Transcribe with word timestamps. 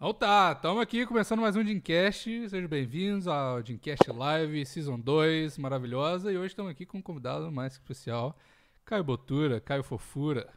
Então 0.00 0.14
tá, 0.14 0.52
estamos 0.56 0.80
aqui 0.80 1.04
começando 1.04 1.40
mais 1.40 1.56
um 1.56 1.62
Dincast. 1.62 2.48
Sejam 2.48 2.66
bem-vindos 2.66 3.28
ao 3.28 3.62
Dincast 3.62 4.10
Live 4.10 4.64
Season 4.64 4.98
2, 4.98 5.58
maravilhosa. 5.58 6.32
E 6.32 6.38
hoje 6.38 6.46
estamos 6.46 6.72
aqui 6.72 6.86
com 6.86 6.96
um 6.96 7.02
convidado 7.02 7.52
mais 7.52 7.74
especial, 7.74 8.34
Caio 8.82 9.04
Botura, 9.04 9.60
Caio 9.60 9.82
Fofura. 9.82 10.48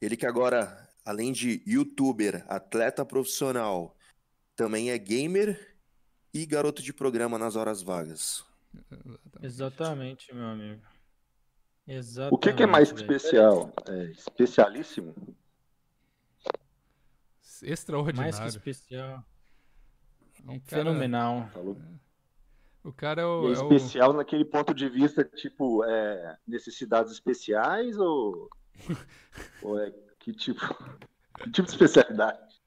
Ele 0.00 0.16
que 0.16 0.24
agora, 0.24 0.88
além 1.04 1.30
de 1.30 1.62
youtuber, 1.66 2.42
atleta 2.48 3.04
profissional, 3.04 3.94
também 4.56 4.90
é 4.90 4.96
gamer 4.96 5.76
e 6.32 6.46
garoto 6.46 6.82
de 6.82 6.94
programa 6.94 7.38
nas 7.38 7.54
horas 7.54 7.82
vagas. 7.82 8.42
Exatamente, 9.42 10.34
meu 10.34 10.46
amigo. 10.46 10.80
Exatamente. 11.86 12.34
O 12.34 12.38
que, 12.38 12.54
que 12.54 12.62
é 12.62 12.66
mais 12.66 12.90
especial? 12.90 13.70
É 13.86 14.04
especialíssimo? 14.04 15.14
Extraordinário. 17.62 18.32
Mais 18.32 18.40
que 18.40 18.58
especial. 18.58 19.24
É 20.46 20.50
um 20.50 20.58
cara- 20.60 20.82
Fenomenal. 20.84 21.48
Falou. 21.48 21.76
O 22.84 22.92
cara 22.92 23.22
é 23.22 23.24
o. 23.24 23.42
é 23.44 23.46
é 23.46 23.48
o- 23.48 23.72
especial 23.72 24.12
naquele 24.12 24.44
ponto 24.44 24.74
de 24.74 24.88
vista, 24.88 25.24
tipo, 25.24 25.84
é, 25.84 26.36
necessidades 26.46 27.12
especiais 27.12 27.96
ou, 27.96 28.50
ou 29.62 29.78
é 29.78 29.92
que 30.18 30.32
tipo, 30.32 30.60
que 31.38 31.50
tipo 31.50 31.66
de 31.68 31.72
especialidade? 31.72 32.60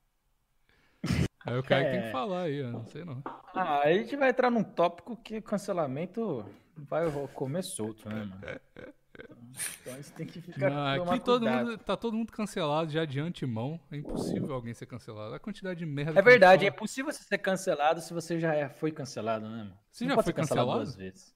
Aí 1.46 1.58
o 1.60 1.64
Caio 1.64 1.92
tem 1.92 2.00
É. 2.00 2.02
que 2.08 2.12
falar 2.12 2.42
aí, 2.44 2.56
eu 2.58 2.72
não 2.72 2.86
sei 2.86 3.04
não. 3.06 3.22
Ah, 3.54 3.80
a 3.82 3.94
gente 3.94 4.16
vai 4.16 4.30
entrar 4.30 4.50
num 4.50 4.64
tópico 4.64 5.16
que 5.18 5.40
cancelamento 5.42 6.44
vai 6.76 7.06
comer 7.34 7.64
solto, 7.64 8.08
né, 8.10 8.16
mano? 8.24 8.42
Então 9.82 9.96
gente 9.96 10.12
tem 10.12 10.26
que 10.28 10.42
ficar 10.42 10.70
Não, 10.70 10.98
tomar 11.00 11.16
aqui 11.16 11.24
todo 11.26 11.42
cuidado. 11.42 11.66
mundo, 11.68 11.78
tá 11.78 11.96
todo 11.98 12.14
mundo 12.18 12.32
cancelado 12.32 12.92
já 12.92 13.06
de 13.06 13.20
antemão. 13.20 13.80
É 13.92 13.96
impossível 13.98 14.54
alguém 14.54 14.74
ser 14.74 14.86
cancelado. 14.86 15.34
A 15.34 15.40
quantidade 15.40 15.80
de 15.80 15.86
merda. 15.86 16.20
É 16.20 16.22
verdade, 16.22 16.66
é 16.66 16.70
impossível 16.70 17.12
você 17.12 17.24
ser 17.24 17.38
cancelado 17.38 18.02
se 18.02 18.14
você 18.14 18.40
já 18.40 18.54
é- 18.54 18.70
foi 18.70 18.92
cancelado, 18.92 19.48
né, 19.48 19.58
mano? 19.58 19.78
Você 19.92 20.06
não 20.06 20.16
já 20.16 20.24
foi 20.24 20.34
cancelado 20.34 20.68
cancelado? 20.68 20.84
duas 20.86 20.96
vezes. 20.96 21.36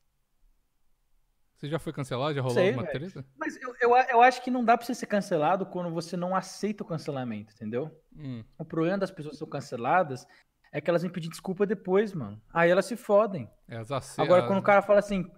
Você 1.55 1.67
já 1.67 1.77
foi 1.79 1.91
cancelado? 1.91 2.33
Já 2.33 2.41
rolou 2.41 2.55
Sei, 2.55 2.69
alguma 2.69 2.87
treta? 2.87 3.25
Mas 3.37 3.61
eu, 3.61 3.75
eu, 3.81 3.89
eu 4.11 4.21
acho 4.21 4.41
que 4.41 4.49
não 4.49 4.63
dá 4.63 4.77
pra 4.77 4.85
você 4.85 4.95
ser 4.95 5.07
cancelado 5.07 5.65
quando 5.65 5.89
você 5.93 6.15
não 6.15 6.33
aceita 6.35 6.83
o 6.83 6.87
cancelamento, 6.87 7.53
entendeu? 7.53 7.91
Hum. 8.15 8.43
O 8.57 8.63
problema 8.63 8.97
das 8.97 9.11
pessoas 9.11 9.33
que 9.33 9.39
são 9.39 9.47
canceladas 9.47 10.25
é 10.71 10.79
que 10.79 10.89
elas 10.89 11.01
vêm 11.01 11.11
pedir 11.11 11.27
desculpa 11.29 11.65
depois, 11.65 12.13
mano. 12.13 12.41
Aí 12.53 12.69
elas 12.69 12.85
se 12.85 12.95
fodem. 12.95 13.49
É 13.67 13.75
as 13.77 13.91
ace- 13.91 14.21
Agora, 14.21 14.47
quando 14.47 14.59
o 14.59 14.63
cara 14.63 14.81
fala 14.81 14.99
assim. 14.99 15.29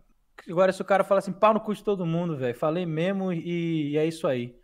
Agora, 0.50 0.72
se 0.74 0.82
o 0.82 0.86
cara 0.86 1.04
fala 1.04 1.20
assim, 1.20 1.32
pau 1.34 1.54
no 1.54 1.60
cu 1.62 1.74
de 1.74 1.84
todo 1.84 2.06
mundo, 2.06 2.36
velho. 2.38 2.56
Falei 2.58 2.86
mesmo 2.86 3.32
e, 3.32 3.92
e 3.92 3.98
é 3.98 4.06
isso 4.06 4.28
aí. 4.28 4.60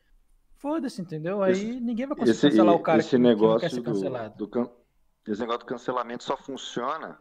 Foda-se, 0.56 1.02
entendeu? 1.02 1.44
Aí 1.44 1.52
Esse- 1.52 1.80
ninguém 1.80 2.08
vai 2.08 2.17
conseguir 2.17 2.31
Esse, 2.38 2.50
cancelar 2.50 2.75
o 2.75 2.80
cara 2.80 3.00
esse 3.00 3.09
que, 3.11 3.16
que 3.16 3.22
não 3.22 3.30
quer 3.30 3.36
negócio 3.36 3.70
ser 3.70 3.75
do, 3.78 3.83
cancelado. 3.83 4.36
do 4.38 4.48
can- 4.48 4.72
esse 5.28 5.39
negócio 5.42 5.59
do 5.59 5.66
cancelamento 5.66 6.23
só 6.23 6.36
funciona 6.36 7.20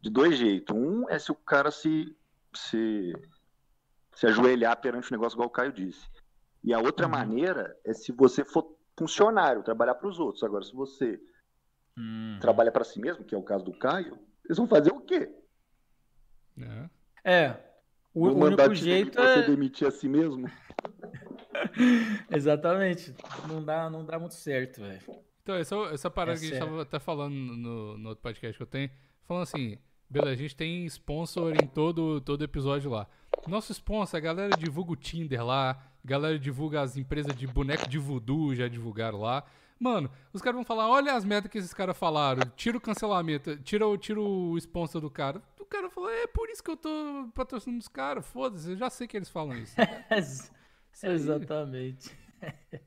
de 0.00 0.10
dois 0.10 0.36
jeitos. 0.36 0.76
Um 0.76 1.08
é 1.08 1.18
se 1.18 1.32
o 1.32 1.34
cara 1.34 1.70
se, 1.70 2.14
se, 2.54 3.12
se 4.14 4.26
ajoelhar 4.26 4.78
perante 4.80 5.08
o 5.10 5.12
negócio, 5.12 5.36
igual 5.36 5.48
o 5.48 5.52
Caio 5.52 5.72
disse. 5.72 6.06
E 6.62 6.74
a 6.74 6.78
outra 6.78 7.06
Uhum. 7.06 7.12
maneira 7.12 7.74
é 7.84 7.94
se 7.94 8.12
você 8.12 8.44
for 8.44 8.76
funcionário, 8.98 9.62
trabalhar 9.62 9.94
para 9.94 10.08
os 10.08 10.18
outros. 10.18 10.42
Agora, 10.44 10.62
se 10.64 10.74
você 10.74 11.18
Hum. 11.96 12.38
trabalha 12.40 12.70
para 12.70 12.84
si 12.84 13.00
mesmo, 13.00 13.24
que 13.24 13.34
é 13.34 13.38
o 13.38 13.42
caso 13.42 13.64
do 13.64 13.72
Caio, 13.78 14.18
eles 14.44 14.58
vão 14.58 14.66
fazer 14.66 14.92
o 14.92 15.00
quê? 15.00 15.34
É. 16.58 16.90
É. 17.24 17.69
O, 18.14 18.26
mandar 18.34 18.64
único 18.68 18.74
te 18.74 18.84
jeito 18.84 19.14
você 19.20 19.38
é. 19.40 19.42
demitir 19.46 19.86
a 19.86 19.90
si 19.90 20.08
mesmo? 20.08 20.50
Exatamente. 22.30 23.14
Não 23.48 23.62
dá, 23.62 23.88
não 23.90 24.04
dá 24.04 24.18
muito 24.18 24.34
certo, 24.34 24.80
velho. 24.80 25.00
Então, 25.42 25.54
essa, 25.56 25.76
essa 25.92 26.10
parada 26.10 26.36
É 26.36 26.40
que 26.40 26.46
a 26.46 26.48
gente 26.48 26.58
sério. 26.58 26.70
tava 26.70 26.82
até 26.82 26.98
falando 26.98 27.34
no, 27.34 27.98
no 27.98 28.08
outro 28.10 28.22
podcast 28.22 28.56
que 28.56 28.62
eu 28.62 28.66
tenho, 28.66 28.90
falando 29.26 29.42
assim, 29.44 29.78
beleza, 30.08 30.32
a 30.32 30.36
gente 30.36 30.54
tem 30.56 30.84
sponsor 30.86 31.54
em 31.54 31.66
todo, 31.66 32.20
todo 32.20 32.44
episódio 32.44 32.90
lá. 32.90 33.06
Nosso 33.48 33.72
sponsor, 33.72 34.18
a 34.18 34.20
galera 34.20 34.56
divulga 34.56 34.92
o 34.92 34.96
Tinder 34.96 35.44
lá, 35.44 35.70
a 35.70 36.06
galera 36.06 36.38
divulga 36.38 36.82
as 36.82 36.96
empresas 36.96 37.34
de 37.34 37.46
boneco 37.46 37.88
de 37.88 37.98
voodoo, 37.98 38.54
já 38.54 38.68
divulgaram 38.68 39.20
lá. 39.20 39.44
Mano, 39.78 40.10
os 40.32 40.42
caras 40.42 40.56
vão 40.56 40.64
falar, 40.64 40.88
olha 40.90 41.14
as 41.14 41.24
merdas 41.24 41.50
que 41.50 41.56
esses 41.56 41.72
caras 41.72 41.96
falaram, 41.96 42.42
tira 42.54 42.76
o 42.76 42.80
cancelamento, 42.80 43.56
tira, 43.58 43.86
o- 43.88 43.96
tira 43.96 44.20
o 44.20 44.56
sponsor 44.58 45.00
do 45.00 45.10
cara. 45.10 45.40
O 45.70 45.72
cara 45.72 45.88
falou, 45.88 46.10
é 46.10 46.26
por 46.26 46.50
isso 46.50 46.60
que 46.64 46.70
eu 46.72 46.76
tô 46.76 47.30
patrocinando 47.32 47.78
os 47.80 47.86
caras, 47.86 48.26
foda-se, 48.26 48.72
eu 48.72 48.76
já 48.76 48.90
sei 48.90 49.06
que 49.06 49.16
eles 49.16 49.28
falam 49.28 49.56
isso. 49.56 49.76
Isso. 50.18 50.50
Exatamente. 51.06 52.10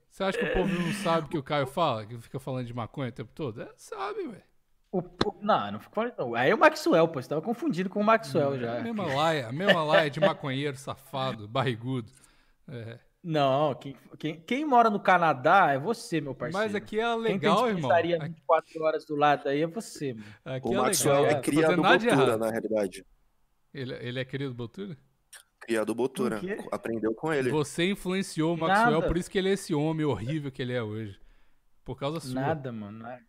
Você 0.10 0.24
acha 0.26 0.38
que 0.38 0.44
o 0.44 0.54
povo 0.54 0.74
não 0.82 0.92
sabe 0.96 1.28
o 1.28 1.30
que 1.30 1.38
o 1.38 1.44
Caio 1.44 1.66
fala? 1.66 2.06
Que 2.06 2.18
fica 2.20 2.40
falando 2.42 2.66
de 2.68 2.74
maconha 2.74 3.08
o 3.08 3.14
tempo 3.14 3.32
todo? 3.34 3.62
É, 3.62 3.70
sabe, 3.78 4.24
velho. 4.28 4.44
O, 4.92 5.02
não, 5.42 5.72
não 5.72 5.80
ficou. 5.80 6.12
não. 6.18 6.36
Aí 6.36 6.50
é 6.52 6.54
o 6.54 6.58
Maxwell, 6.58 7.08
pô. 7.08 7.22
Você 7.22 7.30
tava 7.30 7.42
confundido 7.42 7.90
com 7.90 8.02
o 8.02 8.04
Maxwell 8.04 8.52
A 8.52 8.58
já. 8.58 8.80
mesma 8.82 9.06
laia, 9.06 9.48
a 9.48 9.52
mesma 9.54 9.82
laia 9.86 10.10
de 10.10 10.20
maconheiro, 10.20 10.76
safado, 10.76 11.48
barrigudo. 11.48 12.12
É. 12.68 13.00
Não, 13.24 13.74
quem, 13.76 13.96
quem, 14.20 14.40
quem 14.42 14.66
mora 14.66 14.90
no 14.90 15.00
Canadá 15.00 15.72
é 15.72 15.80
você, 15.80 16.20
meu 16.20 16.36
parceiro. 16.36 16.66
Mas 16.66 16.76
aqui 16.76 17.00
é 17.00 17.04
Quem 17.04 17.22
legal, 17.22 17.64
tem 17.64 17.70
irmão. 17.78 17.90
Aqui, 17.92 18.18
24 18.18 18.84
horas 18.84 19.06
do 19.06 19.16
lado 19.16 19.48
aí 19.48 19.62
é 19.62 19.68
você, 19.68 20.14
mano. 20.14 20.26
aqui 20.44 20.68
O 20.68 20.74
é 20.74 20.78
Maxwell 20.78 21.16
legal. 21.22 21.32
é 21.32 21.34
Não 21.36 21.42
cria 21.42 21.62
fazer 21.62 21.76
do 21.78 21.82
nada 21.82 21.98
de 21.98 22.10
Botura, 22.10 22.38
na 22.38 22.50
realidade. 22.52 23.06
Ele, 23.74 23.94
ele 23.94 24.20
é 24.20 24.26
querido 24.26 24.54
Botura? 24.54 24.98
Cria 25.62 25.86
do 25.86 25.96
Botura. 25.96 26.42
Aprendeu 26.70 27.14
com 27.14 27.32
ele. 27.32 27.50
Você 27.50 27.90
influenciou 27.90 28.56
o 28.56 28.58
Maxwell, 28.58 29.00
Nada. 29.00 29.08
por 29.08 29.16
isso 29.16 29.32
que 29.32 29.38
ele 29.38 29.50
é 29.50 29.54
esse 29.54 29.74
homem 29.74 30.06
horrível 30.06 30.52
que 30.52 30.62
ele 30.62 30.74
é 30.74 30.84
hoje. 30.84 31.18
Por 31.86 31.98
causa 31.98 32.20
sua. 32.20 32.34
Nada, 32.42 32.74
mano. 32.74 33.00
nada. 33.00 33.22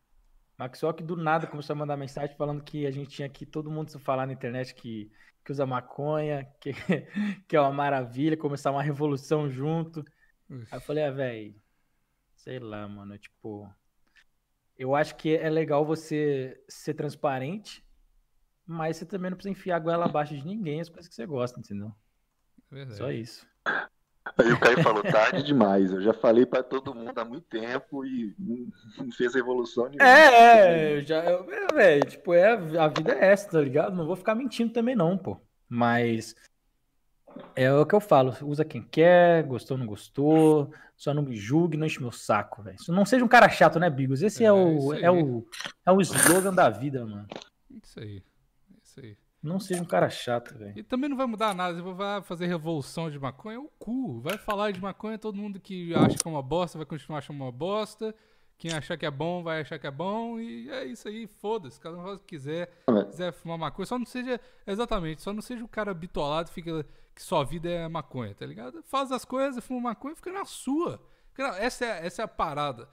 Maxwell 0.58 0.94
que 0.94 1.02
do 1.02 1.16
nada 1.16 1.46
começou 1.46 1.74
a 1.74 1.76
mandar 1.76 1.96
mensagem 1.96 2.36
falando 2.36 2.62
que 2.62 2.86
a 2.86 2.90
gente 2.90 3.10
tinha 3.10 3.28
que 3.28 3.44
todo 3.44 3.70
mundo 3.70 3.98
falar 3.98 4.26
na 4.26 4.32
internet 4.32 4.74
que, 4.74 5.10
que 5.44 5.52
usa 5.52 5.66
maconha, 5.66 6.44
que, 6.60 6.72
que 7.48 7.56
é 7.56 7.60
uma 7.60 7.72
maravilha, 7.72 8.36
começar 8.36 8.70
uma 8.70 8.82
revolução 8.82 9.48
junto. 9.50 10.04
Aí 10.70 10.78
eu 10.78 10.80
falei, 10.80 11.04
ah, 11.04 11.10
velho, 11.10 11.54
sei 12.36 12.58
lá, 12.58 12.86
mano, 12.86 13.18
tipo, 13.18 13.68
eu 14.76 14.94
acho 14.94 15.16
que 15.16 15.36
é 15.36 15.48
legal 15.50 15.84
você 15.84 16.62
ser 16.68 16.94
transparente, 16.94 17.84
mas 18.66 18.96
você 18.96 19.06
também 19.06 19.30
não 19.30 19.36
precisa 19.36 19.52
enfiar 19.52 19.76
a 19.76 19.80
goela 19.80 20.04
abaixo 20.04 20.36
de 20.36 20.44
ninguém, 20.44 20.80
as 20.80 20.88
coisas 20.88 21.08
que 21.08 21.14
você 21.14 21.26
gosta, 21.26 21.58
entendeu? 21.58 21.92
É 22.70 22.74
Verdade. 22.74 22.98
Só 22.98 23.10
isso. 23.10 23.46
Aí 24.38 24.52
o 24.52 24.58
Caio 24.58 24.82
falou, 24.82 25.02
tarde 25.02 25.42
demais. 25.42 25.92
Eu 25.92 26.00
já 26.00 26.14
falei 26.14 26.46
pra 26.46 26.62
todo 26.62 26.94
mundo 26.94 27.16
há 27.16 27.24
muito 27.24 27.46
tempo 27.46 28.04
e 28.04 28.34
não 28.38 29.12
fez 29.12 29.34
revolução 29.34 29.84
nenhuma. 29.84 30.08
É, 30.08 30.94
é, 30.94 30.96
eu 30.96 31.02
já, 31.02 31.22
eu, 31.24 31.46
é, 31.52 31.66
velho, 31.74 32.06
tipo, 32.06 32.32
é, 32.32 32.52
a 32.78 32.88
vida 32.88 33.12
é 33.12 33.32
essa, 33.32 33.50
tá 33.50 33.60
ligado? 33.60 33.94
Não 33.94 34.06
vou 34.06 34.16
ficar 34.16 34.34
mentindo 34.34 34.72
também 34.72 34.96
não, 34.96 35.18
pô. 35.18 35.38
Mas 35.68 36.34
é 37.54 37.72
o 37.72 37.84
que 37.84 37.94
eu 37.94 38.00
falo, 38.00 38.34
usa 38.42 38.64
quem 38.64 38.82
quer, 38.82 39.42
gostou, 39.44 39.76
não 39.76 39.86
gostou, 39.86 40.72
só 40.96 41.12
não 41.12 41.22
me 41.22 41.36
julgue, 41.36 41.76
não 41.76 41.86
enche 41.86 42.00
meu 42.00 42.12
saco, 42.12 42.62
velho. 42.62 42.78
Não 42.88 43.04
seja 43.04 43.24
um 43.24 43.28
cara 43.28 43.48
chato, 43.48 43.78
né, 43.78 43.90
Bigos? 43.90 44.22
Esse 44.22 44.44
é, 44.44 44.46
É, 44.46 44.52
o, 44.52 44.94
é 44.94 45.10
o 45.10 45.46
é 45.86 45.92
o 45.92 46.00
slogan 46.00 46.52
da 46.52 46.70
vida, 46.70 47.04
mano. 47.04 47.26
Isso 47.82 48.00
aí. 48.00 48.22
Isso 48.82 49.00
aí. 49.00 49.16
Não 49.44 49.60
seja 49.60 49.82
um 49.82 49.84
cara 49.84 50.08
chato, 50.08 50.56
velho. 50.56 50.72
E 50.76 50.82
também 50.82 51.08
não 51.10 51.16
vai 51.16 51.26
mudar 51.26 51.54
nada. 51.54 51.74
Você 51.80 51.92
vai 51.94 52.22
fazer 52.22 52.46
revolução 52.46 53.10
de 53.10 53.18
maconha, 53.18 53.56
é 53.56 53.58
o 53.60 53.68
cu. 53.78 54.20
Vai 54.20 54.38
falar 54.38 54.70
de 54.70 54.80
maconha, 54.80 55.18
todo 55.18 55.36
mundo 55.36 55.60
que 55.60 55.94
acha 55.94 56.16
que 56.16 56.26
é 56.26 56.30
uma 56.30 56.42
bosta 56.42 56.78
vai 56.78 56.86
continuar 56.86 57.18
achando 57.18 57.36
uma 57.36 57.52
bosta. 57.52 58.14
Quem 58.56 58.72
achar 58.72 58.96
que 58.96 59.04
é 59.04 59.10
bom 59.10 59.42
vai 59.42 59.60
achar 59.60 59.78
que 59.78 59.86
é 59.86 59.90
bom. 59.90 60.38
E 60.40 60.70
é 60.70 60.84
isso 60.86 61.06
aí, 61.08 61.26
foda-se. 61.26 61.78
Cada 61.78 61.98
um 61.98 62.02
faz 62.02 62.16
o 62.16 62.18
que 62.20 62.26
quiser. 62.26 62.82
Mas- 62.88 63.04
quiser 63.08 63.32
fumar 63.32 63.58
maconha, 63.58 63.84
só 63.86 63.98
não 63.98 64.06
seja. 64.06 64.40
Exatamente, 64.66 65.20
só 65.22 65.32
não 65.32 65.42
seja 65.42 65.62
o 65.64 65.68
cara 65.68 65.92
bitolado 65.92 66.48
que 66.48 66.54
fica. 66.54 66.86
que 67.14 67.22
sua 67.22 67.44
vida 67.44 67.68
é 67.70 67.86
maconha, 67.86 68.34
tá 68.34 68.44
ligado? 68.44 68.82
Faz 68.82 69.12
as 69.12 69.24
coisas, 69.24 69.64
fuma 69.64 69.90
maconha, 69.90 70.16
fica 70.16 70.32
na 70.32 70.44
sua. 70.44 71.00
Fica 71.30 71.48
na- 71.48 71.58
Essa 71.58 71.84
é, 71.84 72.06
essa 72.06 72.22
é 72.22 72.24
a 72.24 72.28
parada. 72.28 72.88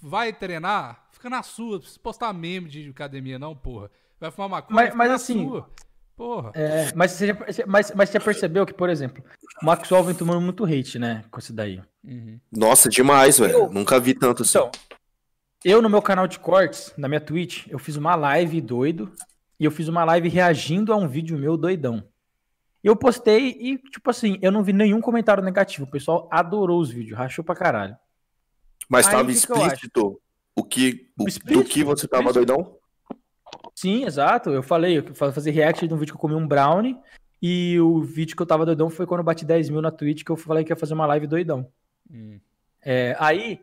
Vai 0.00 0.32
treinar, 0.32 1.06
fica 1.10 1.28
na 1.28 1.42
sua. 1.42 1.72
Não 1.72 1.78
precisa 1.80 2.00
postar 2.00 2.32
meme 2.32 2.68
de 2.68 2.88
academia, 2.88 3.38
não, 3.38 3.54
porra. 3.56 3.90
Vai 4.22 4.30
fumar 4.30 4.48
maconha, 4.48 4.74
Mas- 4.74 4.94
mas 4.94 5.10
assim, 5.10 5.48
sua. 5.48 5.68
Porra. 6.16 6.52
É, 6.54 6.92
mas, 6.94 7.10
você 7.10 7.26
já, 7.26 7.36
mas, 7.66 7.90
mas 7.94 8.08
você 8.08 8.20
percebeu 8.20 8.64
que, 8.64 8.72
por 8.72 8.88
exemplo, 8.88 9.24
o 9.60 9.66
Maxwell 9.66 10.04
vem 10.04 10.14
tomando 10.14 10.40
muito 10.40 10.64
hate, 10.64 10.96
né, 10.98 11.24
com 11.30 11.40
isso 11.40 11.52
daí. 11.52 11.82
Uhum. 12.04 12.38
Nossa, 12.52 12.88
demais, 12.88 13.38
velho. 13.38 13.52
Eu- 13.52 13.72
Nunca 13.72 13.98
vi 13.98 14.14
tanto 14.14 14.42
assim. 14.42 14.58
Então, 14.58 14.70
eu 15.64 15.82
no 15.82 15.88
meu 15.90 16.00
canal 16.00 16.28
de 16.28 16.38
cortes, 16.38 16.92
na 16.96 17.08
minha 17.08 17.20
Twitch, 17.20 17.66
eu 17.68 17.78
fiz 17.78 17.96
uma 17.96 18.14
live 18.14 18.60
doido 18.60 19.10
e 19.58 19.64
eu 19.64 19.70
fiz 19.72 19.88
uma 19.88 20.04
live 20.04 20.28
reagindo 20.28 20.92
a 20.92 20.96
um 20.96 21.08
vídeo 21.08 21.36
meu 21.36 21.56
doidão. 21.56 22.04
Eu 22.84 22.94
postei 22.94 23.48
e, 23.58 23.78
tipo 23.78 24.08
assim, 24.10 24.38
eu 24.42 24.52
não 24.52 24.62
vi 24.62 24.72
nenhum 24.72 25.00
comentário 25.00 25.42
negativo. 25.42 25.84
O 25.84 25.90
pessoal 25.90 26.28
adorou 26.30 26.80
os 26.80 26.90
vídeos, 26.90 27.16
rachou 27.18 27.44
pra 27.44 27.54
caralho. 27.56 27.96
Mas 28.88 29.06
Aí, 29.08 29.12
tava 29.16 29.30
explícito 29.32 30.20
o 30.54 30.62
que, 30.64 31.10
o- 31.18 31.22
do 31.24 31.28
Explícito, 31.28 31.64
que 31.68 31.82
você 31.84 32.06
tava 32.06 32.24
explícito. 32.30 32.46
doidão? 32.54 32.76
Sim, 33.74 34.04
exato. 34.04 34.50
Eu 34.50 34.62
falei, 34.62 34.98
eu 34.98 35.14
fa- 35.14 35.32
fazer 35.32 35.50
react 35.50 35.86
de 35.86 35.94
um 35.94 35.96
vídeo 35.96 36.12
que 36.12 36.16
eu 36.16 36.20
comi 36.20 36.34
um 36.34 36.46
brownie. 36.46 36.96
E 37.40 37.78
o 37.80 38.00
vídeo 38.02 38.36
que 38.36 38.42
eu 38.42 38.46
tava 38.46 38.64
doidão 38.64 38.88
foi 38.88 39.06
quando 39.06 39.20
eu 39.20 39.24
bati 39.24 39.44
10 39.44 39.68
mil 39.70 39.82
na 39.82 39.90
Twitch, 39.90 40.22
que 40.24 40.30
eu 40.30 40.36
falei 40.36 40.64
que 40.64 40.72
ia 40.72 40.76
fazer 40.76 40.94
uma 40.94 41.06
live 41.06 41.26
doidão. 41.26 41.66
Hum. 42.10 42.38
É, 42.84 43.16
aí, 43.18 43.54
o 43.54 43.58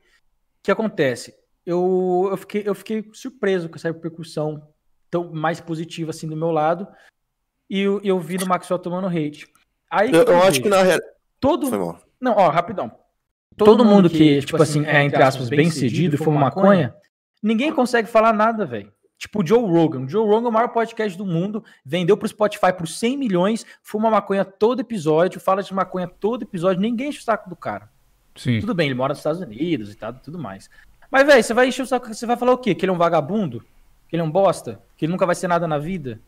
que 0.64 0.72
acontece? 0.72 1.34
eu, 1.66 2.28
eu, 2.32 2.38
fiquei, 2.38 2.64
eu 2.66 2.74
fiquei 2.74 3.10
surpreso 3.14 3.70
com 3.70 3.76
essa 3.76 3.90
repercussão 3.90 4.68
tão 5.12 5.32
mais 5.32 5.62
positiva 5.62 6.10
assim 6.10 6.28
do 6.28 6.36
meu 6.36 6.50
lado. 6.50 6.88
E 7.70 7.80
eu, 7.82 8.02
eu 8.04 8.20
vi 8.20 8.38
no 8.40 8.48
Maxwell 8.48 8.80
tomando 8.80 9.08
hate. 9.08 9.48
Aí, 9.90 10.12
Eu, 10.12 10.24
eu 10.24 10.44
acho 10.44 10.62
que 10.62 10.70
na 10.70 10.82
real. 10.82 11.00
todo. 11.40 11.70
Não, 12.20 12.34
ó, 12.36 12.50
rapidão. 12.50 12.92
Todo, 13.56 13.86
mundo 13.86 14.10
que, 14.10 14.40
tipo 14.40 14.62
assim, 14.62 14.84
é, 14.86 15.04
entre 15.04 15.22
aspas, 15.22 15.50
bem 15.50 15.70
cedido 15.70 16.16
e 16.16 16.18
fuma 16.18 16.40
maconha, 16.40 16.96
ninguém 17.44 17.72
consegue 17.74 18.08
falar 18.08 18.34
nada, 18.34 18.66
velho. 18.66 18.92
Tipo 19.19 19.44
o 19.44 19.45
Joe 19.45 19.60
Rogan. 19.60 20.06
O 20.06 20.10
Joe 20.10 20.25
Rogan 20.25 20.45
é 20.48 20.50
o 20.50 20.54
maior 20.54 20.69
podcast 20.69 21.18
do 21.18 21.25
mundo, 21.25 21.62
vendeu 21.86 22.16
pro 22.16 22.25
Spotify 22.27 22.71
por 22.71 22.88
100 22.88 23.18
milhões, 23.18 23.66
fuma 23.83 24.10
maconha 24.10 24.45
todo 24.45 24.80
episódio, 24.80 25.42
fala 25.42 25.62
de 25.62 25.74
maconha 25.74 26.07
todo 26.07 26.44
episódio, 26.44 26.81
ninguém 26.81 27.10
enche 27.10 27.19
o 27.19 27.24
saco 27.24 27.50
do 27.50 27.56
cara. 27.56 27.89
Sim. 28.36 28.62
Tudo 28.62 28.74
bem, 28.74 28.86
ele 28.88 28.95
mora 28.95 29.12
nos 29.12 29.18
Estados 29.19 29.42
Unidos 29.42 29.92
e 29.92 29.95
tal, 29.95 30.13
tudo 30.13 30.39
mais. 30.39 30.69
Mas, 31.12 31.27
velho, 31.27 31.44
você 31.44 31.54
vai 31.54 31.68
encher 31.68 31.81
o 31.81 31.86
saco, 31.86 32.07
você 32.13 32.25
vai 32.25 32.38
falar 32.38 32.54
o 32.54 32.57
quê? 32.57 32.74
Que 32.74 32.86
ele 32.86 32.92
é 32.92 32.95
um 32.95 32.98
vagabundo? 32.98 33.60
Que 34.07 34.16
ele 34.16 34.21
é 34.21 34.25
um 34.25 34.31
bosta? 34.31 34.81
Que 34.95 35.04
ele 35.04 35.12
nunca 35.12 35.25
vai 35.25 35.36
ser 35.36 35.50
nada 35.50 35.68
na 35.68 35.77
vida? 35.77 36.21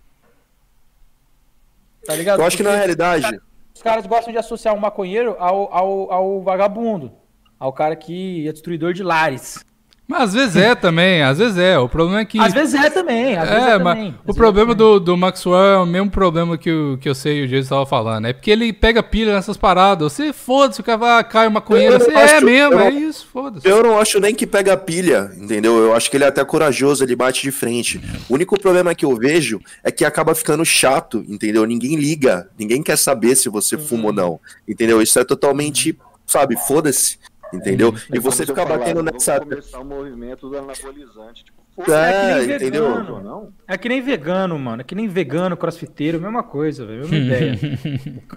Tá 2.06 2.14
ligado? 2.16 2.42
Eu 2.42 2.46
acho 2.46 2.58
que 2.58 2.64
na 2.64 2.72
Porque- 2.72 2.80
realidade. 2.80 3.40
os 3.74 3.82
caras 3.82 4.06
gostam 4.06 4.34
de 4.34 4.38
associar 4.40 4.76
o 4.76 4.80
maconheiro 4.82 5.36
ao, 5.40 5.74
ao, 5.74 6.12
ao 6.12 6.42
vagabundo. 6.42 7.14
Ao 7.58 7.72
cara 7.72 7.96
que 7.96 8.46
é 8.48 8.52
destruidor 8.52 8.92
de 8.94 9.02
lares. 9.04 9.64
Mas 10.12 10.22
às 10.24 10.34
vezes 10.34 10.56
é 10.58 10.76
também, 10.76 11.24
às 11.24 11.38
vezes 11.38 11.58
é. 11.58 11.80
O 11.80 11.88
problema 11.88 12.20
é 12.20 12.26
que. 12.26 12.38
Às 12.40 12.54
vezes 12.54 12.74
é 12.76 12.90
também, 12.90 13.38
às 13.38 13.48
vezes 13.50 13.66
É, 13.66 13.70
é 13.72 13.78
mas 13.80 13.96
também. 13.96 14.10
Às 14.10 14.16
o 14.16 14.26
vezes 14.26 14.38
problema 14.38 14.72
é 14.74 14.76
do, 14.76 15.00
do 15.00 15.16
Maxwell 15.18 15.56
é 15.74 15.78
o 15.78 15.86
mesmo 15.86 16.12
problema 16.12 16.58
que, 16.58 16.70
o, 16.72 16.98
que 16.98 17.08
eu 17.08 17.16
sei 17.16 17.40
e 17.40 17.46
o 17.46 17.48
Jason 17.48 17.62
estava 17.62 17.86
falando. 17.86 18.26
É 18.28 18.34
porque 18.34 18.52
ele 18.52 18.74
pega 18.74 19.02
pilha 19.02 19.34
nessas 19.34 19.56
paradas. 19.56 20.12
Você 20.12 20.34
foda-se, 20.34 20.82
o 20.82 20.84
cara 20.84 21.20
ah, 21.20 21.24
cai 21.24 21.48
uma 21.48 21.62
Você 21.62 21.88
não 22.12 22.20
é 22.20 22.24
acho- 22.36 22.46
mesmo, 22.46 22.74
eu 22.74 22.80
é 22.80 22.92
não- 22.92 23.00
isso, 23.00 23.28
foda-se. 23.32 23.68
Eu 23.68 23.82
não 23.84 23.98
acho 23.98 24.20
nem 24.20 24.36
que 24.36 24.46
pega 24.46 24.76
pilha, 24.76 25.32
entendeu? 25.38 25.78
Eu 25.78 25.96
acho 25.96 26.12
que 26.12 26.18
ele 26.18 26.26
é 26.26 26.28
até 26.28 26.44
corajoso, 26.44 27.04
ele 27.04 27.16
bate 27.16 27.42
de 27.42 27.52
frente. 27.52 28.02
O 28.28 28.34
único 28.34 28.60
problema 28.60 28.94
que 28.94 29.06
eu 29.06 29.16
vejo 29.16 29.62
é 29.84 29.90
que 29.92 30.04
acaba 30.04 30.36
ficando 30.36 30.66
chato, 30.66 31.24
entendeu? 31.28 31.66
Ninguém 31.66 31.96
liga, 31.96 32.50
ninguém 32.60 32.84
quer 32.84 32.98
saber 32.98 33.36
se 33.36 33.48
você 33.48 33.78
fuma 33.78 34.08
ou 34.08 34.14
não, 34.14 34.40
entendeu? 34.68 35.02
Isso 35.02 35.18
é 35.18 35.24
totalmente, 35.24 35.98
sabe, 36.26 36.58
foda-se, 36.68 37.18
entendeu? 37.54 37.94
E 38.14 38.20
você 38.20 38.46
ficar 38.46 38.66
batendo 38.66 39.02
nessa. 39.04 39.38
Vou 39.40 39.48
começar 39.48 39.80
o 39.80 39.86
movimento 39.86 40.50
do 40.50 40.58
anabolizante. 40.58 41.44
Tipo, 41.46 41.92
É, 41.92 42.40
que 42.42 42.48
nem 42.48 42.56
entendeu? 42.56 42.96
vegano. 42.98 43.54
É 43.68 43.78
que 43.78 43.90
nem 43.90 44.02
vegano, 44.02 44.60
mano. 44.60 44.82
É 44.82 44.84
que 44.84 44.96
nem 44.96 45.08
vegano, 45.08 45.56
crossfiteiro, 45.58 46.20
mesma 46.20 46.44
coisa, 46.44 46.86
velho. 46.86 47.08
Mesma 47.08 47.18
ideia. 47.18 47.58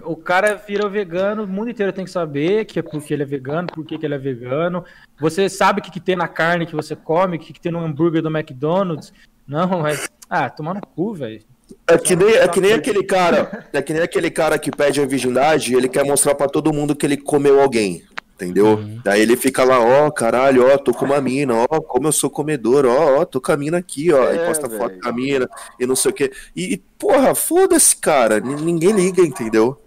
O 0.03 0.11
o 0.13 0.15
cara 0.15 0.55
vira 0.55 0.87
vegano, 0.87 1.43
o 1.43 1.47
mundo 1.47 1.69
inteiro 1.69 1.91
tem 1.93 2.05
que 2.05 2.11
saber 2.11 2.65
que 2.65 2.79
é 2.79 2.81
porque 2.81 3.13
ele 3.13 3.23
é 3.23 3.25
vegano, 3.25 3.67
por 3.67 3.85
que 3.85 3.97
ele 4.01 4.15
é 4.15 4.17
vegano. 4.17 4.83
Você 5.19 5.49
sabe 5.49 5.79
o 5.79 5.83
que, 5.83 5.91
que 5.91 5.99
tem 5.99 6.15
na 6.15 6.27
carne 6.27 6.65
que 6.65 6.75
você 6.75 6.95
come, 6.95 7.37
o 7.37 7.39
que, 7.39 7.53
que 7.53 7.61
tem 7.61 7.71
no 7.71 7.79
hambúrguer 7.79 8.21
do 8.21 8.29
McDonald's. 8.35 9.13
Não, 9.47 9.81
mas. 9.81 10.09
Ah, 10.29 10.49
tomar 10.49 10.73
no 10.73 10.81
cu, 10.81 11.13
velho. 11.13 11.41
É 11.87 11.97
que, 11.97 12.15
nem, 12.15 12.29
é 12.29 12.47
que 12.47 12.61
nem 12.61 12.73
aquele 12.73 13.03
cara, 13.03 13.67
é 13.73 13.81
que 13.81 13.91
nem 13.91 14.01
aquele 14.01 14.29
cara 14.29 14.57
que 14.59 14.69
pede 14.71 15.01
a 15.01 15.05
virgindade 15.05 15.73
e 15.73 15.75
ele 15.75 15.89
quer 15.89 16.03
mostrar 16.05 16.35
pra 16.35 16.47
todo 16.47 16.71
mundo 16.71 16.95
que 16.95 17.05
ele 17.05 17.17
comeu 17.17 17.59
alguém. 17.59 18.03
Entendeu? 18.35 18.77
Daí 19.01 19.21
ele 19.21 19.37
fica 19.37 19.63
lá, 19.63 19.79
ó, 19.79 20.11
caralho, 20.11 20.67
ó, 20.67 20.77
tô 20.77 20.93
com 20.93 21.05
uma 21.05 21.21
mina, 21.21 21.53
ó, 21.55 21.79
como 21.79 22.09
eu 22.09 22.11
sou 22.11 22.29
comedor, 22.29 22.85
ó, 22.85 23.21
ó, 23.21 23.25
tô 23.25 23.39
com 23.39 23.53
a 23.53 23.55
mina 23.57 23.77
aqui, 23.77 24.11
ó, 24.11 24.29
e 24.29 24.37
É, 24.37 24.45
posta 24.45 24.69
foto 24.69 24.89
velho. 24.89 25.01
com 25.01 25.07
a 25.07 25.11
mina 25.13 25.49
e 25.79 25.85
não 25.87 25.95
sei 25.95 26.11
o 26.11 26.13
quê. 26.13 26.33
E, 26.53 26.73
e, 26.73 26.77
porra, 26.99 27.33
foda-se, 27.33 27.95
cara, 27.95 28.39
n- 28.41 28.55
ninguém 28.61 28.91
liga, 28.91 29.21
entendeu? 29.21 29.79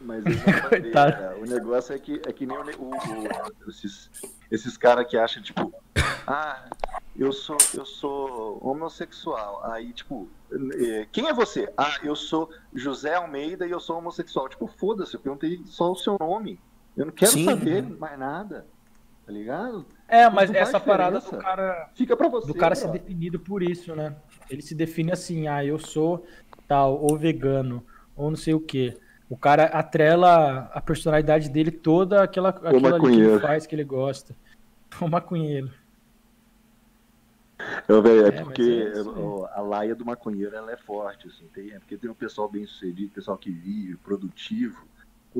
Mas 0.00 0.24
Coitado. 0.70 1.12
cara. 1.12 1.36
o 1.38 1.44
negócio 1.44 1.94
é 1.94 1.98
que, 1.98 2.18
é 2.26 2.32
que 2.32 2.46
nem 2.46 2.56
o, 2.56 2.62
o- 2.62 2.90
o- 2.94 3.70
esses, 3.70 4.10
esses 4.50 4.76
caras 4.78 5.06
que 5.06 5.18
acham, 5.18 5.42
tipo, 5.42 5.70
ah, 6.26 6.64
eu 7.14 7.30
sou, 7.30 7.58
eu 7.74 7.84
sou 7.84 8.58
homossexual. 8.66 9.60
Aí, 9.70 9.92
tipo, 9.92 10.28
eh, 10.80 11.06
quem 11.12 11.26
é 11.28 11.32
você? 11.34 11.70
Ah, 11.76 11.96
eu 12.02 12.16
sou 12.16 12.48
José 12.74 13.14
Almeida 13.16 13.66
e 13.66 13.70
eu 13.70 13.80
sou 13.80 13.98
homossexual. 13.98 14.48
Tipo, 14.48 14.66
foda-se, 14.66 15.14
eu 15.14 15.20
perguntei 15.20 15.60
só 15.66 15.92
o 15.92 15.96
seu 15.96 16.16
nome. 16.18 16.58
Eu 16.96 17.06
não 17.06 17.12
quero 17.12 17.32
Sim. 17.32 17.44
saber 17.44 17.82
mais 17.82 18.18
nada. 18.18 18.66
Tá 19.26 19.32
ligado? 19.32 19.84
É, 20.06 20.30
mas 20.30 20.50
essa 20.52 20.78
parada 20.78 21.18
do 21.18 21.36
cara. 21.36 21.90
Fica 21.94 22.16
pra 22.16 22.28
você. 22.28 22.46
do 22.46 22.54
cara 22.54 22.76
ser 22.76 22.86
bro. 22.86 22.92
definido 22.98 23.40
por 23.40 23.60
isso, 23.60 23.94
né? 23.94 24.14
Ele 24.48 24.62
se 24.62 24.74
define 24.74 25.10
assim, 25.10 25.48
ah, 25.48 25.64
eu 25.64 25.78
sou 25.78 26.24
tal, 26.68 27.00
ou 27.02 27.18
vegano, 27.18 27.84
ou 28.14 28.30
não 28.30 28.36
sei 28.36 28.54
o 28.54 28.60
quê. 28.60 28.96
O 29.28 29.36
cara 29.36 29.64
atrela 29.64 30.70
a 30.72 30.80
personalidade 30.80 31.50
dele 31.50 31.72
toda 31.72 32.22
àquela, 32.22 32.50
àquilo 32.50 32.94
ali 32.94 33.00
que 33.00 33.20
ele 33.20 33.40
faz, 33.40 33.66
que 33.66 33.74
ele 33.74 33.84
gosta. 33.84 34.36
O 35.00 35.08
maconheiro. 35.08 35.70
Eu, 37.88 38.00
véio, 38.00 38.26
é, 38.26 38.28
É, 38.28 38.42
porque 38.42 38.62
é 38.62 39.00
isso 39.00 39.48
a 39.52 39.60
laia 39.60 39.94
do 39.94 40.04
maconheiro 40.04 40.54
ela 40.54 40.70
é 40.70 40.76
forte, 40.76 41.26
assim, 41.26 41.46
tem, 41.52 41.72
é 41.72 41.78
porque 41.78 41.96
tem 41.96 42.10
um 42.10 42.14
pessoal 42.14 42.48
bem 42.48 42.66
sucedido, 42.66 43.10
pessoal 43.10 43.36
que 43.36 43.50
vive, 43.50 43.96
produtivo, 43.96 44.86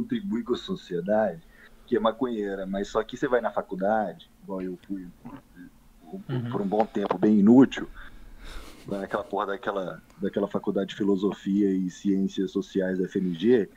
contribui 0.00 0.44
com 0.44 0.52
a 0.52 0.58
sociedade, 0.58 1.42
que 1.86 1.96
é 1.96 2.00
maconheira, 2.00 2.66
mas 2.66 2.88
só 2.88 3.02
que 3.02 3.16
você 3.16 3.26
vai 3.26 3.40
na 3.40 3.50
faculdade, 3.50 4.30
igual 4.42 4.60
eu 4.60 4.78
fui 4.86 5.08
por, 5.22 5.42
Uhum. 6.02 6.50
por 6.50 6.62
um 6.62 6.68
bom 6.68 6.84
tempo 6.86 7.18
bem 7.18 7.38
inútil, 7.38 7.90
vai 8.84 9.00
naquela 9.00 9.24
porra 9.24 9.46
daquela, 9.46 10.02
daquela 10.20 10.46
faculdade 10.48 10.90
de 10.90 10.96
filosofia 10.96 11.70
e 11.70 11.90
ciências 11.90 12.52
sociais 12.52 12.98
da 12.98 13.06
FMG, 13.06 13.68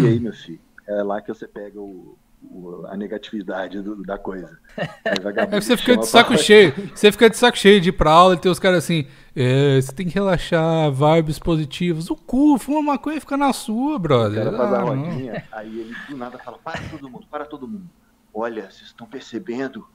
e 0.00 0.06
aí, 0.06 0.18
meu 0.18 0.32
filho, 0.32 0.60
é 0.88 1.02
lá 1.02 1.20
que 1.20 1.32
você 1.32 1.46
pega 1.46 1.80
o- 1.80 2.18
a 2.88 2.96
negatividade 2.96 3.80
do- 3.82 4.02
da 4.02 4.16
coisa. 4.18 4.58
Aí, 4.76 5.16
É 5.36 5.46
que 5.46 5.60
você 5.60 5.76
fica 5.76 5.96
de 5.96 6.06
saco 6.06 6.30
pra- 6.34 6.38
cheio. 6.42 6.72
Você 6.94 7.10
fica 7.12 7.28
de 7.30 7.36
saco 7.36 7.56
cheio 7.58 7.80
de 7.80 7.88
ir 7.90 7.92
pra 7.92 8.10
aula 8.10 8.34
e 8.34 8.38
ter 8.38 8.48
os 8.48 8.58
caras 8.58 8.84
assim. 8.84 9.06
É, 9.34 9.80
você 9.80 9.92
tem 9.92 10.06
que 10.08 10.14
relaxar, 10.14 10.90
vibes 10.92 11.38
positivos. 11.38 12.08
O 12.10 12.16
cu, 12.16 12.58
fuma 12.58 12.80
maconha 12.82 13.16
e 13.18 13.20
fica 13.20 13.36
na 13.36 13.52
sua, 13.52 13.96
O 13.96 13.98
brother. 13.98 14.44
cara 14.44 14.56
faz 14.56 14.72
a 14.72 14.76
Ah, 14.78 14.82
rodinha, 14.82 15.44
aí 15.52 15.80
ele 15.80 15.94
do 16.08 16.16
nada 16.16 16.38
fala, 16.38 16.58
para 16.58 16.80
todo 16.90 17.08
mundo, 17.10 17.26
para 17.30 17.44
todo 17.44 17.68
mundo. 17.68 17.88
Olha, 18.32 18.62
vocês 18.70 18.86
estão 18.88 19.06
percebendo 19.06 19.86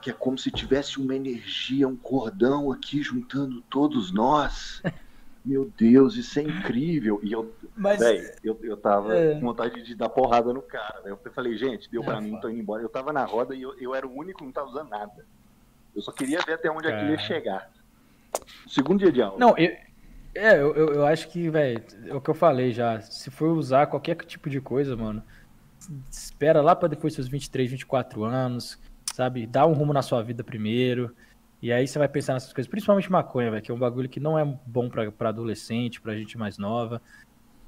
que 0.00 0.10
é 0.10 0.12
como 0.12 0.36
se 0.36 0.50
tivesse 0.50 0.98
uma 0.98 1.14
energia, 1.14 1.86
um 1.86 1.94
cordão 1.96 2.72
aqui 2.72 3.02
juntando 3.02 3.62
todos 3.70 4.12
nós. 4.12 4.82
Meu 5.44 5.70
Deus, 5.76 6.14
isso 6.16 6.38
é 6.38 6.42
incrível. 6.42 7.18
E 7.22 7.32
eu, 7.32 7.52
Mas 7.76 7.98
véi, 7.98 8.30
eu, 8.44 8.56
eu 8.62 8.76
tava 8.76 9.14
É. 9.14 9.34
com 9.34 9.40
vontade 9.40 9.82
de 9.82 9.94
dar 9.94 10.08
porrada 10.08 10.52
no 10.52 10.62
cara. 10.62 11.00
véi. 11.02 11.12
Eu 11.12 11.32
falei, 11.32 11.56
gente, 11.56 11.90
deu 11.90 12.02
pra 12.04 12.18
É, 12.18 12.20
mim, 12.20 12.38
tô 12.40 12.48
indo 12.48 12.60
embora. 12.60 12.82
Eu 12.82 12.88
tava 12.88 13.12
na 13.12 13.24
roda 13.24 13.54
e 13.54 13.62
eu, 13.62 13.76
eu 13.80 13.94
era 13.94 14.06
o 14.06 14.12
único 14.16 14.38
que 14.38 14.44
não 14.44 14.52
tava 14.52 14.68
usando 14.68 14.88
nada. 14.90 15.26
Eu 15.94 16.00
só 16.00 16.12
queria 16.12 16.40
ver 16.46 16.54
até 16.54 16.70
onde 16.70 16.86
aquilo 16.86 17.10
ia 17.10 17.16
Cara. 17.16 17.26
chegar. 17.28 17.70
Segundo 18.68 19.00
dia 19.00 19.10
de 19.12 19.20
aula. 19.20 19.36
Não, 19.38 19.58
eu, 19.58 19.76
é, 20.34 20.54
eu, 20.60 20.74
eu, 20.74 20.94
eu 20.94 21.06
acho 21.06 21.28
que, 21.28 21.50
velho, 21.50 21.82
é 22.06 22.14
o 22.14 22.20
que 22.20 22.30
eu 22.30 22.34
falei 22.34 22.72
já. 22.72 23.00
Se 23.00 23.30
for 23.30 23.48
usar 23.56 23.86
qualquer 23.88 24.14
tipo 24.24 24.48
de 24.48 24.60
coisa, 24.60 24.96
mano, 24.96 25.22
espera 26.10 26.62
lá 26.62 26.74
pra 26.76 26.88
depois 26.88 27.10
dos 27.12 27.16
seus 27.16 27.28
23, 27.28 27.68
24 27.70 28.22
anos, 28.24 28.78
sabe? 29.12 29.46
Dá 29.46 29.66
um 29.66 29.72
rumo 29.72 29.92
na 29.92 30.02
sua 30.02 30.22
vida 30.22 30.42
primeiro. 30.44 31.14
E 31.62 31.72
aí 31.72 31.86
você 31.86 31.96
vai 31.96 32.08
pensar 32.08 32.32
nessas 32.34 32.52
coisas, 32.52 32.68
principalmente 32.68 33.10
maconha, 33.10 33.48
velho, 33.50 33.62
que 33.62 33.70
é 33.70 33.74
um 33.74 33.78
bagulho 33.78 34.08
que 34.08 34.18
não 34.18 34.36
é 34.36 34.44
bom 34.66 34.90
pra, 34.90 35.10
pra 35.12 35.28
adolescente, 35.28 36.00
pra 36.00 36.16
gente 36.16 36.36
mais 36.36 36.58
nova. 36.58 37.00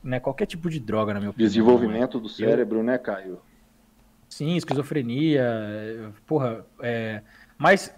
Né? 0.02 0.18
Qualquer 0.18 0.46
tipo 0.46 0.68
de 0.68 0.80
droga, 0.80 1.14
na 1.14 1.20
minha 1.20 1.30
opinião. 1.30 1.46
Desenvolvimento 1.48 2.18
do 2.18 2.28
cérebro, 2.28 2.82
né, 2.82 2.98
Caio? 2.98 3.38
Sim, 4.28 4.56
esquizofrenia, 4.56 5.42
é, 5.44 6.08
porra, 6.26 6.66
é, 6.82 7.22
mas 7.56 7.94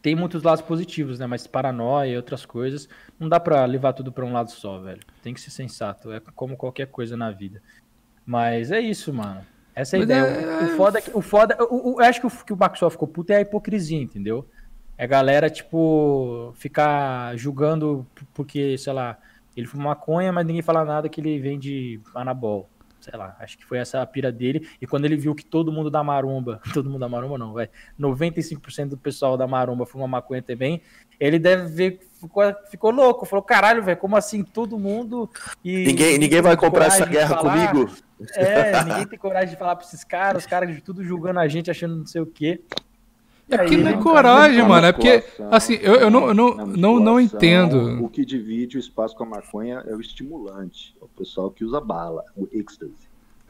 tem 0.00 0.14
muitos 0.14 0.44
lados 0.44 0.62
positivos, 0.62 1.18
né? 1.18 1.26
Mas 1.26 1.44
paranoia 1.44 2.12
e 2.12 2.16
outras 2.16 2.46
coisas, 2.46 2.88
não 3.18 3.28
dá 3.28 3.40
pra 3.40 3.64
levar 3.64 3.92
tudo 3.92 4.12
pra 4.12 4.24
um 4.24 4.32
lado 4.32 4.50
só, 4.52 4.78
velho. 4.78 5.00
Tem 5.24 5.34
que 5.34 5.40
ser 5.40 5.50
sensato, 5.50 6.12
é 6.12 6.20
como 6.36 6.56
qualquer 6.56 6.86
coisa 6.86 7.16
na 7.16 7.32
vida. 7.32 7.60
Mas 8.24 8.70
é 8.70 8.80
isso, 8.80 9.12
mano. 9.12 9.44
Essa 9.74 9.96
é 9.96 10.00
a 10.00 10.02
ideia. 10.04 10.20
é- 10.20 10.62
O, 10.62 10.66
o 10.66 10.76
foda, 10.76 10.98
é 10.98 11.02
que- 11.02 11.10
o 11.12 11.20
foda, 11.20 11.56
o- 11.64 11.94
o- 11.96 12.00
eu 12.00 12.06
acho 12.06 12.20
que 12.20 12.26
o 12.28 12.30
que 12.30 12.52
o 12.52 12.56
Maxwell 12.56 12.90
ficou 12.90 13.08
puto 13.08 13.32
é 13.32 13.36
a 13.36 13.40
hipocrisia, 13.40 14.00
entendeu? 14.00 14.48
É 15.00 15.06
galera, 15.06 15.48
tipo, 15.48 16.52
ficar 16.56 17.34
julgando 17.34 18.06
porque, 18.34 18.76
sei 18.76 18.92
lá, 18.92 19.16
ele 19.56 19.66
fuma 19.66 19.84
maconha, 19.84 20.30
mas 20.30 20.44
ninguém 20.44 20.60
fala 20.60 20.84
nada 20.84 21.08
que 21.08 21.22
ele 21.22 21.40
vende 21.40 21.98
anabol. 22.14 22.68
Sei 23.00 23.18
lá, 23.18 23.34
acho 23.40 23.56
que 23.56 23.64
foi 23.64 23.78
essa 23.78 24.02
a 24.02 24.06
pira 24.06 24.30
dele. 24.30 24.68
E 24.78 24.86
quando 24.86 25.06
ele 25.06 25.16
viu 25.16 25.34
que 25.34 25.42
todo 25.42 25.72
mundo 25.72 25.90
da 25.90 26.04
maromba, 26.04 26.60
todo 26.74 26.90
mundo 26.90 27.00
da 27.00 27.08
maromba 27.08 27.38
não, 27.38 27.54
vai, 27.54 27.70
95% 27.98 28.90
do 28.90 28.98
pessoal 28.98 29.38
da 29.38 29.46
maromba 29.46 29.86
fuma 29.86 30.06
maconha 30.06 30.42
também, 30.42 30.82
ele 31.18 31.38
deve 31.38 31.68
ver, 31.68 32.00
ficou, 32.20 32.54
ficou 32.70 32.90
louco. 32.90 33.24
Falou, 33.24 33.42
caralho, 33.42 33.82
velho, 33.82 33.96
como 33.96 34.18
assim 34.18 34.44
todo 34.44 34.78
mundo... 34.78 35.30
E, 35.64 35.86
Ninguém, 35.86 36.18
ninguém 36.18 36.42
vai 36.42 36.58
comprar 36.58 36.88
essa 36.88 37.06
guerra 37.06 37.38
comigo? 37.38 37.90
É, 38.34 38.84
ninguém 38.84 39.06
tem 39.06 39.18
coragem 39.18 39.48
de 39.48 39.56
falar 39.56 39.76
pra 39.76 39.86
esses 39.86 40.04
caras, 40.04 40.42
os 40.42 40.46
caras 40.46 40.68
de 40.74 40.82
tudo 40.82 41.02
julgando 41.02 41.40
a 41.40 41.48
gente, 41.48 41.70
achando 41.70 41.96
não 41.96 42.06
sei 42.06 42.20
o 42.20 42.26
quê. 42.26 42.60
É 43.50 43.58
porque 43.58 43.74
Aí, 43.74 43.82
não 43.82 43.90
é 43.90 43.96
né, 43.96 44.02
coragem, 44.02 44.62
Na 44.62 44.68
mano. 44.68 44.86
É 44.86 44.92
porque, 44.92 45.24
assim, 45.50 45.74
eu, 45.82 45.94
eu 45.96 46.10
não, 46.10 46.28
eu 46.28 46.34
não, 46.34 46.54
não, 46.66 47.00
não 47.00 47.20
entendo. 47.20 48.02
O 48.04 48.08
que 48.08 48.24
divide 48.24 48.76
o 48.76 48.80
espaço 48.80 49.16
com 49.16 49.24
a 49.24 49.26
maconha 49.26 49.82
é 49.86 49.94
o 49.94 50.00
estimulante. 50.00 50.94
É 51.00 51.04
o 51.04 51.08
pessoal 51.08 51.50
que 51.50 51.64
usa 51.64 51.80
bala, 51.80 52.24
o 52.36 52.46
êxtase. 52.52 52.92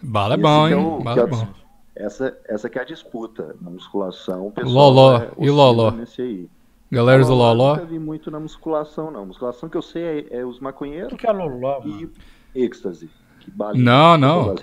Bala 0.02 0.34
é 0.34 0.36
Esse 0.36 0.42
bom, 0.42 0.66
que 0.68 0.72
é 0.72 0.76
hein? 0.78 0.84
o- 0.86 1.02
Bala 1.02 1.14
que 1.14 1.20
é 1.20 1.22
é 1.22 1.26
o- 1.26 1.28
bom. 1.28 1.48
essa, 1.94 2.38
essa 2.48 2.70
que 2.70 2.78
é 2.78 2.82
a 2.82 2.84
disputa. 2.84 3.54
Na 3.60 3.70
musculação, 3.70 4.46
o 4.46 4.50
pessoal 4.50 4.72
Loló. 4.90 5.18
é 5.18 5.30
E 5.38 5.50
Loló? 5.50 5.86
oscila 5.88 6.00
Nesse 6.00 6.22
aí. 6.22 6.48
Galera 6.90 7.22
do 7.24 7.30
Eu 7.30 7.34
Loló. 7.36 7.74
nunca 7.74 7.86
vi 7.86 7.98
muito 7.98 8.30
na 8.30 8.40
musculação, 8.40 9.10
não. 9.10 9.26
Musculação 9.26 9.68
que 9.68 9.76
eu 9.76 9.82
sei 9.82 10.26
é, 10.30 10.38
é 10.38 10.44
os 10.44 10.58
O 10.58 10.64
maconheiros 10.64 11.10
que 11.12 11.18
que 11.18 11.26
é 11.26 11.32
Loló, 11.32 11.82
e 11.84 12.08
êxtase. 12.54 13.08
Que 13.40 13.50
balinha, 13.50 13.84
Não, 13.84 14.16
não. 14.18 14.54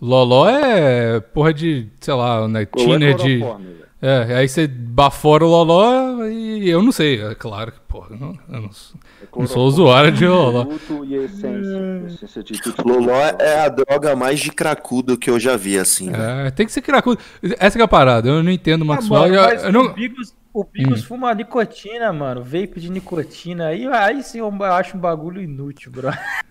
Loló 0.00 0.48
é 0.48 1.18
porra 1.20 1.52
de, 1.52 1.88
sei 2.00 2.14
lá, 2.14 2.46
né? 2.46 2.66
Loló 2.74 2.94
é 2.94 3.12
de. 3.14 3.38
velho. 3.38 3.87
É, 4.00 4.36
aí 4.36 4.48
você 4.48 4.68
bafora 4.68 5.44
o 5.44 5.48
Loló 5.48 6.24
e 6.26 6.68
eu 6.70 6.80
não 6.82 6.92
sei. 6.92 7.20
É 7.20 7.34
claro 7.34 7.72
que, 7.72 7.80
porra, 7.88 8.08
eu 8.12 8.16
não, 8.18 8.38
eu 8.48 8.60
não 8.62 8.72
sou, 8.72 9.00
É 9.20 9.26
não 9.40 9.46
sou 9.48 9.66
usuário 9.66 10.12
de 10.12 10.24
Loló. 10.26 10.64
Produto 10.66 11.04
e 11.04 11.14
essência. 11.16 12.04
essência 12.06 12.42
de. 12.44 12.60
Loló 12.84 13.12
é 13.40 13.60
a 13.64 13.68
droga 13.68 14.14
mais 14.14 14.38
de 14.38 14.50
cracudo 14.52 15.16
que 15.18 15.28
eu 15.28 15.40
já 15.40 15.56
vi, 15.56 15.76
assim. 15.78 16.10
velho. 16.12 16.22
É, 16.22 16.50
tem 16.52 16.64
que 16.64 16.70
ser 16.72 16.82
cracudo. 16.82 17.20
Essa 17.58 17.76
que 17.76 17.82
é 17.82 17.84
a 17.84 17.88
parada. 17.88 18.28
Eu 18.28 18.40
não 18.42 18.52
entendo 18.52 18.82
o 18.82 18.84
Ah, 18.84 18.94
Maxwell. 18.94 19.20
mano, 19.22 19.34
eu- 19.34 19.42
eu 19.66 19.72
não- 19.72 19.86
o 19.86 19.92
Bigos, 19.92 20.32
o 20.54 20.62
Bigos 20.64 21.02
fuma 21.02 21.34
nicotina, 21.34 22.12
mano. 22.12 22.42
Vape 22.44 22.78
de 22.80 22.90
nicotina. 22.92 23.66
Aí, 23.66 23.84
aí 23.88 24.22
sim 24.22 24.38
eu 24.38 24.48
acho 24.64 24.96
um 24.96 25.00
bagulho 25.00 25.42
inútil, 25.42 25.90
bro. 25.90 26.08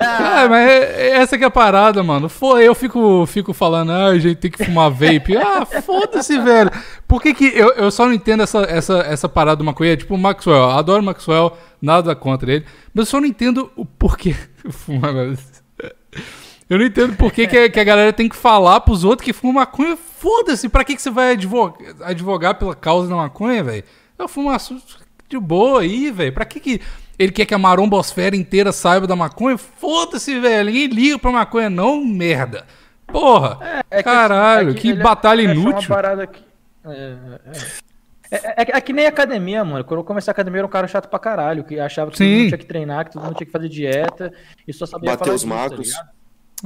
É, 0.00 0.48
mas 0.48 0.68
é- 0.68 1.08
é 1.08 1.10
essa 1.16 1.38
que 1.38 1.44
é 1.44 1.46
a 1.46 1.50
parada, 1.50 2.02
mano. 2.02 2.30
Eu 2.60 2.74
fico, 2.74 3.24
fico 3.26 3.52
falando, 3.52 3.92
ah, 3.92 4.06
a 4.06 4.18
gente 4.18 4.36
tem 4.36 4.50
que 4.50 4.64
fumar 4.64 4.90
vape. 4.90 5.36
Ah, 5.36 5.64
foda-se, 5.64 6.38
velho. 6.38 6.70
Por 7.08 7.22
que 7.22 7.32
que. 7.32 7.44
Eu, 7.46 7.70
eu 7.74 7.90
só 7.90 8.04
não 8.06 8.12
entendo 8.12 8.42
essa, 8.42 8.60
essa, 8.68 8.98
essa 9.00 9.28
parada 9.28 9.56
do 9.56 9.64
maconha. 9.64 9.96
Tipo, 9.96 10.14
o 10.14 10.18
Maxwell, 10.18 10.70
adoro 10.70 11.00
o 11.02 11.04
Maxwell, 11.04 11.56
nada 11.80 12.14
contra 12.14 12.52
ele. 12.52 12.64
Mas 12.92 13.06
eu 13.06 13.10
só 13.10 13.20
não 13.20 13.26
entendo 13.26 13.70
o 13.76 13.84
porquê. 13.86 14.34
fumar. 14.70 15.12
Eu 16.68 16.78
não 16.78 16.86
entendo 16.86 17.14
por 17.16 17.30
que, 17.32 17.46
que, 17.46 17.56
a, 17.56 17.68
que 17.70 17.78
a 17.78 17.84
galera 17.84 18.12
tem 18.12 18.28
que 18.28 18.36
falar 18.36 18.80
pros 18.80 19.04
outros 19.04 19.24
que 19.24 19.32
fumam 19.32 19.56
maconha. 19.56 19.96
Foda-se, 19.96 20.68
pra 20.68 20.82
que, 20.84 20.96
que 20.96 21.02
você 21.02 21.10
vai 21.10 21.32
advogar, 21.32 21.94
advogar 22.02 22.54
pela 22.54 22.74
causa 22.74 23.08
da 23.08 23.14
maconha, 23.16 23.62
velho? 23.62 23.84
Eu 24.18 24.26
fumo 24.28 24.50
aço- 24.50 24.80
de 25.28 25.38
boa 25.38 25.82
aí, 25.82 26.10
velho. 26.10 26.32
Pra 26.32 26.44
que, 26.44 26.58
que 26.60 26.80
ele 27.18 27.32
quer 27.32 27.44
que 27.46 27.54
a 27.54 27.58
marombosfera 27.58 28.34
inteira 28.36 28.72
saiba 28.72 29.06
da 29.06 29.14
maconha? 29.16 29.56
Foda-se, 29.58 30.38
velho. 30.40 30.66
Ninguém 30.66 30.86
liga 30.88 31.18
pra 31.18 31.30
maconha, 31.32 31.68
não, 31.70 32.04
merda. 32.04 32.64
Porra. 33.06 33.82
É 33.90 33.98
que- 33.98 34.02
Caralho, 34.02 34.70
é 34.70 34.74
que, 34.74 34.88
ele 34.90 35.02
batalha 35.02 35.42
acha 35.50 35.58
uma 35.60 35.70
inútil. 35.70 35.88
parada 35.88 36.26
que- 36.26 36.42
É, 36.86 36.90
é, 36.90 37.40
é. 37.50 37.84
É- 38.66 38.76
é 38.76 38.80
que 38.80 38.92
nem 38.92 39.06
academia, 39.06 39.64
mano. 39.64 39.84
Quando 39.84 40.00
eu 40.00 40.04
comecei 40.04 40.30
a 40.30 40.32
academia, 40.32 40.60
era 40.60 40.66
um 40.66 40.70
cara 40.70 40.88
chato 40.88 41.08
pra 41.08 41.18
caralho, 41.18 41.62
que 41.62 41.78
achava 41.78 42.10
que 42.10 42.16
todo 42.18 42.26
Sim. 42.26 42.36
mundo 42.38 42.48
tinha 42.48 42.58
que 42.58 42.66
treinar, 42.66 43.04
que 43.04 43.12
todo 43.12 43.22
mundo 43.22 43.36
tinha 43.36 43.46
que 43.46 43.52
fazer 43.52 43.68
dieta, 43.68 44.32
e 44.66 44.72
só 44.72 44.86
sabia 44.86 45.10
Bater 45.10 45.24
falar 45.24 45.34
os 45.36 45.42
tá 45.42 45.48
macros. 45.48 45.92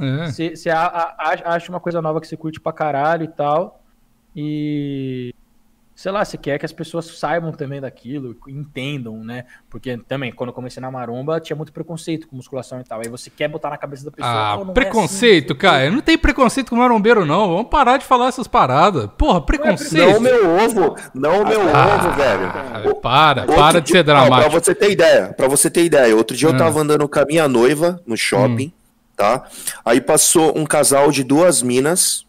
É. 0.01 0.31
Você 0.55 0.69
a- 0.69 1.15
acha 1.45 1.69
uma 1.71 1.79
coisa 1.79 2.01
nova 2.01 2.19
que 2.21 2.27
você 2.27 2.35
curte 2.37 2.59
pra 2.59 2.71
caralho 2.73 3.23
e 3.25 3.27
tal. 3.27 3.83
E. 4.35 5.33
Sei 5.99 6.13
lá, 6.13 6.23
você 6.23 6.37
quer 6.37 6.57
que 6.57 6.65
as 6.65 6.71
pessoas 6.71 7.07
saibam 7.19 7.51
também 7.51 7.81
daquilo, 7.81 8.33
entendam, 8.47 9.21
né? 9.21 9.43
Porque 9.69 9.97
também, 10.07 10.31
quando 10.31 10.47
eu 10.47 10.53
comecei 10.53 10.79
na 10.79 10.89
maromba, 10.89 11.41
tinha 11.41 11.57
muito 11.57 11.73
preconceito 11.73 12.25
com 12.25 12.37
musculação 12.37 12.79
e 12.79 12.85
tal. 12.85 13.01
Aí 13.01 13.09
você 13.09 13.29
quer 13.29 13.49
botar 13.49 13.69
na 13.69 13.77
cabeça 13.77 14.05
da 14.05 14.11
pessoa. 14.11 14.33
Ah, 14.53 14.57
"Pô, 14.57 14.63
não 14.63 14.71
é 14.71 14.73
preconceito, 14.75 15.51
assim, 15.51 15.59
cara. 15.59 15.91
Não 15.91 15.99
tem 15.99 16.17
preconceito 16.17 16.69
com 16.69 16.77
marombeiro, 16.77 17.25
não. 17.25 17.49
Vamos 17.49 17.69
parar 17.69 17.97
de 17.97 18.05
falar 18.05 18.29
essas 18.29 18.47
paradas. 18.47 19.09
Porra, 19.17 19.41
preconceito. 19.41 20.09
Não 20.09 20.19
o 20.19 20.21
meu 20.21 20.49
ovo, 20.55 20.95
não 21.13 21.41
o 21.41 21.45
meu 21.45 21.59
ovo, 21.59 22.11
velho. 22.15 22.45
Ah, 22.47 22.95
para, 23.01 23.41
Outro 23.41 23.55
para 23.57 23.81
de 23.81 23.89
ser 23.91 24.01
dramático. 24.03 24.37
pra 24.39 24.47
você 24.61 24.73
ter 24.73 24.91
ideia, 24.91 25.33
pra 25.35 25.49
você 25.49 25.69
ter 25.69 25.83
ideia, 25.83 26.15
outro 26.15 26.37
dia 26.37 26.47
Ah. 26.47 26.51
eu 26.53 26.57
tava 26.57 26.79
andando 26.79 27.09
com 27.09 27.19
a 27.19 27.25
minha 27.25 27.45
noiva 27.49 28.01
no 28.07 28.15
shopping, 28.15 28.71
tá? 29.17 29.43
Aí 29.83 29.99
passou 29.99 30.57
um 30.57 30.65
casal 30.65 31.11
de 31.11 31.25
duas 31.25 31.61
minas, 31.61 32.25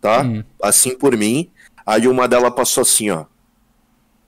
tá? 0.00 0.22
Hum. 0.22 0.42
Assim 0.62 0.96
por 0.96 1.14
mim. 1.14 1.50
Aí 1.86 2.06
uma 2.08 2.26
delas 2.28 2.54
passou 2.54 2.82
assim, 2.82 3.10
ó. 3.10 3.24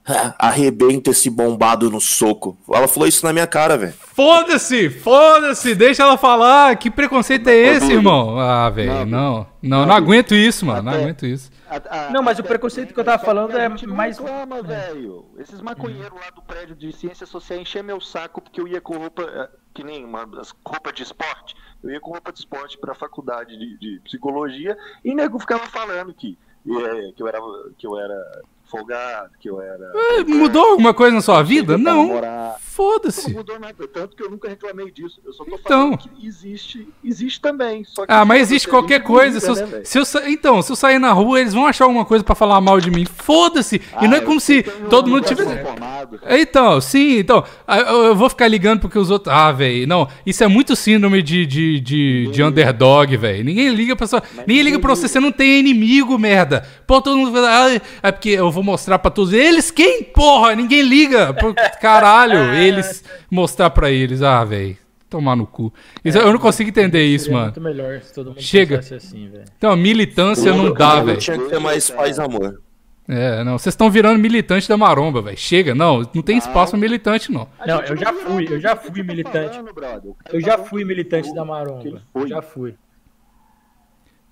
"Ah, 0.07 0.35
Arrebenta 0.37 1.09
esse 1.09 1.29
bombado 1.31 1.89
no 1.89 1.99
soco. 1.99 2.55
Ela 2.71 2.87
falou 2.87 3.07
isso 3.09 3.25
na 3.25 3.33
minha 3.33 3.47
cara, 3.47 3.75
velho. 3.75 3.93
Foda-se, 3.93 4.87
foda-se, 4.89 5.73
deixa 5.73 6.03
ela 6.03 6.15
falar. 6.15 6.75
Que 6.75 6.91
preconceito 6.91 7.47
é 7.47 7.55
esse, 7.55 7.91
irmão? 7.91 8.37
Ah, 8.39 8.69
velho, 8.69 8.93
Não, 8.93 9.05
não. 9.05 9.47
Não, 9.63 9.85
não 9.87 9.95
aguento 9.95 10.35
isso, 10.35 10.63
mano. 10.63 10.83
Não 10.83 10.91
aguento 10.93 11.25
isso. 11.25 11.49
A- 11.67 11.81
a- 12.07 12.09
Não, 12.11 12.21
mas 12.21 12.37
o 12.37 12.43
preconceito 12.43 12.93
que 12.93 12.99
eu 12.99 13.03
tava 13.03 13.23
falando 13.23 13.57
é 13.57 13.67
mais- 13.67 14.19
reclama, 14.19 14.61
velho. 14.61 15.25
Esses 15.39 15.59
maconheiros 15.59 16.13
lá 16.13 16.29
do 16.35 16.41
prédio 16.43 16.75
de 16.75 16.93
ciência 16.93 17.25
social 17.25 17.59
encher 17.59 17.83
meu 17.83 17.99
saco 17.99 18.39
porque 18.41 18.61
eu 18.61 18.67
ia 18.67 18.79
com 18.79 18.97
roupa, 18.97 19.23
eh, 19.23 19.49
que 19.73 19.83
nem 19.83 20.05
uma 20.05 20.23
das 20.27 20.53
roupa 20.63 20.93
de 20.93 21.01
esporte. 21.01 21.55
Eu 21.83 21.89
ia 21.89 21.99
com 21.99 22.11
roupa 22.11 22.31
de 22.31 22.37
esporte 22.39 22.77
pra 22.77 22.93
faculdade 22.93 23.57
de, 23.57 23.77
de 23.79 23.99
psicologia 24.01 24.77
e 25.03 25.15
nego 25.15 25.39
ficava 25.39 25.65
falando 25.65 26.13
que, 26.13 26.37
eh, 26.65 27.11
que, 27.13 27.21
eu 27.21 27.27
era, 27.27 27.39
que 27.77 27.87
eu 27.87 27.99
era 27.99 28.41
folgado, 28.69 29.31
que 29.39 29.49
eu 29.49 29.61
era. 29.61 29.91
Eh, 29.95 30.23
Mudou 30.25 30.71
alguma 30.71 30.93
coisa 30.93 31.15
na 31.15 31.21
sua 31.21 31.41
vida? 31.43 31.77
Não. 31.77 32.07
namorava. 32.07 32.45
Não 32.55 32.65
Foda-se. 32.75 33.31
mudou 33.33 33.57
nada, 33.57 33.73
tanto 33.87 34.17
que 34.17 34.21
eu 34.21 34.29
nunca 34.29 34.49
reclamei 34.49 34.91
disso. 34.91 35.21
Eu 35.25 35.31
só 35.31 35.45
tô 35.45 35.55
Então. 35.55 35.63
falando 35.93 35.97
que 35.97 36.27
existe, 36.27 36.85
existe 37.01 37.39
também. 37.39 37.85
Ah, 38.05 38.25
mas 38.25 38.39
foda-se, 38.39 38.41
existe 38.41 38.67
qualquer 38.67 39.01
coisa. 39.01 39.39
liga, 39.39 39.39
Se 39.39 39.47
eu, 39.61 39.67
né, 39.67 39.81
se 39.85 39.97
eu 39.99 40.03
sa- 40.05 40.29
então, 40.29 40.61
se 40.61 40.73
eu 40.73 40.75
sair 40.75 40.99
na 40.99 41.13
rua, 41.13 41.39
eles 41.39 41.53
vão 41.53 41.65
achar 41.65 41.85
alguma 41.85 42.03
coisa 42.03 42.21
pra 42.21 42.35
falar 42.35 42.59
mal 42.59 42.81
de 42.81 42.91
mim. 42.91 43.05
Foda-se. 43.05 43.81
E 44.01 44.07
não 44.09 44.17
é 44.17 44.19
Ah, 44.19 44.23
como 44.23 44.41
se 44.41 44.61
todo 44.89 45.09
mundo 45.09 45.23
tivesse. 45.25 45.57
formado. 45.63 46.19
Então, 46.29 46.81
sim, 46.81 47.19
então. 47.19 47.45
ah, 47.65 47.79
Eu 47.79 48.13
vou 48.15 48.27
ficar 48.29 48.47
ligando 48.49 48.81
porque 48.81 48.99
os 48.99 49.09
outros. 49.09 49.33
Ah, 49.33 49.53
velho. 49.53 49.87
Não, 49.87 50.09
isso 50.25 50.43
é 50.43 50.47
muito 50.47 50.75
síndrome 50.75 51.21
de, 51.21 51.45
de, 51.45 51.79
de, 51.79 52.27
de 52.29 52.43
underdog, 52.43 53.15
velho. 53.15 53.41
Ninguém 53.43 53.69
liga 53.73 53.95
pra 53.95 54.05
sua. 54.05 54.21
Ninguém 54.45 54.63
liga 54.63 54.79
pra 54.79 54.89
você, 54.93 55.07
você 55.07 55.19
não 55.21 55.31
tem 55.31 55.59
inimigo, 55.61 56.17
merda. 56.19 56.67
Pô, 56.85 57.01
todo 57.01 57.17
mundo 57.17 57.31
fala, 57.31 57.67
ah, 57.67 57.81
é 58.03 58.11
porque 58.11 58.29
eu 58.31 58.51
vou 58.55 58.63
mostrar 58.63 58.97
pra 58.97 59.11
todos. 59.11 59.33
Eles 59.33 59.69
quem, 59.69 60.01
porra? 60.03 60.55
Ninguém 60.55 60.81
liga. 60.81 61.33
Pô, 61.33 61.53
Caralho, 61.79 62.53
eles 62.55 63.03
mostrar 63.29 63.69
pra 63.69 63.91
eles. 63.91 64.21
Ah, 64.23 64.43
velho. 64.43 64.77
Tomar 65.09 65.35
no 65.35 65.45
cu. 65.45 65.71
Isso- 66.03 66.17
eu 66.17 66.31
não 66.31 66.39
consigo 66.39 66.69
entender 66.69 67.05
isso, 67.05 67.31
mano. 67.31 67.45
muito 67.45 67.61
melhor 67.61 68.01
se 68.01 68.13
todo 68.13 68.27
mundo 68.27 68.41
Chega. 68.41 68.79
assim, 68.79 69.29
velho. 69.29 69.45
Então, 69.57 69.75
militância 69.75 70.51
não 70.51 70.73
dá, 70.73 70.97
Eu 70.97 71.05
velho. 71.05 71.19
Tinha 71.19 71.37
que 71.37 71.49
ter 71.49 71.59
mais 71.59 71.89
paz 71.89 72.17
e 72.17 72.21
amor. 72.21 72.59
É, 73.07 73.43
não. 73.43 73.57
Vocês 73.57 73.73
estão 73.73 73.89
virando 73.91 74.17
militante 74.17 74.67
da 74.67 74.75
maromba, 74.75 75.21
velho. 75.21 75.37
Chega, 75.37 75.75
não. 75.75 76.09
Não 76.13 76.23
tem 76.23 76.37
espaço 76.37 76.71
pra 76.71 76.79
militante, 76.79 77.31
não. 77.31 77.47
Não, 77.65 77.81
eu 77.81 77.95
já 77.95 78.11
fui, 78.13 78.47
eu 78.49 78.59
já 78.59 78.75
fui 78.75 79.01
tá 79.01 79.03
militante. 79.03 79.59
Eu 79.59 80.41
tá 80.41 80.47
já 80.47 80.57
fui 80.57 80.83
militante 80.83 81.33
da 81.35 81.45
maromba. 81.45 82.01
foi. 82.11 82.27
Já 82.27 82.41
fui. 82.41 82.75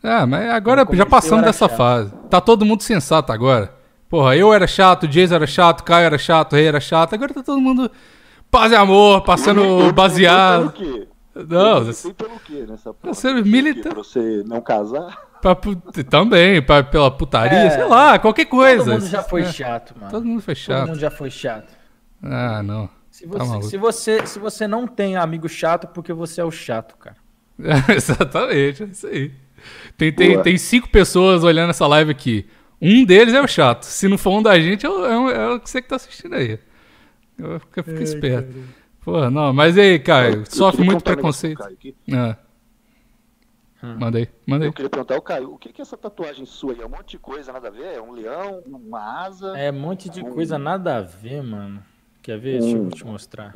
Ah, 0.04 0.26
mas 0.26 0.50
agora 0.50 0.86
já 0.92 1.04
eu 1.04 1.08
passamos 1.08 1.46
dessa 1.46 1.70
fase. 1.70 2.12
Tá 2.30 2.42
todo 2.42 2.66
mundo 2.66 2.82
sensato 2.84 3.32
agora. 3.32 3.74
Porra, 4.14 4.36
eu 4.38 4.54
era 4.54 4.68
chato, 4.68 5.06
o 5.06 5.08
Jason 5.08 5.34
era 5.34 5.48
chato, 5.48 5.84
Caio 5.84 6.06
era 6.06 6.20
chato, 6.20 6.54
o 6.54 6.56
Rei 6.56 6.68
era 6.68 6.80
chato. 6.80 7.16
Agora 7.16 7.34
tá 7.34 7.42
todo 7.42 7.60
mundo 7.60 7.90
paz 8.52 8.72
e 8.72 8.76
amor, 8.76 9.22
passando 9.24 9.64
baseado. 9.92 10.72
Pelo 10.72 10.94
quê? 10.94 11.08
Não, 11.50 11.80
lutei 11.80 12.14
pelo 12.14 12.40
quê 12.46 12.66
nessa 12.70 12.94
porra? 12.94 13.12
Você 13.12 13.30
Pelo 13.30 13.42
quê? 13.44 13.50
milita- 13.50 13.90
Pra 13.90 13.98
você 14.04 14.44
não 14.46 14.62
casar? 14.62 15.20
pra 15.42 15.58
também, 16.08 16.62
pra, 16.62 16.84
pela 16.84 17.10
putaria, 17.10 17.58
É. 17.58 17.70
sei 17.72 17.86
lá, 17.86 18.20
qualquer 18.20 18.46
coisa. 18.46 18.84
Todo 18.86 18.94
mundo 19.02 19.08
já 19.10 19.24
foi 19.24 19.42
É, 19.42 19.46
chato, 19.52 19.96
mano. 20.00 20.12
Todo 20.12 20.26
mundo 20.28 20.42
foi 20.44 20.54
Todo 20.54 20.64
chato. 20.64 20.88
mundo 20.90 21.00
já 21.00 21.10
foi 21.10 21.32
chato. 21.32 21.74
Ah, 22.22 22.62
não. 22.62 22.88
Se 23.10 23.26
Tá 23.28 23.40
você, 23.40 23.50
maluco. 23.50 23.66
se, 23.68 23.78
você, 23.78 24.28
se 24.28 24.38
você 24.38 24.68
não 24.68 24.86
tem 24.86 25.18
amigo 25.18 25.50
chato, 25.50 25.88
porque 25.88 26.14
você 26.14 26.40
é 26.40 26.46
o 26.46 26.52
chato, 26.52 26.96
cara. 27.00 27.16
Exatamente, 27.90 28.84
é 28.84 28.86
isso 28.86 29.08
aí. 29.08 29.32
Tem, 29.98 30.12
tem, 30.14 30.40
tem 30.44 30.56
cinco 30.60 30.88
pessoas 30.90 31.44
olhando 31.44 31.72
essa 31.72 31.88
live 31.88 32.12
aqui. 32.12 32.46
Um 32.84 33.06
deles 33.06 33.34
é 33.34 33.42
o 33.42 33.48
chato. 33.48 33.84
Se 33.84 34.08
não 34.08 34.18
for 34.18 34.32
um 34.38 34.44
da 34.44 34.60
gente, 34.60 34.86
é 34.86 34.90
o, 34.90 35.06
é 35.06 35.18
o- 35.50 35.56
é 35.56 35.60
que 35.60 35.70
você 35.70 35.82
que 35.82 35.88
tá 35.88 35.96
assistindo 35.96 36.36
aí. 36.36 36.60
Eu 37.38 37.60
fico, 37.60 37.80
eu 37.80 37.84
fico 37.84 38.02
esperto. 38.04 38.54
Porra, 39.02 39.30
não, 39.32 39.54
mas 39.54 39.76
e 39.78 39.82
aí, 39.82 40.00
Caio, 40.00 40.40
Eu 40.42 40.46
sofre 40.46 40.78
queria 40.78 40.92
muito 40.92 41.02
um 41.02 41.04
preconceito. 41.14 41.64
Ah. 42.14 42.38
Mandei, 44.00 44.30
mandei. 44.48 44.70
Eu 44.70 44.74
queria 44.74 44.90
perguntar 44.90 45.16
ao 45.16 45.22
Caio, 45.22 45.54
o 45.54 45.58
que 45.58 45.74
que 45.74 45.82
é 45.82 45.84
essa 45.84 45.98
tatuagem 45.98 46.46
sua 46.46 46.72
aí? 46.74 46.80
É 46.82 46.86
um 46.86 46.90
monte 46.90 47.12
de 47.12 47.18
coisa, 47.20 47.52
nada 47.52 47.68
a 47.68 47.72
ver? 47.72 47.96
É 47.96 48.02
um 48.02 48.12
leão, 48.14 48.62
uma 48.66 49.26
asa? 49.26 49.58
É 49.58 49.70
um 49.72 49.80
monte 49.80 50.10
de 50.10 50.22
coisa 50.22 50.58
nada 50.58 50.98
a 50.98 51.02
ver, 51.02 51.44
mano. 51.44 51.84
Quer 52.22 52.40
ver? 52.40 52.62
Deixa 52.62 52.78
eu 52.78 52.90
te 52.90 53.06
mostrar. 53.06 53.54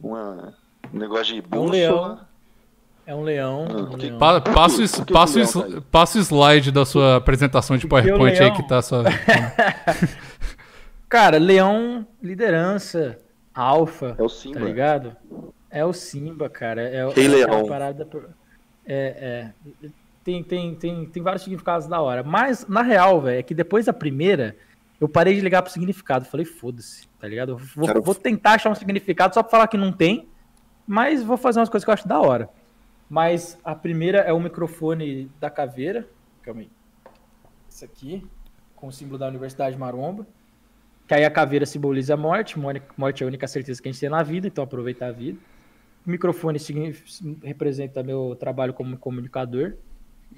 Uma, 0.00 0.54
um 0.94 0.98
negócio 0.98 1.34
de 1.34 1.40
É 1.40 1.58
um 1.58 1.66
bússola? 1.66 1.70
leão. 1.72 2.27
É 3.08 3.14
um 3.14 3.22
leão. 3.22 3.66
Ah, 3.70 3.74
um 3.84 3.96
que- 3.96 4.06
leão. 4.06 4.18
Pa- 4.18 4.38
passa, 4.42 4.82
o 5.00 5.06
que 5.06 5.12
passa, 5.14 5.40
o 5.40 5.46
que 5.64 5.68
leão, 5.70 5.82
passa 5.90 6.18
o 6.18 6.20
slide 6.20 6.70
da 6.70 6.84
sua 6.84 7.16
apresentação 7.16 7.74
de 7.78 7.86
PowerPoint 7.88 8.34
aí 8.34 8.38
leão- 8.50 8.54
que 8.54 8.68
tá 8.68 8.82
só. 8.82 9.02
Cara, 11.08 11.38
leão, 11.38 12.06
liderança, 12.22 13.18
alfa, 13.54 14.14
É 14.18 14.22
o 14.22 14.26
tá 14.26 14.34
Simba. 14.34 14.60
ligado? 14.60 15.16
É 15.70 15.84
o 15.84 15.92
Simba, 15.92 16.48
cara. 16.50 16.82
É, 16.82 17.06
o- 17.06 17.10
Rei 17.10 17.24
é 17.24 17.28
Leão. 17.28 17.60
uma 17.60 17.68
parada. 17.68 18.04
por- 18.04 18.28
É, 18.86 19.52
é. 19.82 19.88
Tem, 20.24 20.42
tem, 20.42 20.74
tem, 20.74 21.06
tem 21.06 21.22
vários 21.22 21.42
significados 21.42 21.86
da 21.86 22.00
hora. 22.02 22.22
Mas, 22.22 22.66
na 22.68 22.82
real, 22.82 23.20
velho, 23.22 23.38
é 23.38 23.42
que 23.42 23.54
depois 23.54 23.86
da 23.86 23.92
primeira, 23.92 24.54
eu 25.00 25.08
parei 25.08 25.34
de 25.34 25.40
ligar 25.40 25.62
pro 25.62 25.72
significado. 25.72 26.26
Falei, 26.26 26.44
foda-se, 26.44 27.06
tá 27.18 27.26
ligado? 27.26 27.56
Vou, 27.74 27.86
Quero- 27.86 28.02
vou 28.02 28.14
tentar 28.14 28.52
achar 28.52 28.68
um 28.70 28.74
significado 28.74 29.32
só 29.32 29.42
pra 29.42 29.50
falar 29.50 29.68
que 29.68 29.78
não 29.78 29.92
tem, 29.92 30.28
mas 30.86 31.22
vou 31.22 31.38
fazer 31.38 31.60
umas 31.60 31.68
coisas 31.70 31.84
que 31.84 31.90
eu 31.90 31.94
acho 31.94 32.06
da 32.08 32.20
hora. 32.20 32.50
Mas 33.08 33.58
a 33.64 33.74
primeira 33.74 34.18
é 34.18 34.32
o 34.32 34.40
microfone 34.40 35.30
da 35.40 35.48
caveira. 35.48 36.08
Calma 36.42 36.60
aí. 36.60 36.70
Isso 37.68 37.84
aqui, 37.84 38.26
com 38.76 38.88
o 38.88 38.92
símbolo 38.92 39.18
da 39.18 39.28
Universidade 39.28 39.76
Maromba. 39.76 40.26
Que 41.06 41.14
aí 41.14 41.24
a 41.24 41.30
caveira 41.30 41.64
simboliza 41.64 42.14
a 42.14 42.16
morte. 42.16 42.58
Morte 42.58 43.22
é 43.22 43.24
a 43.24 43.28
única 43.28 43.46
certeza 43.46 43.80
que 43.80 43.88
a 43.88 43.92
gente 43.92 44.00
tem 44.00 44.10
na 44.10 44.22
vida, 44.22 44.46
então 44.46 44.62
aproveitar 44.62 45.06
a 45.06 45.12
vida. 45.12 45.38
O 46.06 46.10
microfone 46.10 46.58
representa 47.42 48.02
meu 48.02 48.36
trabalho 48.38 48.74
como 48.74 48.96
comunicador. 48.98 49.74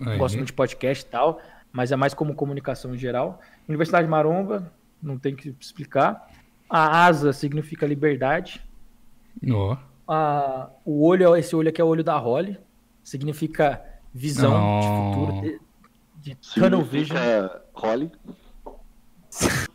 Aí. 0.00 0.17
Gosto 0.17 0.37
muito 0.37 0.49
de 0.49 0.53
podcast 0.53 1.05
e 1.05 1.09
tal, 1.09 1.41
mas 1.73 1.91
é 1.91 1.97
mais 1.97 2.15
como 2.15 2.35
comunicação 2.35 2.95
em 2.95 2.99
geral. 2.99 3.41
Universidade 3.69 4.07
Maromba, 4.07 4.73
não 5.03 5.19
tem 5.19 5.35
que 5.35 5.55
explicar. 5.59 6.29
A 6.69 7.05
asa 7.05 7.33
significa 7.33 7.85
liberdade. 7.85 8.65
Ó. 9.50 9.77
A- 10.12 10.69
o 10.85 11.07
olho, 11.07 11.37
esse 11.37 11.55
olho 11.55 11.69
aqui 11.69 11.81
é 11.81 11.85
o 11.85 11.87
olho 11.87 12.02
da 12.02 12.17
Holly, 12.19 12.59
significa 13.02 13.81
visão 14.12 14.50
de 14.50 14.87
Oh. 14.87 15.12
futuro, 15.12 15.40
de, 15.43 15.61
de 16.21 16.35
tunnel 16.35 16.83
vision. 16.83 17.17
Holly. 17.73 18.11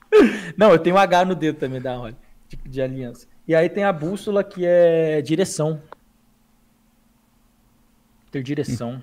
Não, 0.57 0.71
eu 0.71 0.79
tenho 0.79 0.95
um 0.97 0.99
H 0.99 1.23
no 1.25 1.35
dedo 1.35 1.57
também 1.57 1.81
da 1.81 1.95
Holly, 1.95 2.17
de, 2.49 2.57
de 2.57 2.81
aliança. 2.81 3.27
E 3.47 3.55
aí 3.55 3.69
tem 3.69 3.83
a 3.85 3.93
bússola 3.93 4.43
que 4.43 4.65
é 4.65 5.21
direção. 5.21 5.81
Ter 8.31 8.43
direção. 8.43 9.01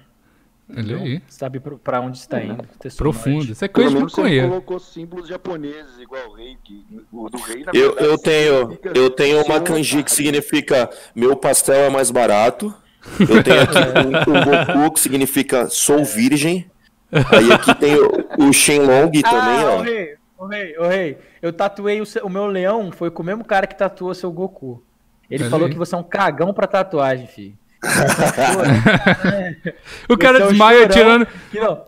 Olha 0.70 0.80
entendeu? 0.80 0.98
aí. 1.02 1.22
Sabe 1.28 1.60
pra 1.60 2.00
onde 2.00 2.18
está 2.18 2.42
indo. 2.42 2.64
ter 2.78 2.90
seu 2.90 2.98
Profundo. 2.98 3.44
Isso 3.52 3.64
é 3.64 3.68
Pelo 3.68 3.84
coisa 3.90 3.96
de 3.96 4.02
maconheiro. 4.04 4.48
colocou 4.48 4.78
símbolos 4.78 5.28
japoneses, 5.28 5.98
igual 5.98 6.28
o 6.30 6.34
rei. 6.34 6.56
Que, 6.64 6.84
o 7.12 7.28
do 7.28 7.38
rei, 7.38 7.64
na 7.64 7.72
Eu, 7.74 7.94
verdade, 7.94 8.06
eu 8.08 8.18
tenho, 8.18 8.60
significa 8.60 8.92
eu 8.98 9.10
tenho 9.10 9.44
uma 9.44 9.60
kanji 9.60 10.02
que 10.02 10.10
significa 10.12 10.90
meu 11.14 11.36
pastel 11.36 11.74
é 11.74 11.90
mais 11.90 12.10
barato. 12.10 12.74
Eu 13.20 13.42
tenho 13.42 13.60
aqui 13.62 13.76
o, 13.76 14.30
o 14.72 14.74
Goku 14.84 14.94
que 14.94 15.00
significa 15.00 15.68
sou 15.68 16.04
virgem. 16.04 16.70
Aí 17.12 17.52
aqui 17.52 17.74
tem 17.74 17.94
o, 17.96 18.48
o 18.48 18.52
Shenlong 18.52 19.10
também, 19.22 19.58
ah, 19.64 19.64
o 19.74 19.78
ó. 19.78 19.82
rei, 19.82 20.14
o 20.38 20.46
rei, 20.46 20.78
o 20.78 20.86
rei. 20.88 21.18
Eu 21.42 21.52
tatuei 21.52 22.00
o, 22.00 22.06
seu- 22.06 22.24
o 22.24 22.30
meu 22.30 22.46
leão, 22.46 22.90
foi 22.90 23.10
com 23.10 23.22
o 23.22 23.26
mesmo 23.26 23.44
cara 23.44 23.66
que 23.66 23.76
tatuou 23.76 24.14
seu 24.14 24.32
Goku. 24.32 24.82
Ele 25.30 25.42
Olha 25.42 25.50
falou 25.50 25.66
aí. 25.66 25.72
que 25.72 25.78
você 25.78 25.94
é 25.94 25.98
um 25.98 26.02
cagão 26.02 26.54
pra 26.54 26.66
tatuagem, 26.66 27.26
filho. 27.26 27.58
O 30.08 30.16
cara 30.16 30.44
um 30.44 30.48
desmaia 30.48 30.88
tirando, 30.88 31.26
que 31.50 31.60
não- 31.60 31.82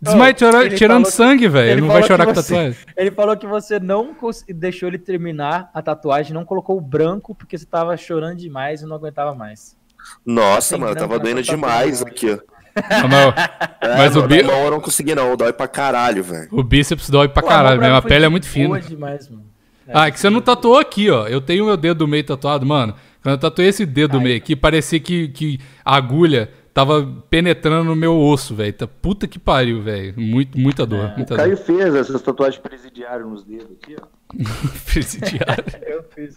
desmaia 0.00 0.30
Ô, 0.32 0.34
tirando, 0.34 1.04
que- 1.04 1.10
sangue, 1.10 1.48
velho. 1.48 1.64
ele 1.64 1.72
Ele 1.72 1.80
não 1.82 1.88
vai 1.88 2.02
chorar 2.02 2.26
com 2.26 2.34
você- 2.34 2.54
tatuagem. 2.54 2.76
Ele 2.96 3.10
falou 3.10 3.36
que 3.36 3.46
você 3.46 3.80
não 3.80 4.14
cons- 4.14 4.44
deixou 4.48 4.88
ele 4.88 4.98
terminar 4.98 5.70
a 5.74 5.82
tatuagem, 5.82 6.32
não 6.32 6.44
colocou 6.44 6.76
o 6.76 6.80
branco 6.80 7.34
porque 7.34 7.56
você 7.58 7.66
tava 7.66 7.96
chorando 7.96 8.36
demais 8.36 8.82
e 8.82 8.86
não 8.86 8.96
aguentava 8.96 9.34
mais. 9.34 9.76
Nossa, 10.24 10.70
Tem 10.74 10.80
mano, 10.80 10.94
branco 10.94 11.08
tava 11.08 11.22
doendo 11.22 11.42
demais 11.42 12.02
aqui, 12.02 12.32
ó. 12.32 12.38
Ah, 12.76 13.08
mas 13.08 13.34
É, 13.80 13.96
Mas 13.96 14.12
o 14.14 14.20
mano, 14.20 14.28
bi- 14.28 14.42
na 14.42 14.52
mão 14.52 14.64
eu 14.66 14.70
não 14.70 14.80
consegui 14.80 15.14
não, 15.14 15.34
dói 15.34 15.52
pra 15.52 15.66
caralho, 15.66 16.22
velho. 16.22 16.48
o 16.52 16.62
bíceps 16.62 17.08
dói 17.08 17.26
pra 17.26 17.42
Pô, 17.42 17.48
caralho, 17.48 17.76
mão 17.80 17.88
mesmo. 17.88 17.96
A 17.96 18.02
pele 18.02 18.26
é 18.26 18.28
muito 18.28 18.44
boa 18.44 18.52
fina. 18.52 18.80
demais, 18.80 19.28
mano. 19.30 19.44
Ah, 19.88 20.08
é 20.08 20.10
que 20.10 20.18
você 20.20 20.28
não 20.30 20.40
tatuou 20.40 20.78
aqui, 20.78 21.10
ó. 21.10 21.26
Eu 21.28 21.40
tenho 21.40 21.64
meu 21.66 21.76
dedo 21.76 21.98
do 21.98 22.08
meio 22.08 22.24
tatuado, 22.24 22.64
mano. 22.66 22.94
Quando 23.22 23.34
eu 23.34 23.38
tatuei 23.38 23.68
esse 23.68 23.84
dedo 23.86 24.12
do 24.12 24.20
meio 24.20 24.36
aqui, 24.36 24.54
parecia 24.56 24.98
que, 25.00 25.28
que 25.28 25.58
a 25.84 25.96
agulha 25.96 26.50
tava 26.72 27.06
penetrando 27.30 27.84
no 27.84 27.96
meu 27.96 28.16
osso, 28.16 28.54
velho. 28.54 28.72
Tá 28.72 28.86
Puta 28.86 29.26
que 29.26 29.38
pariu, 29.38 29.82
velho. 29.82 30.14
Muito, 30.16 30.58
muita 30.58 30.84
dor, 30.86 31.06
É. 31.10 31.16
muita 31.16 31.34
O 31.34 31.36
dor. 31.36 31.44
Caio 31.44 31.56
fez 31.56 31.94
essas 31.94 32.20
tatuagens 32.22 32.60
presidiárias 32.62 33.26
nos 33.28 33.42
dedos 33.44 33.68
aqui, 33.82 33.96
ó. 34.00 34.06
Presidiário. 34.92 35.64
Eu 35.86 36.04
fiz. 36.14 36.36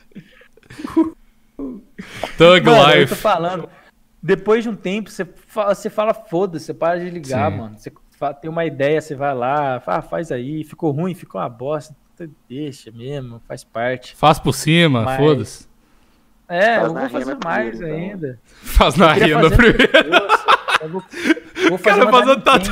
Thug 2.37 2.65
Mano, 2.65 2.77
eu 2.81 2.93
tô 2.93 2.99
Life. 2.99 3.15
falando. 3.15 3.69
Depois 4.21 4.63
de 4.63 4.69
um 4.69 4.75
tempo, 4.75 5.09
você 5.09 5.25
fala, 5.25 5.73
você 5.75 5.89
fala 5.89 6.13
foda-se, 6.13 6.65
você 6.65 6.73
para 6.73 6.99
de 6.99 7.09
ligar, 7.09 7.51
Sim. 7.51 7.57
mano. 7.57 7.77
Você 7.77 7.91
tem 8.41 8.49
uma 8.49 8.65
ideia, 8.65 8.99
você 9.01 9.15
vai 9.15 9.33
lá, 9.33 9.79
fala, 9.79 9.99
ah, 9.99 10.01
faz 10.01 10.31
aí, 10.31 10.63
ficou 10.63 10.91
ruim, 10.91 11.13
ficou 11.13 11.39
uma 11.39 11.49
bosta. 11.49 11.95
Deixa 12.49 12.91
mesmo, 12.91 13.41
faz 13.47 13.63
parte. 13.63 14.15
Faz 14.15 14.39
por 14.39 14.53
cima, 14.53 15.03
Mas- 15.03 15.17
foda-se. 15.17 15.69
É, 16.47 16.77
Faz 16.79 16.87
eu 16.87 16.93
vou 16.95 17.09
fazer 17.09 17.37
mais 17.43 17.69
primeiro, 17.77 17.95
então. 17.99 18.09
ainda. 18.11 18.39
Faz 18.63 18.95
na 18.95 19.15
Eu 19.17 19.37
renda 19.37 19.49
fazer 19.51 19.55
primeiro. 19.55 20.27
Eu 20.81 20.89
vou, 20.89 21.03
eu 21.55 21.69
vou 21.69 21.77
fazer 21.77 21.99
cara 21.99 22.05
da 22.05 22.11
fazendo 22.11 22.41
tatu-. 22.41 22.71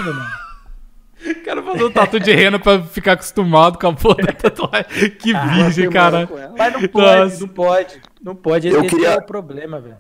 O 1.30 1.44
cara 1.44 1.62
fazer 1.64 1.84
um 1.84 1.92
tatu 1.92 2.20
de 2.20 2.32
rena 2.34 2.58
pra 2.60 2.82
ficar 2.84 3.14
acostumado 3.14 3.78
com 3.78 3.88
a 3.88 3.94
porra 3.94 4.16
da 4.24 4.32
tatuagem. 4.34 5.10
Que 5.12 5.34
Ah, 5.36 5.46
virgem, 5.48 5.90
cara. 5.90 6.28
Mas 6.58 6.74
não 6.74 6.88
pode, 6.88 7.22
Nossa. 7.24 7.40
não 7.42 7.48
pode. 7.48 8.02
Não 8.22 8.36
pode. 8.36 8.68
Eu 8.68 8.80
Esse 8.82 8.90
queria- 8.90 9.10
é 9.10 9.18
o 9.18 9.22
problema, 9.26 9.80
velho. 9.80 9.98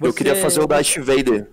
Eu 0.00 0.12
queria 0.12 0.34
Você- 0.34 0.42
fazer 0.42 0.60
o 0.60 0.66
Darth 0.66 0.96
Vader. 0.98 1.48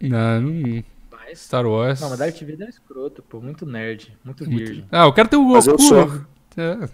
Não, 0.00 0.40
não. 0.40 0.84
Mas- 1.28 1.40
Star 1.40 1.66
Wars. 1.66 2.00
Não, 2.00 2.10
mas 2.10 2.18
Darth 2.18 2.40
Vader 2.40 2.66
é 2.66 2.70
escroto, 2.70 3.22
pô. 3.22 3.40
Muito 3.40 3.64
nerd. 3.66 4.16
Muito 4.24 4.44
virgem. 4.44 4.84
Ah, 4.90 5.04
eu 5.04 5.12
quero 5.12 5.28
ter 5.28 5.36
o 5.36 5.44
Mas 5.48 5.66
eu 5.66 5.72
Goku. 5.76 5.82
sou. 5.84 6.20
É. 6.56 6.88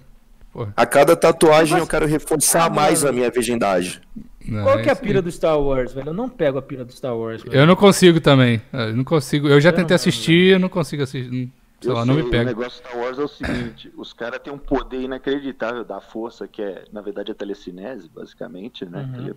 A 0.77 0.87
cada 0.87 1.16
tatuagem 1.16 1.79
eu 1.79 1.87
quero 1.87 2.07
reforçar 2.07 2.66
Ah, 2.66 2.70
mais 2.70 3.03
mano. 3.03 3.12
a 3.14 3.16
minha 3.18 3.31
virgindade. 3.31 4.01
Não, 4.47 4.62
Qual 4.62 4.77
que 4.81 4.88
é 4.88 4.92
a 4.92 4.94
aí. 4.94 5.01
pira 5.01 5.20
do 5.23 5.31
Star 5.33 5.59
Wars, 5.59 5.92
velho? 5.92 6.09
Eu 6.11 6.14
não 6.14 6.29
pego 6.29 6.59
a 6.59 6.62
pira 6.62 6.85
do 6.85 6.92
Star 6.92 7.16
Wars, 7.16 7.42
velho. 7.42 7.57
Eu 7.57 7.66
não 7.66 7.75
consigo 7.75 8.20
também. 8.20 8.62
Eu 8.73 8.94
não 8.94 9.03
consigo. 9.05 9.49
Eu 9.49 9.61
já 9.61 9.70
Eu 9.70 9.73
tentei 9.75 9.88
não- 9.90 9.97
assistir, 9.97 10.53
eu 10.53 10.59
não 10.61 10.68
consigo 10.68 11.03
assistir. 11.03 11.51
Sei 11.81 11.90
Eu 11.90 11.94
lá, 11.97 12.05
não 12.05 12.14
sei, 12.14 12.23
me 12.23 12.29
O 12.29 12.31
pega. 12.31 12.44
negócio 12.44 12.83
do 12.83 12.88
Star 12.88 12.99
Wars 12.99 13.18
é 13.18 13.23
o 13.23 13.29
seguinte: 13.29 13.92
os 13.97 14.12
caras 14.12 14.38
têm 14.40 14.53
um 14.53 14.59
poder 14.59 15.01
inacreditável 15.01 15.85
da 15.85 16.01
força, 16.01 16.47
que 16.47 16.62
é, 16.62 16.85
na 16.92 17.01
verdade, 17.01 17.33
a 17.33 17.35
telecinese, 17.35 18.09
basicamente, 18.14 18.85
né? 18.87 19.11
Uhum. 19.18 19.35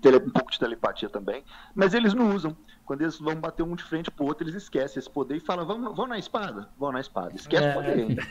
Tem 0.00 0.14
um 0.16 0.30
pouco 0.30 0.50
de 0.50 0.58
telepatia 0.58 1.08
também, 1.08 1.44
mas 1.74 1.94
eles 1.94 2.14
não 2.14 2.34
usam. 2.34 2.56
Quando 2.88 3.02
eles 3.02 3.18
vão 3.18 3.34
bater 3.34 3.62
um 3.62 3.76
de 3.76 3.84
frente 3.84 4.10
pro 4.10 4.24
outro, 4.24 4.44
eles 4.48 4.54
esquecem 4.54 4.98
esse 4.98 5.10
poder 5.10 5.36
e 5.36 5.40
falam: 5.40 5.66
vamos, 5.66 5.94
vamos 5.94 6.08
na 6.08 6.18
espada? 6.18 6.70
Vamos 6.78 6.94
na 6.94 7.00
espada. 7.00 7.32
Esquece 7.36 7.62
É. 7.62 7.70
o 7.70 7.74
poder 7.74 7.92
ainda. 8.00 8.26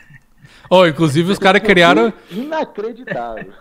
Oh, 0.67 0.83
inclusive 0.87 1.31
os 1.31 1.37
caras 1.37 1.61
criaram. 1.61 2.11
Inacreditável. 2.31 3.53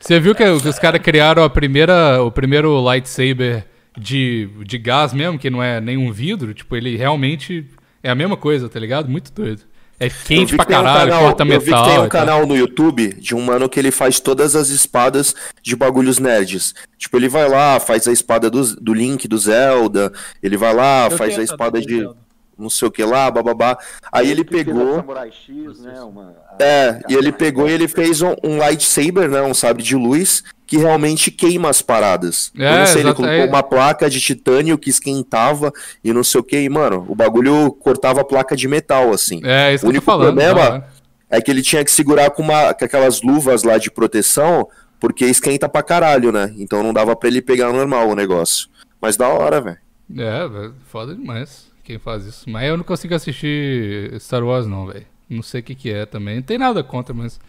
Você 0.00 0.18
viu 0.18 0.34
que 0.34 0.42
os 0.42 0.78
caras 0.80 1.00
criaram 1.00 1.44
a 1.44 1.48
primeira, 1.48 2.20
o 2.24 2.32
primeiro 2.32 2.80
lightsaber 2.80 3.64
de, 3.96 4.48
de 4.66 4.78
gás 4.78 5.12
mesmo, 5.12 5.38
que 5.38 5.48
não 5.48 5.62
é 5.62 5.80
nenhum 5.80 6.10
vidro? 6.10 6.52
Tipo, 6.52 6.74
ele 6.74 6.96
realmente 6.96 7.70
é 8.02 8.10
a 8.10 8.14
mesma 8.16 8.36
coisa, 8.36 8.68
tá 8.68 8.80
ligado? 8.80 9.08
Muito 9.08 9.32
doido. 9.32 9.62
É 10.02 10.06
Eu 10.06 10.10
quente 10.24 10.50
vi 10.52 10.56
pra 10.56 10.64
que 10.66 10.72
tem 10.72 10.80
um 10.80 10.84
caralho, 10.84 11.10
canal- 11.10 11.22
corta 11.26 11.42
Eu 11.44 11.60
vi 11.60 11.64
que 11.66 11.70
metal. 11.70 11.84
tem 11.84 11.94
um 11.94 11.96
tal. 12.00 12.08
canal 12.08 12.46
no 12.46 12.56
YouTube 12.56 13.14
de 13.14 13.34
um 13.34 13.40
mano 13.40 13.68
que 13.68 13.78
ele 13.78 13.90
faz 13.90 14.18
todas 14.18 14.56
as 14.56 14.68
espadas 14.68 15.34
de 15.62 15.76
bagulhos 15.76 16.18
nerds. 16.18 16.74
Tipo, 16.98 17.16
ele 17.18 17.28
vai 17.28 17.48
lá, 17.48 17.78
faz 17.78 18.08
a 18.08 18.12
espada 18.12 18.50
do, 18.50 18.74
do 18.80 18.92
Link, 18.94 19.28
do 19.28 19.38
Zelda. 19.38 20.12
Ele 20.42 20.56
vai 20.56 20.74
lá, 20.74 21.06
Eu 21.10 21.16
faz 21.16 21.38
a 21.38 21.42
espada 21.42 21.80
de 21.80 21.98
Zelda. 22.00 22.16
Não 22.62 22.70
sei 22.70 22.88
o 22.88 22.90
que 22.90 23.04
lá, 23.04 23.30
bababá. 23.30 23.76
Aí 24.10 24.30
ele 24.30 24.42
a 24.42 24.44
pegou. 24.44 25.04
X, 25.30 25.80
né? 25.80 26.00
Uma, 26.00 26.34
É, 26.58 27.00
e 27.08 27.14
ele 27.14 27.32
pegou 27.32 27.68
e 27.68 27.72
ele 27.72 27.88
fez 27.88 28.22
um, 28.22 28.34
um 28.42 28.56
lightsaber, 28.56 29.28
né? 29.28 29.42
Um 29.42 29.52
sabre 29.52 29.82
de 29.82 29.96
luz 29.96 30.42
que 30.72 30.78
realmente 30.78 31.30
queima 31.30 31.68
as 31.68 31.82
paradas. 31.82 32.50
É, 32.58 32.66
eu 32.66 32.78
não 32.78 32.86
sei, 32.86 33.02
ele 33.02 33.12
colocou 33.12 33.36
é. 33.36 33.44
uma 33.44 33.62
placa 33.62 34.08
de 34.08 34.18
titânio 34.18 34.78
que 34.78 34.88
esquentava 34.88 35.70
e 36.02 36.14
não 36.14 36.24
sei 36.24 36.40
o 36.40 36.44
que. 36.44 36.58
E, 36.58 36.68
mano, 36.70 37.04
o 37.10 37.14
bagulho 37.14 37.72
cortava 37.72 38.22
a 38.22 38.24
placa 38.24 38.56
de 38.56 38.66
metal, 38.66 39.12
assim. 39.12 39.42
É, 39.44 39.74
isso 39.74 39.84
O 39.84 39.90
que 39.90 39.96
eu 39.96 40.00
único 40.00 40.06
tô 40.06 40.12
falando. 40.12 40.34
problema-? 40.34 40.86
É 41.28 41.42
que 41.42 41.50
ele 41.50 41.60
tinha 41.60 41.84
que 41.84 41.90
segurar 41.90 42.30
com, 42.30 42.42
uma, 42.42 42.72
com 42.72 42.84
aquelas 42.84 43.20
luvas 43.22 43.62
lá 43.62 43.76
de 43.76 43.90
proteção, 43.90 44.66
porque 45.00 45.24
esquenta 45.26 45.68
pra 45.68 45.82
caralho, 45.82 46.32
né? 46.32 46.54
Então 46.56 46.82
não 46.82 46.92
dava 46.92 47.14
pra 47.16 47.28
ele 47.28 47.42
pegar 47.42 47.70
normal 47.72 48.08
o 48.08 48.14
negócio. 48.14 48.68
Mas 49.00 49.16
da 49.16 49.28
hora, 49.28 49.60
velho. 49.60 49.78
É, 50.16 50.48
velho, 50.48 50.74
foda 50.86 51.14
demais 51.14 51.71
quem 51.82 51.98
faz 51.98 52.24
isso. 52.26 52.48
Mas 52.48 52.68
eu 52.68 52.76
não 52.76 52.84
consigo 52.84 53.14
assistir 53.14 54.18
Star 54.20 54.42
Wars, 54.44 54.66
não, 54.66 54.86
velho. 54.86 55.06
Não 55.28 55.42
sei 55.42 55.60
o 55.60 55.64
que, 55.64 55.74
que 55.74 55.90
é 55.92 56.04
também. 56.06 56.36
Não 56.36 56.42
tem 56.42 56.58
nada 56.58 56.82
contra, 56.84 57.14
mas 57.14 57.40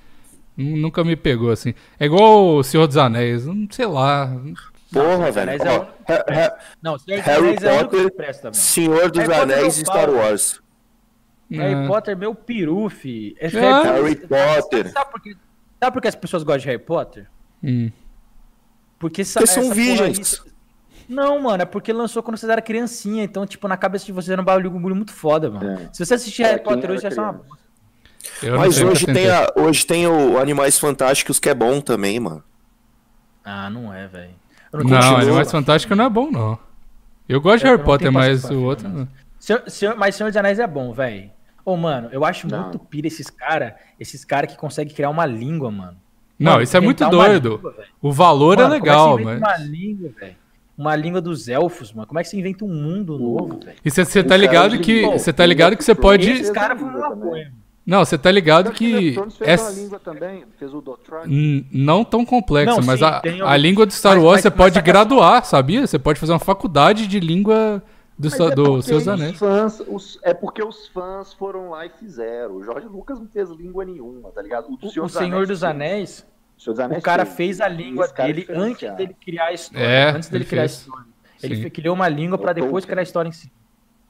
nu- 0.56 0.78
nunca 0.78 1.04
me 1.04 1.16
pegou 1.16 1.52
assim. 1.52 1.74
É 2.00 2.06
igual 2.06 2.56
o 2.56 2.64
Senhor 2.64 2.88
dos 2.88 2.98
Anéis, 2.98 3.46
não 3.46 3.68
sei 3.70 3.86
lá. 3.86 4.32
Porra, 4.92 5.32
velho. 5.32 5.50
É 5.52 5.56
Ha- 5.58 6.58
Não, 6.82 6.98
Senhor 7.00 7.18
dos 7.18 7.26
Harry 7.26 7.48
Anéis 7.50 7.64
é 7.64 7.74
o 7.74 7.80
Potter, 7.90 8.12
presta, 8.16 8.44
mano. 8.46 8.56
Senhor 8.56 9.12
dos 9.12 9.20
Harry 9.22 9.34
Potter 9.40 9.58
Anéis 9.58 9.78
e. 9.78 9.80
Star 9.82 10.10
Wars. 10.10 10.62
Harry 11.52 11.84
É. 11.84 11.88
Potter 11.88 12.14
é 12.14 12.16
meu 12.16 12.34
peru, 12.36 12.90
fi. 12.90 13.36
É 13.40 13.48
Ah. 13.60 13.84
Harry 13.84 14.16
Potter. 14.16 14.92
Sabe 14.92 15.12
por, 15.12 15.22
que, 15.22 15.36
sabe 15.80 15.94
por 15.94 16.02
que 16.02 16.08
as 16.08 16.16
pessoas 16.16 16.44
gostam 16.44 16.60
de 16.62 16.66
Harry 16.68 16.80
Potter? 16.80 17.28
Hum. 17.64 17.92
Porque, 19.00 19.24
Porque 19.24 19.48
são 19.48 19.64
porra 19.64 19.74
aí- 19.76 19.80
virgens. 19.82 20.42
Não, 21.14 21.40
mano, 21.42 21.64
é 21.64 21.66
porque 21.66 21.94
lançou 21.94 22.22
quando 22.24 22.38
vocês 22.38 22.50
eram 22.50 22.62
criancinha. 22.62 23.24
Então, 23.24 23.46
tipo, 23.46 23.68
na 23.68 23.78
cabeça 23.78 24.06
de 24.06 24.12
vocês 24.12 24.30
era 24.30 24.42
um 24.42 24.46
bagulho 24.46 24.96
muito 24.96 25.12
foda, 25.14 25.50
mano. 25.50 25.72
É. 25.72 25.90
Se 25.94 26.06
você 26.06 26.14
assistir 26.16 26.42
Pra 26.44 26.52
Harry 26.52 26.64
Potter 26.64 26.92
hoje, 26.92 27.02
vai 27.04 27.12
ser 27.12 27.20
uma 27.20 27.34
criança. 27.34 27.50
bosta. 27.50 27.64
Eu 28.42 28.52
não 28.54 28.60
Mas 28.60 28.82
hoje 28.82 29.06
tem, 29.06 29.30
a, 29.30 29.48
hoje 29.56 29.86
tem 29.86 30.08
o 30.08 30.38
Animais 30.40 30.80
Fantásticos 30.80 31.40
que 31.40 31.50
é 31.50 31.54
bom 31.54 31.80
também, 31.82 32.20
mano. 32.20 32.44
Ah, 33.44 33.70
não 33.70 33.94
é, 33.94 34.08
velho. 34.08 34.32
Eu 34.72 34.80
Não, 34.84 34.90
continua. 34.98 35.20
Animais 35.22 35.52
Fantásticos 35.52 35.98
não 35.98 36.06
é 36.06 36.10
bom, 36.10 36.32
não. 36.32 36.58
Eu 37.28 37.40
gosto 37.42 37.60
de 37.60 37.66
Eu 37.66 37.72
Harry 37.72 37.80
não 37.80 37.86
Potter, 37.86 38.12
mas 38.12 38.44
o 38.50 38.62
outro. 38.64 38.88
não. 38.88 39.08
Senhor, 39.40 39.64
Senhor- 39.68 39.96
mas 39.98 40.16
Senhor 40.16 40.30
dos 40.30 40.38
Anéis 40.38 40.58
é 40.60 40.66
bom, 40.68 40.94
velho. 40.94 41.30
Ô, 41.66 41.76
mano, 41.78 42.10
eu 42.12 42.24
acho 42.26 42.48
Não. 42.48 42.64
muito 42.64 42.80
pira 42.80 43.08
esses 43.08 43.30
caras 43.30 43.74
esses 44.00 44.24
cara 44.26 44.48
que 44.48 44.58
conseguem 44.58 44.94
criar 44.94 45.10
uma 45.10 45.26
língua, 45.26 45.70
mano. 45.72 45.98
Não, 46.40 46.54
Mano, 46.54 46.64
isso 46.64 46.76
é 46.76 46.80
muito 46.80 47.02
uma 47.04 47.10
doido. 47.12 47.56
língua. 47.56 47.76
O 48.02 48.12
valor 48.12 48.58
Mano, 48.58 48.74
é 48.74 48.80
que 48.80 48.86
você 48.86 48.90
legal, 48.92 49.20
mas. 49.20 49.38
uma 49.38 49.58
língua, 49.58 50.10
velho? 50.20 50.36
Uma 50.78 50.96
língua 50.96 51.22
dos 51.22 51.48
elfos, 51.48 51.94
mano. 51.94 52.08
Como 52.08 52.20
é 52.20 52.24
que 52.24 52.30
você 52.30 52.38
inventa 52.40 52.66
um 52.66 52.70
mundo 52.74 53.18
novo, 53.20 53.60
velho? 53.64 53.78
E 53.84 53.92
você 53.92 54.04
tá 54.24 54.30
cara 54.30 54.38
ligado 54.38 54.78
de- 54.78 54.84
que. 54.84 55.02
Você 55.08 55.32
tá 55.34 55.46
ligado 55.46 55.78
que 55.78 55.84
você 55.84 55.94
pode. 55.96 56.30
Esses 56.32 56.50
caras 56.50 56.78
língua 56.80 56.92
foram 57.10 57.14
uma. 57.22 57.64
Não, 57.86 58.06
você 58.06 58.18
tá 58.18 58.32
ligado 58.32 58.72
que. 58.72 59.12
Thrones 59.12 59.36
fez 59.38 59.50
É... 59.50 59.64
uma 59.64 59.72
língua 59.72 60.00
também, 60.00 60.46
fez 60.58 60.74
o 60.74 60.80
Dothraki. 60.82 61.28
N- 61.30 61.66
Não 61.72 62.04
tão 62.06 62.26
complexa, 62.26 62.72
Não, 62.78 62.82
mas 62.82 63.00
sim, 63.00 63.06
a, 63.06 63.22
a 63.52 63.58
língua 63.58 63.86
do 63.86 63.92
Star 63.92 64.16
mas- 64.16 64.24
Wars 64.24 64.36
mas- 64.38 64.42
você 64.44 64.50
mas 64.50 64.58
pode 64.58 64.74
que 64.74 64.80
a- 64.80 64.82
graduar, 64.82 65.46
sabia? 65.46 65.86
Você 65.86 66.00
pode 66.00 66.18
fazer 66.20 66.32
uma 66.32 66.40
faculdade 66.40 67.08
de 67.08 67.20
língua 67.20 67.84
do, 68.18 68.30
Mas 68.30 68.40
é 68.40 68.56
do 68.56 68.82
Seus 68.82 69.06
Anéis. 69.08 69.38
Fãs, 69.38 69.82
os- 69.86 70.18
é 70.24 70.34
porque 70.34 70.64
os 70.64 70.88
fãs 70.88 71.34
foram 71.34 71.72
lá 71.72 71.86
e 71.86 71.90
fizeram. 71.90 72.56
O 72.56 72.64
Jorge 72.64 72.88
Lucas 72.88 73.20
não 73.20 73.28
fez 73.28 73.50
língua 73.50 73.84
nenhuma, 73.84 74.30
tá 74.32 74.42
ligado? 74.42 74.68
do 74.70 74.74
O, 74.82 74.88
o 74.88 74.90
Senhor. 74.90 75.04
Anéis, 75.04 75.16
O 75.16 75.20
Senhor 75.20 75.48
dos 75.48 75.64
Anéis 75.64 76.26
o 76.72 77.02
cara 77.02 77.26
fez. 77.26 77.60
a 77.62 77.68
língua 77.68 78.12
é 78.18 78.26
dele 78.26 78.48
antes 78.50 78.92
dele 78.96 79.16
criar 79.24 79.46
a 79.48 79.54
história. 79.54 79.86
É, 79.86 80.10
antes 80.12 80.30
dele 80.30 80.44
ele 80.44 80.50
criar 80.50 80.62
fez. 80.62 80.72
a 80.72 80.76
história. 80.82 81.06
Ele 81.44 81.56
Sim. 81.64 81.70
criou 81.70 81.96
uma 81.96 82.08
língua 82.08 82.38
pra 82.38 82.52
O 82.52 82.54
depois 82.54 82.86
criar 82.86 83.00
a 83.02 83.04
história 83.04 83.28
em 83.30 83.34
si. 83.34 83.52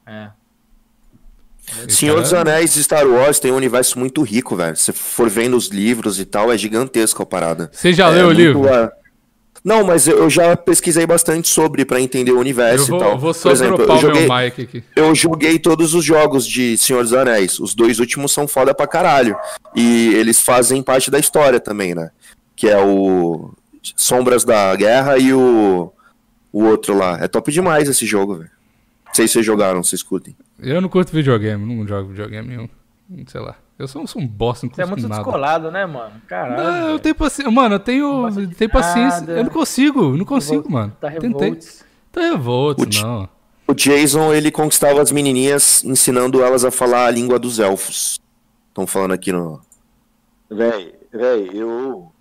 É. 0.06 0.28
Senhor 1.88 2.20
dos 2.20 2.32
Anéis 2.34 2.76
e 2.76 2.84
Star 2.84 3.06
Wars 3.06 3.38
tem 3.38 3.50
um 3.50 3.56
universo 3.56 3.98
muito 3.98 4.22
rico, 4.22 4.54
velho. 4.54 4.76
Se 4.76 4.92
for 4.92 5.30
vendo 5.30 5.56
os 5.56 5.68
livros 5.68 6.20
e 6.20 6.24
tal, 6.24 6.52
é 6.52 6.58
gigantesco 6.58 7.22
a 7.22 7.26
parada. 7.26 7.70
Você 7.72 7.92
já 7.92 8.08
É 8.08 8.10
leu 8.10 8.28
o 8.28 8.32
livro? 8.32 8.68
é, 8.68 8.90
Não, 9.64 9.82
mas 9.82 10.06
eu 10.06 10.18
eu 10.18 10.28
já 10.30 10.54
pesquisei 10.58 11.06
bastante 11.06 11.48
sobre 11.48 11.86
pra 11.86 11.98
entender 11.98 12.32
o 12.32 12.34
Eu 12.34 12.40
universo 12.40 12.88
vou, 12.88 12.98
e 12.98 13.02
tal. 13.02 13.18
vou 13.18 13.32
só 13.32 13.48
Por 13.48 13.52
exemplo, 13.52 13.82
eu 13.82 13.92
o 13.94 13.98
joguei, 13.98 14.26
meu 14.28 14.36
mic 14.38 14.62
aqui. 14.62 14.84
eu 14.94 15.14
joguei 15.14 15.58
todos 15.58 15.94
os 15.94 16.04
jogos 16.04 16.46
de 16.46 16.76
Senhor 16.76 17.02
dos 17.02 17.14
Anéis. 17.14 17.58
Os 17.58 17.74
dois 17.74 17.98
últimos 17.98 18.30
são 18.30 18.46
foda 18.46 18.74
pra 18.74 18.86
caralho. 18.86 19.34
E 19.74 20.12
eles 20.16 20.42
fazem 20.42 20.82
parte 20.82 21.10
da 21.10 21.18
história 21.18 21.58
também, 21.58 21.94
né? 21.94 22.10
Que 22.56 22.68
é 22.68 22.82
o 22.82 23.52
Sombras 23.96 24.44
da 24.44 24.74
Guerra 24.76 25.18
e 25.18 25.32
o, 25.32 25.92
o 26.52 26.64
outro 26.64 26.96
lá. 26.96 27.18
É 27.20 27.28
top 27.28 27.50
demais 27.52 27.88
esse 27.88 28.06
jogo, 28.06 28.36
velho. 28.36 28.50
Não 29.06 29.14
sei 29.14 29.26
se 29.28 29.34
vocês 29.34 29.46
jogaram, 29.46 29.82
vocês 29.82 30.02
curtem. 30.02 30.36
Eu 30.58 30.80
não 30.80 30.88
curto 30.88 31.12
videogame, 31.12 31.64
não 31.64 31.86
jogo 31.86 32.08
videogame 32.10 32.48
nenhum. 32.48 32.68
Sei 33.26 33.40
lá. 33.40 33.56
Eu 33.76 33.88
sou, 33.88 34.06
sou 34.06 34.22
um 34.22 34.26
bosta, 34.26 34.66
não 34.66 34.72
Você 34.74 34.82
é 34.82 34.86
muito 34.86 35.02
nada. 35.08 35.14
descolado, 35.22 35.70
né, 35.70 35.84
mano? 35.84 36.12
Caralho. 36.28 36.62
Não, 36.62 36.88
eu 36.90 36.98
tenho 37.00 37.14
paciência. 37.14 37.50
Mano, 37.50 37.74
eu 37.74 37.78
tenho, 37.80 38.30
tenho 38.56 38.70
paciência. 38.70 39.20
nada. 39.20 39.32
Eu 39.32 39.44
não 39.44 39.50
consigo, 39.50 40.16
não 40.16 40.24
consigo, 40.24 40.62
Revol- 40.62 40.70
mano. 40.72 40.96
Tá 41.00 41.10
Tentei. 41.10 41.28
revoltos. 41.30 41.84
Tá 42.12 42.20
revolto, 42.20 42.82
O 42.82 42.86
ti- 42.86 43.02
não. 43.02 43.28
O 43.66 43.74
Jason, 43.74 44.32
ele 44.32 44.50
conquistava 44.52 45.02
as 45.02 45.10
menininhas 45.10 45.82
ensinando 45.84 46.40
elas 46.42 46.64
a 46.64 46.70
falar 46.70 47.06
a 47.06 47.10
língua 47.10 47.36
dos 47.38 47.58
elfos. 47.58 48.20
Estão 48.68 48.86
falando 48.86 49.12
aqui 49.12 49.32
no... 49.32 49.60
Véi, 50.50 50.94
véi, 51.12 51.50
eu, 51.52 52.12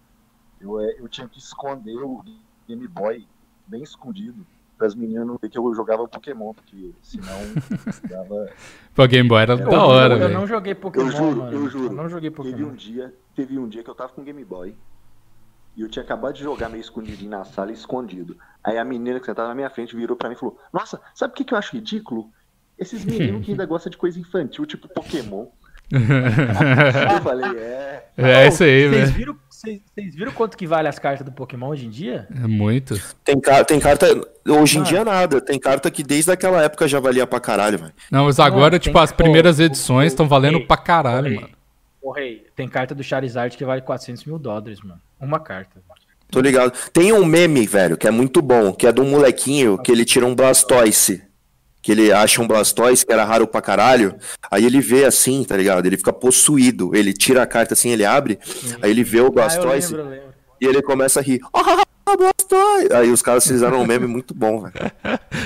eu. 0.65 0.79
é, 0.79 0.95
Eu 0.99 1.07
tinha 1.07 1.27
que 1.27 1.39
esconder 1.39 1.95
o 1.97 2.23
Game 2.67 2.87
Boy 2.87 3.25
bem 3.67 3.83
escondido. 3.83 4.45
Para 4.77 4.87
as 4.87 4.95
meninas 4.95 5.25
não 5.27 5.37
ver 5.41 5.49
que 5.49 5.57
eu 5.57 5.73
jogava 5.75 6.07
Pokémon, 6.07 6.51
porque 6.53 6.91
senão 7.01 7.27
dava. 8.09 8.49
Pô, 8.95 9.07
Game 9.07 9.29
Boy 9.29 9.41
era 9.43 9.53
Eu, 9.53 9.69
da 9.69 9.85
hora, 9.85 10.15
eu 10.15 10.19
velho. 10.19 10.33
não 10.33 10.47
joguei 10.47 10.73
Pokémon, 10.75 11.05
Eu 11.05 11.11
juro, 11.11 11.37
mano. 11.43 11.53
eu 11.55 11.69
juro. 11.69 11.93
não 11.93 12.09
joguei 12.09 12.31
Teve 12.31 12.51
Pokémon. 12.51 12.69
um 12.69 12.73
dia, 12.75 13.13
teve 13.35 13.59
um 13.59 13.67
dia 13.69 13.83
que 13.83 13.89
eu 13.89 13.95
tava 13.95 14.11
com 14.11 14.21
o 14.21 14.23
Game 14.23 14.43
Boy 14.43 14.75
e 15.77 15.81
eu 15.81 15.87
tinha 15.89 16.03
acabado 16.03 16.33
de 16.33 16.43
jogar 16.43 16.69
meio 16.69 16.81
escondidinho 16.81 17.29
na 17.31 17.45
sala, 17.45 17.71
escondido. 17.71 18.35
Aí 18.63 18.77
a 18.77 18.83
menina 18.83 19.19
que 19.19 19.25
sentava 19.27 19.47
na 19.49 19.55
minha 19.55 19.69
frente 19.69 19.95
virou 19.95 20.17
pra 20.17 20.27
mim 20.27 20.35
e 20.35 20.39
falou: 20.39 20.59
Nossa, 20.73 20.99
sabe 21.13 21.33
o 21.33 21.35
que, 21.35 21.43
que 21.45 21.53
eu 21.53 21.57
acho 21.57 21.75
ridículo? 21.75 22.29
Esses 22.77 23.05
meninos 23.05 23.45
que 23.45 23.51
ainda 23.51 23.65
gostam 23.67 23.91
de 23.91 23.97
coisa 23.97 24.19
infantil, 24.19 24.65
tipo 24.65 24.87
Pokémon. 24.89 25.47
eu 25.93 27.21
falei, 27.21 27.57
é. 27.59 28.07
É 28.17 28.47
isso 28.47 28.63
aí, 28.63 28.89
Vocês 28.89 29.01
velho. 29.01 29.13
viram, 29.13 29.37
vocês, 29.73 30.15
viram 30.15 30.31
quanto 30.33 30.57
que 30.57 30.67
vale 30.67 30.87
as 30.89 30.99
cartas 30.99 31.25
do 31.25 31.31
Pokémon 31.31 31.69
hoje 31.69 31.85
em 31.85 31.89
dia? 31.89 32.27
É 32.35 32.47
muito. 32.47 32.99
Tem, 33.23 33.35
tem 33.65 33.79
carta... 33.79 34.07
Hoje 34.45 34.75
em 34.75 34.79
Mano. 34.79 34.89
dia 34.89 35.05
nada. 35.05 35.39
Tem 35.39 35.57
carta 35.57 35.89
que 35.89 36.03
desde 36.03 36.29
aquela 36.31 36.61
época 36.61 36.85
já 36.85 36.99
valia 36.99 37.25
pra 37.25 37.39
caralho, 37.39 37.79
velho. 37.79 37.93
Não, 38.11 38.25
mas 38.25 38.39
agora, 38.39 38.71
Mano, 38.71 38.79
tipo, 38.79 38.93
tem- 38.95 39.03
as 39.03 39.11
primeiras 39.13 39.57
Pô, 39.57 39.63
edições 39.63 40.11
o- 40.11 40.13
estão 40.13 40.27
valendo 40.27 40.57
Ei, 40.57 40.65
pra 40.65 40.75
caralho, 40.75 41.35
mano. 41.35 41.49
ô, 42.01 42.11
rei, 42.11 42.45
tem 42.55 42.67
carta 42.67 42.93
do 42.93 43.01
Charizard 43.03 43.55
que 43.55 43.63
vale 43.63 43.81
400 43.81 44.25
mil 44.25 44.37
dólares, 44.37 44.81
mano. 44.81 44.99
Uma 45.19 45.39
carta. 45.39 45.81
Tô 46.29 46.41
ligado. 46.41 46.73
Tem 46.91 47.13
um 47.13 47.23
meme, 47.23 47.65
velho, 47.65 47.95
que 47.95 48.07
é 48.07 48.11
muito 48.11 48.41
bom, 48.41 48.73
que 48.73 48.85
é 48.87 48.91
de 48.91 48.99
um 48.99 49.09
molequinho 49.09 49.77
que 49.77 49.91
ele 49.91 50.03
tira 50.03 50.25
um 50.25 50.35
Blastoise. 50.35 51.23
Que 51.83 51.91
ele 51.91 52.11
acha 52.11 52.41
um 52.41 52.47
Blastoise 52.47 53.05
que 53.05 53.11
era 53.13 53.23
raro 53.25 53.45
pra 53.45 53.61
caralho. 53.61 54.15
Aí 54.49 54.65
ele 54.65 54.79
vê 54.81 55.03
assim, 55.05 55.43
tá 55.43 55.55
ligado? 55.57 55.85
Ele 55.85 55.97
fica 55.97 56.11
possuído. 56.13 56.95
Ele 56.95 57.13
tira 57.13 57.43
a 57.43 57.45
carta 57.45 57.73
assim, 57.75 57.89
ele 57.89 58.05
abre. 58.05 58.39
Aí 58.81 58.89
ele 58.89 59.03
vê 59.03 59.19
o 59.19 59.23
Ah, 59.23 59.27
eu 59.27 59.31
Blastoise 59.31 59.93
lembro, 59.93 60.07
eu 60.07 60.11
lembro. 60.17 60.33
e 60.61 60.65
ele 60.65 60.81
começa 60.81 61.19
a 61.19 61.23
rir. 61.23 61.39
Ah, 62.05 62.17
Blastoise! 62.17 62.93
Aí 62.93 63.09
os 63.09 63.21
caras 63.21 63.47
fizeram 63.47 63.81
um 63.81 63.85
meme 63.87 64.05
muito 64.05 64.33
bom, 64.33 64.59
velho. 64.61 64.73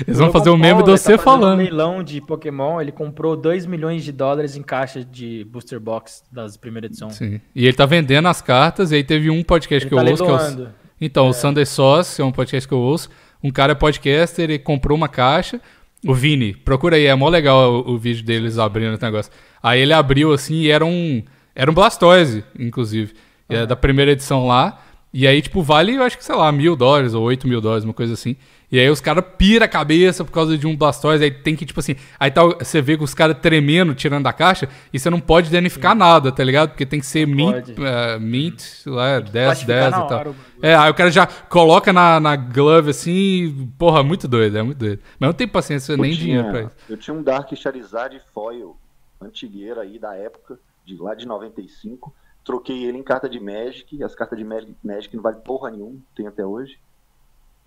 Eles 0.08 0.18
vão 0.18 0.32
fazer 0.32 0.50
um 0.50 0.58
meme 0.58 0.82
de 0.82 0.90
ele 0.90 0.98
você 0.98 1.12
tá 1.16 1.18
fazendo 1.20 1.38
Um 1.38 1.42
falando. 1.42 1.58
leilão 1.60 2.04
de 2.04 2.20
Pokémon, 2.20 2.82
ele 2.82 2.92
comprou 2.92 3.38
2 3.38 3.68
milhões 3.68 4.04
de 4.04 4.12
dólares 4.12 4.56
em 4.56 4.64
caixa 4.64 5.06
de 5.06 5.46
booster 5.52 5.80
box 5.80 6.24
das 6.32 6.58
primeiras 6.58 6.90
edições. 6.90 7.14
Sim. 7.16 7.40
E 7.56 7.66
ele 7.68 7.78
tá 7.78 7.86
vendendo 7.86 8.28
as 8.28 8.42
cartas, 8.42 8.92
e 8.92 8.96
aí 8.96 9.04
teve 9.04 9.30
um 9.30 9.44
podcast 9.44 9.84
Ele 9.86 9.90
que 9.90 9.96
eu 9.96 10.04
tá 10.04 10.10
ouço, 10.12 10.24
que 10.24 10.30
é 10.30 10.34
o... 10.34 10.38
leiloando. 10.38 10.70
Então, 11.00 11.30
o 11.30 11.34
Sunday 11.34 11.66
Sauce, 11.66 12.20
é 12.20 12.26
um 12.26 12.32
podcast 12.32 12.68
que 12.68 12.74
eu 12.74 12.80
ouço. 12.80 13.08
Um 13.44 13.52
cara 13.52 13.74
é 13.74 13.76
podcaster, 13.76 14.46
ele 14.46 14.58
comprou 14.58 14.98
uma 14.98 15.08
caixa. 15.08 15.62
O 16.08 16.14
Vini, 16.14 16.54
procura 16.54 16.96
aí, 16.96 17.06
é 17.06 17.16
mó 17.16 17.30
legal 17.30 17.84
o, 17.86 17.92
o 17.92 17.98
vídeo 17.98 18.24
deles 18.24 18.58
abrindo 18.58 18.94
esse 18.94 19.04
negócio. 19.04 19.32
Aí 19.62 19.82
ele 19.82 19.94
abriu 19.94 20.32
assim 20.34 20.56
e 20.56 20.70
era 20.70 20.86
um. 20.86 21.24
Era 21.56 21.70
um 21.70 21.74
Blastoise, 21.74 22.44
inclusive. 22.58 23.14
É 23.50 23.66
da 23.66 23.76
primeira 23.76 24.12
edição 24.12 24.46
lá. 24.48 24.82
E 25.14 25.26
aí, 25.26 25.42
tipo, 25.42 25.64
vale, 25.64 25.96
eu 25.96 26.04
acho 26.04 26.18
que, 26.18 26.24
sei 26.24 26.36
lá, 26.36 26.52
mil 26.52 26.76
dólares 26.76 27.14
ou 27.14 27.24
oito 27.24 27.48
mil 27.48 27.60
dólares, 27.60 27.84
uma 27.84 27.94
coisa 27.94 28.14
assim. 28.14 28.36
E 28.70 28.80
aí 28.80 28.90
os 28.90 29.00
caras 29.00 29.24
pira 29.38 29.64
a 29.64 29.68
cabeça 29.68 30.26
por 30.26 30.32
causa 30.32 30.58
de 30.58 30.68
um 30.68 30.76
Blastoise. 30.76 31.24
Aí 31.24 31.32
tem 31.32 31.56
que, 31.56 31.66
tipo 31.66 31.80
assim. 31.80 31.96
Aí 32.20 32.30
tá, 32.30 32.44
você 32.44 32.82
vê 32.82 32.98
que 32.98 33.04
os 33.04 33.14
caras 33.14 33.38
tremendo, 33.40 33.96
tirando 33.96 34.26
da 34.26 34.34
caixa. 34.34 34.68
E 34.92 35.00
você 35.00 35.10
não 35.10 35.22
pode 35.22 35.50
danificar 35.50 35.96
nada, 35.96 36.32
tá 36.32 36.44
ligado? 36.44 36.70
Porque 36.70 36.86
tem 36.86 37.00
que 37.00 37.06
ser 37.06 37.26
mint, 37.26 37.70
eh, 37.70 38.20
mint, 38.20 38.60
sei 38.60 38.92
lá, 38.92 39.20
10, 39.20 39.32
plastificar 39.32 39.92
10 39.92 39.92
na 39.92 40.06
e 40.06 40.08
tal. 40.10 40.20
hora. 40.20 40.36
É, 40.62 40.76
aí 40.76 40.92
o 40.92 40.94
cara 40.94 41.10
já 41.10 41.26
coloca 41.26 41.94
na, 41.94 42.20
na 42.20 42.36
glove 42.36 42.90
assim, 42.90 43.12
e, 43.12 43.70
porra, 43.78 44.04
muito 44.04 44.28
doido, 44.28 44.58
é 44.58 44.64
muito 44.64 44.80
doido. 44.80 45.02
Mas 45.18 45.28
não 45.28 45.34
tem 45.34 45.48
paciência 45.48 45.96
nem 45.96 46.12
eu 46.12 46.18
dinheiro 46.18 46.44
pra 46.50 46.54
tinha, 46.60 46.68
isso. 46.68 46.76
eu 46.90 46.98
tinha 46.98 47.14
um 47.16 47.24
Dark 47.24 47.54
Charizard 47.56 48.20
Foil, 48.34 48.76
antigueira 49.22 49.82
aí 49.82 49.98
da 49.98 50.14
época, 50.16 50.60
de 50.86 50.98
lá 50.98 51.16
de 51.16 51.26
95. 51.26 52.14
Troquei 52.44 52.86
ele 52.86 52.98
em 52.98 53.04
carta 53.04 53.30
de 53.30 53.40
Magic. 53.40 54.04
As 54.04 54.16
cartas 54.16 54.38
de 54.38 54.44
Magic, 54.44 54.74
Magic 54.84 55.16
não 55.16 55.24
valem 55.24 55.40
porra 55.42 55.70
nenhuma, 55.70 56.00
tem 56.16 56.28
até 56.28 56.46
hoje. 56.46 56.78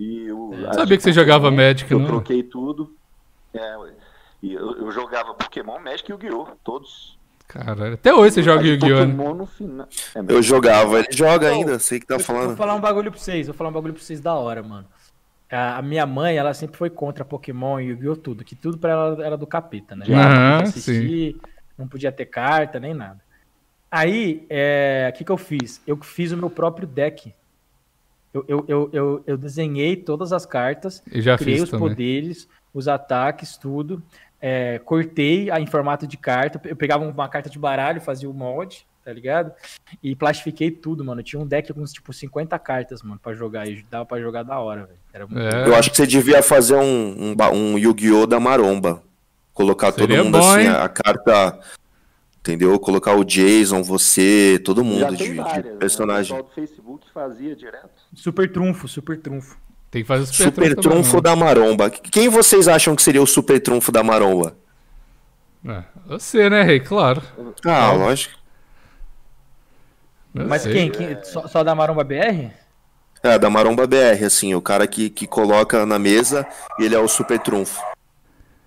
E 0.03 0.33
o, 0.33 0.55
É. 0.55 0.73
Sabia 0.73 0.97
que 0.97 1.03
você 1.03 1.13
jogava 1.13 1.51
Pokémon, 1.51 1.57
Magic, 1.69 1.93
Eu 1.93 1.99
não? 1.99 2.07
troquei 2.07 2.43
tudo. 2.43 2.97
É, 3.53 3.77
ué. 3.77 3.91
e 4.43 4.55
eu, 4.55 4.73
eu 4.79 4.91
jogava 4.91 5.35
Pokémon, 5.35 5.79
Magic 5.79 6.11
e 6.11 6.13
Yu-Gi-Oh! 6.15 6.47
Todos. 6.65 7.19
Caralho, 7.47 7.95
até 7.95 8.15
hoje 8.15 8.35
você 8.37 8.43
joga 8.43 8.63
Yu-Gi-Oh! 8.65 9.05
né? 9.07 9.13
Pokémon 9.15 9.35
no 9.35 9.45
final. 9.47 9.89
É, 10.15 10.21
Eu 10.33 10.41
jogava, 10.43 11.01
ele 11.01 11.09
joga 11.13 11.49
Então, 11.49 11.59
ainda, 11.61 11.79
sei 11.79 12.01
que 12.01 12.07
tá 12.07 12.15
Eu 12.15 12.19
Vou 12.21 12.27
falando. 12.27 12.57
falar 12.57 12.75
um 12.77 12.81
bagulho 12.81 13.11
pra 13.11 13.21
vocês, 13.21 13.47
vou 13.49 13.55
falar 13.55 13.69
um 13.71 13.73
bagulho 13.75 13.93
pra 13.93 14.03
vocês 14.03 14.21
da 14.21 14.35
hora, 14.35 14.63
mano. 14.63 14.87
A 15.51 15.83
minha 15.83 16.07
mãe, 16.07 16.37
ela 16.37 16.55
sempre 16.55 16.77
foi 16.79 16.89
contra 16.89 17.25
Pokémon 17.25 17.79
e 17.81 17.87
Yu-Gi-Oh! 17.89 18.17
tudo, 18.17 18.45
que 18.45 18.55
tudo 18.57 18.79
pra 18.79 18.93
ela 18.93 19.27
era 19.27 19.37
do 19.37 19.47
capeta, 19.47 19.95
né? 19.97 20.07
Aham, 20.09 20.15
não 20.15 20.57
podia 20.59 20.69
assistir, 20.69 21.37
não 21.77 21.89
podia 21.89 22.13
ter 22.13 22.27
carta, 22.27 22.79
nem 22.81 22.95
nada. 22.95 23.21
Aí, 23.91 24.47
é, 24.49 25.11
o 25.13 25.19
que 25.19 25.25
que 25.25 25.33
eu 25.33 25.37
fiz? 25.37 25.83
Eu 25.85 25.97
fiz 26.03 26.31
o 26.31 26.37
meu 26.37 26.49
próprio 26.49 26.87
deck. 26.87 27.35
Eu, 28.33 28.45
eu, 28.47 28.65
eu, 28.69 28.91
eu, 28.93 29.23
eu 29.27 29.37
desenhei 29.37 29.97
todas 29.97 30.33
as 30.33 30.47
cartas, 30.47 31.03
Eu 31.11 31.21
já 31.21 31.37
criei 31.37 31.55
fiz 31.57 31.65
os 31.65 31.71
também. 31.71 31.89
poderes, 31.89 32.49
os 32.73 32.87
ataques, 32.89 33.57
tudo. 33.57 34.03
É, 34.41 34.79
cortei 34.79 35.51
a, 35.51 35.61
em 35.61 35.67
formato 35.67 36.07
de 36.07 36.17
carta. 36.17 36.61
Eu 36.65 36.77
pegava 36.77 37.05
uma 37.05 37.29
carta 37.29 37.51
de 37.51 37.59
baralho, 37.59 38.01
fazia 38.01 38.31
o 38.31 38.33
molde, 38.33 38.87
tá 39.05 39.13
ligado? 39.13 39.53
E 40.03 40.15
plastifiquei 40.15 40.71
tudo, 40.71 41.05
mano. 41.05 41.21
Eu 41.21 41.25
tinha 41.25 41.41
um 41.43 41.47
deck 41.47 41.73
com 41.75 41.85
tipo 41.85 42.13
50 42.13 42.59
cartas, 42.59 43.03
mano, 43.03 43.21
pra 43.23 43.35
jogar. 43.35 43.67
E 43.69 43.85
dava 43.91 44.07
pra 44.07 44.21
jogar 44.21 44.45
da 44.45 44.59
hora, 44.59 44.87
velho. 44.87 44.99
Era 45.13 45.27
muito 45.27 45.41
É. 45.43 45.67
Eu 45.67 45.75
acho 45.75 45.91
que 45.91 45.97
você 45.97 46.07
devia 46.07 46.43
fazer 46.43 46.77
um, 46.77 47.31
um, 47.31 47.35
ba- 47.37 47.51
um 47.51 47.77
Yu-Gi-Oh! 47.77 48.27
da 48.27 48.39
maromba. 48.41 49.03
Colocar 49.53 49.91
todo 49.93 50.07
Seria 50.09 50.23
mundo 50.25 50.39
bom, 50.39 50.49
assim, 50.51 50.61
hein? 50.63 50.69
a 50.69 50.89
carta. 50.89 51.59
Entendeu? 52.41 52.79
Colocar 52.81 53.15
o 53.15 53.25
Jason, 53.25 53.83
você, 53.83 54.61
todo 54.65 54.83
mundo 54.83 55.15
de, 55.15 55.25
de 55.25 55.35
várias, 55.35 55.65
né? 55.65 55.73
O 55.73 55.77
personagem. 55.77 56.37
pessoal 56.37 56.43
do 56.43 56.55
Facebook 56.55 57.07
fazia 57.13 57.55
direto. 57.55 57.91
Super 58.15 58.51
trunfo, 58.51 58.89
super 58.89 59.19
trunfo. 59.21 59.59
Tem 59.91 60.03
que 60.03 60.09
fazer 60.09 60.27
super, 60.27 60.45
Super 60.45 60.75
trunfo 60.75 60.89
trunfo 60.91 61.17
né? 61.17 61.23
da 61.23 61.37
maromba. 61.37 61.91
Quem 61.91 62.29
vocês 62.29 62.67
acham 62.67 62.97
que 62.97 63.03
seria 63.03 63.21
o 63.21 63.27
super 63.27 63.61
trunfo 63.61 63.93
da 63.93 64.03
maromba? 64.03 64.57
É, 65.69 65.83
você, 66.07 66.49
né, 66.49 66.63
Rei? 66.63 66.81
Claro. 66.81 67.23
Ah, 67.67 67.93
lógico. 67.93 68.41
Eu 70.35 70.47
Mas 70.47 70.63
sei. 70.63 70.73
quem? 70.73 70.91
quem 70.91 71.23
só, 71.25 71.47
só 71.49 71.63
da 71.63 71.75
Maromba 71.75 72.05
BR? 72.05 72.51
É, 73.23 73.39
da 73.39 73.51
Maromba 73.51 73.87
BR, 73.87 74.25
assim, 74.25 74.55
o 74.55 74.63
cara 74.63 74.87
que, 74.87 75.11
que 75.11 75.27
coloca 75.27 75.85
na 75.85 75.99
mesa 75.99 76.47
e 76.79 76.85
ele 76.85 76.95
é 76.95 76.99
o 76.99 77.09
super 77.09 77.39
trunfo. 77.39 77.83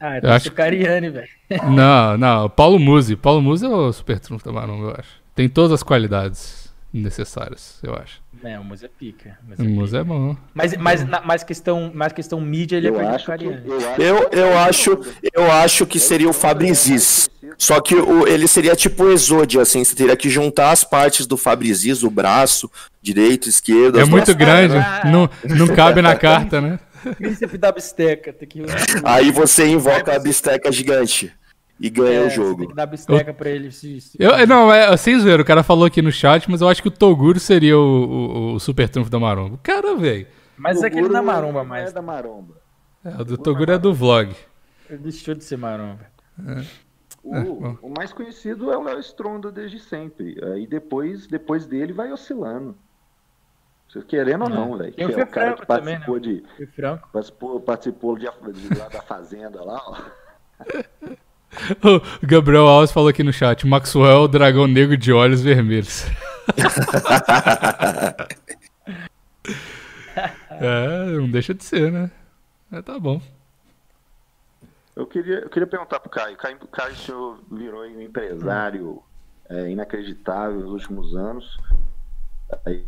Ah, 0.06 0.18
Eu 0.22 0.30
é 0.30 0.34
acho- 0.36 0.50
o 0.50 0.52
Cariani, 0.52 1.10
velho. 1.10 1.28
Não, 1.72 2.18
não. 2.18 2.50
Paulo 2.50 2.78
Musi. 2.78 3.16
Paulo 3.16 3.42
Musi 3.42 3.66
é 3.66 3.70
o 3.70 3.94
super 3.94 4.20
trunfo 4.20 4.44
da 4.44 4.52
Maromba, 4.52 4.88
eu 4.89 4.96
acho. 5.00 5.10
Tem 5.34 5.48
todas 5.48 5.72
as 5.72 5.82
qualidades. 5.84 6.62
necessários, 6.94 7.80
eu 7.82 7.96
acho. 7.96 8.22
É, 8.44 8.60
o 8.60 8.63
Musa 8.63 8.86
é 8.86 8.89
pica. 8.89 9.38
Mas 9.48 9.58
O 9.58 9.63
Musa 9.63 10.00
é 10.00 10.04
bom. 10.04 10.36
Mas, 10.54 10.76
mas, 10.78 11.04
na- 11.08 11.22
mais, 11.22 11.44
questão, 11.44 11.89
mais 11.94 12.13
questão 12.13 12.39
mídia, 12.39 12.78
ele 12.78 12.89
Eu 12.89 13.00
é 13.02 13.08
acho, 13.08 13.26
que, 13.36 13.46
eu, 13.46 13.52
acho 13.56 14.02
Eu, 14.02 14.30
eu, 14.32 14.58
acho, 14.60 15.00
eu 15.34 15.52
acho 15.52 15.86
que 15.88 16.00
seria 16.00 16.30
o 16.30 16.34
Fabrizis. 16.34 17.30
Só 17.58 17.80
que 17.82 17.96
o, 17.96 18.28
ele 18.28 18.48
seria 18.48 18.76
tipo 18.76 19.06
o 19.06 19.12
Exodia, 19.12 19.62
assim, 19.62 19.84
você 19.84 19.96
teria 19.96 20.16
que 20.16 20.30
juntar 20.30 20.70
as 20.72 20.84
partes 20.84 21.26
do 21.26 21.36
Fabrizis, 21.38 22.04
o 22.04 22.10
braço, 22.12 22.70
direito, 23.02 23.48
esquerdo. 23.50 23.98
É 24.00 24.04
as 24.04 24.10
muito 24.10 24.36
grande, 24.36 24.76
Ah. 24.78 25.02
não, 25.06 25.30
não 25.56 25.68
cabe 25.76 26.02
na 26.02 26.13
carta, 26.16 26.62
né? 26.62 26.80
Príncipe 27.18 27.58
da 27.58 27.72
bisteca. 27.72 28.32
Tem 28.34 28.48
que... 28.48 28.63
Aí 29.04 29.32
você 29.32 29.68
invoca 29.68 30.16
a 30.16 30.20
bisteca 30.20 30.72
gigante 30.72 31.32
e 31.80 31.89
ganha 31.89 32.20
É, 32.20 32.26
o 32.26 32.30
você 32.30 32.36
jogo. 32.36 32.60
Tem 32.60 32.68
que 32.70 32.76
dar 32.76 32.86
bisteca 32.86 33.34
pra 33.34 33.50
ele 33.50 33.72
se... 33.72 34.00
se- 34.02 34.18
Eu, 34.20 34.46
não, 34.48 34.72
é, 34.74 34.89
vocês 34.92 35.24
viram, 35.24 35.42
o 35.42 35.46
cara 35.46 35.63
falou 35.63 35.86
aqui 35.86 36.02
no 36.02 36.12
chat, 36.12 36.50
mas 36.50 36.62
eu 36.62 36.70
acho 36.70 36.82
que 36.82 36.88
o 36.88 36.92
Toguro 36.92 37.39
seria 37.39 37.78
o, 37.78 37.82
o, 37.82 38.54
o 38.54 38.60
super 38.60 38.88
trunfo 38.89 39.10
da 39.10 39.20
Maromba. 39.20 39.56
O 39.56 39.60
cara, 39.60 39.96
velho. 39.96 40.28
Mas 40.58 40.82
é 40.84 40.88
aquele 40.88 41.02
Toguro 41.04 41.13
da 41.13 41.22
maromba 41.22 41.63
mais. 41.63 41.89
É 41.89 41.94
da 41.94 42.02
maromba. 42.02 42.56
É, 43.04 43.10
o 43.22 43.26
do 43.26 43.38
Toguro 43.38 43.72
é 43.72 43.78
do 43.78 43.94
vlog. 43.94 44.34
Ele 44.89 45.00
deixou 45.00 45.34
de 45.34 45.44
ser 45.44 45.58
maromba. 45.58 46.06
O, 47.24 47.36
É, 47.36 47.42
o 47.82 47.89
mais 47.89 48.12
conhecido 48.13 48.72
é 48.72 48.78
o 48.78 48.84
Léo 48.84 49.00
Stronda 49.00 49.52
desde 49.52 49.80
sempre. 49.80 50.38
Aí 50.54 50.68
depois, 50.68 51.26
depois 51.28 51.66
dele 51.66 51.92
vai 51.94 52.12
oscilando. 52.12 52.78
Querendo 54.01 54.43
ou 54.43 54.49
não, 54.49 54.77
velho. 54.77 54.93
Tem 54.93 55.06
o 55.06 55.19
é 55.19 55.23
o 55.23 55.27
cara 55.27 55.53
que 55.53 55.67
também, 55.67 55.99
participou 55.99 56.19
de. 56.19 56.43
Franco. 56.75 57.10
Participou, 57.12 57.60
participou 57.60 58.17
de, 58.17 58.27
de 58.53 58.77
lá 58.77 58.88
da 58.88 59.01
fazenda 59.01 59.63
lá, 59.63 59.82
ó. 59.86 59.97
O 61.84 62.25
Gabriel 62.25 62.67
Alves 62.67 62.91
falou 62.91 63.10
aqui 63.10 63.21
no 63.21 63.32
chat: 63.32 63.67
Maxwell, 63.67 64.27
dragão 64.27 64.65
negro 64.65 64.97
de 64.97 65.13
olhos 65.13 65.41
vermelhos. 65.41 66.08
é, 70.49 71.06
não 71.12 71.29
deixa 71.29 71.53
de 71.53 71.63
ser, 71.63 71.91
né? 71.91 72.10
É, 72.71 72.82
tá 72.82 72.97
bom. 72.99 73.21
Eu 74.95 75.06
queria, 75.06 75.39
eu 75.39 75.49
queria 75.49 75.67
perguntar 75.67 75.99
pro 75.99 76.10
Caio. 76.10 76.36
Caio, 76.38 76.58
Caio, 76.71 76.93
o 76.93 76.97
senhor 76.97 77.39
virou 77.51 77.84
um 77.84 78.01
empresário 78.01 79.03
é, 79.49 79.69
inacreditável 79.69 80.60
nos 80.60 80.71
últimos 80.71 81.15
anos. 81.15 81.58
Aí 82.65 82.86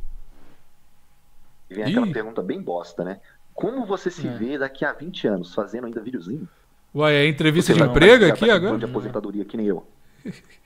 vem 1.69 1.83
aquela 1.83 2.07
Ih. 2.07 2.13
pergunta 2.13 2.41
bem 2.41 2.61
bosta, 2.61 3.03
né? 3.03 3.19
Como 3.53 3.85
você 3.85 4.09
se 4.11 4.27
É. 4.27 4.31
vê 4.31 4.57
daqui 4.57 4.83
a 4.85 4.91
20 4.93 5.27
anos 5.27 5.53
fazendo 5.53 5.85
ainda 5.85 6.01
videozinho? 6.01 6.47
Uai, 6.93 7.13
é 7.15 7.27
entrevista 7.27 7.73
de 7.73 7.79
Você 7.79 7.85
não 7.85 7.91
emprego 7.91 8.25
aqui 8.25 8.49
agora? 8.49 8.77
de 8.77 8.85
aposentadoria 8.85 9.43
que 9.45 9.57
nem 9.57 9.65
eu. 9.67 9.85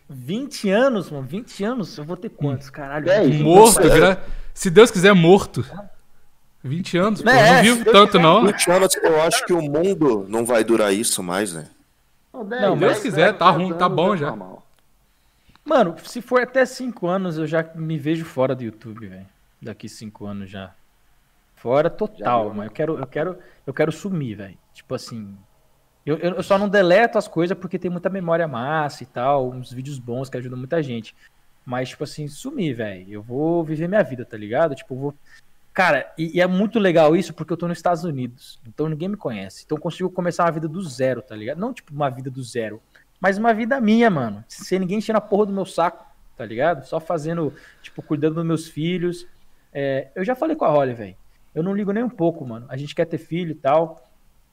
20 0.10 0.70
anos, 0.70 1.12
mano. 1.12 1.26
20 1.28 1.64
anos? 1.64 1.98
Eu 1.98 2.04
vou 2.04 2.18
ter 2.18 2.30
quantos? 2.30 2.70
Caralho. 2.70 3.06
Dez. 3.06 3.30
20 3.30 3.44
Morto, 3.44 3.82
gra- 3.90 4.22
se 4.54 4.70
Deus 4.70 4.90
quiser, 4.92 5.14
morto. 5.14 5.66
20 6.64 6.98
anos, 6.98 7.22
pô, 7.22 7.30
É, 7.30 7.56
não 7.58 7.64
vivo 7.64 7.86
tanto 7.92 8.12
quiser, 8.14 8.24
não. 8.24 8.46
20 8.46 8.72
anos, 8.72 8.96
eu 8.96 9.22
acho 9.22 9.46
que 9.46 9.54
o 9.54 9.62
mundo 9.62 10.26
não 10.28 10.46
vai 10.46 10.64
durar 10.64 10.94
isso 10.94 11.22
mais, 11.24 11.54
né? 11.54 11.68
Não, 12.34 12.46
dez, 12.46 12.62
Não, 12.62 12.78
Deus 12.78 12.92
dez, 12.94 13.04
quiser, 13.04 13.26
dez, 13.28 13.38
tá 13.38 13.52
dez 13.52 13.58
ruim, 13.64 13.74
tá 13.78 13.86
anos 13.86 13.96
bom 13.96 14.14
é 14.14 14.18
já. 14.18 14.28
normal. 14.28 14.66
Mano, 15.64 15.96
se 16.04 16.22
for 16.22 16.42
até 16.42 16.66
5 16.66 17.08
anos, 17.08 17.38
eu 17.38 17.46
já 17.48 17.64
me 17.76 17.98
vejo 17.98 18.26
fora 18.26 18.56
do 18.56 18.64
YouTube, 18.64 19.08
velho. 19.08 19.26
Daqui 19.62 19.88
5 19.88 20.26
anos 20.26 20.50
já. 20.50 20.72
Fora 21.60 21.90
total, 21.90 22.50
né? 22.50 22.56
mano. 22.56 22.70
Eu 22.70 22.72
quero, 22.72 23.00
eu 23.00 23.08
quero, 23.08 23.38
eu 23.68 23.74
quero 23.74 23.92
sumir, 23.92 24.36
velho. 24.36 24.58
Tipo 24.74 24.96
assim. 24.96 25.38
Eu, 26.06 26.18
eu 26.18 26.42
só 26.42 26.58
não 26.58 26.70
deleto 26.70 27.18
as 27.18 27.28
coisas 27.28 27.56
porque 27.58 27.78
tem 27.78 27.92
muita 27.92 28.10
memória 28.10 28.48
massa 28.48 29.04
e 29.04 29.06
tal, 29.06 29.52
uns 29.52 29.72
vídeos 29.72 30.00
bons 30.00 30.30
que 30.30 30.38
ajudam 30.38 30.58
muita 30.58 30.82
gente. 30.82 31.14
Mas, 31.66 31.90
tipo 31.90 32.04
assim, 32.04 32.28
sumir, 32.28 32.74
velho. 32.74 33.06
Eu 33.12 33.22
vou 33.22 33.64
viver 33.64 33.88
minha 33.88 34.02
vida, 34.02 34.26
tá 34.26 34.38
ligado? 34.38 34.74
Tipo, 34.74 34.96
eu 34.96 35.00
vou. 35.00 35.16
Cara, 35.74 36.12
e, 36.18 36.38
e 36.38 36.42
é 36.42 36.48
muito 36.48 36.80
legal 36.80 37.16
isso 37.16 37.34
porque 37.34 37.52
eu 37.54 37.58
tô 37.58 37.68
nos 37.68 37.78
Estados 37.78 38.04
Unidos. 38.04 38.60
Então 38.66 38.88
ninguém 38.88 39.10
me 39.10 39.18
conhece. 39.18 39.64
Então 39.66 39.78
eu 39.78 39.82
consigo 39.82 40.10
começar 40.10 40.46
uma 40.46 40.52
vida 40.52 40.68
do 40.68 40.82
zero, 40.82 41.22
tá 41.22 41.36
ligado? 41.36 41.60
Não 41.60 41.74
tipo 41.74 41.94
uma 41.94 42.10
vida 42.10 42.32
do 42.32 42.42
zero, 42.42 42.82
mas 43.20 43.38
uma 43.38 43.54
vida 43.54 43.80
minha, 43.80 44.10
mano. 44.10 44.44
Sem 44.48 44.80
ninguém 44.80 44.98
enchendo 44.98 45.18
a 45.18 45.22
porra 45.22 45.46
do 45.46 45.54
meu 45.54 45.66
saco, 45.66 46.06
tá 46.38 46.46
ligado? 46.46 46.86
Só 46.86 47.00
fazendo, 47.00 47.54
tipo, 47.82 48.02
cuidando 48.02 48.36
dos 48.36 48.46
meus 48.46 48.68
filhos. 48.68 49.28
É, 49.74 50.08
eu 50.16 50.24
já 50.24 50.36
falei 50.36 50.56
com 50.56 50.66
a 50.66 50.70
Holly, 50.70 50.94
velho. 50.94 51.16
Eu 51.54 51.64
não 51.64 51.74
ligo 51.74 51.92
nem 51.92 52.04
um 52.04 52.10
pouco, 52.10 52.46
mano. 52.46 52.66
A 52.70 52.78
gente 52.78 52.96
quer 52.96 53.06
ter 53.06 53.18
filho 53.18 53.52
e 53.52 53.56
tal. 53.56 54.06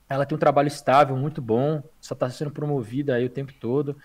Ela 0.09 0.25
tem 0.25 0.35
um 0.35 0.39
trabalho 0.39 0.67
estável, 0.67 1.15
muito 1.15 1.41
bom. 1.41 1.83
Só 1.99 2.15
tá 2.15 2.29
sendo 2.29 2.51
promovida 2.51 3.15
aí 3.15 3.25
o 3.25 3.29
tempo 3.29 3.53
todo. 3.59 3.95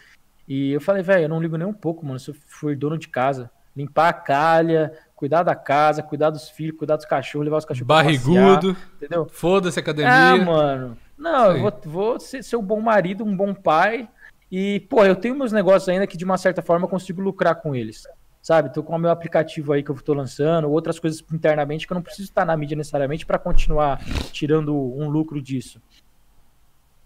E 0.46 0.72
eu 0.72 0.80
falei, 0.80 1.02
velho, 1.02 1.24
eu 1.24 1.28
não 1.28 1.40
ligo 1.40 1.56
nem 1.56 1.66
um 1.66 1.72
pouco, 1.72 2.04
mano. 2.04 2.18
Se 2.18 2.30
eu 2.30 2.34
for 2.34 2.76
dono 2.76 2.98
de 2.98 3.08
casa, 3.08 3.50
limpar 3.76 4.08
a 4.08 4.12
calha, 4.12 4.92
cuidar 5.14 5.42
da 5.42 5.54
casa, 5.54 6.02
cuidar 6.02 6.30
dos 6.30 6.50
filhos, 6.50 6.76
cuidar 6.76 6.96
dos 6.96 7.06
cachorros, 7.06 7.44
levar 7.44 7.58
os 7.58 7.64
cachorros 7.64 7.86
pra 7.86 7.96
Barrigudo, 7.96 8.74
passear, 8.74 8.90
entendeu? 8.96 9.28
foda-se 9.30 9.78
Ah, 9.78 9.82
academia. 9.82 10.44
mano. 10.44 10.98
Não, 11.16 11.46
eu 11.46 11.54
Sim. 11.54 11.60
vou, 11.60 11.80
vou 11.84 12.20
ser, 12.20 12.42
ser 12.42 12.56
um 12.56 12.62
bom 12.62 12.80
marido, 12.80 13.24
um 13.24 13.36
bom 13.36 13.54
pai. 13.54 14.08
E, 14.50 14.80
pô, 14.80 15.04
eu 15.04 15.16
tenho 15.16 15.34
meus 15.34 15.52
negócios 15.52 15.88
ainda 15.88 16.06
que 16.06 16.16
de 16.16 16.24
uma 16.24 16.36
certa 16.36 16.60
forma 16.60 16.84
eu 16.84 16.90
consigo 16.90 17.22
lucrar 17.22 17.54
com 17.54 17.74
eles. 17.74 18.02
Sabe? 18.42 18.72
Tô 18.74 18.82
com 18.82 18.96
o 18.96 18.98
meu 18.98 19.10
aplicativo 19.10 19.72
aí 19.72 19.84
que 19.84 19.90
eu 19.90 19.94
tô 20.02 20.12
lançando, 20.12 20.68
outras 20.68 20.98
coisas 20.98 21.24
internamente 21.32 21.86
que 21.86 21.92
eu 21.92 21.94
não 21.94 22.02
preciso 22.02 22.28
estar 22.28 22.44
na 22.44 22.56
mídia 22.56 22.76
necessariamente 22.76 23.24
para 23.24 23.38
continuar 23.38 24.04
tirando 24.32 24.74
um 24.74 25.08
lucro 25.08 25.40
disso. 25.40 25.80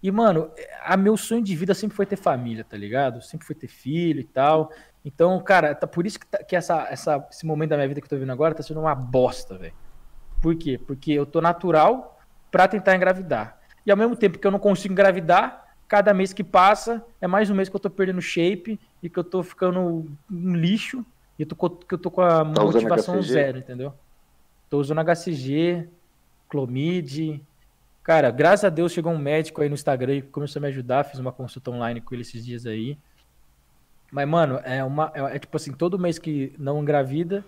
E, 0.01 0.11
mano, 0.11 0.49
a 0.83 0.97
meu 0.97 1.15
sonho 1.15 1.43
de 1.43 1.55
vida 1.55 1.73
sempre 1.73 1.95
foi 1.95 2.05
ter 2.05 2.15
família, 2.15 2.63
tá 2.63 2.75
ligado? 2.75 3.21
Sempre 3.21 3.45
foi 3.45 3.55
ter 3.55 3.67
filho 3.67 4.19
e 4.19 4.23
tal. 4.23 4.71
Então, 5.05 5.39
cara, 5.41 5.75
tá 5.75 5.85
por 5.85 6.05
isso 6.07 6.19
que, 6.19 6.25
tá- 6.25 6.43
que 6.43 6.55
essa, 6.55 6.87
essa, 6.89 7.27
esse 7.31 7.45
momento 7.45 7.69
da 7.69 7.77
minha 7.77 7.87
vida 7.87 8.01
que 8.01 8.05
eu 8.05 8.09
tô 8.09 8.15
vivendo 8.15 8.31
agora 8.31 8.55
tá 8.55 8.63
sendo 8.63 8.79
uma 8.79 8.95
bosta, 8.95 9.57
velho. 9.57 9.73
Por 10.41 10.55
quê? 10.55 10.79
Porque 10.87 11.11
eu 11.11 11.25
tô 11.25 11.39
natural 11.41 12.19
pra 12.51 12.67
tentar 12.67 12.95
engravidar. 12.95 13.57
E 13.85 13.91
ao 13.91 13.97
mesmo 13.97 14.15
tempo 14.15 14.39
que 14.39 14.45
eu 14.45 14.51
não 14.51 14.59
consigo 14.59 14.91
engravidar, 14.91 15.65
cada 15.87 16.13
mês 16.13 16.33
que 16.33 16.43
passa 16.43 17.03
é 17.21 17.27
mais 17.27 17.49
um 17.49 17.55
mês 17.55 17.69
que 17.69 17.75
eu 17.75 17.79
tô 17.79 17.89
perdendo 17.89 18.21
shape 18.21 18.79
e 19.01 19.09
que 19.09 19.17
eu 19.17 19.23
tô 19.23 19.41
ficando 19.43 19.79
um 20.31 20.55
lixo 20.55 21.05
e 21.37 21.43
eu 21.43 21.47
tô, 21.47 21.69
que 21.69 21.93
eu 21.93 21.97
tô 21.97 22.09
com 22.09 22.21
a 22.21 22.43
Tá 22.43 22.63
motivação 22.63 23.21
zero, 23.21 23.59
entendeu? 23.59 23.93
Tô 24.69 24.79
usando 24.79 25.01
HCG, 25.01 25.87
Clomid. 26.49 27.41
Cara, 28.03 28.31
graças 28.31 28.65
a 28.65 28.69
Deus 28.69 28.91
chegou 28.91 29.11
um 29.11 29.17
médico 29.17 29.61
aí 29.61 29.69
no 29.69 29.75
Instagram 29.75 30.15
e 30.15 30.21
começou 30.21 30.59
a 30.59 30.61
me 30.61 30.67
ajudar. 30.67 31.03
Fiz 31.03 31.19
uma 31.19 31.31
consulta 31.31 31.71
online 31.71 32.01
com 32.01 32.15
ele 32.15 32.21
esses 32.21 32.45
dias 32.45 32.65
aí. 32.65 32.97
Mas, 34.11 34.27
mano, 34.27 34.59
é 34.63 34.83
uma. 34.83 35.11
É, 35.13 35.35
é 35.35 35.39
tipo 35.39 35.55
assim, 35.55 35.73
todo 35.73 35.99
mês 35.99 36.17
que 36.17 36.53
não 36.57 36.81
engravida 36.81 37.45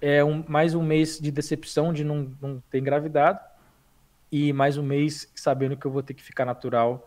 é 0.00 0.24
um, 0.24 0.44
mais 0.48 0.74
um 0.74 0.82
mês 0.82 1.18
de 1.20 1.30
decepção 1.30 1.92
de 1.92 2.02
não, 2.02 2.34
não 2.40 2.62
ter 2.70 2.78
engravidado. 2.78 3.38
E 4.30 4.52
mais 4.52 4.76
um 4.76 4.82
mês 4.82 5.30
sabendo 5.34 5.76
que 5.76 5.86
eu 5.86 5.90
vou 5.90 6.02
ter 6.02 6.14
que 6.14 6.22
ficar 6.22 6.44
natural 6.44 7.06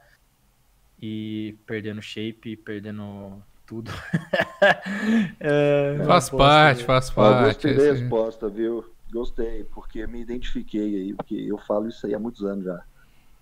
e 1.01 1.57
perdendo 1.65 2.01
shape, 2.01 2.55
perdendo 2.55 3.41
tudo. 3.65 3.91
É, 5.39 6.03
Faz 6.05 6.29
parte, 6.29 6.83
faz 6.83 7.09
parte. 7.09 7.45
gostei 7.67 7.71
é 7.71 7.73
da 7.75 7.83
resposta, 7.99 8.49
viu? 8.49 8.85
Gostei, 9.11 9.63
porque 9.65 10.05
me 10.07 10.21
identifiquei 10.21 10.95
aí, 10.95 11.13
porque 11.13 11.35
eu 11.35 11.57
falo 11.57 11.87
isso 11.87 12.05
aí 12.05 12.13
há 12.13 12.19
muitos 12.19 12.43
anos 12.43 12.65
já. 12.65 12.81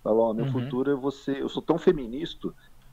Falo, 0.02 0.20
ó, 0.20 0.34
meu 0.34 0.44
Uhum. 0.44 0.52
futuro 0.52 0.90
é 0.90 0.94
você. 0.94 1.40
Eu 1.40 1.48
sou 1.48 1.62
tão 1.62 1.78
feminista 1.78 2.48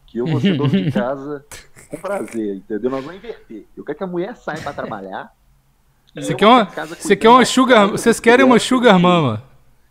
que 0.07 0.17
eu 0.19 0.25
vou 0.25 0.39
ser 0.39 0.55
dono 0.55 0.69
de 0.69 0.89
casa 0.91 1.45
com 1.89 1.97
prazer, 1.97 2.55
entendeu? 2.55 2.89
Nós 2.89 3.03
vamos 3.03 3.17
inverter. 3.17 3.65
Eu 3.75 3.83
quero 3.83 3.97
que 3.97 4.03
a 4.03 4.07
mulher 4.07 4.35
saia 4.35 4.61
pra 4.61 4.73
trabalhar. 4.73 5.31
e 6.15 6.21
Você 6.23 6.33
eu 6.33 6.37
quer 6.37 6.47
uma, 6.47 6.65
você 6.65 7.15
quer 7.15 7.29
uma 7.29 7.45
sugar, 7.45 7.87
vocês 7.87 8.19
querem 8.19 8.45
uma 8.45 8.59
sugar 8.59 8.97
mama. 8.97 9.43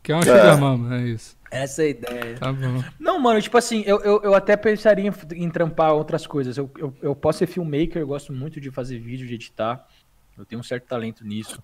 Quer 0.02 0.14
uma 0.14 0.22
sugar 0.24 0.58
mama, 0.58 0.96
é 0.96 1.02
isso. 1.08 1.36
Essa 1.50 1.82
é 1.82 1.86
a 1.86 1.88
ideia. 1.88 2.38
Tá 2.38 2.52
bom. 2.52 2.82
Não, 2.98 3.18
mano, 3.18 3.42
tipo 3.42 3.58
assim, 3.58 3.82
eu, 3.84 4.00
eu, 4.02 4.22
eu 4.22 4.34
até 4.34 4.56
pensaria 4.56 5.08
em, 5.08 5.42
em 5.44 5.50
trampar 5.50 5.92
outras 5.94 6.26
coisas. 6.26 6.56
Eu, 6.56 6.70
eu, 6.78 6.96
eu 7.02 7.16
posso 7.16 7.40
ser 7.40 7.46
filmmaker, 7.46 8.00
eu 8.00 8.06
gosto 8.06 8.32
muito 8.32 8.60
de 8.60 8.70
fazer 8.70 8.98
vídeo, 8.98 9.26
de 9.26 9.34
editar. 9.34 9.84
Eu 10.38 10.44
tenho 10.46 10.60
um 10.60 10.64
certo 10.64 10.86
talento 10.86 11.24
nisso. 11.24 11.62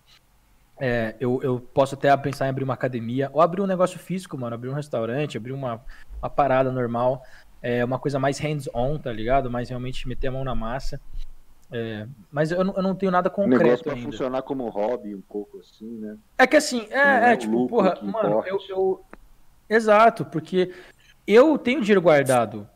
É, 0.78 1.14
eu, 1.20 1.40
eu 1.42 1.60
posso 1.60 1.94
até 1.94 2.14
pensar 2.16 2.46
em 2.46 2.50
abrir 2.50 2.64
uma 2.64 2.74
academia, 2.74 3.30
ou 3.32 3.40
abrir 3.40 3.62
um 3.62 3.66
negócio 3.66 3.98
físico, 3.98 4.36
mano, 4.36 4.54
abrir 4.54 4.68
um 4.68 4.74
restaurante, 4.74 5.36
abrir 5.38 5.52
uma, 5.52 5.80
uma 6.20 6.28
parada 6.28 6.70
normal. 6.70 7.22
É 7.62 7.84
uma 7.84 7.98
coisa 7.98 8.18
mais 8.18 8.38
hands-on, 8.38 8.98
tá 8.98 9.12
ligado? 9.12 9.50
Mais 9.50 9.68
realmente 9.70 10.06
meter 10.06 10.28
a 10.28 10.32
mão 10.32 10.44
na 10.44 10.54
massa. 10.54 11.00
É, 11.72 12.06
mas 12.30 12.52
eu 12.52 12.62
não, 12.62 12.74
eu 12.76 12.82
não 12.82 12.94
tenho 12.94 13.10
nada 13.10 13.28
Um 13.38 13.46
negócio 13.48 13.58
concreto 13.58 13.84
pra 13.84 13.92
ainda. 13.94 14.04
funcionar 14.10 14.42
como 14.42 14.68
hobby 14.68 15.14
um 15.14 15.20
pouco 15.22 15.58
assim, 15.58 15.98
né? 15.98 16.16
É 16.38 16.46
que 16.46 16.56
assim, 16.56 16.86
é 16.90 16.98
é, 16.98 17.30
é 17.30 17.34
o 17.34 17.38
tipo, 17.38 17.66
porra, 17.66 17.98
mano, 18.02 18.44
eu, 18.46 18.58
eu- 18.68 19.04
Exato, 19.68 20.24
porque 20.24 20.72
eu 21.26 21.58
tenho 21.58 21.80
dinheiro 21.80 22.00
guardado. 22.00 22.68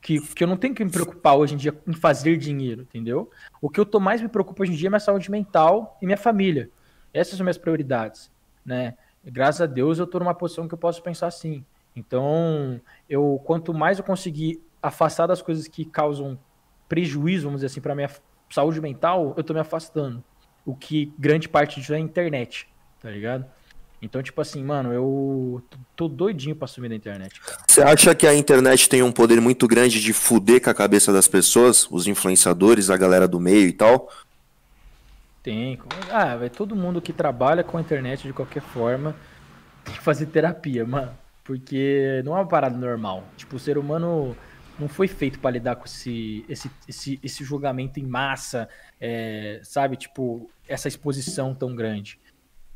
Que, 0.00 0.20
que 0.20 0.44
eu 0.44 0.46
não 0.46 0.56
tenho 0.56 0.72
que 0.72 0.84
me 0.84 0.90
preocupar 0.90 1.36
hoje 1.36 1.54
em 1.54 1.56
dia 1.56 1.76
em 1.84 1.92
fazer 1.92 2.36
dinheiro, 2.36 2.82
entendeu? 2.82 3.28
O 3.60 3.68
que 3.68 3.80
eu 3.80 3.84
tô 3.84 3.98
mais 3.98 4.22
me 4.22 4.28
preocupo 4.28 4.62
hoje 4.62 4.72
em 4.72 4.76
dia 4.76 4.88
é 4.88 4.90
minha 4.90 5.00
saúde 5.00 5.28
mental 5.28 5.98
e 6.00 6.06
minha 6.06 6.16
família. 6.16 6.70
Essas 7.12 7.36
são 7.36 7.44
minhas 7.44 7.58
prioridades, 7.58 8.30
né? 8.64 8.94
Graças 9.24 9.62
a 9.62 9.66
Deus 9.66 9.98
eu 9.98 10.06
tô 10.06 10.20
numa 10.20 10.34
posição 10.34 10.68
que 10.68 10.74
eu 10.74 10.78
posso 10.78 11.02
pensar 11.02 11.26
assim. 11.26 11.64
Então, 11.96 12.80
eu 13.08 13.40
quanto 13.44 13.74
mais 13.74 13.98
eu 13.98 14.04
conseguir 14.04 14.62
afastar 14.80 15.26
das 15.26 15.42
coisas 15.42 15.66
que 15.66 15.84
causam 15.84 16.38
prejuízo, 16.88 17.46
vamos 17.46 17.58
dizer 17.58 17.66
assim, 17.66 17.80
para 17.80 17.94
minha 17.94 18.10
saúde 18.50 18.80
mental, 18.80 19.34
eu 19.36 19.42
tô 19.42 19.52
me 19.52 19.60
afastando. 19.60 20.22
o 20.64 20.74
que 20.74 21.12
grande 21.18 21.48
parte 21.48 21.80
disso 21.80 21.94
é 21.94 21.96
a 21.96 22.00
internet, 22.00 22.68
tá 23.00 23.10
ligado? 23.10 23.46
Então, 24.00 24.22
tipo 24.22 24.40
assim, 24.40 24.62
mano, 24.62 24.92
eu 24.92 25.62
tô 25.96 26.06
doidinho 26.06 26.54
pra 26.54 26.68
sumir 26.68 26.90
da 26.90 26.94
internet, 26.94 27.40
cara. 27.40 27.62
Você 27.66 27.82
acha 27.82 28.14
que 28.14 28.26
a 28.26 28.34
internet 28.34 28.88
tem 28.88 29.02
um 29.02 29.10
poder 29.10 29.40
muito 29.40 29.66
grande 29.66 30.00
de 30.00 30.12
fuder 30.12 30.62
com 30.62 30.70
a 30.70 30.74
cabeça 30.74 31.12
das 31.12 31.26
pessoas, 31.26 31.88
os 31.90 32.06
influenciadores, 32.06 32.90
a 32.90 32.96
galera 32.96 33.26
do 33.26 33.40
meio 33.40 33.68
e 33.68 33.72
tal? 33.72 34.10
Tem. 35.42 35.78
Ah, 36.10 36.36
vai 36.36 36.50
todo 36.50 36.76
mundo 36.76 37.00
que 37.00 37.12
trabalha 37.12 37.64
com 37.64 37.78
a 37.78 37.80
internet 37.80 38.26
de 38.26 38.32
qualquer 38.32 38.62
forma 38.62 39.14
tem 39.86 39.94
que 39.94 40.02
fazer 40.02 40.26
terapia, 40.26 40.84
mano. 40.84 41.16
Porque 41.44 42.20
não 42.24 42.36
é 42.36 42.40
uma 42.40 42.48
parada 42.48 42.76
normal. 42.76 43.24
Tipo, 43.36 43.56
o 43.56 43.58
ser 43.58 43.78
humano 43.78 44.36
não 44.78 44.88
foi 44.88 45.06
feito 45.06 45.38
para 45.38 45.52
lidar 45.52 45.76
com 45.76 45.84
esse, 45.84 46.44
esse, 46.48 46.70
esse, 46.88 47.20
esse 47.22 47.44
julgamento 47.44 48.00
em 48.00 48.04
massa, 48.04 48.68
é, 49.00 49.60
sabe? 49.62 49.96
Tipo, 49.96 50.50
essa 50.68 50.88
exposição 50.88 51.54
tão 51.54 51.74
grande. 51.74 52.18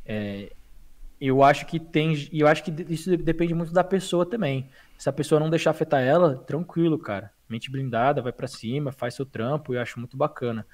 É, 0.06 0.52
eu 1.20 1.42
acho 1.42 1.66
que 1.66 1.78
tem. 1.78 2.14
E 2.33 2.40
eu 2.40 2.48
acho 2.48 2.64
que 2.64 2.70
isso 2.88 3.14
depende 3.18 3.52
muito 3.52 3.72
da 3.72 3.85
pessoa 3.85 4.24
também. 4.24 4.70
Se 4.96 5.09
a 5.09 5.12
pessoa 5.12 5.38
não 5.38 5.50
deixar 5.50 5.70
afetar 5.70 6.00
ela, 6.00 6.37
tranquilo, 6.37 6.98
cara. 6.98 7.30
Mente 7.48 7.70
blindada, 7.70 8.22
vai 8.22 8.33
para 8.33 8.46
cima, 8.46 8.92
faz 8.92 9.14
seu 9.14 9.26
trampo, 9.26 9.74
eu 9.74 9.80
acho 9.80 9.98
muito 9.98 10.16
bacana. 10.16 10.66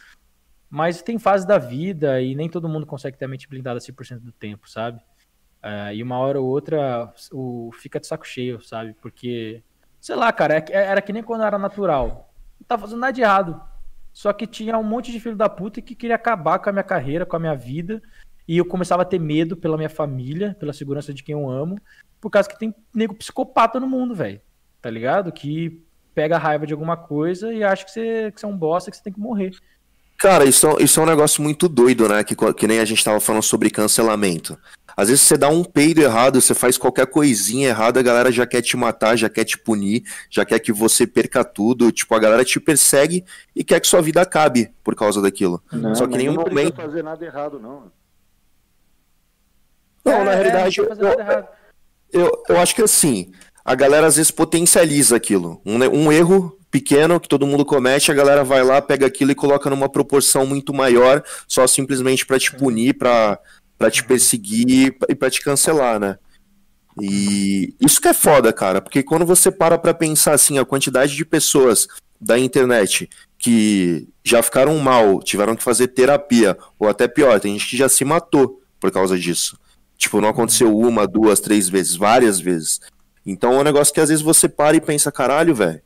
Mas 0.70 1.02
tem 1.02 1.18
fases 1.18 1.46
da 1.46 1.58
vida 1.58 2.20
e 2.20 2.34
nem 2.34 2.48
todo 2.48 2.68
mundo 2.68 2.86
consegue 2.86 3.16
ter 3.16 3.24
a 3.24 3.28
mente 3.28 3.48
blindada 3.48 3.80
100% 3.80 4.18
do 4.20 4.32
tempo, 4.32 4.68
sabe? 4.68 5.00
Uh, 5.62 5.92
e 5.94 6.02
uma 6.02 6.18
hora 6.18 6.40
ou 6.40 6.46
outra 6.46 7.12
o, 7.32 7.70
fica 7.72 7.98
de 7.98 8.06
saco 8.06 8.26
cheio, 8.26 8.60
sabe? 8.60 8.94
Porque, 9.00 9.62
sei 10.00 10.14
lá, 10.14 10.32
cara, 10.32 10.58
é 10.58 10.64
era 10.70 11.02
que 11.02 11.12
nem 11.12 11.22
quando 11.22 11.44
era 11.44 11.58
natural. 11.58 12.32
Não 12.60 12.66
tava 12.66 12.82
fazendo 12.82 13.00
nada 13.00 13.12
de 13.12 13.22
errado. 13.22 13.60
Só 14.12 14.32
que 14.32 14.46
tinha 14.46 14.78
um 14.78 14.82
monte 14.82 15.10
de 15.12 15.20
filho 15.20 15.36
da 15.36 15.48
puta 15.48 15.82
que 15.82 15.94
queria 15.94 16.16
acabar 16.16 16.58
com 16.58 16.68
a 16.68 16.72
minha 16.72 16.84
carreira, 16.84 17.26
com 17.26 17.36
a 17.36 17.40
minha 17.40 17.54
vida. 17.54 18.02
E 18.48 18.58
eu 18.58 18.64
começava 18.64 19.02
a 19.02 19.06
ter 19.06 19.18
medo 19.18 19.56
pela 19.56 19.76
minha 19.76 19.88
família, 19.88 20.56
pela 20.58 20.72
segurança 20.72 21.12
de 21.12 21.22
quem 21.22 21.32
eu 21.32 21.48
amo, 21.50 21.80
por 22.20 22.30
causa 22.30 22.48
que 22.48 22.58
tem 22.58 22.74
nego 22.94 23.14
psicopata 23.14 23.80
no 23.80 23.88
mundo, 23.88 24.14
velho. 24.14 24.40
Tá 24.80 24.90
ligado? 24.90 25.32
Que 25.32 25.82
pega 26.14 26.38
raiva 26.38 26.66
de 26.66 26.72
alguma 26.72 26.96
coisa 26.96 27.52
e 27.52 27.62
acha 27.62 27.84
que 27.84 27.90
você, 27.90 28.32
que 28.32 28.40
você 28.40 28.46
é 28.46 28.48
um 28.48 28.56
bosta, 28.56 28.90
que 28.90 28.96
você 28.96 29.02
tem 29.02 29.12
que 29.12 29.20
morrer. 29.20 29.52
Cara, 30.18 30.44
isso, 30.44 30.66
isso 30.80 30.98
é 30.98 31.02
um 31.02 31.06
negócio 31.06 31.42
muito 31.42 31.68
doido, 31.68 32.08
né? 32.08 32.24
Que, 32.24 32.34
que 32.54 32.66
nem 32.66 32.78
a 32.78 32.84
gente 32.84 33.04
tava 33.04 33.20
falando 33.20 33.42
sobre 33.42 33.68
cancelamento. 33.68 34.58
Às 34.96 35.08
vezes 35.08 35.22
você 35.22 35.36
dá 35.36 35.50
um 35.50 35.62
peido 35.62 36.00
errado, 36.00 36.40
você 36.40 36.54
faz 36.54 36.78
qualquer 36.78 37.06
coisinha 37.06 37.68
errada, 37.68 38.00
a 38.00 38.02
galera 38.02 38.32
já 38.32 38.46
quer 38.46 38.62
te 38.62 38.78
matar, 38.78 39.14
já 39.14 39.28
quer 39.28 39.44
te 39.44 39.58
punir, 39.58 40.04
já 40.30 40.42
quer 40.42 40.58
que 40.58 40.72
você 40.72 41.06
perca 41.06 41.44
tudo. 41.44 41.92
Tipo, 41.92 42.14
a 42.14 42.18
galera 42.18 42.42
te 42.42 42.58
persegue 42.58 43.22
e 43.54 43.62
quer 43.62 43.78
que 43.78 43.86
sua 43.86 44.00
vida 44.00 44.22
acabe 44.22 44.72
por 44.82 44.94
causa 44.94 45.20
daquilo. 45.20 45.62
Não, 45.70 45.94
Só 45.94 46.06
que 46.06 46.16
nenhum 46.16 46.32
não 46.32 46.44
momento. 46.44 46.78
Não 46.78 46.84
fazer 46.86 47.02
nada 47.02 47.22
errado, 47.22 47.60
não. 47.60 47.92
Não, 50.06 50.20
é, 50.20 50.24
na 50.24 50.34
realidade, 50.34 50.80
é, 50.80 50.84
eu, 52.12 52.22
eu, 52.22 52.42
eu, 52.48 52.58
acho 52.58 52.74
que 52.74 52.82
assim, 52.82 53.32
a 53.64 53.74
galera 53.74 54.06
às 54.06 54.16
vezes 54.16 54.30
potencializa 54.30 55.16
aquilo. 55.16 55.60
Um, 55.66 55.78
um 55.84 56.12
erro 56.12 56.56
pequeno 56.70 57.18
que 57.18 57.28
todo 57.28 57.46
mundo 57.46 57.64
comete, 57.64 58.10
a 58.10 58.14
galera 58.14 58.44
vai 58.44 58.62
lá, 58.62 58.80
pega 58.80 59.06
aquilo 59.06 59.32
e 59.32 59.34
coloca 59.34 59.68
numa 59.68 59.88
proporção 59.88 60.46
muito 60.46 60.72
maior, 60.72 61.22
só 61.48 61.66
simplesmente 61.66 62.24
para 62.24 62.38
te 62.38 62.52
punir, 62.54 62.94
para 62.94 63.38
para 63.78 63.90
te 63.90 64.02
perseguir 64.04 64.96
e 65.06 65.14
para 65.14 65.28
te 65.28 65.42
cancelar, 65.42 66.00
né? 66.00 66.16
E 66.98 67.74
isso 67.78 68.00
que 68.00 68.08
é 68.08 68.14
foda, 68.14 68.50
cara, 68.54 68.80
porque 68.80 69.02
quando 69.02 69.26
você 69.26 69.50
para 69.50 69.76
para 69.76 69.92
pensar 69.92 70.32
assim, 70.32 70.58
a 70.58 70.64
quantidade 70.64 71.14
de 71.14 71.26
pessoas 71.26 71.86
da 72.18 72.38
internet 72.38 73.06
que 73.38 74.08
já 74.24 74.42
ficaram 74.42 74.78
mal, 74.78 75.20
tiveram 75.22 75.54
que 75.54 75.62
fazer 75.62 75.88
terapia, 75.88 76.56
ou 76.78 76.88
até 76.88 77.06
pior, 77.06 77.38
tem 77.38 77.52
gente 77.52 77.68
que 77.68 77.76
já 77.76 77.88
se 77.88 78.02
matou 78.02 78.62
por 78.80 78.90
causa 78.90 79.18
disso. 79.18 79.58
Tipo, 79.96 80.20
não 80.20 80.28
aconteceu 80.28 80.76
uma, 80.76 81.06
duas, 81.06 81.40
três 81.40 81.68
vezes, 81.68 81.96
várias 81.96 82.38
vezes. 82.38 82.80
Então 83.24 83.52
é 83.54 83.58
um 83.58 83.64
negócio 83.64 83.92
que 83.92 84.00
às 84.00 84.08
vezes 84.08 84.22
você 84.22 84.48
para 84.48 84.76
e 84.76 84.80
pensa, 84.80 85.10
caralho, 85.10 85.54
velho, 85.54 85.80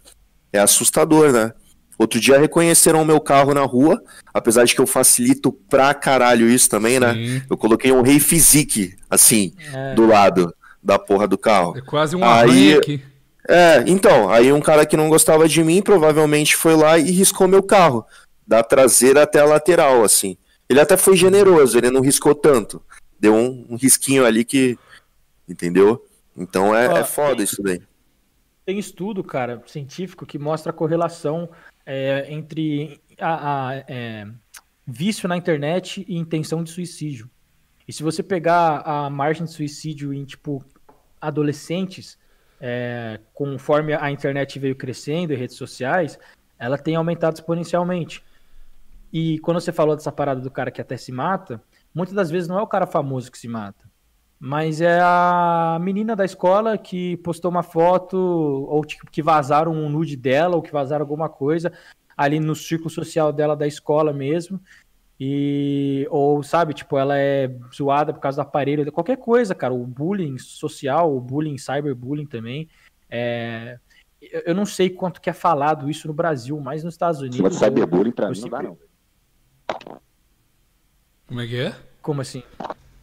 é 0.52 0.58
assustador, 0.58 1.32
né? 1.32 1.52
Outro 1.98 2.18
dia 2.18 2.38
reconheceram 2.38 3.02
o 3.02 3.04
meu 3.04 3.20
carro 3.20 3.52
na 3.52 3.62
rua, 3.62 4.02
apesar 4.32 4.64
de 4.64 4.74
que 4.74 4.80
eu 4.80 4.86
facilito 4.86 5.52
pra 5.52 5.92
caralho 5.92 6.48
isso 6.48 6.68
também, 6.68 6.98
né? 6.98 7.12
Sim. 7.12 7.42
Eu 7.48 7.56
coloquei 7.58 7.92
um 7.92 8.00
Rei 8.00 8.18
Physique, 8.18 8.96
assim, 9.08 9.52
é. 9.72 9.94
do 9.94 10.06
lado 10.06 10.54
da 10.82 10.98
porra 10.98 11.28
do 11.28 11.36
carro. 11.36 11.76
É 11.76 11.82
quase 11.82 12.16
um 12.16 12.24
aí 12.24 12.74
aqui. 12.74 13.02
É, 13.46 13.84
então, 13.86 14.30
aí 14.30 14.52
um 14.52 14.60
cara 14.60 14.86
que 14.86 14.96
não 14.96 15.08
gostava 15.08 15.48
de 15.48 15.62
mim 15.62 15.82
provavelmente 15.82 16.56
foi 16.56 16.74
lá 16.74 16.98
e 16.98 17.10
riscou 17.10 17.48
meu 17.48 17.62
carro, 17.62 18.04
da 18.46 18.62
traseira 18.62 19.22
até 19.22 19.40
a 19.40 19.44
lateral, 19.44 20.02
assim. 20.02 20.36
Ele 20.68 20.80
até 20.80 20.96
foi 20.96 21.16
generoso, 21.16 21.76
ele 21.76 21.90
não 21.90 22.00
riscou 22.00 22.34
tanto. 22.34 22.82
Deu 23.20 23.34
um, 23.34 23.66
um 23.68 23.76
risquinho 23.76 24.24
ali 24.24 24.44
que. 24.44 24.78
Entendeu? 25.46 26.04
Então 26.36 26.74
é, 26.74 26.88
Ó, 26.88 26.96
é 26.96 27.04
foda 27.04 27.36
tem, 27.36 27.44
isso 27.44 27.62
daí. 27.62 27.82
Tem 28.64 28.78
estudo, 28.78 29.22
cara, 29.22 29.62
científico 29.66 30.24
que 30.24 30.38
mostra 30.38 30.70
a 30.70 30.72
correlação 30.74 31.50
é, 31.84 32.32
entre 32.32 33.00
a, 33.18 33.68
a 33.68 33.74
é, 33.86 34.26
vício 34.86 35.28
na 35.28 35.36
internet 35.36 36.04
e 36.08 36.16
intenção 36.16 36.64
de 36.64 36.70
suicídio. 36.70 37.28
E 37.86 37.92
se 37.92 38.02
você 38.02 38.22
pegar 38.22 38.82
a 38.84 39.10
margem 39.10 39.44
de 39.44 39.52
suicídio 39.52 40.14
em, 40.14 40.24
tipo, 40.24 40.64
adolescentes, 41.20 42.16
é, 42.60 43.18
conforme 43.34 43.92
a 43.92 44.10
internet 44.10 44.58
veio 44.58 44.76
crescendo 44.76 45.32
e 45.32 45.36
redes 45.36 45.56
sociais, 45.56 46.18
ela 46.58 46.78
tem 46.78 46.94
aumentado 46.94 47.34
exponencialmente. 47.34 48.22
E 49.12 49.38
quando 49.40 49.60
você 49.60 49.72
falou 49.72 49.96
dessa 49.96 50.12
parada 50.12 50.40
do 50.40 50.50
cara 50.50 50.70
que 50.70 50.80
até 50.80 50.96
se 50.96 51.10
mata, 51.10 51.60
muitas 51.94 52.14
das 52.14 52.30
vezes 52.30 52.48
não 52.48 52.58
é 52.58 52.62
o 52.62 52.66
cara 52.66 52.86
famoso 52.86 53.30
que 53.30 53.38
se 53.38 53.48
mata, 53.48 53.88
mas 54.38 54.80
é 54.80 55.00
a 55.02 55.78
menina 55.80 56.16
da 56.16 56.24
escola 56.24 56.78
que 56.78 57.18
postou 57.18 57.50
uma 57.50 57.62
foto, 57.62 58.16
ou 58.16 58.84
tipo, 58.84 59.10
que 59.10 59.22
vazaram 59.22 59.72
um 59.72 59.88
nude 59.90 60.16
dela, 60.16 60.56
ou 60.56 60.62
que 60.62 60.72
vazaram 60.72 61.02
alguma 61.02 61.28
coisa 61.28 61.72
ali 62.16 62.38
no 62.38 62.54
círculo 62.54 62.90
social 62.90 63.32
dela 63.32 63.56
da 63.56 63.66
escola 63.66 64.12
mesmo. 64.12 64.60
E, 65.18 66.06
ou 66.10 66.42
sabe, 66.42 66.72
tipo, 66.72 66.96
ela 66.96 67.18
é 67.18 67.54
zoada 67.74 68.12
por 68.12 68.20
causa 68.20 68.36
do 68.36 68.46
aparelho, 68.46 68.90
qualquer 68.90 69.18
coisa, 69.18 69.54
cara. 69.54 69.74
O 69.74 69.86
bullying 69.86 70.38
social, 70.38 71.14
o 71.14 71.20
bullying, 71.20 71.58
cyberbullying 71.58 72.26
também. 72.26 72.68
É, 73.10 73.78
eu 74.20 74.54
não 74.54 74.64
sei 74.64 74.88
quanto 74.88 75.20
que 75.20 75.28
é 75.28 75.32
falado 75.34 75.90
isso 75.90 76.08
no 76.08 76.14
Brasil, 76.14 76.58
mas 76.60 76.82
nos 76.82 76.94
Estados 76.94 77.20
Unidos. 77.20 77.40
Mas 77.40 77.56
cyberbullying 77.56 78.12
pra 78.12 78.30
mim 78.30 78.40
não 78.40 78.48
dá, 78.48 78.62
não. 78.62 78.78
Como 81.30 81.40
é 81.40 81.46
que 81.46 81.60
é? 81.60 81.76
Como 82.02 82.20
assim? 82.20 82.42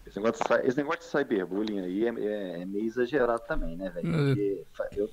Esse 0.06 0.18
negócio, 0.18 0.44
de, 0.46 0.68
esse 0.68 0.78
negócio 0.78 1.00
de 1.00 1.06
cyberbullying 1.08 1.80
aí 1.80 2.06
é, 2.06 2.10
é, 2.10 2.62
é 2.62 2.66
meio 2.66 2.86
exagerado 2.86 3.42
também, 3.48 3.78
né, 3.78 3.90
velho? 3.90 4.12
Porque 4.12 4.66
eu, 4.98 5.10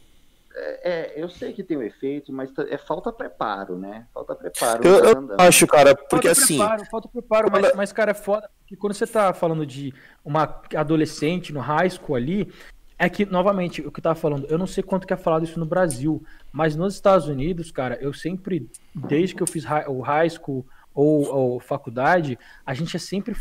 é, 0.52 0.90
é, 0.90 1.22
eu 1.22 1.28
sei 1.28 1.52
que 1.52 1.62
tem 1.62 1.76
um 1.76 1.82
efeito, 1.82 2.32
mas 2.32 2.50
é 2.68 2.76
falta 2.76 3.12
preparo, 3.12 3.78
né? 3.78 4.08
Falta 4.12 4.34
preparo. 4.34 4.84
Eu, 4.84 5.28
eu 5.28 5.36
acho, 5.38 5.64
cara, 5.64 5.94
porque 5.94 6.26
falta 6.26 6.32
assim. 6.32 6.58
Preparo, 6.58 6.84
falta 6.86 7.08
preparo, 7.08 7.52
mas, 7.52 7.72
mas, 7.76 7.92
cara, 7.92 8.10
é 8.10 8.14
foda. 8.14 8.50
Porque 8.58 8.74
quando 8.74 8.94
você 8.94 9.06
tá 9.06 9.32
falando 9.32 9.64
de 9.64 9.94
uma 10.24 10.60
adolescente 10.74 11.52
no 11.52 11.60
high 11.60 11.90
school 11.90 12.16
ali, 12.16 12.52
é 12.98 13.08
que, 13.08 13.24
novamente, 13.24 13.80
o 13.80 13.92
que 13.92 14.00
eu 14.00 14.02
tava 14.02 14.16
falando, 14.16 14.48
eu 14.48 14.58
não 14.58 14.66
sei 14.66 14.82
quanto 14.82 15.06
que 15.06 15.12
é 15.12 15.16
falado 15.16 15.44
isso 15.44 15.60
no 15.60 15.66
Brasil, 15.66 16.20
mas 16.52 16.74
nos 16.74 16.94
Estados 16.94 17.28
Unidos, 17.28 17.70
cara, 17.70 17.96
eu 18.00 18.12
sempre, 18.12 18.68
desde 18.92 19.36
que 19.36 19.42
eu 19.42 19.46
fiz 19.46 19.64
o 19.86 20.00
high 20.00 20.28
school 20.28 20.66
ou, 20.94 21.26
ou 21.26 21.60
faculdade, 21.60 22.38
a 22.64 22.72
gente 22.72 22.96
é 22.96 23.00
sempre 23.00 23.36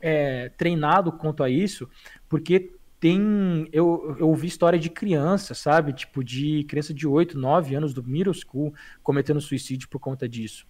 é, 0.00 0.48
treinado 0.50 1.12
quanto 1.12 1.42
a 1.42 1.50
isso, 1.50 1.88
porque 2.28 2.72
tem. 2.98 3.68
Eu, 3.72 4.16
eu 4.18 4.28
ouvi 4.28 4.46
história 4.46 4.78
de 4.78 4.88
criança, 4.88 5.54
sabe? 5.54 5.92
Tipo, 5.92 6.24
de 6.24 6.64
criança 6.64 6.94
de 6.94 7.06
8, 7.06 7.38
9 7.38 7.74
anos 7.74 7.92
do 7.92 8.02
middle 8.02 8.34
school 8.34 8.74
cometendo 9.02 9.40
suicídio 9.40 9.88
por 9.88 9.98
conta 9.98 10.28
disso. 10.28 10.66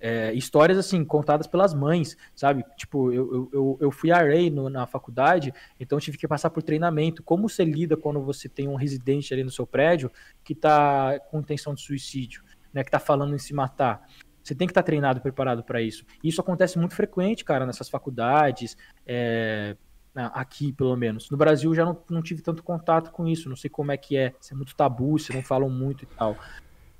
É, 0.00 0.32
histórias 0.32 0.76
assim, 0.76 1.04
contadas 1.04 1.46
pelas 1.46 1.72
mães, 1.72 2.16
sabe? 2.34 2.64
Tipo, 2.76 3.12
eu, 3.12 3.48
eu, 3.52 3.78
eu 3.80 3.90
fui 3.92 4.10
array 4.10 4.50
no, 4.50 4.68
na 4.68 4.86
faculdade, 4.86 5.52
então 5.78 6.00
tive 6.00 6.18
que 6.18 6.26
passar 6.26 6.50
por 6.50 6.62
treinamento. 6.62 7.22
Como 7.22 7.48
você 7.48 7.64
lida 7.64 7.96
quando 7.96 8.20
você 8.20 8.48
tem 8.48 8.68
um 8.68 8.74
residente 8.74 9.32
ali 9.32 9.44
no 9.44 9.50
seu 9.50 9.66
prédio 9.66 10.10
que 10.42 10.54
tá 10.54 11.18
com 11.30 11.40
intenção 11.40 11.74
de 11.74 11.80
suicídio, 11.80 12.42
né? 12.72 12.82
Que 12.82 12.90
tá 12.90 12.98
falando 12.98 13.34
em 13.34 13.38
se 13.38 13.54
matar. 13.54 14.04
Você 14.48 14.54
tem 14.54 14.66
que 14.66 14.70
estar 14.70 14.82
treinado, 14.82 15.20
preparado 15.20 15.62
para 15.62 15.82
isso. 15.82 16.06
Isso 16.24 16.40
acontece 16.40 16.78
muito 16.78 16.94
frequente, 16.94 17.44
cara, 17.44 17.66
nessas 17.66 17.90
faculdades, 17.90 18.78
é, 19.06 19.76
aqui 20.14 20.72
pelo 20.72 20.96
menos. 20.96 21.28
No 21.28 21.36
Brasil 21.36 21.74
já 21.74 21.84
não, 21.84 22.02
não 22.08 22.22
tive 22.22 22.40
tanto 22.40 22.62
contato 22.62 23.10
com 23.10 23.28
isso, 23.28 23.50
não 23.50 23.56
sei 23.56 23.68
como 23.68 23.92
é 23.92 23.98
que 23.98 24.16
é, 24.16 24.32
se 24.40 24.54
é 24.54 24.56
muito 24.56 24.74
tabu, 24.74 25.18
se 25.18 25.34
não 25.34 25.42
falam 25.42 25.68
muito 25.68 26.04
e 26.04 26.06
tal. 26.06 26.34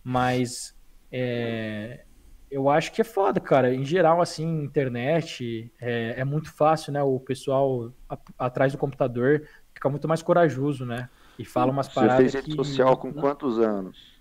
Mas 0.05 0.77
é, 1.11 2.05
eu 2.51 2.69
acho 2.69 2.93
que 2.93 3.01
é 3.01 3.05
foda, 3.05 3.41
cara. 3.41 3.75
Em 3.75 3.85
geral, 3.85 4.21
assim, 4.21 4.63
internet 4.63 5.73
é, 5.81 6.21
é 6.21 6.25
muito 6.25 6.53
fácil, 6.53 6.93
né? 6.93 7.03
O 7.03 7.19
pessoal 7.19 7.91
a, 8.07 8.19
atrás 8.39 8.73
do 8.73 8.79
computador 8.79 9.49
fica 9.73 9.89
muito 9.89 10.07
mais 10.07 10.21
corajoso, 10.21 10.85
né? 10.85 11.09
E 11.39 11.47
fala 11.47 11.73
umas 11.73 11.89
paradas. 11.89 12.31
Você 12.31 12.43
fez 12.43 12.45
rede 12.45 12.51
que... 12.51 12.57
social 12.63 12.95
com 12.99 13.11
quantos 13.11 13.59
anos? 13.59 14.18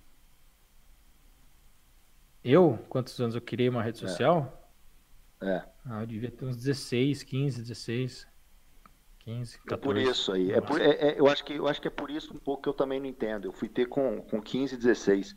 Eu? 2.47 2.79
Quantos 2.87 3.19
anos 3.19 3.35
eu 3.35 3.41
criei 3.41 3.67
uma 3.67 3.83
rede 3.83 4.03
é. 4.03 4.07
social? 4.07 4.71
É. 5.41 5.63
Ah, 5.85 6.01
eu 6.01 6.07
devia 6.07 6.31
ter 6.31 6.45
uns 6.45 6.55
16, 6.55 7.23
15, 7.23 7.61
16. 7.61 8.27
15, 9.19 9.59
14. 9.59 9.73
É 9.73 9.77
por 9.77 9.97
isso 9.97 10.31
aí. 10.31 10.51
É 10.51 10.61
por, 10.61 10.81
é, 10.81 10.89
é, 10.91 11.19
eu, 11.19 11.27
acho 11.27 11.43
que, 11.43 11.53
eu 11.53 11.67
acho 11.67 11.81
que 11.81 11.87
é 11.89 11.91
por 11.91 12.09
isso 12.09 12.33
um 12.33 12.39
pouco 12.39 12.63
que 12.63 12.69
eu 12.69 12.73
também 12.73 12.99
não 12.99 13.05
entendo. 13.05 13.45
Eu 13.45 13.51
fui 13.51 13.67
ter 13.67 13.87
com, 13.87 14.21
com 14.21 14.41
15, 14.41 14.77
16. 14.77 15.35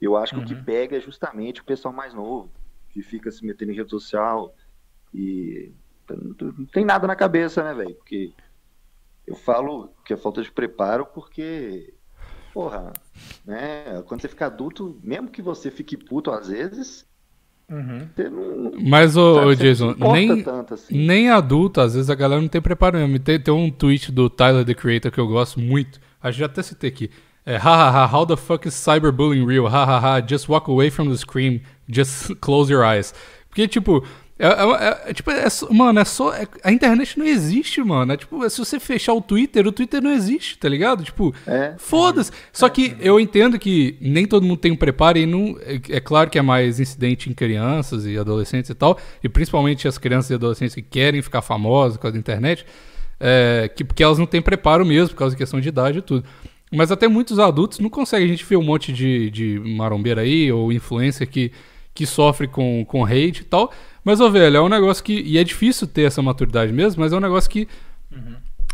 Eu 0.00 0.16
acho 0.16 0.34
que 0.34 0.40
o 0.40 0.44
que 0.44 0.54
Uhum. 0.54 0.64
pega 0.64 0.96
é 0.96 1.00
justamente 1.00 1.62
o 1.62 1.64
pessoal 1.64 1.92
mais 1.94 2.12
novo, 2.12 2.50
que 2.90 3.02
fica 3.02 3.30
se 3.30 3.44
metendo 3.44 3.72
em 3.72 3.74
rede 3.74 3.90
social 3.90 4.54
e 5.14 5.72
não 6.08 6.66
tem 6.66 6.84
nada 6.84 7.06
na 7.06 7.16
cabeça, 7.16 7.62
né, 7.62 7.72
velho? 7.72 7.94
Porque 7.94 8.32
eu 9.26 9.34
falo 9.34 9.94
que 10.04 10.12
é 10.12 10.16
falta 10.16 10.42
de 10.42 10.50
preparo 10.50 11.06
porque, 11.06 11.94
porra, 12.52 12.92
né? 13.46 14.02
Quando 14.06 14.20
você 14.20 14.28
fica 14.28 14.46
adulto, 14.46 14.98
mesmo 15.02 15.28
que 15.28 15.42
você 15.42 15.70
fique 15.70 15.96
puto 15.96 16.30
às 16.30 16.48
vezes, 16.48 17.06
Uhum. 17.70 18.08
você 18.14 18.28
não. 18.28 18.72
Mas, 18.82 19.16
ô, 19.16 19.34
sabe, 19.34 19.46
não 19.46 19.54
Jason, 19.54 19.94
nem, 20.12 20.42
tanto 20.42 20.74
assim. 20.74 21.06
nem 21.06 21.30
adulto, 21.30 21.80
às 21.80 21.94
vezes 21.94 22.10
a 22.10 22.14
galera 22.16 22.40
não 22.40 22.48
tem 22.48 22.60
preparo 22.60 22.98
mesmo. 22.98 23.18
Tem, 23.20 23.38
tem 23.38 23.54
um 23.54 23.70
tweet 23.70 24.10
do 24.10 24.28
Tyler, 24.28 24.64
the 24.64 24.74
Creator, 24.74 25.12
que 25.12 25.20
eu 25.20 25.28
gosto 25.28 25.60
muito. 25.60 26.00
Acho 26.20 26.34
que 26.34 26.40
já 26.40 26.46
até 26.46 26.62
citei 26.62 26.90
aqui. 26.90 27.10
É, 27.46 27.56
hahaha, 27.56 28.06
how 28.12 28.26
the 28.26 28.36
fuck 28.36 28.66
is 28.66 28.74
cyberbullying 28.74 29.46
real? 29.46 29.66
Hahaha, 29.66 30.20
just 30.28 30.48
walk 30.48 30.68
away 30.70 30.90
from 30.90 31.08
the 31.10 31.16
screen, 31.16 31.62
just 31.88 32.34
close 32.42 32.70
your 32.72 32.84
eyes. 32.84 33.14
Porque, 33.48 33.66
tipo, 33.68 34.04
é, 34.46 34.46
é- 35.06 35.10
é- 35.10 35.12
tipo, 35.14 35.30
é 35.30 35.46
mano, 35.70 36.00
é 36.00 36.04
só. 36.04 36.32
é- 36.34 36.46
a 36.64 36.72
internet 36.72 37.18
não 37.18 37.26
existe, 37.26 37.82
mano. 37.82 38.12
É 38.12 38.16
tipo, 38.16 38.48
se 38.48 38.58
você 38.58 38.80
fechar 38.80 39.12
o 39.12 39.20
Twitter, 39.20 39.66
o 39.66 39.72
Twitter 39.72 40.02
não 40.02 40.10
existe, 40.12 40.56
tá 40.58 40.68
ligado? 40.68 41.04
Tipo, 41.04 41.34
É. 41.46 41.74
foda-se. 41.78 42.32
Só 42.52 42.68
que 42.68 42.96
eu 43.00 43.20
entendo 43.20 43.58
que 43.58 43.96
nem 44.00 44.26
todo 44.26 44.44
mundo 44.46 44.58
tem 44.58 44.72
um 44.72 44.76
preparo 44.76 45.18
e 45.18 45.26
não. 45.26 45.56
É, 45.60 45.96
é 45.96 46.00
claro 46.00 46.30
que 46.30 46.38
é 46.38 46.42
mais 46.42 46.80
incidente 46.80 47.28
em 47.28 47.32
crianças 47.34 48.06
e 48.06 48.16
adolescentes 48.18 48.70
e 48.70 48.74
tal. 48.74 48.98
E 49.22 49.28
principalmente 49.28 49.86
as 49.86 49.98
crianças 49.98 50.30
e 50.30 50.34
adolescentes 50.34 50.74
que 50.74 50.82
querem 50.82 51.20
ficar 51.22 51.42
famosas 51.42 51.96
com 51.98 52.06
a 52.06 52.10
internet. 52.10 52.64
é, 53.22 53.70
que, 53.76 53.84
porque 53.84 54.02
elas 54.02 54.16
não 54.18 54.24
têm 54.24 54.40
preparo 54.40 54.82
mesmo, 54.86 55.10
por 55.10 55.16
causa 55.18 55.34
de 55.34 55.38
questão 55.38 55.60
de 55.60 55.68
idade 55.68 55.98
e 55.98 56.02
tudo. 56.02 56.24
Mas 56.72 56.90
até 56.90 57.06
muitos 57.06 57.38
adultos 57.38 57.78
não 57.78 57.90
conseguem. 57.90 58.24
A 58.26 58.30
gente 58.30 58.44
vê 58.46 58.56
um 58.56 58.62
monte 58.62 58.92
de, 58.94 59.28
de 59.30 59.60
marombeira 59.76 60.22
aí, 60.22 60.50
ou 60.50 60.72
influencer 60.72 61.28
que, 61.28 61.52
que 61.92 62.06
sofre 62.06 62.46
com, 62.48 62.82
com 62.86 63.04
hate 63.04 63.42
e 63.42 63.44
tal. 63.44 63.72
Mas, 64.04 64.20
ô, 64.20 64.30
velho, 64.30 64.56
é 64.56 64.60
um 64.60 64.68
negócio 64.68 65.02
que. 65.04 65.20
E 65.20 65.38
é 65.38 65.44
difícil 65.44 65.86
ter 65.86 66.02
essa 66.02 66.22
maturidade 66.22 66.72
mesmo, 66.72 67.02
mas 67.02 67.12
é 67.12 67.16
um 67.16 67.20
negócio 67.20 67.50
que. 67.50 67.68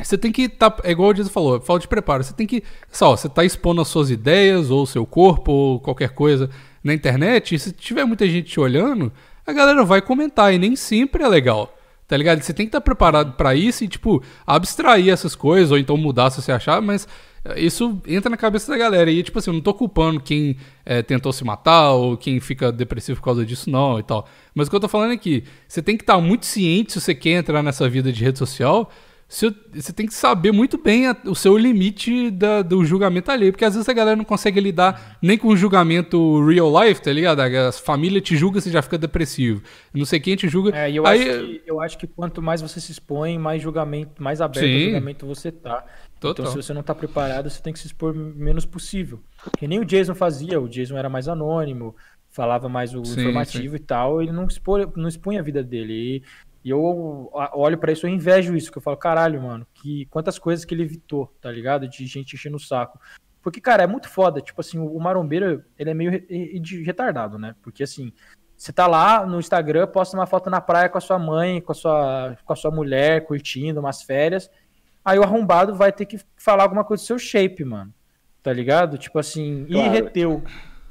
Você 0.01 0.19
tem 0.19 0.31
que 0.31 0.43
estar. 0.43 0.77
é 0.85 0.91
igual 0.91 1.11
o 1.11 1.15
Dias 1.15 1.29
falou, 1.29 1.61
falta 1.61 1.83
de 1.83 1.89
preparo. 1.89 2.23
Você 2.23 2.35
tem 2.35 2.47
que. 2.47 2.63
Só, 2.91 3.17
você 3.17 3.29
tá 3.29 3.45
expondo 3.45 3.81
as 3.81 3.89
suas 3.89 4.11
ideias, 4.11 4.71
ou 4.71 4.83
o 4.83 4.87
seu 4.87 5.07
corpo, 5.07 5.51
ou 5.51 5.81
qualquer 5.81 6.11
coisa 6.11 6.51
na 6.83 6.95
internet. 6.95 7.55
E 7.55 7.59
se 7.59 7.73
tiver 7.73 8.05
muita 8.05 8.27
gente 8.29 8.51
te 8.51 8.61
olhando, 8.61 9.13
a 9.47 9.53
galera 9.53 9.85
vai 9.85 10.01
comentar. 10.01 10.55
E 10.55 10.59
nem 10.59 10.77
sempre 10.77 11.23
é 11.25 11.29
legal. 11.29 11.73
Tá 12.07 12.17
ligado? 12.17 12.41
Você 12.41 12.53
tem 12.53 12.67
que 12.67 12.69
estar 12.69 12.81
preparado 12.81 13.33
pra 13.33 13.55
isso 13.55 13.83
e, 13.83 13.89
tipo, 13.89 14.23
abstrair 14.47 15.13
essas 15.13 15.35
coisas, 15.35 15.73
ou 15.73 15.79
então 15.79 15.97
mudar 15.97 16.31
se 16.31 16.41
você 16.41 16.53
achar, 16.53 16.81
mas 16.81 17.09
isso 17.57 18.01
entra 18.07 18.29
na 18.31 18.37
cabeça 18.37 18.71
da 18.73 18.79
galera. 18.79 19.11
E, 19.11 19.23
tipo 19.23 19.39
assim, 19.39 19.51
eu 19.51 19.55
não 19.55 19.61
tô 19.61 19.73
culpando 19.75 20.21
quem 20.21 20.57
eh, 20.85 21.03
tentou 21.03 21.33
se 21.33 21.45
matar 21.45 21.93
ou 21.93 22.17
quem 22.17 22.41
fica 22.41 22.73
depressivo 22.73 23.19
por 23.21 23.25
causa 23.25 23.45
disso, 23.45 23.71
não, 23.71 23.99
e 23.99 24.03
tal. 24.03 24.29
Mas 24.55 24.67
o 24.67 24.71
que 24.71 24.77
eu 24.77 24.81
tô 24.81 24.89
falando 24.89 25.13
é 25.13 25.17
que 25.17 25.45
você 25.69 25.83
tem 25.83 25.97
que 25.97 26.03
estar 26.03 26.19
muito 26.21 26.47
ciente 26.47 26.93
se 26.93 27.01
você 27.01 27.15
quer 27.15 27.33
entrar 27.39 27.63
nessa 27.63 27.89
vida 27.89 28.13
de 28.13 28.25
rede 28.25 28.39
social. 28.39 28.91
se- 29.29 29.53
Você 29.75 29.93
tem 29.93 30.07
que 30.07 30.15
saber 30.15 30.53
muito 30.53 30.79
bem 30.79 31.09
a- 31.09 31.17
o 31.25 31.35
seu 31.35 31.59
limite 31.59 32.31
da- 32.31 32.63
do 32.63 32.85
julgamento 32.85 33.29
alheio. 33.29 33.51
Porque 33.51 33.65
às 33.65 33.75
vezes 33.75 33.89
a 33.89 33.93
galera 33.93 34.15
não 34.17 34.25
consegue 34.25 34.61
lidar 34.61 35.19
nem 35.21 35.37
com 35.37 35.49
o 35.49 35.57
julgamento 35.57 36.47
real 36.47 36.71
life, 36.85 37.03
tá 37.03 37.13
ligado? 37.13 37.41
A 37.41 37.73
família 37.73 38.21
te 38.21 38.37
julga, 38.37 38.61
você 38.61 38.71
já 38.71 38.81
fica 38.83 38.97
depressivo. 38.97 39.61
Não 39.93 40.05
sei 40.05 40.21
quem 40.21 40.37
te 40.37 40.49
julga. 40.49 40.71
É, 40.77 40.93
eu, 40.93 41.05
Aí- 41.05 41.29
acho 41.29 41.41
que, 41.41 41.63
eu 41.67 41.81
acho 41.81 41.99
que 41.99 42.07
quanto 42.07 42.41
mais 42.41 42.63
você 42.63 42.81
se 42.81 42.93
expõe, 42.93 43.37
mais 43.37 43.61
julgamento, 43.61 44.23
mais 44.23 44.41
aberto 44.41 44.65
Sim. 44.65 44.75
ao 44.77 44.81
julgamento 44.91 45.27
você 45.27 45.51
tá. 45.51 45.85
Total. 46.19 46.45
Então, 46.45 46.47
se 46.47 46.63
você 46.63 46.73
não 46.73 46.83
tá 46.83 46.95
preparado, 46.95 47.49
você 47.51 47.63
tem 47.63 47.73
que 47.73 47.79
se 47.79 47.87
expor 47.87 48.15
menos 48.15 48.65
possível. 48.65 49.21
Que 49.59 49.69
nem 49.69 49.79
o 49.79 49.85
Jason 49.85 50.15
fazia, 50.15 50.61
o 50.61 50.69
Jason 50.69 50.97
era 50.97 51.09
mais 51.09 51.29
anônimo, 51.29 51.95
falava 52.31 52.69
mais 52.69 52.95
o 52.95 53.05
Sim, 53.05 53.21
informativo 53.21 53.77
e 53.77 53.79
tal, 53.79 54.23
ele 54.23 54.33
não, 54.33 54.47
expor, 54.47 54.93
não 54.97 55.09
expunha 55.09 55.41
a 55.41 55.43
vida 55.43 55.63
dele. 55.63 56.23
E, 56.65 56.71
eu 56.71 57.31
olho 57.33 57.79
pra 57.79 57.93
isso, 57.93 58.07
eu 58.07 58.11
invejo 58.11 58.57
isso, 58.57 58.73
que 58.73 58.79
eu 58.79 58.83
falo, 58.83 58.97
caralho, 58.97 59.41
mano, 59.41 59.67
que 59.75 60.07
quantas 60.07 60.39
coisas 60.39 60.65
que 60.65 60.75
ele 60.75 60.83
evitou, 60.83 61.33
tá 61.41 61.51
ligado? 61.51 61.87
De 61.89 62.07
gente 62.07 62.35
enchendo 62.35 62.57
o 62.57 62.61
saco. 62.61 62.99
Porque, 63.41 63.61
cara, 63.61 63.85
é 63.85 63.87
muito 63.87 64.09
foda. 64.09 64.41
Tipo 64.41 64.61
assim, 64.61 64.77
o 64.77 64.99
marombeiro, 64.99 65.63
ele 65.79 65.91
é 65.91 65.95
meio 65.95 66.11
re- 66.11 66.27
re- 66.29 66.83
retardado, 66.83 67.39
né? 67.39 67.55
Porque, 67.63 67.85
assim, 67.85 68.13
você 68.57 68.73
tá 68.73 68.89
lá 68.89 69.25
no 69.25 69.39
Instagram, 69.39 69.87
posta 69.87 70.17
uma 70.17 70.27
foto 70.27 70.51
na 70.51 70.61
praia 70.61 70.89
com 70.89 70.99
a 70.99 71.01
sua 71.01 71.17
mãe, 71.17 71.61
com 71.61 71.71
a 71.71 71.75
sua, 71.75 72.37
com 72.45 72.53
a 72.53 72.57
sua 72.57 72.73
mulher, 72.73 73.25
curtindo 73.25 73.79
umas 73.79 74.03
férias. 74.03 74.51
Aí 75.07 75.19
o 75.19 75.23
arrombado 75.23 75.73
vai 75.75 75.93
ter 75.93 76.05
que 76.05 76.19
falar 76.37 76.65
alguma 76.65 76.83
coisa 76.83 77.03
do 77.03 77.07
seu 77.07 77.19
shape, 77.19 77.65
mano. 77.65 77.95
Tá 78.43 78.53
ligado? 78.53 78.99
Tipo 78.99 79.19
assim, 79.21 79.65
e 79.69 79.73
Claro. 79.75 79.91
reteu. 79.93 80.43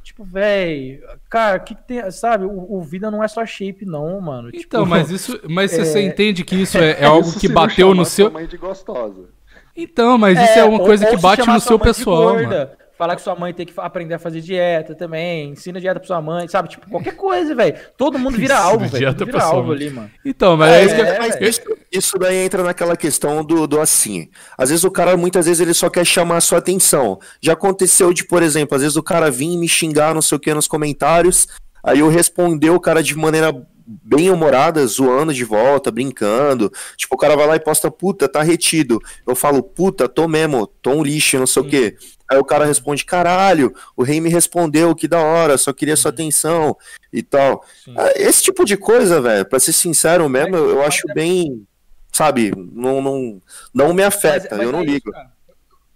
Tipo, 0.01 0.23
véi, 0.23 1.01
cara, 1.29 1.57
o 1.57 1.61
que, 1.63 1.75
que 1.75 1.83
tem, 1.83 2.11
sabe? 2.11 2.45
O, 2.45 2.73
o 2.77 2.81
vida 2.81 3.11
não 3.11 3.23
é 3.23 3.27
só 3.27 3.45
shape, 3.45 3.85
não, 3.85 4.21
mano. 4.21 4.51
Tipo, 4.51 4.63
Então, 4.65 4.85
mas 4.85 5.09
isso. 5.11 5.37
Mas 5.49 5.73
é- 5.77 5.83
você 5.83 6.01
entende 6.01 6.43
que 6.45 6.55
isso 6.55 6.77
é, 6.79 6.91
é 7.01 7.05
algo 7.05 7.27
Isso 7.27 7.33
que 7.39 7.47
se 7.47 7.53
não 7.53 7.55
bateu 7.55 7.93
no 7.93 8.05
seu. 8.05 8.27
sua 8.27 8.33
mãe 8.39 8.47
de 8.47 8.55
gostosa. 8.57 9.29
Então, 9.75 10.17
mas 10.17 10.39
isso 10.39 10.57
é 10.59 10.63
uma 10.63 10.79
ou- 10.79 10.85
coisa 10.85 11.03
ou 11.05 11.11
que 11.11 11.17
bate 11.21 11.45
no 11.45 11.59
seu 11.59 11.77
pessoal, 11.77 12.35
mano. 12.35 12.69
Falar 12.97 13.15
que 13.17 13.21
sua 13.21 13.35
mãe 13.35 13.53
tem 13.53 13.65
que 13.65 13.73
aprender 13.77 14.13
a 14.13 14.19
fazer 14.19 14.39
dieta 14.39 14.95
também, 14.95 15.49
ensina 15.49 15.81
dieta 15.81 15.99
pra 15.99 16.07
sua 16.07 16.21
mãe, 16.21 16.47
sabe? 16.47 16.69
Tipo, 16.69 16.89
qualquer 16.89 17.15
coisa, 17.17 17.53
velho. 17.53 17.75
Todo 17.97 18.17
mundo 18.17 18.37
vira 18.37 18.53
Ensina 18.55 18.69
alvo, 18.69 18.87
velho. 18.87 19.13
vira 19.25 19.43
alvo 19.43 19.67
mãe. 19.67 19.75
ali, 19.75 19.89
mano. 19.89 20.11
Então, 20.23 20.55
mas 20.55 20.71
é, 20.71 20.79
É, 20.79 20.85
isso 20.85 20.95
que 20.95 21.01
eu- 21.01 21.05
é, 21.05 21.19
Mas 21.19 21.41
isso, 21.41 21.61
isso 21.91 22.17
daí 22.17 22.37
entra 22.37 22.63
naquela 22.63 22.95
questão 22.95 23.43
do, 23.43 23.67
do 23.67 23.81
assim. 23.81 24.29
Às 24.57 24.69
vezes 24.69 24.85
o 24.85 24.91
cara, 24.91 25.17
muitas 25.17 25.45
vezes, 25.45 25.59
ele 25.59 25.73
só 25.73 25.89
quer 25.89 26.05
chamar 26.05 26.37
a 26.37 26.41
sua 26.41 26.59
atenção. 26.59 27.19
Já 27.41 27.51
aconteceu 27.53 28.13
de, 28.13 28.23
por 28.23 28.41
exemplo, 28.41 28.75
às 28.75 28.81
vezes 28.81 28.95
o 28.95 29.03
cara 29.03 29.29
vir 29.29 29.57
me 29.57 29.67
xingar, 29.67 30.13
não 30.15 30.21
sei 30.21 30.37
o 30.37 30.39
que, 30.39 30.53
nos 30.53 30.67
comentários. 30.67 31.47
Aí 31.83 31.99
eu 31.99 32.07
responder 32.07 32.69
o 32.69 32.79
cara 32.79 33.03
de 33.03 33.13
maneira 33.15 33.53
bem 33.87 34.31
humorada, 34.31 34.83
zoando 34.87 35.31
de 35.33 35.43
volta, 35.43 35.91
brincando. 35.91 36.71
Tipo, 36.97 37.13
o 37.13 37.17
cara 37.19 37.35
vai 37.35 37.45
lá 37.45 37.55
e 37.55 37.59
posta, 37.59 37.91
puta, 37.91 38.27
tá 38.27 38.41
retido. 38.41 38.99
Eu 39.27 39.35
falo, 39.35 39.61
puta, 39.61 40.09
tô 40.09 40.27
mesmo, 40.27 40.65
tô 40.81 40.91
um 40.91 41.03
lixo, 41.03 41.37
não 41.37 41.45
sei 41.45 41.61
o 41.61 41.65
quê. 41.69 41.95
Aí 42.29 42.37
o 42.37 42.43
cara 42.43 42.65
responde, 42.65 43.05
caralho, 43.05 43.73
o 43.95 44.03
rei 44.03 44.19
me 44.19 44.29
respondeu, 44.29 44.95
que 44.95 45.07
da 45.07 45.19
hora, 45.21 45.57
só 45.57 45.71
queria 45.71 45.95
sua 45.95 46.09
atenção 46.09 46.75
e 47.13 47.21
tal. 47.21 47.63
Sim. 47.83 47.93
Ah, 47.97 48.11
Esse 48.15 48.43
tipo 48.43 48.65
de 48.65 48.75
coisa, 48.77 49.21
velho, 49.21 49.45
pra 49.45 49.59
ser 49.59 49.73
sincero 49.73 50.27
mesmo, 50.27 50.55
eu, 50.55 50.69
eu 50.71 50.81
acho 50.83 51.03
bem, 51.13 51.67
sabe, 52.11 52.51
não, 52.55 53.01
não, 53.01 53.41
não 53.73 53.93
me 53.93 54.03
afeta, 54.03 54.47
Mas- 54.49 54.57
mas 54.57 54.61
eu 54.67 54.71
não 54.71 54.79
é 54.79 54.83
isso, 54.83 54.91
ligo. 54.93 55.11
cara. 55.11 55.31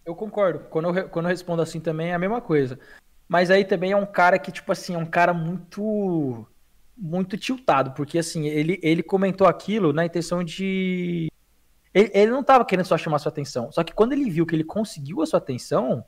Eu 0.06 0.16
concordo. 0.16 0.60
Quando 0.70 0.98
eu, 0.98 1.10
quando 1.10 1.26
eu 1.26 1.30
respondo 1.30 1.62
assim 1.62 1.80
também 1.80 2.10
é 2.12 2.14
a 2.16 2.20
mesma 2.20 2.42
coisa. 2.42 2.80
Mas 3.28 3.52
aí 3.52 3.64
também 3.64 3.92
é 3.92 3.96
um 3.96 4.08
cara 4.08 4.40
que, 4.40 4.52
tipo 4.52 4.72
assim, 4.72 4.96
é 4.96 4.98
um 4.98 5.06
cara 5.06 5.34
muito. 5.34 6.46
Muito 7.02 7.38
tiltado, 7.38 7.92
porque 7.92 8.18
assim, 8.20 8.48
ele, 8.48 8.78
ele 8.84 9.02
comentou 9.02 9.48
aquilo 9.48 9.94
na 9.94 10.04
intenção 10.06 10.44
de. 10.44 11.32
Ele, 11.94 12.12
ele 12.14 12.32
não 12.32 12.44
tava 12.44 12.66
querendo 12.66 12.86
só 12.86 12.98
chamar 12.98 13.20
sua 13.20 13.30
atenção. 13.32 13.72
Só 13.72 13.84
que 13.86 13.94
quando 13.94 14.12
ele 14.12 14.30
viu 14.30 14.46
que 14.46 14.54
ele 14.54 14.66
conseguiu 14.66 15.22
a 15.22 15.26
sua 15.26 15.38
atenção, 15.38 16.04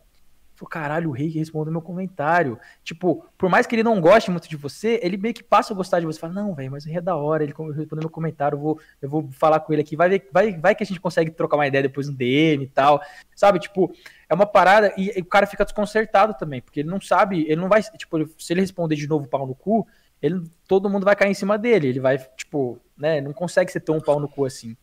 falou: 0.62 0.70
caralho, 0.70 1.10
o 1.10 1.14
rei 1.14 1.28
respondeu 1.30 1.72
meu 1.72 1.82
comentário. 1.82 2.58
Tipo, 2.84 3.26
por 3.38 3.50
mais 3.50 3.68
que 3.68 3.76
ele 3.76 3.84
não 3.84 4.00
goste 4.00 4.32
muito 4.32 4.48
de 4.48 4.56
você, 4.56 5.00
ele 5.04 5.18
meio 5.18 5.34
que 5.34 5.44
passa 5.44 5.74
a 5.74 5.76
gostar 5.76 6.00
de 6.00 6.06
você. 6.06 6.20
Fala, 6.20 6.34
não, 6.34 6.54
velho, 6.54 6.72
mas 6.72 6.86
o 6.86 6.88
rei 6.88 6.98
é 6.98 7.02
da 7.02 7.16
hora, 7.16 7.44
ele 7.44 7.54
respondeu 7.54 8.02
meu 8.02 8.10
comentário, 8.10 8.56
eu 8.56 8.60
vou, 8.62 8.80
eu 9.02 9.10
vou 9.10 9.30
falar 9.32 9.60
com 9.60 9.74
ele 9.74 9.82
aqui. 9.82 9.96
Vai, 9.96 10.10
ver- 10.10 10.30
vai, 10.32 10.58
vai 10.58 10.76
que 10.76 10.84
a 10.84 10.86
gente 10.86 11.00
consegue 11.00 11.32
trocar 11.32 11.58
uma 11.58 11.68
ideia 11.68 11.84
depois 11.84 12.08
no 12.08 12.16
DM 12.16 12.64
e 12.64 12.68
tal. 12.68 13.02
Sabe, 13.36 13.60
tipo, 13.60 13.92
é 14.30 14.34
uma 14.34 14.46
parada 14.46 14.94
e, 14.98 15.18
e 15.18 15.22
o 15.22 15.26
cara 15.26 15.46
fica 15.48 15.64
desconcertado 15.66 16.34
também, 16.36 16.62
porque 16.62 16.82
ele 16.82 16.90
não 16.90 17.02
sabe, 17.02 17.42
ele 17.44 17.60
não 17.60 17.68
vai, 17.68 17.82
tipo, 17.84 18.18
se 18.38 18.54
ele 18.54 18.62
responder 18.62 18.96
de 18.96 19.08
novo 19.08 19.28
pau 19.28 19.46
no 19.46 19.56
cu, 19.56 19.88
ele, 20.22 20.44
todo 20.68 20.90
mundo 20.90 21.04
vai 21.04 21.16
cair 21.16 21.32
em 21.32 21.34
cima 21.34 21.58
dele, 21.58 21.88
ele 21.88 22.00
vai, 22.00 22.18
tipo, 22.38 22.80
né, 22.96 23.20
não 23.20 23.34
consegue 23.34 23.72
ser 23.72 23.80
tão 23.80 24.00
pau 24.00 24.20
no 24.20 24.30
cu 24.30 24.46
assim. 24.46 24.78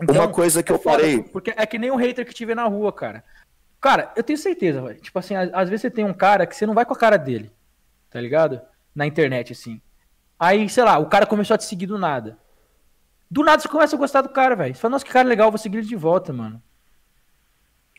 Uma 0.00 0.28
coisa 0.28 0.62
que 0.62 0.72
é 0.72 0.74
eu 0.74 0.78
parei, 0.78 1.22
Porque 1.22 1.52
é 1.54 1.66
que 1.66 1.78
nem 1.78 1.90
um 1.90 1.96
hater 1.96 2.24
que 2.26 2.32
te 2.34 2.44
vê 2.46 2.54
na 2.54 2.64
rua, 2.64 2.92
cara. 2.92 3.22
Cara, 3.82 4.12
eu 4.14 4.22
tenho 4.22 4.38
certeza, 4.38 4.80
velho. 4.80 5.00
Tipo 5.00 5.18
assim, 5.18 5.34
às, 5.34 5.68
vezes 5.68 5.82
você 5.82 5.90
tem 5.90 6.04
um 6.04 6.14
cara 6.14 6.46
que 6.46 6.54
você 6.54 6.64
não 6.64 6.72
vai 6.72 6.86
com 6.86 6.94
a 6.94 6.96
cara 6.96 7.16
dele, 7.16 7.50
tá 8.08 8.20
ligado? 8.20 8.60
Na 8.94 9.04
internet, 9.04 9.52
assim. 9.52 9.82
Aí, 10.38 10.68
sei 10.68 10.84
lá, 10.84 10.98
o 10.98 11.06
cara 11.06 11.26
começou 11.26 11.56
a 11.56 11.58
te 11.58 11.64
seguir 11.64 11.86
do 11.86 11.98
nada. 11.98 12.38
Do 13.28 13.42
nada 13.42 13.60
você 13.60 13.66
começa 13.68 13.96
a 13.96 13.98
gostar 13.98 14.22
do 14.22 14.28
cara, 14.28 14.54
velho. 14.54 14.72
Você 14.72 14.80
fala, 14.80 14.92
nossa, 14.92 15.04
que 15.04 15.10
cara 15.10 15.28
legal, 15.28 15.50
vou 15.50 15.58
seguir 15.58 15.78
ele 15.78 15.86
de 15.88 15.96
volta, 15.96 16.32
mano. 16.32 16.62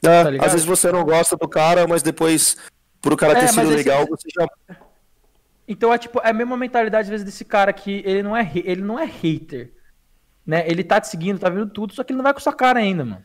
né, 0.02 0.24
tá 0.38 0.46
às 0.46 0.54
vezes 0.54 0.66
você 0.66 0.90
não 0.90 1.04
gosta 1.04 1.36
do 1.36 1.50
cara, 1.50 1.86
mas 1.86 2.02
depois, 2.02 2.56
por 3.02 3.12
o 3.12 3.18
cara 3.18 3.34
É, 3.34 3.42
ter 3.42 3.48
sido 3.50 3.64
esse- 3.64 3.76
legal, 3.76 4.06
você 4.08 4.30
já... 4.34 4.48
Então 5.68 5.94
é 5.94 5.98
tipo, 5.98 6.22
é 6.24 6.30
a 6.30 6.34
mesma 6.34 6.56
mentalidade 6.56 7.06
às 7.08 7.10
vezes 7.10 7.26
desse 7.26 7.44
cara 7.44 7.74
que 7.74 8.04
ele 8.06 8.24
não 8.24 8.36
é, 8.36 8.50
ele 8.56 8.82
não 8.82 8.98
é 8.98 9.06
hater, 9.06 9.74
né? 10.46 10.66
Ele 10.66 10.84
tá 10.84 11.02
te 11.02 11.08
seguindo, 11.10 11.40
tá 11.40 11.50
vendo 11.50 11.70
tudo, 11.70 11.94
só 11.94 12.04
que 12.04 12.12
ele 12.14 12.18
não 12.18 12.24
vai 12.24 12.34
com 12.34 12.40
sua 12.40 12.54
cara 12.54 12.80
ainda, 12.80 13.04
mano. 13.04 13.24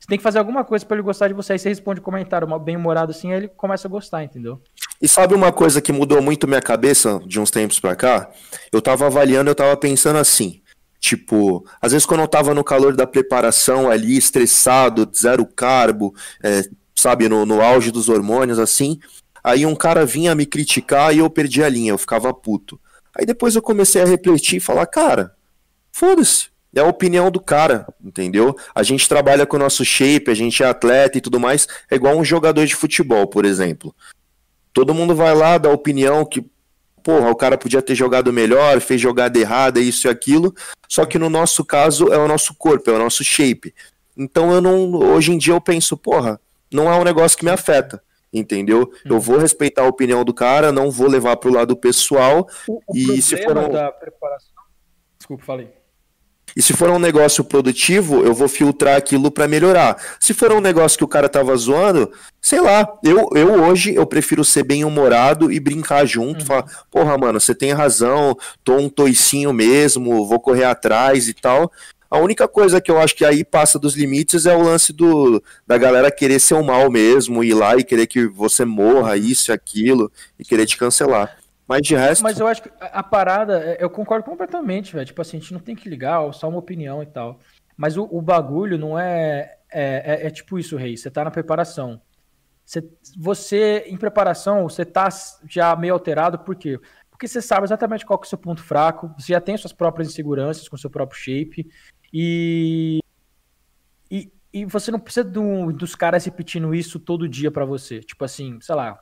Você 0.00 0.06
tem 0.08 0.16
que 0.16 0.24
fazer 0.24 0.38
alguma 0.38 0.64
coisa 0.64 0.84
pra 0.84 0.96
ele 0.96 1.04
gostar 1.04 1.28
de 1.28 1.34
você, 1.34 1.52
aí 1.52 1.58
você 1.58 1.68
responde 1.68 2.00
um 2.00 2.02
comentário 2.02 2.48
mal- 2.48 2.58
bem 2.58 2.74
humorado 2.74 3.10
assim, 3.10 3.30
aí 3.30 3.36
ele 3.40 3.48
começa 3.48 3.86
a 3.86 3.90
gostar, 3.90 4.24
entendeu? 4.24 4.60
E 5.00 5.06
sabe 5.06 5.34
uma 5.34 5.52
coisa 5.52 5.80
que 5.80 5.92
mudou 5.92 6.22
muito 6.22 6.48
minha 6.48 6.62
cabeça 6.62 7.20
de 7.26 7.38
uns 7.38 7.50
tempos 7.50 7.78
pra 7.78 7.94
cá? 7.94 8.30
Eu 8.72 8.80
tava 8.80 9.06
avaliando, 9.06 9.50
eu 9.50 9.54
tava 9.54 9.76
pensando 9.76 10.18
assim. 10.18 10.62
Tipo, 10.98 11.64
às 11.80 11.92
vezes 11.92 12.06
quando 12.06 12.20
eu 12.20 12.28
tava 12.28 12.54
no 12.54 12.64
calor 12.64 12.94
da 12.94 13.06
preparação 13.06 13.90
ali, 13.90 14.16
estressado, 14.16 15.10
zero 15.14 15.46
carbo, 15.46 16.14
é, 16.42 16.62
sabe, 16.94 17.28
no, 17.28 17.46
no 17.46 17.62
auge 17.62 17.90
dos 17.90 18.08
hormônios, 18.08 18.58
assim, 18.58 18.98
aí 19.42 19.64
um 19.64 19.74
cara 19.74 20.04
vinha 20.04 20.34
me 20.34 20.44
criticar 20.44 21.14
e 21.14 21.18
eu 21.18 21.30
perdi 21.30 21.62
a 21.62 21.68
linha, 21.68 21.92
eu 21.92 21.98
ficava 21.98 22.32
puto. 22.34 22.78
Aí 23.18 23.24
depois 23.24 23.54
eu 23.56 23.62
comecei 23.62 24.02
a 24.02 24.06
refletir 24.06 24.56
e 24.56 24.60
falar, 24.60 24.86
cara, 24.86 25.34
foda-se. 25.90 26.49
É 26.74 26.80
a 26.80 26.86
opinião 26.86 27.30
do 27.30 27.40
cara, 27.40 27.86
entendeu? 28.02 28.56
A 28.74 28.82
gente 28.82 29.08
trabalha 29.08 29.44
com 29.44 29.56
o 29.56 29.58
nosso 29.58 29.84
shape, 29.84 30.30
a 30.30 30.34
gente 30.34 30.62
é 30.62 30.66
atleta 30.66 31.18
e 31.18 31.20
tudo 31.20 31.40
mais. 31.40 31.66
É 31.90 31.96
igual 31.96 32.16
um 32.16 32.24
jogador 32.24 32.64
de 32.64 32.76
futebol, 32.76 33.26
por 33.26 33.44
exemplo. 33.44 33.94
Todo 34.72 34.94
mundo 34.94 35.14
vai 35.14 35.34
lá 35.34 35.58
dar 35.58 35.70
opinião 35.70 36.24
que, 36.24 36.44
porra, 37.02 37.28
o 37.28 37.34
cara 37.34 37.58
podia 37.58 37.82
ter 37.82 37.96
jogado 37.96 38.32
melhor, 38.32 38.80
fez 38.80 39.00
jogada 39.00 39.36
errada, 39.38 39.80
isso 39.80 40.06
e 40.06 40.10
aquilo. 40.10 40.54
Só 40.88 41.04
que 41.04 41.18
no 41.18 41.28
nosso 41.28 41.64
caso 41.64 42.12
é 42.12 42.18
o 42.18 42.28
nosso 42.28 42.54
corpo, 42.54 42.90
é 42.90 42.94
o 42.94 42.98
nosso 42.98 43.24
shape. 43.24 43.74
Então 44.16 44.52
eu 44.52 44.60
não. 44.60 44.94
Hoje 44.94 45.32
em 45.32 45.38
dia 45.38 45.54
eu 45.54 45.60
penso, 45.60 45.96
porra, 45.96 46.40
não 46.72 46.90
é 46.90 46.96
um 46.96 47.04
negócio 47.04 47.36
que 47.36 47.44
me 47.44 47.50
afeta 47.50 48.00
entendeu? 48.32 48.92
Eu 49.04 49.18
vou 49.18 49.38
respeitar 49.38 49.82
a 49.82 49.88
opinião 49.88 50.24
do 50.24 50.32
cara, 50.32 50.70
não 50.70 50.88
vou 50.88 51.08
levar 51.08 51.36
pro 51.36 51.52
lado 51.52 51.76
pessoal. 51.76 52.46
O, 52.68 52.80
o 52.86 52.96
e 52.96 53.20
se 53.20 53.36
for 53.42 53.58
um... 53.58 53.68
da 53.68 53.90
preparação. 53.90 54.54
Desculpa, 55.18 55.44
falei. 55.44 55.79
E 56.56 56.62
se 56.62 56.72
for 56.72 56.90
um 56.90 56.98
negócio 56.98 57.44
produtivo, 57.44 58.24
eu 58.24 58.34
vou 58.34 58.48
filtrar 58.48 58.96
aquilo 58.96 59.30
para 59.30 59.48
melhorar. 59.48 59.96
Se 60.18 60.34
for 60.34 60.52
um 60.52 60.60
negócio 60.60 60.98
que 60.98 61.04
o 61.04 61.08
cara 61.08 61.28
tava 61.28 61.54
zoando, 61.56 62.10
sei 62.40 62.60
lá, 62.60 62.88
eu, 63.02 63.28
eu 63.34 63.64
hoje 63.64 63.94
eu 63.94 64.06
prefiro 64.06 64.44
ser 64.44 64.64
bem 64.64 64.84
humorado 64.84 65.52
e 65.52 65.60
brincar 65.60 66.04
junto, 66.06 66.40
uhum. 66.40 66.46
falar, 66.46 66.64
porra, 66.90 67.16
mano, 67.16 67.40
você 67.40 67.54
tem 67.54 67.72
razão, 67.72 68.36
tô 68.64 68.76
um 68.76 68.88
toicinho 68.88 69.52
mesmo, 69.52 70.26
vou 70.26 70.40
correr 70.40 70.64
atrás 70.64 71.28
e 71.28 71.34
tal. 71.34 71.70
A 72.10 72.18
única 72.18 72.48
coisa 72.48 72.80
que 72.80 72.90
eu 72.90 72.98
acho 72.98 73.14
que 73.14 73.24
aí 73.24 73.44
passa 73.44 73.78
dos 73.78 73.94
limites 73.94 74.44
é 74.44 74.56
o 74.56 74.62
lance 74.62 74.92
do 74.92 75.40
da 75.64 75.78
galera 75.78 76.10
querer 76.10 76.40
ser 76.40 76.54
o 76.54 76.64
mal 76.64 76.90
mesmo, 76.90 77.44
ir 77.44 77.54
lá 77.54 77.76
e 77.76 77.84
querer 77.84 78.08
que 78.08 78.26
você 78.26 78.64
morra, 78.64 79.16
isso 79.16 79.52
e 79.52 79.54
aquilo, 79.54 80.10
e 80.36 80.44
querer 80.44 80.66
te 80.66 80.76
cancelar. 80.76 81.39
Mas 81.70 81.82
de 81.82 81.94
resto. 81.94 82.22
Mas 82.24 82.40
eu 82.40 82.48
acho 82.48 82.64
que 82.64 82.70
a 82.80 83.00
parada, 83.00 83.62
é, 83.62 83.76
eu 83.78 83.88
concordo 83.88 84.24
completamente, 84.24 84.92
velho. 84.92 85.06
Tipo 85.06 85.22
assim, 85.22 85.36
a 85.36 85.40
gente 85.40 85.52
não 85.52 85.60
tem 85.60 85.76
que 85.76 85.88
ligar, 85.88 86.20
só 86.32 86.48
uma 86.48 86.58
opinião 86.58 87.00
e 87.00 87.06
tal. 87.06 87.38
Mas 87.76 87.96
o, 87.96 88.08
o 88.10 88.20
bagulho 88.20 88.76
não 88.76 88.98
é 88.98 89.56
é, 89.70 90.24
é. 90.24 90.26
é, 90.26 90.30
tipo 90.30 90.58
isso, 90.58 90.76
Rei. 90.76 90.96
Você 90.96 91.08
tá 91.08 91.22
na 91.22 91.30
preparação. 91.30 92.02
Você, 92.64 92.90
você, 93.16 93.84
em 93.86 93.96
preparação, 93.96 94.64
você 94.64 94.84
tá 94.84 95.08
já 95.48 95.76
meio 95.76 95.92
alterado, 95.92 96.40
por 96.40 96.56
quê? 96.56 96.76
Porque 97.08 97.28
você 97.28 97.40
sabe 97.40 97.64
exatamente 97.64 98.04
qual 98.04 98.18
que 98.18 98.26
é 98.26 98.28
o 98.28 98.30
seu 98.30 98.38
ponto 98.38 98.62
fraco, 98.64 99.14
você 99.16 99.32
já 99.32 99.40
tem 99.40 99.56
suas 99.56 99.72
próprias 99.72 100.08
inseguranças 100.08 100.68
com 100.68 100.76
seu 100.76 100.90
próprio 100.90 101.20
shape. 101.20 101.70
E. 102.12 102.98
E, 104.10 104.32
e 104.52 104.64
você 104.64 104.90
não 104.90 104.98
precisa 104.98 105.22
do, 105.22 105.72
dos 105.72 105.94
caras 105.94 106.24
repetindo 106.24 106.74
isso 106.74 106.98
todo 106.98 107.28
dia 107.28 107.52
para 107.52 107.64
você. 107.64 108.00
Tipo 108.00 108.24
assim, 108.24 108.60
sei 108.60 108.74
lá, 108.74 109.00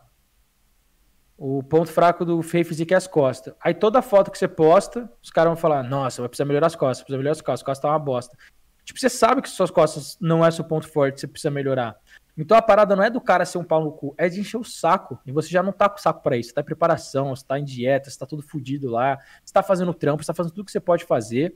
o 1.39 1.62
ponto 1.62 1.89
fraco 1.89 2.24
do 2.24 2.43
Fei 2.43 2.64
Physique 2.64 2.93
é 2.93 2.97
as 2.97 3.07
costas. 3.07 3.55
Aí 3.62 3.72
toda 3.72 4.03
foto 4.03 4.28
que 4.28 4.36
você 4.36 4.49
posta, 4.49 5.09
os 5.22 5.30
caras 5.30 5.51
vão 5.51 5.57
falar: 5.57 5.84
Nossa, 5.84 6.20
vai 6.20 6.28
precisar 6.28 6.45
melhorar 6.45 6.66
as 6.66 6.74
costas, 6.74 7.05
precisa 7.05 7.16
melhorar 7.16 7.32
as 7.32 7.41
costas, 7.41 7.61
as 7.61 7.62
costas 7.62 7.82
tá 7.82 7.89
uma 7.91 7.99
bosta. 7.99 8.36
Tipo, 8.84 8.99
você 8.99 9.09
sabe 9.09 9.41
que 9.41 9.49
suas 9.49 9.70
costas 9.70 10.18
não 10.20 10.45
é 10.45 10.51
seu 10.51 10.64
ponto 10.64 10.89
forte, 10.89 11.20
você 11.20 11.28
precisa 11.28 11.51
melhorar. 11.51 11.97
Então 12.36 12.57
a 12.57 12.62
parada 12.62 12.97
não 12.97 13.05
é 13.05 13.11
do 13.11 13.20
cara 13.20 13.45
ser 13.45 13.59
um 13.59 13.64
pau 13.64 13.84
no 13.84 13.93
cu, 13.93 14.14
é 14.18 14.28
de 14.28 14.41
encher 14.41 14.59
o 14.59 14.64
saco. 14.64 15.18
E 15.24 15.30
você 15.30 15.49
já 15.49 15.62
não 15.62 15.72
tá 15.72 15.89
com 15.89 15.99
o 15.99 16.01
saco 16.01 16.22
para 16.22 16.36
isso. 16.36 16.49
Você 16.49 16.55
tá 16.55 16.61
em 16.61 16.64
preparação, 16.64 17.34
você 17.34 17.45
tá 17.45 17.59
em 17.59 17.64
dieta, 17.64 18.11
você 18.11 18.18
tá 18.18 18.26
tudo 18.26 18.43
fudido 18.43 18.91
lá, 18.91 19.18
você 19.45 19.53
tá 19.53 19.62
fazendo 19.62 19.95
trampo, 19.95 20.24
você 20.24 20.28
tá 20.28 20.34
fazendo 20.34 20.53
tudo 20.53 20.64
que 20.64 20.72
você 20.72 20.80
pode 20.80 21.05
fazer. 21.05 21.55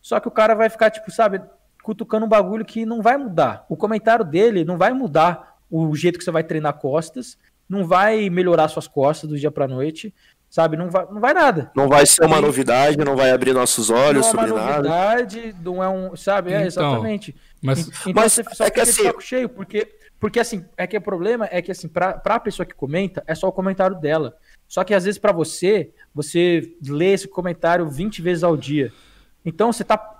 Só 0.00 0.20
que 0.20 0.28
o 0.28 0.30
cara 0.30 0.54
vai 0.54 0.68
ficar, 0.68 0.90
tipo, 0.90 1.10
sabe, 1.10 1.40
cutucando 1.82 2.26
um 2.26 2.28
bagulho 2.28 2.64
que 2.64 2.86
não 2.86 3.02
vai 3.02 3.16
mudar. 3.16 3.64
O 3.68 3.76
comentário 3.76 4.24
dele 4.24 4.64
não 4.64 4.78
vai 4.78 4.92
mudar 4.92 5.58
o 5.70 5.94
jeito 5.94 6.18
que 6.18 6.24
você 6.24 6.30
vai 6.30 6.44
treinar 6.44 6.74
costas 6.74 7.36
não 7.68 7.86
vai 7.86 8.30
melhorar 8.30 8.68
suas 8.68 8.88
costas 8.88 9.28
do 9.28 9.38
dia 9.38 9.50
para 9.50 9.68
noite, 9.68 10.14
sabe? 10.48 10.76
Não 10.76 10.90
vai, 10.90 11.06
não 11.06 11.20
vai 11.20 11.34
nada. 11.34 11.70
Não 11.76 11.88
vai 11.88 12.06
ser 12.06 12.24
uma 12.24 12.40
novidade, 12.40 12.96
não 12.96 13.16
vai 13.16 13.30
abrir 13.30 13.52
nossos 13.52 13.90
olhos 13.90 14.24
não 14.26 14.30
sobre 14.30 14.52
nada. 14.52 14.54
Não 14.54 14.58
é 14.58 14.64
uma 14.64 14.76
novidade, 14.76 15.56
não 15.62 15.82
é 15.82 15.88
um, 15.88 16.16
sabe? 16.16 16.50
É, 16.50 16.56
então, 16.56 16.66
exatamente. 16.66 17.36
Mas, 17.62 17.88
então 18.06 18.12
mas 18.14 18.32
você 18.32 18.44
só 18.52 18.64
é 18.64 18.70
que 18.70 18.80
assim, 18.80 19.04
saco 19.04 19.20
cheio, 19.20 19.48
porque 19.48 19.94
porque 20.18 20.40
assim, 20.40 20.64
é 20.76 20.84
que 20.86 20.96
o 20.96 21.00
problema 21.00 21.48
é 21.50 21.62
que 21.62 21.70
assim, 21.70 21.86
para 21.86 22.20
a 22.24 22.40
pessoa 22.40 22.66
que 22.66 22.74
comenta, 22.74 23.22
é 23.26 23.34
só 23.34 23.46
o 23.46 23.52
comentário 23.52 23.96
dela. 24.00 24.34
Só 24.66 24.82
que 24.82 24.92
às 24.92 25.04
vezes 25.04 25.18
para 25.18 25.32
você, 25.32 25.92
você 26.12 26.74
lê 26.84 27.12
esse 27.12 27.28
comentário 27.28 27.88
20 27.88 28.20
vezes 28.20 28.42
ao 28.42 28.56
dia. 28.56 28.92
Então 29.44 29.72
você 29.72 29.84
tá 29.84 30.18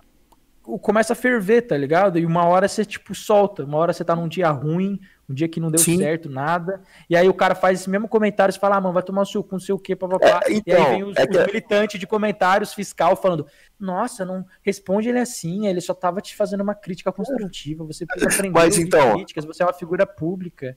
começa 0.83 1.15
a 1.15 1.17
ferver, 1.17 1.63
tá 1.63 1.77
ligado? 1.77 2.19
E 2.19 2.27
uma 2.27 2.45
hora 2.45 2.69
você, 2.69 2.85
tipo, 2.85 3.15
solta. 3.15 3.65
Uma 3.65 3.79
hora 3.79 3.93
você 3.93 4.05
tá 4.05 4.15
num 4.15 4.29
dia 4.29 4.51
ruim, 4.51 5.01
um 5.29 5.35
dia 5.35 5.47
que 5.47 5.61
não 5.61 5.71
deu 5.71 5.79
Sim. 5.79 5.99
certo, 5.99 6.31
nada. 6.31 6.81
E 7.09 7.17
aí 7.17 7.29
o 7.29 7.35
cara 7.35 7.55
faz 7.55 7.81
esse 7.81 7.91
mesmo 7.91 8.09
comentário 8.09 8.55
e 8.55 8.59
fala, 8.59 8.77
ah, 8.77 8.81
mano, 8.81 8.95
vai 8.95 9.03
tomar 9.03 9.23
o 9.23 9.27
seu 9.27 9.45
cu, 9.45 9.51
não 9.53 9.61
sei 9.61 9.75
o 9.75 9.79
quê, 9.79 9.95
papapá. 9.95 10.41
É, 10.47 10.53
então, 10.53 10.75
e 10.75 10.77
aí 10.77 10.81
então, 10.81 10.91
vem 10.91 11.05
os, 11.05 11.17
é 11.17 11.27
que... 11.27 11.37
os 11.37 11.47
militantes 11.47 12.01
de 12.01 12.07
comentários 12.07 12.73
fiscal 12.73 13.15
falando, 13.15 13.47
nossa, 13.79 14.25
não 14.25 14.45
responde 14.63 15.11
ele 15.11 15.19
assim, 15.19 15.67
ele 15.67 15.81
só 15.81 15.93
tava 15.93 16.21
te 16.23 16.35
fazendo 16.35 16.63
uma 16.63 16.75
crítica 16.75 17.13
construtiva, 17.13 17.85
você 17.85 18.07
precisa 18.07 18.33
aprender 18.33 18.59
Mas, 18.59 18.79
então, 18.79 19.17
críticas, 19.17 19.45
você 19.45 19.63
é 19.63 19.67
uma 19.67 19.75
figura 19.75 20.07
pública. 20.07 20.77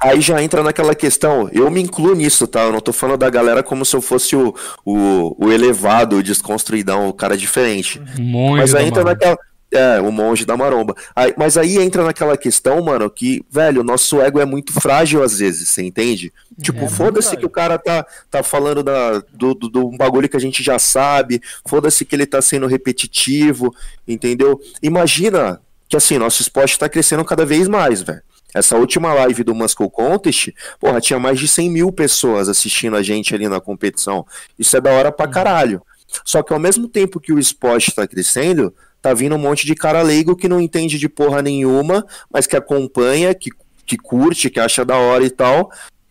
Aí 0.00 0.20
já 0.20 0.42
entra 0.42 0.62
naquela 0.62 0.94
questão, 0.94 1.50
eu 1.52 1.70
me 1.70 1.82
incluo 1.82 2.14
nisso, 2.14 2.46
tá? 2.46 2.62
Eu 2.62 2.72
não 2.72 2.80
tô 2.80 2.92
falando 2.92 3.18
da 3.18 3.28
galera 3.28 3.62
como 3.62 3.84
se 3.84 3.94
eu 3.94 4.00
fosse 4.00 4.34
o, 4.34 4.54
o, 4.82 5.46
o 5.46 5.52
elevado, 5.52 6.16
o 6.16 6.22
desconstruidão, 6.22 7.08
o 7.08 7.12
cara 7.12 7.36
diferente. 7.36 8.00
Monge 8.18 8.60
mas 8.60 8.74
aí 8.74 8.86
entra 8.86 9.04
naquela. 9.04 9.36
É, 9.72 10.00
o 10.00 10.10
monge 10.10 10.44
da 10.44 10.56
maromba. 10.56 10.96
Aí, 11.14 11.32
mas 11.36 11.56
aí 11.56 11.78
entra 11.78 12.02
naquela 12.04 12.36
questão, 12.36 12.82
mano, 12.82 13.08
que, 13.08 13.44
velho, 13.48 13.82
o 13.82 13.84
nosso 13.84 14.20
ego 14.20 14.40
é 14.40 14.44
muito 14.44 14.72
frágil 14.72 15.22
às 15.22 15.38
vezes, 15.38 15.68
você 15.68 15.82
entende? 15.82 16.32
É, 16.58 16.62
tipo, 16.62 16.88
foda-se 16.88 17.36
que 17.36 17.46
o 17.46 17.50
cara 17.50 17.78
tá, 17.78 18.04
tá 18.28 18.42
falando 18.42 18.82
da, 18.82 19.22
do, 19.32 19.54
do, 19.54 19.68
do 19.68 19.90
bagulho 19.90 20.28
que 20.28 20.36
a 20.36 20.40
gente 20.40 20.60
já 20.60 20.76
sabe, 20.78 21.40
foda-se 21.64 22.04
que 22.04 22.16
ele 22.16 22.26
tá 22.26 22.42
sendo 22.42 22.66
repetitivo, 22.66 23.72
entendeu? 24.08 24.60
Imagina 24.82 25.60
que, 25.88 25.96
assim, 25.96 26.18
nosso 26.18 26.42
esporte 26.42 26.78
tá 26.78 26.88
crescendo 26.88 27.24
cada 27.24 27.46
vez 27.46 27.68
mais, 27.68 28.02
velho. 28.02 28.22
Essa 28.52 28.76
última 28.76 29.14
live 29.14 29.44
do 29.44 29.54
Muscle 29.54 29.88
Contest, 29.88 30.52
porra, 30.80 31.00
tinha 31.00 31.18
mais 31.18 31.38
de 31.38 31.46
100 31.46 31.70
mil 31.70 31.92
pessoas 31.92 32.48
assistindo 32.48 32.96
a 32.96 33.02
gente 33.02 33.34
ali 33.34 33.48
na 33.48 33.60
competição. 33.60 34.26
Isso 34.58 34.76
é 34.76 34.80
da 34.80 34.90
hora 34.90 35.12
pra 35.12 35.26
uhum. 35.26 35.32
caralho. 35.32 35.82
Só 36.24 36.42
que 36.42 36.52
ao 36.52 36.58
mesmo 36.58 36.88
tempo 36.88 37.20
que 37.20 37.32
o 37.32 37.38
esporte 37.38 37.94
tá 37.94 38.06
crescendo, 38.06 38.74
tá 39.00 39.14
vindo 39.14 39.34
um 39.34 39.38
monte 39.38 39.66
de 39.66 39.74
cara 39.74 40.02
leigo 40.02 40.36
que 40.36 40.48
não 40.48 40.60
entende 40.60 40.98
de 40.98 41.08
porra 41.08 41.42
nenhuma, 41.42 42.04
mas 42.32 42.46
que 42.46 42.56
acompanha, 42.56 43.34
que, 43.34 43.50
que 43.86 43.96
curte, 43.96 44.50
que 44.50 44.60
acha 44.60 44.84
da 44.84 44.96
hora 44.96 45.24
e 45.24 45.30
tal. 45.30 45.70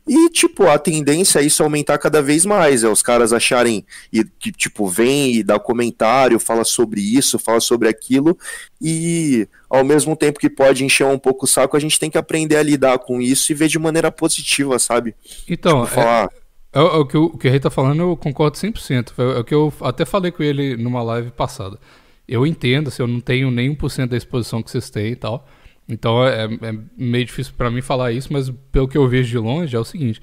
E, 0.10 0.28
tipo, 0.32 0.66
a 0.68 0.80
tendência 0.80 1.38
é 1.38 1.44
isso 1.44 1.62
aumentar 1.62 2.00
cada 2.00 2.20
vez 2.20 2.44
mais, 2.44 2.84
é 2.84 2.90
os 2.90 3.04
caras 3.04 3.32
acharem 3.32 3.86
e, 4.12 4.24
que, 4.24 4.52
tipo, 4.52 4.88
vem 4.88 5.36
e 5.36 5.44
dá 5.44 5.60
comentário, 5.60 6.40
fala 6.40 6.64
sobre 6.64 7.00
isso, 7.00 7.38
fala 7.38 7.60
sobre 7.60 7.88
aquilo, 7.88 8.36
e 8.82 9.48
ao 9.70 9.84
mesmo 9.84 10.16
tempo 10.16 10.40
que 10.40 10.50
pode 10.50 10.84
encher 10.84 11.06
um 11.06 11.20
pouco 11.20 11.46
o 11.46 11.48
saco, 11.48 11.78
a 11.78 11.80
gente 11.80 12.00
tem 12.00 12.10
que 12.10 12.18
aprender 12.18 12.56
a 12.56 12.64
lidar 12.64 12.98
com 12.98 13.22
isso 13.22 13.52
e 13.52 13.56
ver 13.56 13.68
de 13.68 13.78
maneira 13.78 14.12
positiva, 14.12 14.80
sabe? 14.80 15.14
Então, 15.48 15.84
tipo, 15.84 15.94
falar... 15.94 16.28
é, 16.74 16.80
é, 16.80 16.82
é, 16.82 16.84
o 16.84 17.06
que 17.06 17.16
o, 17.16 17.26
o 17.26 17.38
que 17.38 17.48
o 17.48 17.52
Rei 17.52 17.60
tá 17.60 17.70
falando, 17.70 18.02
eu 18.02 18.18
concordo 18.18 18.58
100%. 18.58 19.12
É, 19.16 19.22
é 19.22 19.40
o 19.42 19.44
que 19.44 19.54
eu 19.54 19.72
até 19.82 20.06
falei 20.06 20.32
com 20.32 20.42
ele 20.42 20.76
numa 20.76 21.04
live 21.04 21.30
passada. 21.30 21.78
Eu 22.30 22.46
entendo, 22.46 22.90
assim, 22.90 23.02
eu 23.02 23.08
não 23.08 23.20
tenho 23.20 23.50
nem 23.50 23.76
1% 23.76 24.08
da 24.08 24.16
exposição 24.16 24.62
que 24.62 24.70
vocês 24.70 24.90
têm 24.90 25.14
e 25.14 25.16
tal, 25.16 25.48
então 25.88 26.24
é, 26.24 26.44
é 26.46 26.80
meio 26.96 27.26
difícil 27.26 27.54
para 27.58 27.72
mim 27.72 27.82
falar 27.82 28.12
isso, 28.12 28.32
mas 28.32 28.52
pelo 28.72 28.88
que 28.88 28.98
eu 28.98 29.08
vejo 29.08 29.28
de 29.28 29.38
longe 29.40 29.76
é 29.76 29.80
o 29.80 29.84
seguinte: 29.84 30.22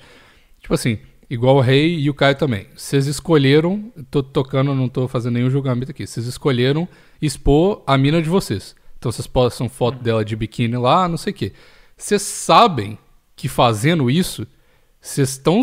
tipo 0.61 0.73
assim, 0.73 0.99
igual 1.29 1.57
o 1.57 1.61
Rei 1.61 1.99
e 1.99 2.09
o 2.09 2.15
Caio 2.15 2.37
também. 2.37 2.69
Vocês 2.77 3.09
escolheram, 3.09 3.93
tô 4.09 4.23
tocando, 4.23 4.73
não 4.73 4.89
tô 4.89 5.09
fazendo 5.09 5.35
nenhum 5.35 5.51
julgamento 5.51 5.91
aqui. 5.91 6.07
Vocês 6.07 6.27
escolheram 6.27 6.89
expor 7.21 7.83
a 7.85 7.99
mina 7.99 8.23
de 8.23 8.29
vocês. 8.29 8.77
Então 8.97 9.11
vocês 9.11 9.27
postam 9.27 9.69
foto 9.69 10.03
dela 10.03 10.25
de 10.25 10.37
biquíni 10.37 10.77
lá, 10.77 11.09
não 11.09 11.17
sei 11.17 11.33
o 11.33 11.37
quê. 11.37 11.53
Vocês 11.97 12.23
sabem 12.23 12.97
que 13.35 13.49
fazendo 13.49 14.09
isso, 14.09 14.47
vocês 15.01 15.31
estão. 15.31 15.63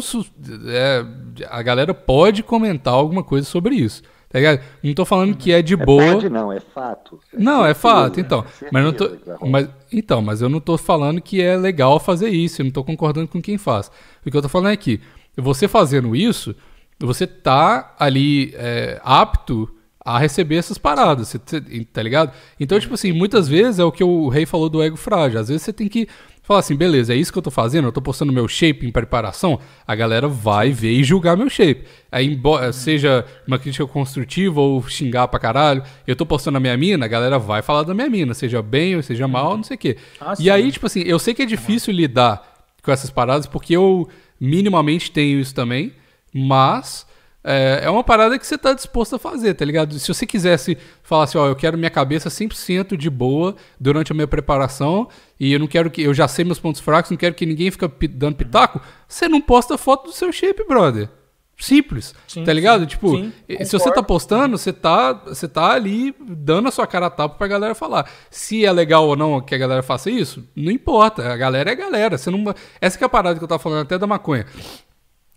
É, 0.68 1.06
a 1.50 1.62
galera 1.62 1.94
pode 1.94 2.44
comentar 2.44 2.94
alguma 2.94 3.24
coisa 3.24 3.48
sobre 3.48 3.76
isso. 3.76 4.04
Tá 4.34 4.40
ligado? 4.40 4.62
Não 4.84 4.94
tô 4.96 5.06
falando 5.06 5.38
que 5.38 5.52
é 5.52 5.62
de 5.62 5.76
é 5.76 5.78
boa. 5.78 6.28
Não, 6.28 6.52
é 6.52 6.60
fato. 6.60 7.20
É 7.32 7.38
não, 7.40 7.64
é 7.64 7.74
fato, 7.76 8.20
então. 8.20 8.44
É 8.64 8.68
mas 8.72 8.84
não 8.84 8.92
tô, 8.92 9.12
mas, 9.48 9.70
então, 9.92 10.22
mas 10.24 10.42
eu 10.42 10.50
não 10.50 10.60
tô 10.60 10.76
falando 10.76 11.22
que 11.22 11.40
é 11.40 11.56
legal 11.56 12.00
fazer 12.00 12.30
isso, 12.30 12.60
eu 12.60 12.66
não 12.66 12.72
tô 12.72 12.84
concordando 12.84 13.28
com 13.28 13.40
quem 13.40 13.60
faz. 13.60 13.92
O 14.26 14.32
que 14.32 14.36
eu 14.36 14.42
tô 14.42 14.50
falando 14.50 14.72
é 14.74 14.76
que 14.76 15.00
você 15.38 15.68
fazendo 15.68 16.16
isso, 16.16 16.56
você 17.00 17.28
tá 17.28 17.94
ali 18.00 18.52
é, 18.56 19.00
apto 19.04 19.70
a 20.04 20.18
receber 20.18 20.56
essas 20.56 20.80
paradas, 20.80 21.28
cê- 21.28 21.40
cê- 21.46 21.62
tá 21.94 22.02
ligado? 22.02 22.32
Então, 22.60 22.80
tipo 22.80 22.96
assim, 22.96 23.12
muitas 23.12 23.48
vezes 23.48 23.78
é 23.80 23.84
o 23.84 23.92
que 23.92 24.04
o 24.04 24.30
rei 24.30 24.48
falou 24.48 24.68
do 24.68 24.82
ego 24.82 24.98
frágil. 24.98 25.40
Às 25.40 25.48
vezes 25.48 25.62
você 25.62 25.72
tem 25.72 25.88
que 25.88 26.08
falar 26.44 26.60
assim, 26.60 26.76
beleza, 26.76 27.14
é 27.14 27.18
isso 27.18 27.32
que 27.32 27.38
eu 27.38 27.42
tô 27.42 27.50
fazendo, 27.50 27.88
eu 27.88 27.92
tô 27.92 28.02
postando 28.02 28.34
meu 28.34 28.48
shape 28.48 28.86
em 28.86 28.92
preparação, 28.92 29.60
a 29.88 29.96
galera 29.96 30.28
vai 30.28 30.72
ver 30.72 30.92
e 30.92 31.04
julgar 31.04 31.38
meu 31.38 31.50
shape. 31.50 31.86
Aí, 32.12 32.28
embora 32.28 32.72
seja 32.74 33.26
uma 33.48 33.58
crítica 33.58 33.88
construtiva 33.88 34.60
ou 34.60 34.84
xingar 34.88 35.28
pra 35.30 35.40
caralho, 35.40 35.82
eu 36.06 36.16
tô 36.16 36.26
postando 36.26 36.58
a 36.58 36.60
minha 36.60 36.76
mina, 36.76 37.06
a 37.06 37.08
galera 37.08 37.40
vai 37.40 37.62
falar 37.62 37.84
da 37.84 37.94
minha 37.94 38.10
mina, 38.10 38.34
seja 38.34 38.62
bem 38.62 38.96
ou 38.96 39.02
seja 39.02 39.28
mal, 39.28 39.56
não 39.56 39.64
sei 39.64 39.76
o 39.76 39.80
quê. 39.80 39.98
Ah, 40.20 40.34
e 40.38 40.52
aí, 40.52 40.72
tipo 40.72 40.86
assim, 40.86 41.02
eu 41.02 41.18
sei 41.18 41.34
que 41.34 41.42
é 41.42 41.46
difícil 41.46 41.94
lidar 41.94 42.68
com 42.84 42.92
essas 42.92 43.10
paradas, 43.10 43.48
porque 43.48 43.74
eu 43.74 44.10
minimamente 44.38 45.10
tenho 45.10 45.40
isso 45.40 45.56
também, 45.56 45.94
mas 46.34 47.08
é, 47.44 47.82
é 47.84 47.90
uma 47.90 48.04
parada 48.04 48.40
que 48.40 48.48
você 48.48 48.58
tá 48.58 48.74
disposto 48.74 49.16
a 49.16 49.20
fazer, 49.20 49.54
tá 49.54 49.66
ligado? 49.66 49.98
Se 50.00 50.08
você 50.08 50.26
quisesse 50.26 50.78
falar 51.02 51.26
assim, 51.26 51.38
ó, 51.38 51.48
eu 51.48 51.56
quero 51.56 51.78
minha 51.78 51.90
cabeça 51.90 52.30
100% 52.30 52.96
de 52.96 53.10
boa 53.10 53.56
durante 53.80 54.12
a 54.12 54.16
minha 54.16 54.28
preparação 54.28 55.08
e 55.40 55.52
eu 55.52 55.60
não 55.60 55.68
quero 55.68 55.92
que 55.92 56.02
eu 56.02 56.14
já 56.14 56.28
sei 56.28 56.46
meus 56.46 56.60
pontos 56.60 56.80
fracos, 56.82 57.12
não 57.12 57.18
quero 57.18 57.36
que 57.36 57.46
ninguém 57.46 57.70
fique 57.70 57.88
pi- 57.90 58.08
dando 58.08 58.36
pitaco, 58.36 58.80
você 59.08 59.28
não 59.28 59.42
posta 59.42 59.78
foto 59.78 60.06
do 60.06 60.12
seu 60.14 60.32
shape, 60.32 60.66
brother. 60.68 61.10
Simples, 61.56 62.16
Sim, 62.28 62.44
tá 62.44 62.52
ligado? 62.52 62.82
sim, 62.82 62.88
tipo, 62.88 63.16
sim, 63.16 63.32
se 63.64 63.72
você 63.78 63.92
tá 63.92 64.02
postando, 64.02 64.58
você 64.58 64.74
tá, 64.74 65.14
você 65.14 65.48
tá 65.48 65.72
ali 65.72 66.14
dando 66.20 66.68
a 66.68 66.72
sua 66.72 66.88
cara 66.88 67.06
a 67.06 67.10
tapa 67.12 67.36
pra 67.38 67.48
galera 67.48 67.76
falar. 67.76 68.10
Se 68.32 68.66
é 68.66 68.72
legal 68.72 69.08
ou 69.08 69.16
não 69.16 69.40
que 69.40 69.54
a 69.54 69.58
galera 69.58 69.84
faça 69.84 70.10
isso, 70.10 70.44
não 70.56 70.72
importa. 70.72 71.32
A 71.32 71.38
galera 71.38 71.70
é 71.70 71.74
a 71.74 71.76
galera. 71.76 72.18
Você 72.18 72.32
não, 72.32 72.44
essa 72.82 72.98
que 72.98 73.04
é 73.04 73.08
a 73.08 73.10
parada 73.10 73.38
que 73.38 73.44
eu 73.44 73.48
tava 73.48 73.60
falando 73.62 73.84
até 73.84 74.00
da 74.00 74.08
maconha. 74.08 74.48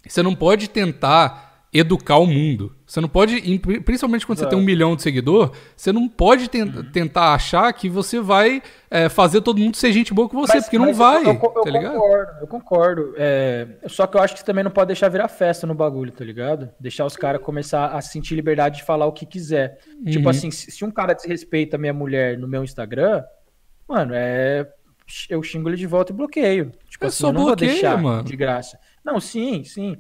Você 0.09 0.23
não 0.23 0.35
pode 0.35 0.69
tentar 0.71 1.46
educar 1.79 2.17
o 2.19 2.27
mundo. 2.27 2.75
Você 2.87 3.01
não 3.01 3.09
pode, 3.09 3.41
principalmente 3.85 4.25
quando 4.27 4.39
você 4.39 4.47
tem 4.47 4.57
um 4.59 4.63
milhão 4.63 4.95
de 4.95 5.03
seguidor, 5.03 5.51
você 5.77 5.93
não 5.93 6.09
pode 6.09 6.49
ten- 6.49 6.63
Uhum. 6.63 6.91
tentar 6.93 7.35
achar 7.35 7.73
que 7.73 7.89
você 7.89 8.21
vai 8.21 8.63
é, 8.91 9.09
fazer 9.09 9.41
todo 9.41 9.59
mundo 9.59 9.77
ser 9.77 9.93
gente 9.93 10.15
boa 10.15 10.29
com 10.29 10.37
você, 10.41 10.55
Mas- 10.55 10.65
porque 10.65 10.79
não 10.79 10.95
vai, 10.95 11.23
Eu, 11.25 11.33
eu- 11.35 11.53
eu 11.57 11.63
tá 11.63 11.71
ligado? 11.71 11.93
concordo, 11.95 12.33
eu 12.41 12.47
concordo. 12.47 13.15
É, 13.17 13.67
só 13.89 14.07
que 14.07 14.17
eu 14.17 14.21
acho 14.23 14.35
que 14.35 14.41
você 14.41 14.47
também 14.47 14.63
não 14.63 14.71
pode 14.71 14.87
deixar 14.87 15.09
virar 15.09 15.27
festa 15.29 15.67
no 15.67 15.75
bagulho, 15.75 16.13
tá 16.13 16.25
ligado? 16.25 16.71
Deixar 16.79 17.05
os 17.05 17.17
caras 17.17 17.43
começar 17.43 17.89
a 17.89 18.01
sentir 18.01 18.35
liberdade 18.37 18.77
de 18.79 18.85
falar 18.85 19.07
o 19.07 19.13
que 19.13 19.27
quiser. 19.27 19.79
Tipo 20.09 20.25
Uhum. 20.25 20.29
assim, 20.31 20.51
se, 20.53 20.71
se 20.71 20.85
um 20.85 20.91
cara 20.91 21.13
desrespeita 21.15 21.77
a 21.77 21.79
minha 21.79 21.93
mulher 21.93 22.39
no 22.39 22.47
meu 22.47 22.63
Instagram, 22.63 23.23
mano, 23.89 24.13
é. 24.15 24.69
Eu 25.31 25.41
xingo 25.41 25.69
ele 25.69 25.77
de 25.77 25.87
volta 25.87 26.13
e 26.13 26.17
bloqueio. 26.17 26.73
Tipo 26.89 27.05
É 27.05 27.09
assim, 27.09 27.19
só 27.19 27.29
eu 27.29 27.33
não 27.33 27.45
bloqueio, 27.45 27.71
vou 27.71 27.81
deixar 27.81 27.97
mano. 28.03 28.25
de 28.25 28.37
graça. 28.37 28.77
Não, 29.05 29.21
sim, 29.21 29.63
sim. 29.63 29.97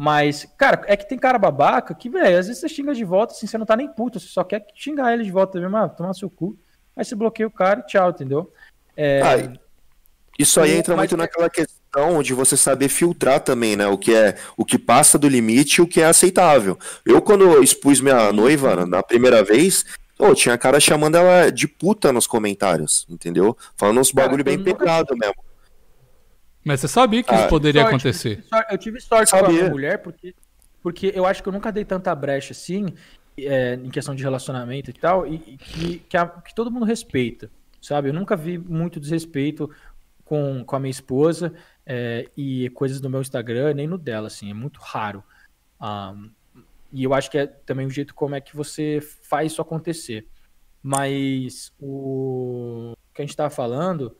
Mas, 0.00 0.46
cara, 0.56 0.84
é 0.86 0.96
que 0.96 1.08
tem 1.08 1.18
cara 1.18 1.36
babaca 1.40 1.92
que, 1.92 2.08
velho, 2.08 2.38
às 2.38 2.46
vezes 2.46 2.60
você 2.60 2.68
xinga 2.68 2.94
de 2.94 3.04
volta, 3.04 3.32
assim, 3.34 3.48
você 3.48 3.58
não 3.58 3.66
tá 3.66 3.74
nem 3.74 3.88
puto, 3.88 4.20
você 4.20 4.28
só 4.28 4.44
quer 4.44 4.64
xingar 4.72 5.12
ele 5.12 5.24
de 5.24 5.30
volta 5.32 5.58
mesmo, 5.58 5.76
ah, 5.76 5.88
tomar 5.88 6.14
seu 6.14 6.30
cu. 6.30 6.56
Aí 6.96 7.04
você 7.04 7.16
bloqueia 7.16 7.48
o 7.48 7.50
cara 7.50 7.80
e 7.80 7.86
tchau, 7.86 8.10
entendeu? 8.10 8.52
É, 8.96 9.20
Ah, 9.22 9.52
Isso 10.38 10.60
aí 10.60 10.70
entra 10.76 10.94
muito 10.94 11.16
naquela 11.16 11.50
questão 11.50 12.22
de 12.22 12.32
você 12.32 12.56
saber 12.56 12.88
filtrar 12.88 13.40
também, 13.40 13.74
né? 13.74 13.88
O 13.88 13.98
que 13.98 14.14
é 14.14 14.36
o 14.56 14.64
que 14.64 14.78
passa 14.78 15.18
do 15.18 15.28
limite 15.28 15.80
e 15.80 15.82
o 15.82 15.86
que 15.88 16.00
é 16.00 16.04
aceitável. 16.04 16.78
Eu, 17.04 17.20
quando 17.20 17.60
expus 17.60 18.00
minha 18.00 18.32
noiva 18.32 18.86
na- 18.86 19.02
primeira 19.02 19.42
vez, 19.42 19.84
pô, 20.16 20.32
tinha 20.32 20.56
cara 20.56 20.78
chamando 20.78 21.16
ela 21.16 21.50
de 21.50 21.66
puta 21.66 22.12
nos 22.12 22.24
comentários, 22.28 23.04
entendeu? 23.10 23.56
Falando 23.76 23.98
uns 24.00 24.12
Cara, 24.12 24.26
bagulho 24.28 24.44
bem 24.44 24.54
eu 24.54 24.60
nunca- 24.60 24.76
pesado 24.84 25.16
mesmo. 25.16 25.34
Mas 26.64 26.80
você 26.80 26.88
sabia 26.88 27.22
que 27.22 27.32
Ah, 27.32 27.40
isso 27.40 27.48
poderia 27.48 27.82
sorte, 27.82 27.94
acontecer. 27.94 28.30
Eu 28.30 28.36
tive 28.36 28.48
sorte, 28.48 28.72
eu 28.72 28.78
tive 28.78 29.00
sorte 29.00 29.30
com 29.30 29.36
a 29.46 29.48
minha 29.48 29.68
mulher, 29.70 29.98
porque, 29.98 30.34
porque 30.82 31.12
eu 31.14 31.24
acho 31.24 31.42
que 31.42 31.48
eu 31.48 31.52
nunca 31.52 31.70
dei 31.72 31.84
tanta 31.84 32.14
brecha 32.14 32.52
assim, 32.52 32.86
é, 33.38 33.74
em 33.74 33.88
questão 33.90 34.14
de 34.14 34.22
relacionamento 34.22 34.90
e 34.90 34.92
tal, 34.92 35.26
e, 35.26 35.36
e 35.46 35.56
que, 35.56 35.98
que, 36.00 36.16
a- 36.16 36.26
que 36.26 36.54
todo 36.54 36.70
mundo 36.70 36.84
respeita, 36.84 37.50
sabe? 37.80 38.08
Eu 38.10 38.12
nunca 38.14 38.36
vi 38.36 38.58
muito 38.58 38.98
desrespeito 39.00 39.70
com, 40.24 40.62
com 40.64 40.76
a 40.76 40.80
minha 40.80 40.90
esposa 40.90 41.54
é, 41.86 42.28
e 42.36 42.68
coisas 42.70 43.00
no 43.00 43.08
meu 43.08 43.20
Instagram, 43.22 43.72
nem 43.74 43.86
no 43.86 43.96
dela, 43.96 44.26
assim, 44.26 44.50
é 44.50 44.54
muito 44.54 44.78
raro. 44.80 45.22
Ah, 45.80 46.14
e 46.92 47.04
eu 47.04 47.14
acho 47.14 47.30
que 47.30 47.38
é 47.38 47.46
também 47.46 47.86
o 47.86 47.90
jeito 47.90 48.14
como 48.14 48.34
é 48.34 48.40
que 48.40 48.56
você 48.56 49.00
faz 49.22 49.52
isso 49.52 49.62
acontecer. 49.62 50.26
Mas 50.82 51.72
o 51.80 52.94
que 53.14 53.20
a 53.22 53.24
gente 53.24 53.36
tava 53.36 53.50
falando 53.50 54.16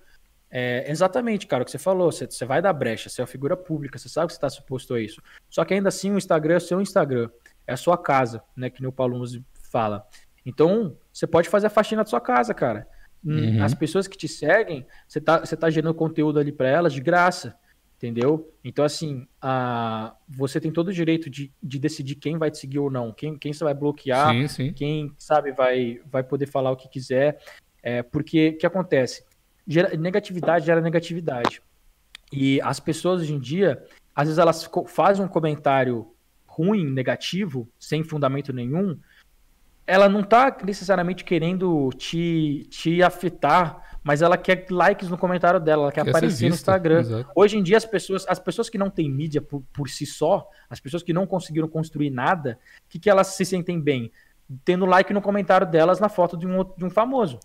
é 0.51 0.91
exatamente, 0.91 1.47
cara, 1.47 1.63
o 1.63 1.65
que 1.65 1.71
você 1.71 1.79
falou. 1.79 2.11
Você, 2.11 2.27
você 2.27 2.45
vai 2.45 2.63
dar 2.63 2.73
brecha, 2.73 3.09
você 3.09 3.21
é 3.21 3.23
uma 3.23 3.29
figura 3.29 3.57
pública, 3.57 3.99
você 3.99 4.09
sabe 4.09 4.29
que 4.29 4.33
você 4.33 4.39
está 4.39 4.49
suposto 4.49 4.95
a 4.95 5.01
isso. 5.01 5.21
Só 5.49 5.65
que 5.65 5.75
ainda 5.75 5.89
assim 5.89 6.11
o 6.13 6.19
Instagram 6.19 6.55
é 6.55 6.57
o 6.59 6.61
seu 6.61 6.81
Instagram, 6.81 7.29
é 7.67 7.73
a 7.73 7.77
sua 7.77 7.99
casa, 7.99 8.43
né? 8.57 8.71
Que 8.71 8.81
nem 8.81 8.89
o 8.89 8.93
Paulo 8.93 9.19
Musi 9.19 9.45
fala. 9.71 10.07
Então, 10.45 10.97
você 11.13 11.27
pode 11.27 11.49
fazer 11.49 11.67
a 11.67 11.71
faxina 11.71 12.03
da 12.03 12.09
sua 12.09 12.21
casa, 12.21 12.55
cara. 12.55 12.87
Hum, 13.25 13.57
Uhum. 13.57 13.65
As 13.65 13.75
pessoas 13.75 14.07
que 14.07 14.17
te 14.17 14.29
seguem, 14.29 14.87
você 15.07 15.21
tá, 15.21 15.41
você 15.41 15.57
tá 15.57 15.69
gerando 15.69 15.95
conteúdo 15.95 16.39
ali 16.39 16.53
para 16.53 16.69
elas 16.69 16.93
de 16.93 17.01
graça, 17.01 17.55
entendeu? 17.97 18.55
Então, 18.65 18.85
assim, 18.85 19.27
a, 19.43 20.15
você 20.29 20.61
tem 20.61 20.71
todo 20.71 20.89
o 20.89 20.93
direito 20.93 21.29
de, 21.29 21.53
de 21.61 21.79
decidir 21.79 22.15
quem 22.15 22.39
vai 22.39 22.51
te 22.51 22.59
seguir 22.59 22.79
ou 22.79 22.91
não, 22.91 23.13
quem, 23.13 23.37
quem 23.37 23.53
você 23.53 23.65
vai 23.65 23.75
bloquear, 23.75 24.31
Sim, 24.33 24.49
sim. 24.49 24.73
quem 24.73 25.13
sabe 25.19 25.53
vai, 25.53 26.01
vai 26.07 26.23
poder 26.23 26.47
falar 26.47 26.71
o 26.71 26.77
que 26.77 26.89
quiser, 26.89 27.39
é, 27.83 28.03
porque 28.03 28.51
o 28.51 28.59
que 28.59 28.67
acontece? 28.67 29.25
Gera- 29.69 29.95
negatividade 29.97 30.65
gera 30.65 30.81
negatividade. 30.81 31.61
E 32.33 32.61
as 32.63 32.81
pessoas 32.81 33.21
hoje 33.21 33.35
em 33.35 33.39
dia, 33.39 33.85
às 34.17 34.25
vezes 34.27 34.39
elas 34.39 34.69
fazem 34.87 35.25
um 35.25 35.29
comentário 35.29 36.11
ruim, 36.47 36.85
negativo, 36.91 37.69
sem 37.79 38.03
fundamento 38.03 38.53
nenhum, 38.53 38.99
ela 39.87 40.09
não 40.09 40.23
tá 40.23 40.55
necessariamente 40.65 41.25
querendo 41.25 41.89
te, 41.97 42.67
te 42.69 43.03
afetar, 43.03 43.99
mas 44.03 44.21
ela 44.21 44.37
quer 44.37 44.67
likes 44.71 45.09
no 45.09 45.17
comentário 45.17 45.59
dela, 45.61 45.85
ela 45.85 45.93
quer, 45.93 46.05
Quer 46.05 46.11
aparecer 46.11 46.45
no 46.49 46.53
vista, 46.53 46.71
Instagram. 46.73 47.01
exato. 47.01 47.31
Hoje 47.35 47.57
em 47.57 47.63
dia, 47.63 47.77
as 47.77 47.87
pessoas, 47.87 48.27
as 48.29 48.39
pessoas 48.39 48.69
que 48.69 48.77
não 48.77 48.91
têm 48.91 49.11
mídia 49.11 49.41
por, 49.41 49.63
por 49.73 49.89
si 49.89 50.05
só, 50.05 50.47
as 50.69 50.79
pessoas 50.81 51.03
que 51.03 51.13
não 51.13 51.27
conseguiram 51.27 51.69
construir 51.69 52.11
nada, 52.11 52.59
o 52.85 52.89
que, 52.91 52.99
que 52.99 53.09
elas 53.09 53.29
se 53.29 53.45
sentem 53.47 53.81
bem? 53.81 54.11
Tendo 54.65 54.85
like 54.85 55.13
no 55.13 55.23
comentário 55.23 55.67
delas 55.67 56.01
na 56.01 56.09
foto 56.11 56.37
de 56.37 56.47
um, 56.47 56.65
de 56.77 56.85
um 56.85 56.91
famoso, 56.91 57.39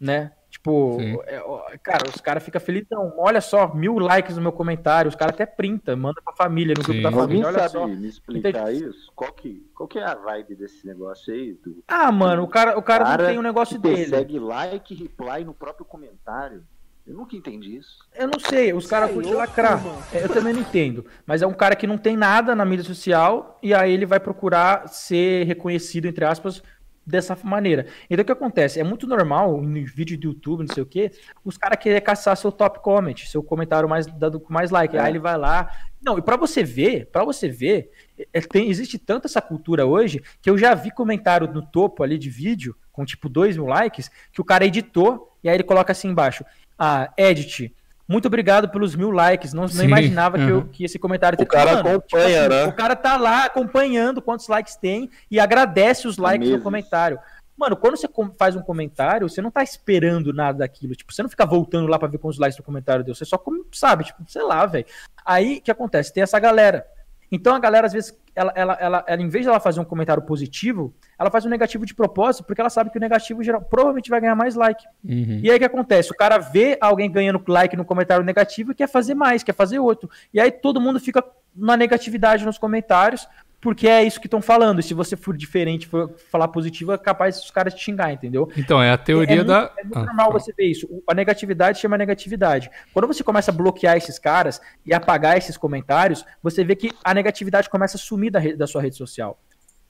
né? 0.00 0.32
Tipo, 0.50 0.98
é, 1.26 1.42
ó, 1.42 1.62
cara, 1.82 2.08
os 2.08 2.20
caras 2.20 2.42
ficam 2.42 2.60
felizão. 2.60 3.12
Olha 3.18 3.40
só, 3.40 3.74
mil 3.74 3.98
likes 3.98 4.36
no 4.36 4.42
meu 4.42 4.52
comentário. 4.52 5.08
Os 5.08 5.16
caras 5.16 5.34
até 5.34 5.44
printa, 5.44 5.96
manda 5.96 6.22
pra 6.24 6.32
família, 6.32 6.74
no 6.78 6.82
grupo 6.84 6.92
Sim. 6.96 7.02
da 7.02 7.08
Alguém 7.08 7.42
família. 7.42 7.46
Olha 7.48 7.68
só. 7.68 7.86
me 7.88 8.06
explicar 8.06 8.72
isso? 8.72 9.10
Qual 9.16 9.32
que, 9.32 9.66
qual 9.74 9.88
que 9.88 9.98
é 9.98 10.04
a 10.04 10.14
vibe 10.14 10.54
desse 10.54 10.86
negócio 10.86 11.34
aí? 11.34 11.54
Do 11.54 11.82
Ah, 11.88 12.12
mano, 12.12 12.44
o 12.44 12.48
cara, 12.48 12.78
o 12.78 12.82
cara, 12.82 13.04
cara 13.04 13.22
não 13.24 13.28
tem 13.28 13.38
o 13.38 13.42
negócio 13.42 13.74
que 13.76 13.82
dele. 13.82 13.96
persegue 13.96 14.38
like, 14.38 14.94
reply 14.94 15.44
no 15.44 15.52
próprio 15.52 15.84
comentário? 15.84 16.62
Eu 17.06 17.14
nunca 17.14 17.36
entendi 17.36 17.76
isso. 17.76 17.98
Eu 18.14 18.28
não 18.28 18.38
sei, 18.40 18.72
os 18.72 18.86
caras 18.86 19.08
Sei, 19.08 19.14
curtem 19.16 19.34
lacrar. 19.34 19.78
É, 20.10 20.24
Eu 20.24 20.28
também 20.30 20.54
não 20.54 20.60
entendo. 20.60 21.04
Mas 21.26 21.42
é 21.42 21.46
um 21.46 21.52
cara 21.52 21.76
que 21.76 21.86
não 21.86 21.98
tem 21.98 22.16
nada 22.16 22.54
na 22.54 22.64
mídia 22.64 22.82
social 22.84 23.58
e 23.62 23.74
aí 23.74 23.92
ele 23.92 24.06
vai 24.06 24.18
procurar 24.18 24.88
ser 24.88 25.44
reconhecido, 25.44 26.06
entre 26.06 26.24
aspas, 26.24 26.62
dessa 27.06 27.36
maneira. 27.42 27.86
Então 28.08 28.22
o 28.22 28.24
que 28.24 28.32
acontece? 28.32 28.80
É 28.80 28.84
muito 28.84 29.06
normal 29.06 29.62
em 29.62 29.84
vídeo 29.84 30.18
do 30.18 30.28
YouTube, 30.28 30.66
não 30.66 30.74
sei 30.74 30.82
o 30.82 30.86
quê, 30.86 31.10
os 31.44 31.56
caras 31.56 31.78
querer 31.78 32.00
caçar 32.00 32.36
seu 32.36 32.50
top 32.50 32.80
comment, 32.80 33.16
seu 33.26 33.42
comentário 33.42 33.88
mais 33.88 34.06
dado 34.06 34.40
com 34.40 34.52
mais 34.52 34.70
like. 34.70 34.96
É. 34.96 35.00
Aí 35.00 35.12
ele 35.12 35.18
vai 35.18 35.36
lá. 35.36 35.70
Não, 36.02 36.18
e 36.18 36.22
pra 36.22 36.36
você 36.36 36.62
ver, 36.62 37.06
para 37.06 37.24
você 37.24 37.48
ver, 37.48 37.90
é, 38.32 38.40
tem, 38.40 38.68
existe 38.68 38.98
tanto 38.98 39.26
essa 39.26 39.40
cultura 39.40 39.86
hoje 39.86 40.22
que 40.40 40.50
eu 40.50 40.58
já 40.58 40.74
vi 40.74 40.90
comentário 40.90 41.50
no 41.50 41.62
topo 41.62 42.02
ali 42.02 42.18
de 42.18 42.28
vídeo, 42.28 42.76
com 42.92 43.04
tipo 43.04 43.28
2 43.28 43.56
mil 43.56 43.66
likes, 43.66 44.10
que 44.32 44.40
o 44.40 44.44
cara 44.44 44.66
editou 44.66 45.34
e 45.42 45.48
aí 45.48 45.56
ele 45.56 45.64
coloca 45.64 45.92
assim 45.92 46.08
embaixo. 46.08 46.44
Ah, 46.78 47.12
edit. 47.16 47.74
Muito 48.06 48.26
obrigado 48.26 48.68
pelos 48.68 48.94
mil 48.94 49.10
likes. 49.10 49.52
Não, 49.54 49.66
não 49.66 49.84
imaginava 49.84 50.36
que, 50.38 50.44
eu- 50.44 50.56
uhum. 50.58 50.68
que 50.68 50.84
esse 50.84 50.98
comentário 50.98 51.38
O 51.40 51.46
cara 51.46 51.80
acompanha, 51.80 52.48
né? 52.48 52.64
O 52.66 52.72
cara 52.72 52.94
tá 52.94 53.16
lá 53.16 53.44
acompanhando 53.46 54.20
quantos 54.20 54.46
likes 54.46 54.76
tem 54.76 55.10
e 55.30 55.40
agradece 55.40 56.06
os 56.06 56.18
likes 56.18 56.48
no 56.50 56.60
comentário. 56.60 57.18
Mano, 57.56 57.76
quando 57.76 57.96
você 57.96 58.08
faz 58.36 58.56
um 58.56 58.60
comentário, 58.60 59.28
você 59.28 59.40
não 59.40 59.50
tá 59.50 59.62
esperando 59.62 60.32
nada 60.32 60.58
daquilo. 60.58 60.94
Tipo, 60.94 61.12
você 61.14 61.22
não 61.22 61.30
fica 61.30 61.46
voltando 61.46 61.86
lá 61.86 61.98
pra 61.98 62.08
ver 62.08 62.18
quantos 62.18 62.38
likes 62.38 62.58
no 62.58 62.64
comentário 62.64 63.04
deu. 63.04 63.14
Você 63.14 63.24
só, 63.24 63.40
sabe, 63.72 64.04
tipo, 64.04 64.22
sei 64.26 64.42
lá, 64.42 64.66
velho. 64.66 64.86
Aí, 65.24 65.58
o 65.58 65.62
que 65.62 65.70
acontece? 65.70 66.12
Tem 66.12 66.22
essa 66.22 66.38
galera. 66.40 66.84
Então, 67.30 67.54
a 67.54 67.58
galera, 67.60 67.86
às 67.86 67.92
vezes, 67.92 68.12
ela, 68.34 68.52
ela, 68.54 68.72
ela, 68.80 69.04
ela, 69.06 69.22
em 69.22 69.28
vez 69.28 69.44
de 69.44 69.48
ela 69.48 69.60
fazer 69.60 69.80
um 69.80 69.84
comentário 69.84 70.22
positivo, 70.22 70.94
ela 71.18 71.30
faz 71.30 71.46
um 71.46 71.48
negativo 71.48 71.86
de 71.86 71.94
propósito, 71.94 72.44
porque 72.44 72.60
ela 72.60 72.70
sabe 72.70 72.90
que 72.90 72.98
o 72.98 73.00
negativo 73.00 73.42
geral, 73.42 73.62
provavelmente 73.62 74.10
vai 74.10 74.20
ganhar 74.20 74.34
mais 74.34 74.54
like. 74.54 74.84
Uhum. 75.04 75.40
E 75.42 75.50
aí 75.50 75.56
o 75.56 75.58
que 75.58 75.64
acontece? 75.64 76.10
O 76.10 76.16
cara 76.16 76.38
vê 76.38 76.76
alguém 76.80 77.10
ganhando 77.10 77.42
like 77.46 77.76
no 77.76 77.84
comentário 77.84 78.24
negativo 78.24 78.72
e 78.72 78.74
quer 78.74 78.88
fazer 78.88 79.14
mais, 79.14 79.42
quer 79.42 79.54
fazer 79.54 79.78
outro. 79.78 80.10
E 80.32 80.40
aí 80.40 80.50
todo 80.50 80.80
mundo 80.80 80.98
fica 80.98 81.22
na 81.54 81.76
negatividade 81.76 82.44
nos 82.44 82.58
comentários, 82.58 83.28
porque 83.64 83.88
é 83.88 84.04
isso 84.04 84.20
que 84.20 84.26
estão 84.28 84.40
falando. 84.40 84.78
E 84.78 84.82
se 84.82 84.94
você 84.94 85.16
for 85.16 85.36
diferente, 85.36 85.88
for 85.88 86.14
falar 86.30 86.46
positivo, 86.48 86.92
é 86.92 86.98
capaz 86.98 87.38
os 87.42 87.50
caras 87.50 87.74
te 87.74 87.82
xingar, 87.82 88.12
entendeu? 88.12 88.48
Então, 88.56 88.80
é 88.80 88.92
a 88.92 88.96
teoria 88.98 89.32
é 89.32 89.36
muito, 89.36 89.48
da. 89.48 89.72
é 89.76 89.82
muito 89.82 89.98
Ah, 89.98 90.04
normal 90.04 90.26
fala. 90.28 90.38
você 90.38 90.52
ver 90.52 90.66
isso. 90.66 90.86
A 91.08 91.14
negatividade 91.14 91.80
chama 91.80 91.98
negatividade. 91.98 92.70
Quando 92.92 93.08
você 93.08 93.24
começa 93.24 93.50
a 93.50 93.54
bloquear 93.54 93.96
esses 93.96 94.18
caras 94.18 94.60
e 94.86 94.94
apagar 94.94 95.36
esses 95.36 95.56
comentários, 95.56 96.24
você 96.42 96.62
vê 96.62 96.76
que 96.76 96.92
a 97.02 97.12
negatividade 97.12 97.68
começa 97.68 97.96
a 97.96 98.00
sumir 98.00 98.30
da, 98.30 98.38
rede- 98.38 98.56
da 98.56 98.66
sua 98.68 98.82
rede 98.82 98.96
social. 98.96 99.40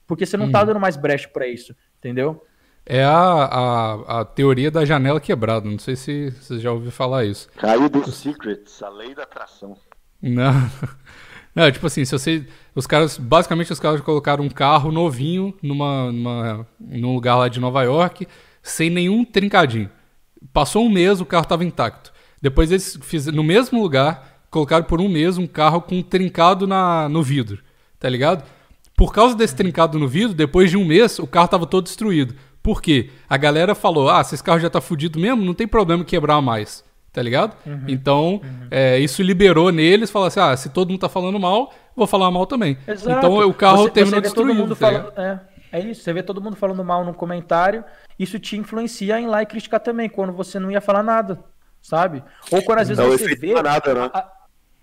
Porque 0.07 0.25
você 0.25 0.37
não 0.37 0.51
tá 0.51 0.63
dando 0.65 0.79
mais 0.81 0.97
brecha 0.97 1.29
pra 1.29 1.47
isso, 1.47 1.75
entendeu? 1.99 2.43
É 2.87 3.03
a, 3.03 3.13
a, 3.17 4.21
a 4.21 4.25
teoria 4.25 4.71
da 4.71 4.85
janela 4.85 5.21
quebrada. 5.21 5.69
Não 5.69 5.79
sei 5.79 5.97
se 5.97 6.31
você 6.33 6.59
já 6.61 6.71
ouviu 6.71 6.91
falar 6.93 7.25
isso. 7.25 7.49
Caiu 7.57 7.89
do 7.89 8.09
Secrets, 8.11 8.83
a 8.83 8.89
lei 8.91 9.15
da 9.15 9.23
atração. 9.25 9.77
Não. 10.23 10.53
Não, 11.55 11.71
tipo 11.71 11.87
assim, 11.87 12.05
se 12.05 12.13
você. 12.13 12.45
Os 12.75 12.87
caras. 12.87 13.17
Basicamente, 13.17 13.73
os 13.73 13.79
caras 13.79 14.01
colocaram 14.01 14.45
um 14.45 14.51
carro 14.51 14.91
novinho 14.91 15.55
numa, 15.63 16.11
numa, 16.11 16.67
num 16.81 17.15
lugar 17.15 17.37
lá 17.37 17.49
de 17.49 17.61
Nova 17.61 17.83
York, 17.83 18.27
sem 18.63 18.91
nenhum 18.91 19.25
trincadinho. 19.25 19.89
Passou 20.53 20.85
um 20.85 20.91
mês, 20.91 21.21
o 21.21 21.27
carro 21.27 21.47
tava 21.47 21.65
intacto. 21.65 22.13
Depois 22.43 22.71
eles 22.71 22.99
fizeram. 23.03 23.37
No 23.37 23.45
mesmo 23.45 23.81
lugar, 23.81 24.43
colocaram 24.51 24.85
por 24.85 25.01
um 25.01 25.09
mês 25.09 25.39
um 25.39 25.47
carro 25.47 25.81
com 25.81 25.99
um 25.99 26.03
trincado 26.03 26.67
na, 26.67 27.09
no 27.09 27.23
vidro. 27.23 27.63
Tá 28.01 28.09
ligado? 28.09 28.45
Por 28.97 29.13
causa 29.13 29.35
desse 29.35 29.55
trincado 29.55 29.99
no 29.99 30.09
vidro, 30.09 30.35
depois 30.35 30.71
de 30.71 30.77
um 30.77 30.85
mês, 30.85 31.19
o 31.19 31.27
carro 31.27 31.49
tava 31.49 31.67
todo 31.67 31.85
destruído. 31.85 32.35
Por 32.63 32.83
quê? 32.83 33.11
A 33.29 33.37
galera 33.37 33.75
falou: 33.75 34.09
ah, 34.09 34.25
se 34.25 34.35
esse 34.35 34.43
carro 34.43 34.59
já 34.59 34.71
tá 34.71 34.81
fudido 34.81 35.21
mesmo, 35.21 35.45
não 35.45 35.55
tem 35.55 35.69
problema 35.69 36.05
quebrar 36.05 36.41
mais. 36.41 36.85
Tá 37.15 37.23
ligado? 37.23 37.57
Então, 37.87 38.41
é, 38.73 38.99
isso 38.99 39.23
liberou 39.23 39.71
neles, 39.71 40.11
falou 40.11 40.27
assim: 40.27 40.41
ah, 40.41 40.57
se 40.57 40.69
todo 40.69 40.91
mundo 40.91 40.99
tá 41.01 41.09
falando 41.09 41.39
mal, 41.39 41.73
vou 41.95 42.09
falar 42.09 42.29
mal 42.29 42.45
também. 42.45 42.77
Exato. 42.89 43.19
Então 43.19 43.39
o 43.49 43.55
carro 43.55 43.85
Você- 43.85 43.91
terminou 43.91 44.19
você 44.19 44.23
destruído. 44.23 44.55
mundo 44.59 44.75
tá 44.75 44.91
falando, 44.91 45.13
é, 45.17 45.41
é 45.71 45.81
isso, 45.81 46.03
você 46.03 46.13
vê 46.13 46.25
todo 46.25 46.41
mundo 46.43 46.57
falando 46.57 46.83
mal 46.85 47.05
no 47.05 47.15
comentário, 47.15 47.85
isso 48.19 48.37
te 48.41 48.57
influencia 48.57 49.21
em 49.21 49.25
ir 49.25 49.29
lá 49.29 49.41
e 49.43 49.47
criticar 49.47 49.79
também, 49.79 50.09
quando 50.09 50.33
você 50.33 50.59
não 50.59 50.73
ia 50.73 50.81
falar 50.81 51.05
nada, 51.05 51.39
sabe? 51.81 52.21
Ou 52.51 52.61
quando 52.65 52.81
às 52.81 52.89
vezes 52.89 53.01
Dá 53.03 53.09
o 53.09 53.17
você 53.17 53.37
vê. 53.37 53.55
manada, 53.55 53.95
né? 53.95 54.11
a- 54.13 54.33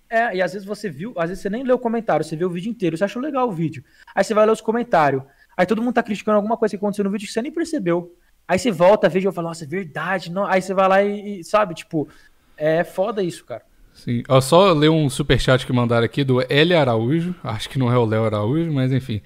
é, 0.10 0.36
e 0.38 0.42
às 0.42 0.54
vezes 0.54 0.66
você 0.66 0.90
viu, 0.90 1.14
às 1.18 1.28
vezes 1.30 1.42
você 1.42 1.50
nem 1.50 1.64
leu 1.66 1.76
o 1.76 1.80
comentário, 1.80 2.24
você 2.24 2.38
vê 2.38 2.46
o 2.46 2.50
vídeo 2.50 2.70
inteiro, 2.70 2.96
você 2.96 3.04
achou 3.04 3.22
legal 3.22 3.50
o 3.50 3.52
vídeo. 3.52 3.84
Aí 4.16 4.24
você 4.24 4.34
vai 4.34 4.46
ler 4.46 4.54
os 4.54 4.62
comentários. 4.62 5.22
Aí 5.58 5.66
todo 5.66 5.82
mundo 5.82 5.94
tá 5.96 6.02
criticando 6.04 6.38
alguma 6.38 6.56
coisa 6.56 6.72
que 6.72 6.78
aconteceu 6.78 7.04
no 7.04 7.12
vídeo 7.12 7.28
que 7.28 7.34
você 7.34 7.42
nem 7.42 7.52
percebeu. 7.52 8.16
Aí 8.48 8.60
você 8.60 8.72
volta, 8.72 9.08
vê 9.08 9.20
e 9.20 9.32
fala, 9.32 9.50
nossa, 9.50 9.64
é 9.64 9.68
verdade. 9.68 10.32
Não. 10.32 10.46
Aí 10.46 10.62
você 10.62 10.74
vai 10.74 10.88
lá 10.88 11.04
e, 11.04 11.40
e, 11.40 11.44
sabe, 11.44 11.74
tipo, 11.74 12.08
é 12.58 12.84
foda 12.84 13.24
isso, 13.24 13.46
cara. 13.46 13.64
Sim. 13.94 14.24
Ó, 14.28 14.42
só 14.42 14.72
ler 14.74 14.90
um 14.90 15.10
superchat 15.10 15.66
que 15.66 15.74
mandaram 15.74 16.06
aqui 16.06 16.24
do 16.24 16.42
L. 16.52 16.74
Araújo. 16.74 17.36
Acho 17.44 17.70
que 17.70 17.80
não 17.80 17.92
é 17.92 17.98
o 17.98 18.06
Léo 18.06 18.26
Araújo, 18.26 18.72
mas 18.72 18.92
enfim. 18.92 19.22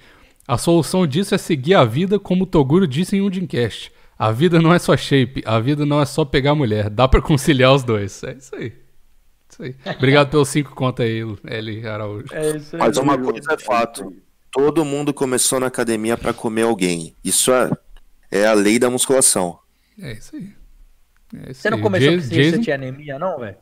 A 0.46 0.56
solução 0.56 1.06
disso 1.06 1.34
é 1.34 1.38
seguir 1.38 1.74
a 1.74 1.84
vida 1.84 2.18
como 2.18 2.44
o 2.44 2.46
Toguro 2.46 2.86
disse 2.86 3.16
em 3.16 3.20
um 3.20 3.30
Dreamcast. 3.30 3.92
A 4.18 4.30
vida 4.30 4.60
não 4.62 4.72
é 4.72 4.78
só 4.78 4.96
shape, 4.96 5.42
a 5.44 5.58
vida 5.60 5.84
não 5.84 6.00
é 6.00 6.06
só 6.06 6.24
pegar 6.24 6.54
mulher. 6.54 6.88
Dá 6.88 7.06
pra 7.06 7.20
conciliar 7.20 7.74
os 7.74 7.82
dois. 7.82 8.22
É 8.22 8.32
isso 8.32 8.54
aí. 8.54 8.72
Isso 9.50 9.62
aí. 9.62 9.74
Obrigado 9.96 10.30
pelos 10.30 10.48
cinco 10.48 10.74
contas 10.74 11.06
aí, 11.06 11.20
L. 11.44 11.86
Araújo. 11.86 12.26
É 12.32 12.56
isso 12.56 12.76
aí. 12.76 12.80
Mas 12.80 12.96
uma 12.96 13.18
coisa 13.18 13.52
é 13.52 13.58
fato. 13.58 14.14
Todo 14.50 14.84
mundo 14.84 15.12
começou 15.12 15.60
na 15.60 15.66
academia 15.66 16.16
pra 16.16 16.32
comer 16.32 16.62
alguém. 16.62 17.14
Isso 17.22 17.52
é, 17.52 17.70
é 18.30 18.46
a 18.46 18.52
lei 18.52 18.78
da 18.78 18.90
musculação. 18.90 19.58
É 20.00 20.12
isso 20.12 20.36
aí. 20.36 20.52
É 21.46 21.50
isso 21.52 21.60
Você 21.62 21.70
não 21.70 21.78
aí. 21.78 21.82
começou 21.82 22.10
Ja- 22.12 22.18
porque 22.20 22.50
você, 22.50 22.58
tinha 22.58 22.76
anemia, 22.76 23.18
não, 23.18 23.38
velho? 23.38 23.56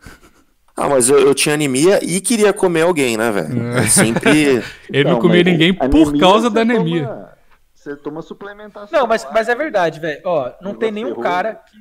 Ah, 0.74 0.88
mas 0.88 1.10
eu, 1.10 1.18
eu 1.20 1.34
tinha 1.34 1.54
anemia 1.54 2.02
e 2.02 2.18
queria 2.18 2.50
comer 2.50 2.80
alguém, 2.80 3.14
né, 3.18 3.30
velho? 3.30 3.62
É 3.76 3.86
sempre. 3.86 4.62
Ele 4.90 5.04
não 5.04 5.12
Não, 5.12 5.20
comia 5.20 5.42
ninguém 5.44 5.74
por 5.74 6.18
causa 6.18 6.48
da 6.48 6.62
anemia. 6.62 7.06
toma- 7.06 7.32
Você 7.74 7.96
toma 7.96 8.22
suplementação. 8.22 8.98
Não, 9.00 9.06
mas, 9.06 9.26
mas 9.34 9.50
é 9.50 9.54
verdade, 9.54 10.00
velho. 10.00 10.22
Ó, 10.24 10.50
não 10.62 10.74
tem 10.74 10.90
nenhum 10.90 11.08
ferrou. 11.08 11.22
cara 11.22 11.56
que. 11.56 11.76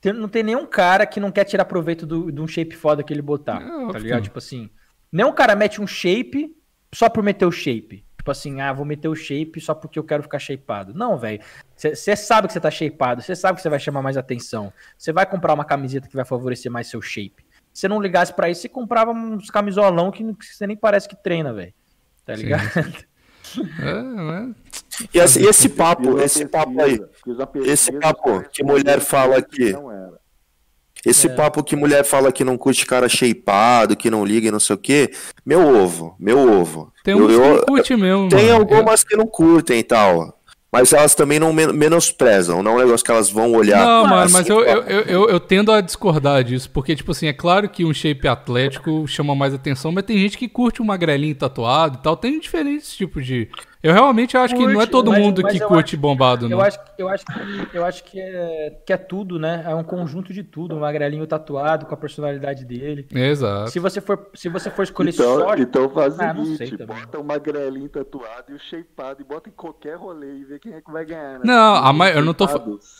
tem- 0.00 0.12
não 0.12 0.28
tem 0.28 0.44
nenhum 0.44 0.64
cara 0.66 1.04
que 1.04 1.18
não 1.18 1.32
quer 1.32 1.42
tirar 1.46 1.64
proveito 1.64 2.06
do, 2.06 2.30
de 2.30 2.40
um 2.40 2.46
shape 2.46 2.76
foda 2.76 3.02
que 3.02 3.12
ele 3.12 3.20
botar. 3.22 3.60
É, 3.60 3.92
tá 3.92 3.98
ligado? 3.98 4.22
Tipo 4.22 4.38
assim. 4.38 4.70
Nenhum 5.10 5.32
cara 5.32 5.56
mete 5.56 5.80
um 5.82 5.86
shape 5.86 6.54
só 6.94 7.08
por 7.08 7.24
meter 7.24 7.44
o 7.44 7.50
shape. 7.52 8.05
Tipo 8.26 8.32
assim, 8.32 8.60
ah, 8.60 8.72
vou 8.72 8.84
meter 8.84 9.06
o 9.06 9.14
shape 9.14 9.60
só 9.60 9.72
porque 9.72 9.96
eu 9.96 10.02
quero 10.02 10.20
ficar 10.24 10.40
shapeado. 10.40 10.92
Não, 10.92 11.16
velho. 11.16 11.40
Você 11.76 12.16
sabe 12.16 12.48
que 12.48 12.52
você 12.54 12.58
tá 12.58 12.72
shapeado, 12.72 13.22
você 13.22 13.36
sabe 13.36 13.54
que 13.54 13.62
você 13.62 13.68
vai 13.68 13.78
chamar 13.78 14.02
mais 14.02 14.16
atenção. 14.16 14.72
Você 14.98 15.12
vai 15.12 15.24
comprar 15.24 15.54
uma 15.54 15.64
camiseta 15.64 16.08
que 16.08 16.16
vai 16.16 16.24
favorecer 16.24 16.70
mais 16.72 16.88
seu 16.88 17.00
shape. 17.00 17.44
Se 17.72 17.82
você 17.82 17.88
não 17.88 18.00
ligasse 18.02 18.34
pra 18.34 18.50
isso, 18.50 18.62
você 18.62 18.68
comprava 18.68 19.12
uns 19.12 19.48
camisolão 19.48 20.10
que 20.10 20.24
você 20.40 20.66
nem 20.66 20.76
parece 20.76 21.08
que 21.08 21.14
treina, 21.14 21.54
velho. 21.54 21.72
Tá 22.24 22.34
ligado? 22.34 22.64
É, 23.80 24.02
né? 24.02 24.54
E 25.14 25.18
esse, 25.20 25.40
esse 25.46 25.68
papo, 25.68 26.18
esse 26.18 26.44
papo 26.46 26.82
aí. 26.82 26.98
esse 27.64 27.92
papo 27.92 28.24
caras 28.24 28.48
que 28.48 28.64
mulher 28.64 29.00
fala 29.00 29.40
que- 29.40 29.72
não 29.72 29.90
era. 29.90 30.18
Esse 31.06 31.28
É. 31.28 31.30
papo 31.30 31.62
que 31.62 31.76
mulher 31.76 32.04
fala 32.04 32.32
que 32.32 32.42
não 32.44 32.58
curte 32.58 32.84
cara 32.84 33.08
shapeado, 33.08 33.94
que 33.96 34.10
não 34.10 34.24
liga 34.24 34.48
e 34.48 34.50
não 34.50 34.58
sei 34.60 34.74
o 34.74 34.78
quê. 34.78 35.10
Meu 35.44 35.60
ovo, 35.82 36.16
meu 36.18 36.38
ovo. 36.38 36.92
Tem 37.04 37.16
Eu- 37.16 37.24
uns 37.26 37.32
eu- 37.32 37.40
que 37.40 37.48
não 37.48 37.58
curte 37.64 37.96
mesmo. 37.96 38.28
Tem 38.28 38.46
mano. 38.48 38.54
algumas 38.58 39.04
que 39.04 39.16
não 39.16 39.26
curtem 39.26 39.78
e 39.78 39.82
tal. 39.84 40.34
Mas 40.72 40.92
elas 40.92 41.14
também 41.14 41.38
não 41.38 41.52
men- 41.52 41.72
menosprezam, 41.72 42.62
não 42.62 42.72
é 42.72 42.74
um 42.74 42.78
negócio 42.84 43.04
que 43.04 43.10
elas 43.10 43.30
vão 43.30 43.52
olhar. 43.52 43.78
Não, 43.86 44.02
mano, 44.02 44.16
assim, 44.22 44.32
mas 44.32 44.48
eu, 44.48 44.60
eu, 44.62 44.82
eu, 44.82 45.00
eu, 45.02 45.28
eu 45.30 45.40
tendo 45.40 45.70
a 45.72 45.80
discordar 45.80 46.42
disso, 46.44 46.68
porque, 46.70 46.94
tipo 46.94 47.12
assim, 47.12 47.28
é 47.28 47.32
claro 47.32 47.68
que 47.68 47.84
um 47.84 47.94
shape 47.94 48.26
atlético 48.28 49.06
chama 49.06 49.34
mais 49.34 49.54
atenção, 49.54 49.92
mas 49.92 50.04
tem 50.04 50.18
gente 50.18 50.36
que 50.36 50.48
curte 50.48 50.82
um 50.82 50.84
magrelinho 50.84 51.34
tatuado 51.36 51.98
e 51.98 52.02
tal, 52.02 52.16
tem 52.16 52.38
diferentes 52.40 52.94
tipos 52.94 53.24
de... 53.24 53.48
Eu 53.86 53.92
realmente 53.92 54.36
acho 54.36 54.54
que 54.54 54.62
não 54.62 54.70
é 54.70 54.74
Curte, 54.74 54.90
todo 54.90 55.10
mas- 55.10 55.22
mundo 55.22 55.40
mas 55.42 55.52
que 55.52 55.60
curte 55.60 55.96
bombado, 55.96 56.46
Eu 56.46 56.50
não. 56.50 56.60
acho, 56.60 56.78
eu 56.98 57.08
acho 57.08 57.24
que, 57.24 57.76
eu 57.76 57.84
acho 57.84 58.04
que, 58.04 58.20
é, 58.20 58.78
que 58.84 58.92
é 58.92 58.96
tudo, 58.96 59.38
né? 59.38 59.62
É 59.66 59.74
um 59.74 59.84
conjunto 59.84 60.32
de 60.32 60.42
tudo. 60.42 60.74
Um 60.74 60.80
magrelinho 60.80 61.26
tatuado 61.26 61.86
com 61.86 61.94
a 61.94 61.96
personalidade 61.96 62.64
dele. 62.64 63.06
Exato. 63.14 63.70
Se 63.70 63.78
você 63.78 64.00
for, 64.00 64.28
se 64.34 64.48
você 64.48 64.70
for 64.70 64.82
escolher 64.82 65.10
Então, 65.10 65.38
só. 65.38 65.54
então 65.56 65.88
faz 65.90 66.18
o 66.18 66.22
Ah, 66.22 66.34
não 66.34 66.44
sei 66.44 66.66
seguinte, 66.66 66.84
bota 66.84 67.18
o 67.20 67.24
magrelinho 67.24 67.88
tatuado 67.88 68.50
e 68.50 68.54
o 68.54 68.58
shapeado 68.58 69.20
e 69.20 69.24
bota 69.24 69.48
em 69.48 69.52
qualquer 69.52 69.96
rolê 69.96 70.38
e 70.38 70.44
vê 70.44 70.58
quem 70.58 70.72
é 70.72 70.80
que 70.80 70.90
vai 70.90 71.04
ganhar. 71.04 71.34
né? 71.34 71.40
Não, 71.44 71.74
a 71.76 71.90
O 71.90 71.94
ma- 71.94 72.10
eu 72.10 72.24
não 72.24 72.34
tô 72.34 72.46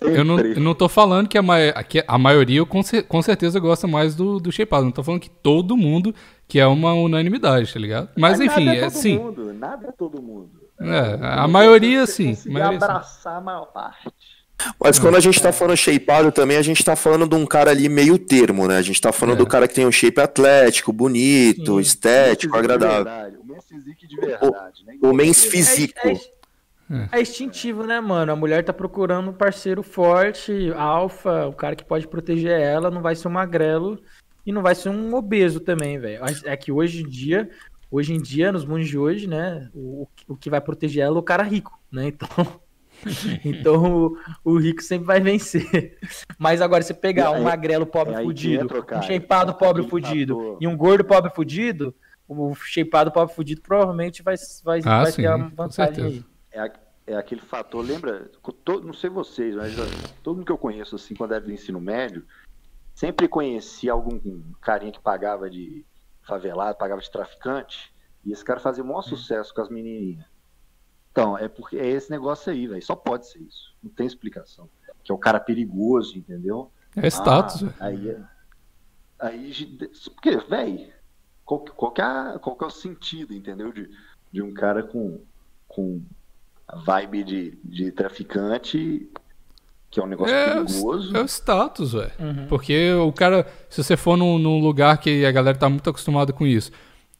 Eu 0.03 0.24
não, 0.24 0.39
eu 0.39 0.61
não 0.61 0.74
tô 0.74 0.89
falando 0.89 1.28
que 1.28 1.37
a, 1.39 1.43
ma 1.43 1.57
que 1.82 2.05
a 2.07 2.18
maioria 2.18 2.64
com, 2.64 2.82
cer- 2.82 3.03
com 3.07 3.20
certeza 3.22 3.59
gosta 3.59 3.87
mais 3.87 4.14
do, 4.14 4.39
do 4.39 4.53
shapeado. 4.53 4.84
Não 4.84 4.93
tô 4.93 5.03
falando 5.03 5.20
que 5.20 5.30
todo 5.30 5.76
mundo, 5.76 6.14
que 6.47 6.61
é 6.61 6.66
uma 6.66 6.93
unanimidade, 6.95 7.72
tá 7.72 7.80
ligado? 7.80 8.09
Mas, 8.16 8.41
enfim, 8.41 8.64
nada 8.66 8.78
é, 8.78 8.80
todo 8.82 8.91
sim. 8.93 9.18
Mundo, 9.18 9.53
nada 9.53 9.89
é 9.89 9.93
todo 9.93 10.22
mundo. 10.22 10.51
É, 10.81 11.18
a 11.22 11.47
O 11.47 11.49
maioria, 11.49 12.07
sim, 12.07 12.31
conseguir 12.35 12.53
maioria, 12.55 12.79
sim. 12.79 12.85
abraçar 12.85 13.37
a 13.37 13.41
maior 13.41 13.66
parte. 13.66 14.11
Mas 14.81 14.99
quando 14.99 15.16
a 15.16 15.20
gente 15.20 15.41
tá 15.41 15.53
falando 15.53 15.77
shapeado 15.77 16.33
também, 16.33 16.57
a 16.57 16.62
gente 16.62 16.83
tá 16.83 16.97
falando 16.97 17.29
de 17.29 17.35
um 17.35 17.45
cara 17.47 17.70
ali 17.70 17.89
meio 17.89 18.18
termo, 18.18 18.66
né? 18.66 18.79
A 18.79 18.83
gente 18.83 19.01
tá 19.01 19.12
falando 19.12 19.35
É. 19.37 19.39
do 19.39 19.47
cara 19.47 19.68
que 19.68 19.74
tem 19.74 19.87
um 19.87 19.93
shape 19.93 20.18
atlético, 20.20 20.93
bonito, 20.93 21.74
Sim. 21.74 21.81
estético, 21.81 22.55
Men's 22.57 22.64
agradável. 22.64 23.41
O 23.41 23.45
Men's 23.47 23.64
Physique 23.68 24.07
de 24.07 24.16
verdade. 24.16 24.85
né? 24.87 24.95
O 25.03 25.12
men's 25.12 25.39
Igual- 25.45 25.51
physique. 25.53 25.95
É, 26.03 26.12
é- 26.12 27.09
é 27.12 27.20
instintivo, 27.20 27.83
né, 27.85 28.01
mano? 28.01 28.33
A 28.33 28.37
mulher 28.37 28.64
tá 28.64 28.72
procurando 28.72 29.29
um 29.31 29.35
parceiro 29.35 29.83
forte, 29.83 30.72
alfa, 30.74 31.47
o 31.47 31.53
cara 31.53 31.77
que 31.77 31.85
pode 31.85 32.07
proteger 32.09 32.59
ela, 32.59 32.91
não 32.91 33.03
vai 33.03 33.14
ser 33.14 33.29
um 33.29 33.33
magrelo 33.33 34.01
e 34.47 34.53
não 34.53 34.62
vai 34.62 34.74
ser 34.74 34.89
um 34.89 35.14
obeso 35.14 35.61
também, 35.61 35.99
velho. 35.99 36.22
É 36.45 36.57
que 36.57 36.72
hoje 36.72 37.03
em 37.03 37.09
dia, 37.09 37.51
hoje 37.91 38.12
em 38.14 38.20
dia, 38.20 38.51
nos 38.53 38.64
mundos 38.64 38.89
de 38.89 38.99
hoje, 38.99 39.26
né, 39.26 39.70
o, 39.74 40.07
o 40.28 40.37
que 40.37 40.51
vai 40.51 40.61
proteger 40.61 41.05
ela 41.05 41.16
é 41.16 41.18
o 41.18 41.22
cara 41.22 41.43
rico, 41.43 41.78
né? 41.91 42.07
Então, 42.09 42.28
então 43.45 44.07
o, 44.45 44.53
o 44.53 44.59
rico 44.59 44.82
sempre 44.82 45.07
vai 45.07 45.20
vencer. 45.20 45.99
Mas 46.39 46.61
agora, 46.61 46.82
você 46.82 46.95
pegar 46.95 47.30
um 47.32 47.37
É- 47.37 47.41
magrelo 47.43 47.87
pobre 47.87 48.14
é 48.14 48.18
aí 48.18 48.24
fudido, 48.24 48.66
um 48.97 49.03
shapeado 49.03 49.55
pobre 49.55 49.82
fudido 49.89 50.57
e 50.61 50.66
um 50.66 50.76
gordo 50.76 51.05
pobre 51.05 51.30
fudido, 51.30 51.95
o 52.28 52.55
shapeado 52.55 53.12
pobre 53.12 53.34
fudido 53.34 53.61
provavelmente 53.62 54.22
vai, 54.22 54.34
vai, 54.64 54.80
Ah, 54.84 55.03
vai 55.03 55.12
sim, 55.12 55.22
ter 55.22 55.28
a 55.28 55.39
com 55.39 55.55
vantagem 55.55 56.05
aí. 56.05 56.24
é, 56.53 56.61
a- 56.61 56.72
é 57.07 57.14
aquele 57.16 57.41
fator, 57.41 57.84
lembra? 57.84 58.30
co- 58.43 58.51
to- 58.53 58.80
não 58.80 58.93
sei 58.93 59.09
vocês, 59.09 59.55
mas 59.55 59.74
todo 60.24 60.37
mundo 60.37 60.47
que 60.47 60.53
eu 60.53 60.59
conheço, 60.59 60.97
assim, 60.97 61.14
quando 61.14 61.32
era 61.34 61.45
do 61.45 61.53
ensino 61.53 61.80
médio, 61.80 62.24
sempre 62.95 63.28
conhecia 63.28 63.93
algum 63.93 64.43
carinha 64.61 64.91
que 64.91 64.99
pagava 65.01 65.49
de 65.49 65.84
favelado, 66.27 66.77
pagava 66.77 67.01
de 67.01 67.11
traficante, 67.11 67.95
e 68.24 68.33
esse 68.33 68.45
cara 68.45 68.61
fazia 68.61 68.83
o 68.83 68.87
maior 68.87 69.03
sucesso 69.03 69.55
com 69.55 69.62
as 69.62 69.68
menininhas. 69.68 70.27
Então, 71.12 71.39
é 71.39 71.49
porque 71.49 71.79
é 71.79 71.87
esse 71.87 72.11
negócio 72.11 72.53
aí, 72.53 72.66
velho. 72.66 72.85
Só 72.85 72.95
pode 72.95 73.27
ser 73.27 73.39
isso. 73.39 73.74
Não 73.83 73.91
tem 73.91 74.07
explicação. 74.07 74.68
Que 75.03 75.11
é 75.11 75.14
o 75.14 75.18
cara 75.18 75.41
perigoso, 75.41 76.18
entendeu? 76.18 76.70
É 76.95 77.07
status. 77.07 77.62
Ah, 77.81 77.87
aí, 77.87 78.11
é- 78.11 78.22
aí, 79.18 79.79
porque, 80.14 80.37
velho, 80.37 80.93
qual, 81.45 81.61
qual, 81.61 81.93
que 81.93 82.03
é 82.03 82.39
qual 82.39 82.59
é 82.61 82.64
o 82.64 82.70
sentido, 82.70 83.33
entendeu? 83.33 83.72
De, 83.72 83.89
de 84.31 84.43
um 84.43 84.53
cara 84.53 84.83
com, 84.83 85.20
com 85.68 86.03
a 86.66 86.77
vibe 86.77 87.24
de, 87.24 87.59
de 87.64 87.93
traficante, 87.93 89.11
que 89.91 90.01
é 90.01 90.03
um 90.03 90.07
negócio 90.07 90.34
É, 90.34 90.55
perigoso. 90.64 91.16
É 91.16 91.20
o 91.20 91.24
status, 91.26 91.93
velho. 91.93 92.11
Uhum. 92.18 92.47
Porque 92.49 92.93
o 92.93 93.12
cara, 93.12 93.47
se 93.70 93.82
você 93.82 93.97
for 93.97 94.16
num, 94.16 94.39
num 94.39 94.61
lugar 94.61 94.99
que 94.99 95.24
a 95.24 95.32
galera 95.32 95.57
tá 95.57 95.68
muito 95.68 95.89
acostumada 95.89 96.32
com 96.32 96.47
isso, 96.47 96.70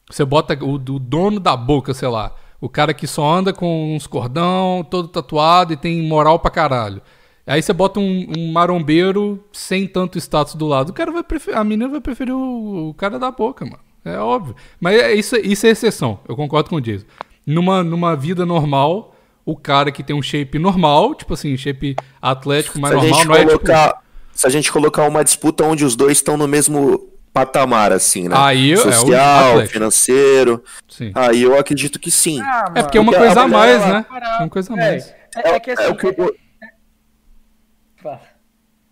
você 0.09 0.23
bota 0.23 0.57
o, 0.63 0.73
o 0.75 0.77
dono 0.77 1.39
da 1.39 1.55
boca, 1.57 1.93
sei 1.93 2.07
lá, 2.07 2.35
o 2.61 2.69
cara 2.69 2.93
que 2.93 3.07
só 3.07 3.29
anda 3.29 3.51
com 3.53 3.95
uns 3.95 4.07
cordão, 4.07 4.85
todo 4.89 5.07
tatuado 5.07 5.73
e 5.73 5.77
tem 5.77 6.01
moral 6.07 6.39
pra 6.39 6.51
caralho. 6.51 7.01
Aí 7.45 7.61
você 7.61 7.71
bota 7.71 7.99
um, 7.99 8.27
um 8.37 8.51
marombeiro 8.51 9.41
sem 9.53 9.87
tanto 9.87 10.17
status 10.17 10.55
do 10.55 10.67
lado. 10.67 10.89
O 10.89 10.93
cara 10.93 11.11
vai 11.11 11.23
preferir, 11.23 11.57
a 11.57 11.63
menina 11.63 11.87
vai 11.87 12.01
preferir 12.01 12.33
o, 12.35 12.89
o 12.89 12.93
cara 12.93 13.17
da 13.17 13.31
boca, 13.31 13.63
mano. 13.65 13.79
É 14.03 14.17
óbvio. 14.19 14.55
Mas 14.79 14.99
é- 15.01 15.13
isso, 15.13 15.35
isso 15.37 15.65
é 15.65 15.69
exceção. 15.69 16.19
Eu 16.27 16.35
concordo 16.35 16.69
com 16.69 16.75
o 16.75 16.81
Jason. 16.81 17.05
numa, 17.45 17.83
numa 17.83 18.15
vida 18.15 18.45
normal, 18.45 19.15
o 19.47 19.55
cara 19.55 19.91
que 19.93 20.03
tem 20.03 20.13
um 20.13 20.21
shape 20.21 20.59
normal, 20.59 21.15
tipo 21.15 21.33
assim, 21.33 21.55
shape 21.55 21.95
atlético, 22.21 22.77
mas 22.79 22.91
Se 22.91 22.97
a, 22.97 23.01
normal, 23.01 23.17
gente 23.19 23.27
não 23.29 23.35
é 23.35 23.39
tipo. 23.39 23.51
colocar, 23.51 24.01
se 24.33 24.45
a 24.45 24.49
gente 24.49 24.69
colocar 24.71 25.07
uma 25.07 25.23
disputa 25.23 25.63
onde 25.63 25.85
os 25.85 25.95
dois 25.95 26.17
estão 26.17 26.35
no 26.35 26.45
mesmo 26.47 27.07
patamar, 27.31 27.93
assim, 27.93 28.27
né? 28.27 28.35
Aí 28.37 28.73
é 28.73 28.75
Social, 28.75 29.49
atlético. 29.51 29.73
financeiro. 29.73 30.63
Sim. 30.89 31.11
Aí 31.15 31.41
eu 31.43 31.57
acredito 31.57 31.97
que 31.97 32.11
sim. 32.11 32.41
Ah, 32.41 32.71
É 32.75 32.81
porque 32.83 32.97
é 32.97 33.01
uma 33.01 33.11
Porque 33.13 33.23
a 33.23 33.27
coisa 33.27 33.41
a 33.43 33.47
mais, 33.47 33.81
né? 33.87 34.05
É 34.11 34.37
uma 34.41 34.49
coisa 34.49 34.73
a 34.73 34.75
É, 34.77 34.89
mais. 34.89 35.13
é, 35.35 35.49
é 35.51 35.59
que 35.61 35.71
assim. 35.71 35.83
É 35.83 35.87
o 35.89 35.95
que 35.95 36.07
o- 36.07 36.35
Fala. 38.03 38.21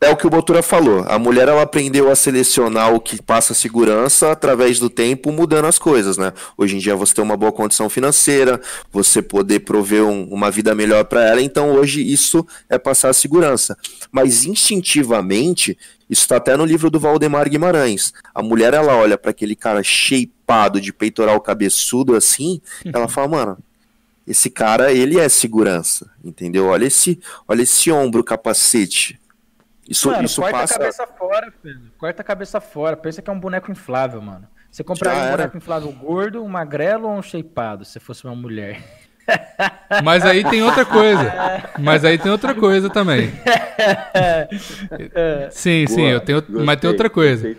É 0.06 0.10
o 0.12 0.16
que 0.16 0.28
o 0.28 0.30
Botura 0.30 0.62
falou. 0.62 1.04
A 1.08 1.18
mulher 1.18 1.48
ela 1.48 1.64
aprendeu 1.64 2.12
a 2.12 2.16
selecionar 2.16 2.94
o 2.94 3.00
que 3.00 3.20
passa 3.22 3.56
segurança 3.56 4.32
através 4.32 4.78
do 4.80 4.88
tempo, 4.88 5.32
mudando 5.32 5.66
as 5.66 5.80
coisas, 5.80 6.16
né? 6.16 6.32
Hoje 6.56 6.76
em 6.76 6.80
dia 6.80 6.96
você 6.96 7.12
tem 7.16 7.24
uma 7.24 7.36
boa 7.36 7.52
condição 7.52 7.90
financeira, 7.90 8.62
você 8.92 9.20
poder 9.20 9.62
prover 9.62 10.04
um- 10.04 10.26
uma 10.26 10.52
vida 10.52 10.76
melhor 10.76 11.06
para 11.06 11.26
ela. 11.28 11.42
Então 11.42 11.72
hoje 11.72 12.02
isso 12.02 12.46
é 12.70 12.78
passar 12.78 13.10
a 13.10 13.14
segurança. 13.14 13.76
Mas 14.12 14.46
instintivamente, 14.46 15.76
isso 16.08 16.22
está 16.22 16.36
até 16.36 16.56
no 16.56 16.66
livro 16.66 16.92
do 16.92 17.00
Valdemar 17.00 17.50
Guimarães. 17.50 18.14
A 18.34 18.44
mulher 18.44 18.76
ela 18.76 18.96
olha 18.96 19.18
para 19.18 19.32
aquele 19.32 19.56
cara 19.56 19.82
shapeado 19.82 20.80
de 20.80 20.94
peitoral 20.94 21.42
cabeçudo 21.42 22.16
assim, 22.16 22.62
ela 22.94 23.08
fala, 23.08 23.28
mano. 23.28 23.58
Esse 24.28 24.50
cara, 24.50 24.92
ele 24.92 25.20
é 25.20 25.30
segurança, 25.30 26.10
entendeu? 26.24 26.66
Olha 26.66 26.86
esse, 26.86 27.20
olha 27.48 27.62
esse 27.62 27.92
ombro 27.92 28.24
capacete. 28.24 29.20
Isso, 29.88 30.10
Mano, 30.10 30.26
isso 30.26 30.42
corta 30.42 30.58
passa. 30.58 30.76
a 30.76 30.80
cabeça 30.80 31.08
fora, 31.08 31.54
filho. 31.62 31.82
Corta 31.98 32.22
a 32.22 32.26
cabeça 32.26 32.60
fora. 32.60 32.98
Pensa 32.98 33.22
que 33.22 33.30
é 33.30 33.34
um 33.34 33.40
boneco 33.40 33.72
inflável, 33.72 34.22
mano. 34.22 34.48
Você 34.72 34.84
compraria 34.84 35.24
um 35.24 35.32
boneco 35.32 35.58
inflável 35.58 35.92
gordo, 35.92 36.44
um 36.44 36.50
magrelo 36.50 37.08
ou 37.08 37.18
um 37.18 37.22
shapeado, 37.22 37.86
se 37.86 38.00
fosse 38.00 38.26
uma 38.26 38.36
mulher? 38.36 38.82
Mas 40.04 40.26
aí 40.26 40.44
tem 40.44 40.62
outra 40.62 40.86
coisa. 40.86 41.34
Mas 41.80 42.04
aí 42.04 42.18
tem 42.18 42.32
outra 42.32 42.54
coisa 42.54 42.90
também. 42.90 43.32
Sim, 45.50 45.88
sim, 45.88 45.96
Boa, 45.96 46.10
eu 46.10 46.22
tenho, 46.22 46.44
mas 46.48 46.58
gostei, 46.58 46.78
tem 46.78 46.90
outra 46.90 47.10
coisa. 47.10 47.58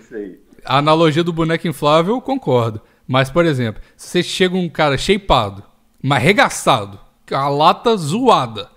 A 0.65 0.79
analogia 0.79 1.25
do 1.25 1.33
boneco 1.33 1.67
inflável, 1.67 2.15
eu 2.15 2.21
concordo. 2.21 2.81
Mas, 3.07 3.31
por 3.31 3.45
exemplo, 3.45 3.81
se 3.97 4.09
você 4.09 4.23
chega 4.23 4.57
um 4.57 4.69
cara 4.69 4.99
shapeado, 4.99 5.63
mas 6.03 6.19
arregaçado, 6.19 6.99
com 7.29 7.37
a 7.37 7.49
lata 7.49 7.97
zoada, 7.97 8.69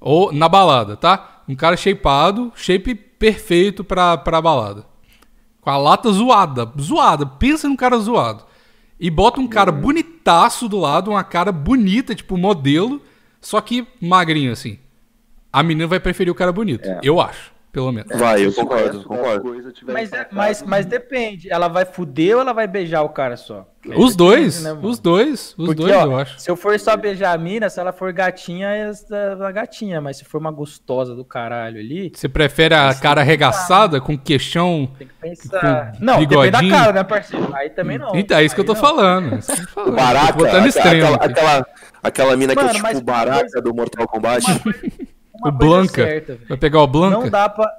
ou 0.00 0.32
na 0.32 0.48
balada, 0.48 0.96
tá? 0.96 1.29
Um 1.50 1.56
cara 1.56 1.76
shapeado, 1.76 2.52
shape 2.54 2.94
perfeito 2.94 3.82
pra, 3.82 4.16
pra 4.16 4.40
balada. 4.40 4.84
Com 5.60 5.68
a 5.68 5.76
lata 5.76 6.10
zoada, 6.12 6.70
zoada. 6.80 7.26
Pensa 7.26 7.68
num 7.68 7.74
cara 7.74 7.98
zoado. 7.98 8.44
E 9.00 9.10
bota 9.10 9.40
um 9.40 9.48
cara 9.48 9.72
bonitaço 9.72 10.68
do 10.68 10.78
lado, 10.78 11.10
uma 11.10 11.24
cara 11.24 11.50
bonita, 11.50 12.14
tipo 12.14 12.36
modelo, 12.36 13.02
só 13.40 13.60
que 13.60 13.84
magrinho 14.00 14.52
assim. 14.52 14.78
A 15.52 15.62
menina 15.62 15.88
vai 15.88 15.98
preferir 15.98 16.30
o 16.30 16.34
cara 16.36 16.52
bonito, 16.52 16.86
É. 16.88 17.00
eu 17.02 17.20
acho, 17.20 17.50
pelo 17.72 17.92
menos. 17.92 18.18
Vai, 18.18 18.44
eu 18.44 18.52
concordo, 18.52 19.04
concordo. 19.04 19.54
Mas, 19.86 20.12
é- 20.12 20.16
empatado, 20.16 20.28
mas, 20.36 20.62
mas 20.62 20.86
depende. 20.86 21.50
Ela 21.52 21.68
vai 21.68 21.84
fuder 21.84 22.34
ou 22.36 22.40
ela 22.42 22.52
vai 22.52 22.66
beijar 22.66 23.02
o 23.02 23.08
cara 23.10 23.36
só? 23.36 23.66
Os 23.86 24.14
depende, 24.14 24.16
dois, 24.16 24.62
né, 24.62 24.72
mano? 24.74 24.88
os 24.88 24.98
dois, 24.98 25.54
os 25.56 25.66
Porque, 25.66 25.82
dois, 25.82 25.94
ó, 25.96 26.02
eu 26.04 26.18
acho. 26.18 26.38
Se 26.38 26.50
eu 26.50 26.56
for 26.56 26.78
só 26.78 26.94
beijar 26.98 27.32
a 27.34 27.38
mina, 27.38 27.70
se 27.70 27.80
ela 27.80 27.92
for 27.92 28.12
gatinha, 28.12 28.68
é 28.68 28.90
da 29.36 29.50
gatinha. 29.50 30.00
Mas 30.02 30.18
se 30.18 30.24
for 30.26 30.38
uma 30.38 30.50
gostosa 30.50 31.14
do 31.14 31.24
caralho 31.24 31.78
ali, 31.80 32.12
Você 32.14 32.28
prefere 32.28 32.74
a 32.74 32.92
cara 32.94 33.22
arregaçada 33.22 33.98
com 34.00 34.18
queixão? 34.18 34.90
tem 34.98 35.06
que 35.08 35.14
pensar. 35.14 35.92
Com 35.92 36.04
Não, 36.04 36.18
depende 36.20 36.50
da 36.50 36.58
bigodinho? 36.58 36.74
cara, 36.74 36.92
né, 36.92 37.04
parceiro? 37.04 37.48
Aí 37.54 37.70
também 37.70 37.96
não. 37.96 38.14
Então, 38.14 38.36
é 38.36 38.44
isso 38.44 38.54
que 38.54 38.60
eu 38.60 38.66
tô 38.66 38.74
não. 38.74 38.80
falando. 38.80 39.34
é 39.34 39.38
isso 39.38 39.52
que 39.56 39.60
eu 39.62 39.66
tô 39.66 39.72
falando. 39.74 39.96
Baraka, 39.96 40.32
Tô 40.34 40.38
botando 40.44 40.66
extremo 40.66 41.14
aquela, 41.14 41.16
aquela, 41.16 41.66
aquela 42.02 42.36
mina 42.36 42.52
que 42.54 42.58
é 42.60 42.62
Mano, 42.62 42.74
tipo 42.74 42.82
mas 42.82 43.40
coisa- 43.40 43.62
do 43.62 43.74
Mortal 43.74 44.06
Kombat. 44.08 44.44
Uma 44.46 44.60
O 45.48 45.52
coisa 45.52 45.58
Blanca. 45.58 46.04
certa. 46.04 46.38
Vai 46.48 46.58
pegar 46.58 46.82
o 46.82 46.86
Blanca? 46.86 47.18
Não 47.18 47.28
dá 47.30 47.48
pra. 47.48 47.70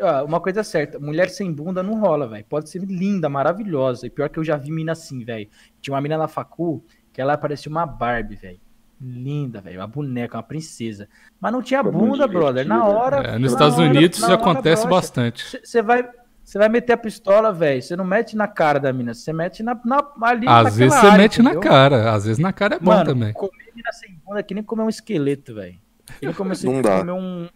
Ó, 0.00 0.24
uma 0.26 0.40
coisa 0.40 0.62
certa, 0.62 0.98
mulher 0.98 1.30
sem 1.30 1.50
bunda 1.52 1.82
não 1.82 1.98
rola, 1.98 2.28
velho. 2.28 2.44
Pode 2.48 2.68
ser 2.68 2.80
linda, 2.84 3.28
maravilhosa. 3.30 4.06
E 4.06 4.10
pior 4.10 4.28
que 4.28 4.38
eu 4.38 4.44
já 4.44 4.56
vi 4.56 4.70
mina 4.70 4.92
assim, 4.92 5.24
velho. 5.24 5.48
Tinha 5.80 5.94
uma 5.94 6.00
mina 6.02 6.18
na 6.18 6.28
facu 6.28 6.84
que 7.12 7.20
ela 7.20 7.36
parecia 7.38 7.70
uma 7.70 7.86
Barbie, 7.86 8.36
velho. 8.36 8.60
Linda, 9.00 9.60
velho. 9.60 9.80
Uma 9.80 9.86
boneca, 9.86 10.36
uma 10.36 10.42
princesa. 10.42 11.08
Mas 11.40 11.52
não 11.52 11.62
tinha 11.62 11.82
Foi 11.82 11.92
bunda, 11.92 12.26
brother. 12.26 12.66
Na 12.66 12.84
hora. 12.86 13.16
É, 13.18 13.32
na 13.32 13.38
nos 13.38 13.52
Estados 13.52 13.78
hora- 13.78 13.88
Unidos 13.88 14.20
na 14.20 14.26
isso 14.26 14.34
acontece 14.34 14.82
brocha. 14.82 14.96
bastante. 15.00 15.60
Você 15.64 15.80
vai. 15.82 16.06
Você 16.44 16.58
vai 16.58 16.68
meter 16.68 16.92
a 16.92 16.96
pistola, 16.96 17.52
velho. 17.52 17.82
Você 17.82 17.96
não 17.96 18.04
mete 18.04 18.36
na 18.36 18.46
cara 18.46 18.78
da 18.78 18.92
mina, 18.92 19.12
você 19.14 19.32
mete 19.32 19.64
na, 19.64 19.74
na, 19.84 20.00
ali 20.22 20.46
Às 20.46 20.76
vezes 20.76 20.94
você 20.94 21.06
área, 21.06 21.18
mete 21.18 21.42
na 21.42 21.50
entendeu? 21.50 21.68
cara, 21.70 22.12
às 22.12 22.24
vezes 22.24 22.38
na 22.38 22.52
cara 22.52 22.76
é 22.76 22.78
bom 22.78 22.92
Mano, 22.92 23.04
também. 23.04 23.32
comer 23.32 23.72
mina 23.74 23.90
sem 23.92 24.14
bunda 24.24 24.38
é 24.38 24.42
que 24.44 24.54
nem 24.54 24.62
comer 24.62 24.82
um 24.82 24.88
esqueleto, 24.88 25.54
velho. 25.56 25.74
Comer, 26.36 26.56
Não 26.64 26.82
dá. 26.82 26.98
comer 27.00 27.12
um, 27.12 27.48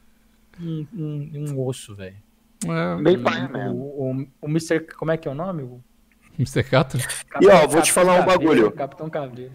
um, 0.60 0.86
um, 0.94 1.44
um 1.50 1.66
osso, 1.66 1.94
velho. 1.94 2.16
É, 2.66 3.02
Bem 3.02 3.18
paia 3.18 3.48
mesmo. 3.48 3.76
O, 3.78 4.12
o, 4.12 4.26
o 4.42 4.48
Mr. 4.48 4.80
Como 4.96 5.10
é 5.10 5.16
que 5.16 5.26
é 5.26 5.30
o 5.30 5.34
nome? 5.34 5.62
O 5.62 5.80
Mr. 6.38 6.62
Catra? 6.64 7.00
E, 7.40 7.46
ó, 7.48 7.66
vou 7.66 7.80
te 7.82 7.92
falar 7.92 8.20
um 8.20 8.26
bagulho. 8.26 8.70
Capitão 8.72 9.08
Caveiro. 9.08 9.50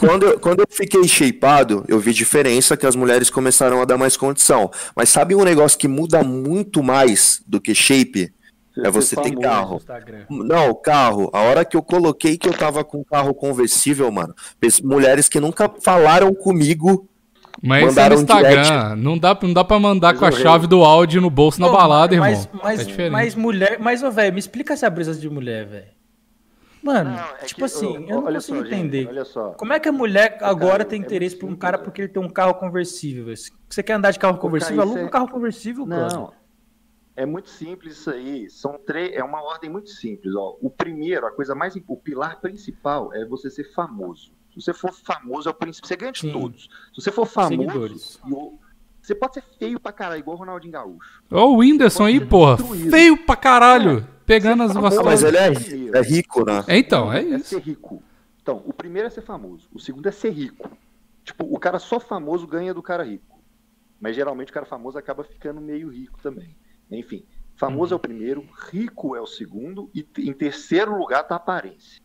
Quando, 0.00 0.24
eu- 0.26 0.40
quando 0.40 0.60
eu 0.60 0.66
fiquei 0.68 1.06
shapeado, 1.06 1.84
eu 1.88 1.98
vi 2.00 2.12
diferença 2.12 2.76
que 2.76 2.86
as 2.86 2.96
mulheres 2.96 3.30
começaram 3.30 3.80
a 3.80 3.84
dar 3.84 3.96
mais 3.96 4.16
condição. 4.16 4.70
Mas 4.96 5.08
sabe 5.08 5.34
um 5.34 5.44
negócio 5.44 5.78
que 5.78 5.86
muda 5.88 6.22
muito 6.24 6.82
mais 6.82 7.42
do 7.46 7.60
que 7.60 7.74
shape? 7.74 8.32
É 8.84 8.90
você 8.90 9.16
ter 9.16 9.34
carro. 9.38 9.80
Não, 10.28 10.74
carro. 10.74 11.30
A 11.32 11.40
hora 11.40 11.64
que 11.64 11.76
eu 11.76 11.82
coloquei 11.82 12.36
que 12.36 12.46
eu 12.48 12.52
tava 12.52 12.84
com 12.84 12.98
um 13.00 13.04
carro 13.04 13.32
conversível, 13.32 14.10
mano, 14.12 14.34
mulheres 14.84 15.28
que 15.28 15.40
nunca 15.40 15.72
falaram 15.80 16.34
comigo. 16.34 17.08
Mas 17.66 17.90
isso 17.90 18.00
é 18.00 18.08
no 18.08 18.16
Mandaram 18.16 18.16
um 18.16 18.20
Instagram. 18.20 18.96
Não 18.96 19.18
dá, 19.18 19.38
não 19.42 19.52
dá 19.52 19.64
pra 19.64 19.78
mandar 19.78 20.14
com 20.16 20.24
a 20.24 20.28
Resolveu. 20.28 20.50
chave 20.52 20.66
do 20.66 20.84
áudio 20.84 21.20
no 21.20 21.30
bolso 21.30 21.60
na 21.60 21.66
Pô, 21.68 21.72
balada, 21.74 22.14
irmão. 22.14 22.28
mas, 22.30 22.48
Mas, 22.62 22.80
é 22.80 22.84
diferente. 22.84 23.12
mas 23.12 23.34
mulher. 23.34 23.78
Mas, 23.80 24.02
ô, 24.02 24.10
velho, 24.10 24.32
me 24.32 24.38
explica 24.38 24.74
essa 24.74 24.88
brisa 24.88 25.14
de 25.14 25.28
mulher, 25.28 25.66
velho. 25.66 25.96
Mano, 26.82 27.10
Não, 27.10 27.18
é 27.40 27.44
tipo 27.46 27.58
que, 27.58 27.64
assim, 27.64 27.86
ô, 27.86 27.94
eu 27.96 28.00
não 28.00 28.24
olha 28.26 28.34
consigo 28.36 28.58
só, 28.58 28.64
gente, 28.64 28.74
entender. 28.74 29.08
olha 29.08 29.24
só. 29.24 29.50
Como 29.54 29.72
é 29.72 29.80
que 29.80 29.88
a 29.88 29.92
mulher 29.92 30.38
agora 30.40 30.70
cara, 30.70 30.84
tem 30.84 31.00
é 31.02 31.04
interesse 31.04 31.34
muito 31.34 31.46
por 31.48 31.52
um 31.52 31.56
cara 31.56 31.78
né? 31.78 31.82
porque 31.82 32.02
ele 32.02 32.08
tem 32.08 32.22
um 32.22 32.28
carro 32.28 32.54
conversível? 32.54 33.34
Você 33.68 33.82
quer 33.82 33.94
andar 33.94 34.12
de 34.12 34.18
carro 34.20 34.38
conversível? 34.38 34.76
cara, 34.76 34.86
Aluga 34.86 35.00
isso 35.00 35.04
um 35.04 35.08
é- 35.08 35.10
carro 35.10 35.28
conversível. 35.28 35.84
Não, 35.86 36.32
é 37.16 37.26
muito 37.26 37.48
simples 37.48 37.94
isso 37.94 38.10
aí. 38.10 38.48
São 38.50 38.78
três, 38.86 39.12
é 39.16 39.24
uma 39.24 39.42
ordem 39.42 39.68
muito 39.68 39.88
simples. 39.90 40.32
Ó. 40.36 40.56
O 40.60 40.70
primeiro, 40.70 41.26
a 41.26 41.32
coisa 41.32 41.54
mais, 41.56 41.74
o 41.88 41.96
pilar 41.96 42.40
principal 42.40 43.12
é 43.12 43.24
você 43.24 43.50
ser 43.50 43.64
famoso. 43.74 44.35
Se 44.56 44.62
você 44.64 44.72
for 44.74 44.92
famoso, 44.92 45.48
é 45.48 45.52
o 45.52 45.54
princípio. 45.54 45.86
Você 45.88 45.96
ganha 45.96 46.12
de 46.12 46.20
Sim. 46.20 46.32
todos. 46.32 46.62
Se 46.94 47.00
você 47.02 47.12
for 47.12 47.26
famoso, 47.26 47.90
você 49.02 49.14
pode 49.14 49.34
ser 49.34 49.44
feio 49.58 49.78
pra 49.78 49.92
caralho, 49.92 50.18
igual 50.20 50.36
o 50.36 50.40
Ronaldinho 50.40 50.72
Gaúcho. 50.72 51.22
Ó 51.30 51.46
o 51.50 51.58
Whindersson 51.58 52.04
aí, 52.06 52.24
porra. 52.24 52.56
destruído. 52.56 52.90
Feio 52.90 53.16
pra 53.24 53.36
caralho. 53.36 54.06
Pegando 54.24 54.64
as 54.64 54.72
gostosas. 54.72 55.04
mas 55.04 55.22
ele 55.22 55.36
é, 55.36 55.50
Primeiro. 55.52 55.96
é 55.96 56.02
rico, 56.02 56.44
né? 56.44 56.64
É, 56.66 56.76
então, 56.78 57.12
é 57.12 57.20
É 57.20 57.22
isso. 57.36 57.50
ser 57.50 57.60
rico. 57.60 58.02
Então, 58.42 58.60
o 58.66 58.72
primeiro 58.72 59.06
é 59.06 59.10
ser 59.10 59.20
famoso. 59.22 59.68
O 59.72 59.78
segundo 59.78 60.08
é 60.08 60.12
ser 60.12 60.30
rico. 60.30 60.68
Tipo, 61.22 61.44
o 61.44 61.58
cara 61.60 61.78
só 61.78 62.00
famoso 62.00 62.46
ganha 62.46 62.74
do 62.74 62.82
cara 62.82 63.04
rico. 63.04 63.38
Mas 64.00 64.16
geralmente 64.16 64.50
o 64.50 64.52
cara 64.54 64.66
famoso 64.66 64.98
acaba 64.98 65.22
ficando 65.22 65.60
meio 65.60 65.88
rico 65.88 66.18
também. 66.22 66.56
Enfim, 66.90 67.24
famoso 67.56 67.94
é 67.94 67.96
o 67.96 68.00
primeiro, 68.00 68.46
rico 68.72 69.14
é 69.16 69.20
o 69.20 69.26
segundo, 69.26 69.90
e 69.94 70.06
em 70.18 70.32
terceiro 70.32 70.96
lugar 70.96 71.22
tá 71.24 71.34
a 71.34 71.38
aparência. 71.38 72.00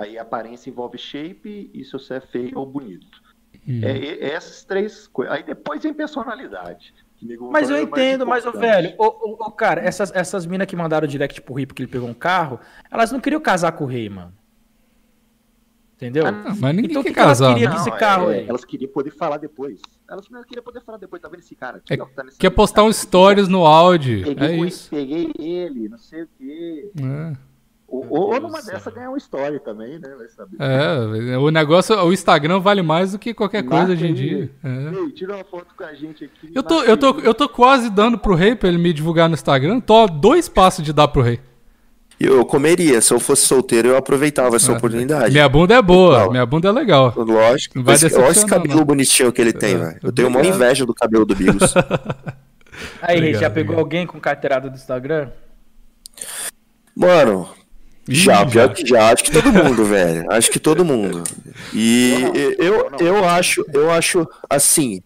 Aí 0.00 0.18
aparência 0.18 0.70
envolve 0.70 0.96
shape 0.96 1.70
e 1.74 1.84
se 1.84 1.92
você 1.92 2.14
é 2.14 2.20
feio 2.20 2.58
ou 2.58 2.64
bonito. 2.66 3.20
Hum. 3.68 3.80
É, 3.84 3.90
é- 3.98 4.24
é 4.30 4.32
essas 4.32 4.64
três 4.64 5.06
coisas. 5.06 5.34
Aí 5.34 5.42
depois 5.42 5.82
vem 5.82 5.92
personalidade. 5.92 6.94
Mas 7.52 7.68
eu 7.68 7.76
é 7.76 7.82
entendo, 7.82 8.26
mas, 8.26 8.44
importante. 8.46 8.62
velho, 8.62 8.94
ô, 8.98 9.04
ô, 9.46 9.50
cara, 9.50 9.82
essas, 9.82 10.10
essas 10.14 10.46
minas 10.46 10.66
que 10.66 10.74
mandaram 10.74 11.06
direct 11.06 11.42
pro 11.42 11.52
Rei 11.52 11.66
porque 11.66 11.82
ele 11.82 11.90
pegou 11.90 12.08
um 12.08 12.14
carro, 12.14 12.58
elas 12.90 13.12
não 13.12 13.20
queriam 13.20 13.42
casar 13.42 13.72
com 13.72 13.84
o 13.84 13.86
rei, 13.86 14.08
mano. 14.08 14.32
Entendeu? 15.96 16.24
Ah, 16.26 16.32
mas 16.58 16.74
ninguém 16.74 16.90
Então, 16.92 17.02
o 17.02 17.04
quer 17.04 17.10
que 17.10 17.14
que 17.14 17.20
elas 17.20 17.38
casar. 17.40 17.52
queriam 17.52 17.72
né? 17.74 17.76
Não, 17.90 17.98
carro 17.98 18.30
é? 18.30 18.46
Elas 18.46 18.64
queriam 18.64 18.90
poder 18.90 19.10
falar 19.10 19.36
depois. 19.36 19.82
Elas 20.08 20.26
queriam 20.46 20.64
poder 20.64 20.80
falar 20.80 20.96
depois. 20.96 21.20
Tá 21.20 21.28
vendo 21.28 21.40
esse 21.40 21.54
cara 21.54 21.76
aqui? 21.76 21.92
É- 21.92 22.02
ó, 22.02 22.06
que 22.06 22.14
tá 22.14 22.24
nesse- 22.24 22.38
Quer 22.38 22.48
postar 22.48 22.84
um 22.84 22.90
stories 22.92 23.48
no 23.48 23.66
áudio. 23.66 24.24
Peguei, 24.24 24.48
É 24.48 24.56
isso. 24.66 24.88
peguei 24.88 25.30
ele, 25.38 25.90
não 25.90 25.98
sei 25.98 26.22
o 26.22 26.28
quê. 26.38 26.90
É. 27.02 27.36
Ou, 27.90 28.06
ou 28.08 28.40
numa 28.40 28.62
dessa 28.62 28.88
ganhar 28.88 29.08
uma 29.08 29.18
história 29.18 29.58
também, 29.58 29.98
né? 29.98 30.08
Vai 30.16 30.28
saber. 30.28 30.56
É, 30.60 31.36
o 31.36 31.50
negócio, 31.50 31.96
o 32.04 32.12
Instagram 32.12 32.60
vale 32.60 32.82
mais 32.82 33.10
do 33.12 33.18
que 33.18 33.34
qualquer 33.34 33.62
coisa 33.64 33.78
Marca 33.88 33.92
hoje 33.94 34.06
em 34.06 34.14
dia. 34.14 34.50
É. 34.62 34.94
Ei, 34.96 35.10
tira 35.10 35.34
uma 35.34 35.44
foto 35.44 35.74
com 35.76 35.82
a 35.82 35.92
gente 35.92 36.24
aqui. 36.24 36.52
Eu 36.54 36.62
tô, 36.62 36.82
eu, 36.84 36.96
tô, 36.96 37.18
eu 37.18 37.34
tô 37.34 37.48
quase 37.48 37.90
dando 37.90 38.16
pro 38.16 38.34
rei 38.36 38.54
pra 38.54 38.68
ele 38.68 38.78
me 38.78 38.92
divulgar 38.92 39.28
no 39.28 39.34
Instagram. 39.34 39.80
Tô 39.80 40.04
a 40.04 40.06
dois 40.06 40.48
passos 40.48 40.84
de 40.84 40.92
dar 40.92 41.08
pro 41.08 41.20
rei. 41.20 41.40
Eu 42.20 42.44
comeria. 42.44 43.00
Se 43.00 43.12
eu 43.12 43.18
fosse 43.18 43.44
solteiro, 43.46 43.88
eu 43.88 43.96
aproveitava 43.96 44.54
essa 44.54 44.70
oportunidade. 44.72 45.32
Minha 45.32 45.48
bunda 45.48 45.74
é 45.74 45.82
boa, 45.82 46.12
Legal. 46.18 46.30
minha 46.30 46.46
bunda 46.46 46.68
é 46.68 46.72
legal. 46.72 47.12
Lógico. 47.16 47.76
Não 47.78 47.84
vai 47.84 47.94
Esse- 47.96 48.14
Olha 48.14 48.30
esse 48.30 48.46
cabelo 48.46 48.76
não. 48.76 48.84
bonitinho 48.84 49.32
que 49.32 49.40
ele 49.40 49.52
tem, 49.52 49.74
É, 49.74 49.78
velho. 49.78 49.98
Eu 50.02 50.12
tenho 50.12 50.28
uma 50.28 50.38
obrigado. 50.38 50.56
inveja 50.62 50.86
do 50.86 50.94
cabelo 50.94 51.24
do 51.26 51.34
Bigos. 51.34 51.74
Aí, 53.02 53.18
Rei, 53.18 53.32
já 53.32 53.48
Obrigado, 53.48 53.52
pegou 53.54 53.72
obrigado. 53.74 53.78
alguém 53.80 54.06
com 54.06 54.20
carteirada 54.20 54.70
do 54.70 54.76
Instagram? 54.76 55.30
Mano, 56.94 57.48
Já, 58.08 58.44
pior 58.44 58.72
que 58.72 58.86
já, 58.86 59.12
acho 59.12 59.24
que 59.24 59.30
todo 59.30 59.52
mundo, 59.52 59.84
velho. 59.86 60.26
Acho 60.30 60.50
que 60.50 60.58
todo 60.58 60.84
mundo. 60.84 61.22
E 61.72 62.14
eu, 62.58 62.90
eu 62.98 63.24
acho, 63.24 63.64
eu 63.72 63.90
acho 63.90 64.26
assim, 64.48 65.02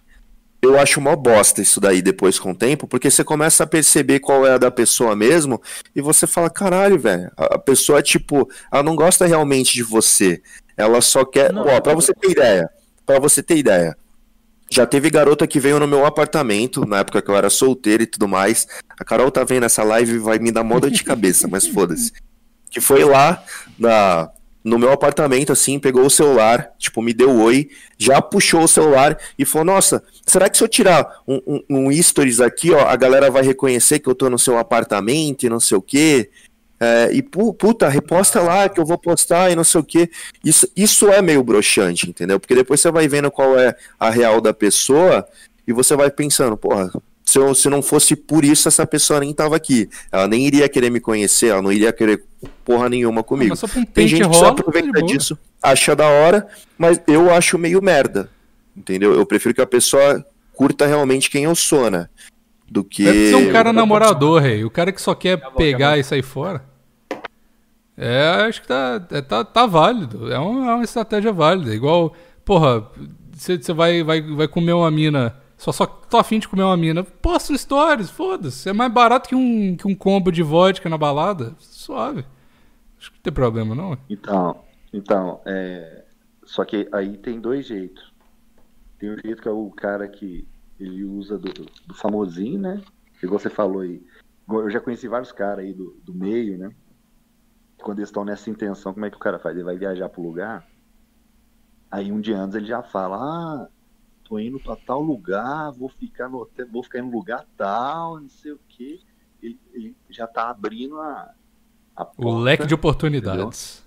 eu 0.64 0.78
acho 0.78 0.98
uma 0.98 1.14
bosta 1.14 1.60
isso 1.60 1.78
daí 1.78 2.00
depois 2.00 2.38
com 2.38 2.52
o 2.52 2.54
tempo, 2.54 2.86
porque 2.86 3.10
você 3.10 3.22
começa 3.22 3.64
a 3.64 3.66
perceber 3.66 4.20
qual 4.20 4.46
é 4.46 4.52
a 4.52 4.58
da 4.58 4.70
pessoa 4.70 5.14
mesmo, 5.14 5.60
e 5.94 6.00
você 6.00 6.26
fala, 6.26 6.48
caralho, 6.48 6.98
velho, 6.98 7.30
a 7.36 7.58
pessoa, 7.58 8.02
tipo, 8.02 8.48
ela 8.72 8.82
não 8.82 8.96
gosta 8.96 9.26
realmente 9.26 9.74
de 9.74 9.82
você. 9.82 10.40
Ela 10.76 11.00
só 11.00 11.24
quer. 11.24 11.52
Não, 11.52 11.66
Ó, 11.66 11.80
pra 11.80 11.94
você 11.94 12.12
ter 12.14 12.30
ideia, 12.30 12.68
para 13.04 13.18
você 13.18 13.42
ter 13.42 13.56
ideia. 13.56 13.96
Já 14.70 14.86
teve 14.86 15.10
garota 15.10 15.46
que 15.46 15.60
veio 15.60 15.78
no 15.78 15.86
meu 15.86 16.04
apartamento, 16.04 16.86
na 16.86 17.00
época 17.00 17.20
que 17.22 17.30
eu 17.30 17.36
era 17.36 17.50
solteiro 17.50 18.02
e 18.02 18.06
tudo 18.06 18.26
mais. 18.26 18.66
A 18.98 19.04
Carol 19.04 19.30
tá 19.30 19.44
vendo 19.44 19.64
essa 19.64 19.84
live 19.84 20.14
e 20.14 20.18
vai 20.18 20.38
me 20.38 20.50
dar 20.50 20.64
moda 20.64 20.90
de 20.90 21.04
cabeça, 21.04 21.46
mas 21.46 21.66
foda-se. 21.66 22.10
Que 22.74 22.80
foi 22.80 23.04
lá 23.04 23.40
na, 23.78 24.28
no 24.64 24.78
meu 24.78 24.90
apartamento, 24.90 25.52
assim, 25.52 25.78
pegou 25.78 26.04
o 26.04 26.10
celular, 26.10 26.72
tipo, 26.76 27.00
me 27.00 27.14
deu 27.14 27.38
oi, 27.40 27.68
já 27.96 28.20
puxou 28.20 28.64
o 28.64 28.68
celular 28.68 29.16
e 29.38 29.44
falou: 29.44 29.66
Nossa, 29.66 30.02
será 30.26 30.50
que 30.50 30.58
se 30.58 30.64
eu 30.64 30.68
tirar 30.68 31.22
um, 31.28 31.40
um, 31.46 31.86
um 31.86 32.02
stories 32.02 32.40
aqui, 32.40 32.72
ó, 32.72 32.88
a 32.88 32.96
galera 32.96 33.30
vai 33.30 33.44
reconhecer 33.44 34.00
que 34.00 34.08
eu 34.08 34.14
tô 34.14 34.28
no 34.28 34.38
seu 34.38 34.58
apartamento 34.58 35.44
e 35.44 35.48
não 35.48 35.60
sei 35.60 35.76
o 35.78 35.82
quê? 35.82 36.30
É, 36.80 37.10
e 37.12 37.22
puta, 37.22 37.88
reposta 37.88 38.42
lá 38.42 38.68
que 38.68 38.80
eu 38.80 38.84
vou 38.84 38.98
postar 38.98 39.52
e 39.52 39.54
não 39.54 39.62
sei 39.62 39.80
o 39.80 39.84
que. 39.84 40.10
Isso, 40.44 40.68
isso 40.76 41.08
é 41.08 41.22
meio 41.22 41.44
broxante, 41.44 42.10
entendeu? 42.10 42.40
Porque 42.40 42.56
depois 42.56 42.80
você 42.80 42.90
vai 42.90 43.06
vendo 43.06 43.30
qual 43.30 43.56
é 43.56 43.76
a 44.00 44.10
real 44.10 44.40
da 44.40 44.52
pessoa 44.52 45.24
e 45.66 45.72
você 45.72 45.94
vai 45.94 46.10
pensando, 46.10 46.56
porra, 46.56 46.90
se, 47.24 47.38
eu, 47.38 47.54
se 47.54 47.68
não 47.70 47.82
fosse 47.82 48.14
por 48.14 48.44
isso, 48.44 48.68
essa 48.68 48.86
pessoa 48.86 49.20
nem 49.20 49.32
tava 49.32 49.56
aqui. 49.56 49.88
Ela 50.12 50.28
nem 50.28 50.46
iria 50.46 50.68
querer 50.68 50.90
me 50.90 51.00
conhecer, 51.00 51.48
ela 51.48 51.62
não 51.62 51.72
iria 51.72 51.92
querer 51.92 52.22
porra 52.64 52.88
nenhuma 52.88 53.22
comigo. 53.22 53.54
Um 53.54 53.84
Tem 53.86 54.06
gente 54.06 54.28
que 54.28 54.36
só 54.36 54.48
aproveita 54.48 55.02
disso, 55.02 55.38
acha 55.62 55.96
da 55.96 56.06
hora, 56.06 56.46
mas 56.76 57.00
eu 57.06 57.32
acho 57.32 57.58
meio 57.58 57.82
merda. 57.82 58.30
Entendeu? 58.76 59.14
Eu 59.14 59.24
prefiro 59.24 59.54
que 59.54 59.62
a 59.62 59.66
pessoa 59.66 60.24
curta 60.52 60.86
realmente 60.86 61.30
quem 61.30 61.44
eu 61.44 61.54
sou, 61.54 61.90
né? 61.90 62.08
Do 62.68 62.84
que. 62.84 63.04
Deve 63.04 63.30
ser 63.30 63.36
um 63.36 63.52
cara 63.52 63.72
namorador, 63.72 64.42
rei. 64.42 64.64
O 64.64 64.70
cara 64.70 64.92
que 64.92 65.00
só 65.00 65.14
quer 65.14 65.38
pegar 65.52 65.98
e 65.98 66.04
sair 66.04 66.22
fora. 66.22 66.64
É, 67.96 68.44
acho 68.48 68.60
que 68.62 68.68
tá, 68.68 69.06
é, 69.10 69.20
tá, 69.22 69.44
tá 69.44 69.66
válido. 69.66 70.32
É 70.32 70.38
uma, 70.38 70.72
é 70.72 70.74
uma 70.74 70.84
estratégia 70.84 71.32
válida. 71.32 71.74
Igual, 71.74 72.14
porra, 72.44 72.88
você 73.32 73.58
vai, 73.72 74.02
vai, 74.02 74.20
vai 74.20 74.48
comer 74.48 74.72
uma 74.72 74.90
mina. 74.90 75.36
Só, 75.56 75.72
só 75.72 75.86
tô 75.86 76.16
afim 76.18 76.38
de 76.38 76.48
comer 76.48 76.62
uma 76.62 76.76
mina. 76.76 77.04
Posta 77.04 77.56
stories, 77.56 78.10
foda-se. 78.10 78.68
É 78.68 78.72
mais 78.72 78.92
barato 78.92 79.28
que 79.28 79.34
um, 79.34 79.76
que 79.76 79.86
um 79.86 79.94
combo 79.94 80.30
de 80.30 80.42
vodka 80.42 80.88
na 80.88 80.98
balada. 80.98 81.54
Suave. 81.58 82.24
Acho 82.98 83.10
que 83.10 83.18
não 83.18 83.22
tem 83.22 83.32
problema, 83.32 83.74
não. 83.74 83.96
Então, 84.08 84.64
então, 84.92 85.40
é. 85.44 86.04
Só 86.44 86.64
que 86.64 86.88
aí 86.92 87.16
tem 87.16 87.40
dois 87.40 87.66
jeitos. 87.66 88.12
Tem 88.98 89.10
o 89.10 89.20
jeito 89.20 89.42
que 89.42 89.48
é 89.48 89.52
o 89.52 89.70
cara 89.70 90.06
que 90.08 90.46
ele 90.78 91.04
usa 91.04 91.38
do, 91.38 91.52
do 91.86 91.94
famosinho, 91.94 92.60
né? 92.60 92.82
Igual 93.22 93.38
você 93.38 93.50
falou 93.50 93.80
aí. 93.80 94.04
Eu 94.48 94.70
já 94.70 94.80
conheci 94.80 95.08
vários 95.08 95.32
caras 95.32 95.64
aí 95.64 95.72
do, 95.72 95.96
do 96.04 96.12
meio, 96.12 96.58
né? 96.58 96.70
Quando 97.82 97.98
eles 97.98 98.08
estão 98.08 98.24
nessa 98.24 98.50
intenção, 98.50 98.92
como 98.92 99.06
é 99.06 99.10
que 99.10 99.16
o 99.16 99.20
cara 99.20 99.38
faz? 99.38 99.54
Ele 99.54 99.64
vai 99.64 99.76
viajar 99.76 100.08
pro 100.08 100.22
lugar. 100.22 100.66
Aí 101.90 102.10
um 102.12 102.20
dia 102.20 102.38
antes 102.38 102.56
ele 102.56 102.66
já 102.66 102.82
fala, 102.82 103.16
ah, 103.16 103.68
tô 104.24 104.38
indo 104.38 104.58
pra 104.58 104.74
tal 104.74 105.00
lugar, 105.00 105.70
vou 105.72 105.88
ficar 105.88 106.28
no 106.28 106.38
hotel, 106.38 106.66
vou 106.70 106.82
ficar 106.82 106.98
em 106.98 107.02
um 107.02 107.10
lugar 107.10 107.44
tal, 107.56 108.20
não 108.20 108.28
sei 108.28 108.52
o 108.52 108.60
quê. 108.68 109.00
Ele, 109.42 109.60
ele 109.72 109.96
já 110.08 110.26
tá 110.26 110.48
abrindo 110.48 110.98
a, 111.00 111.30
a 111.94 112.04
porta, 112.04 112.22
o 112.22 112.38
leque 112.38 112.66
de 112.66 112.74
oportunidades. 112.74 113.84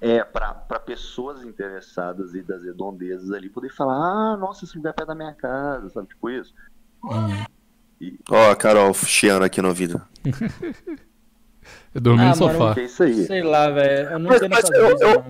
Entendeu? 0.00 0.16
É, 0.18 0.24
para 0.24 0.78
pessoas 0.80 1.42
interessadas 1.42 2.34
e 2.34 2.42
das 2.42 2.62
redondezas 2.62 3.30
ali 3.32 3.48
poder 3.48 3.70
falar, 3.70 3.94
ah, 3.94 4.36
nossa, 4.36 4.64
esse 4.64 4.76
lugar 4.76 4.90
é 4.90 4.92
perto 4.92 5.08
da 5.08 5.14
minha 5.14 5.32
casa, 5.34 5.88
sabe? 5.90 6.08
Tipo 6.08 6.30
isso. 6.30 6.54
Hum. 7.04 7.44
E... 8.00 8.18
Ó, 8.30 8.50
a 8.50 8.56
Carol 8.56 8.92
chiando 8.92 9.44
aqui 9.44 9.62
no 9.62 9.68
ouvido. 9.68 10.00
eu 11.94 12.00
dormi 12.00 12.22
ah, 12.22 12.28
no 12.30 12.36
sofá. 12.36 12.74
é 12.76 12.84
isso 12.84 13.02
aí. 13.02 13.24
Sei 13.24 13.42
lá, 13.42 13.70
velho. 13.70 14.10
Eu 14.10 14.18
não 14.18 14.30
mas, 14.30 14.42
mas 14.48 14.70
eu, 14.70 14.98
eu, 14.98 15.24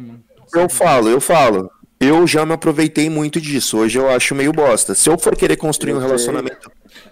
eu 0.54 0.68
falo, 0.68 1.08
eu 1.08 1.20
falo. 1.20 1.70
Eu 1.98 2.26
já 2.26 2.44
me 2.44 2.52
aproveitei 2.52 3.08
muito 3.08 3.40
disso. 3.40 3.78
Hoje 3.78 3.98
eu 3.98 4.08
acho 4.08 4.34
meio 4.34 4.52
bosta. 4.52 4.94
Se 4.94 5.08
eu 5.08 5.18
for 5.18 5.34
querer 5.34 5.56
construir 5.56 5.92
eu 5.92 5.96
um 5.96 6.00
relacionamento. 6.00 6.70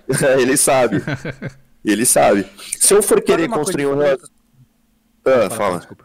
ele 0.39 0.57
sabe. 0.57 1.03
Ele 1.85 2.05
sabe. 2.05 2.47
Se 2.79 2.95
eu 2.95 3.03
for 3.03 3.21
querer 3.23 3.49
construir 3.49 3.87
um 3.87 3.97
relacionamento. 3.97 4.31
Ah, 5.25 5.51
fala. 5.51 5.79
Desculpa. 5.79 6.05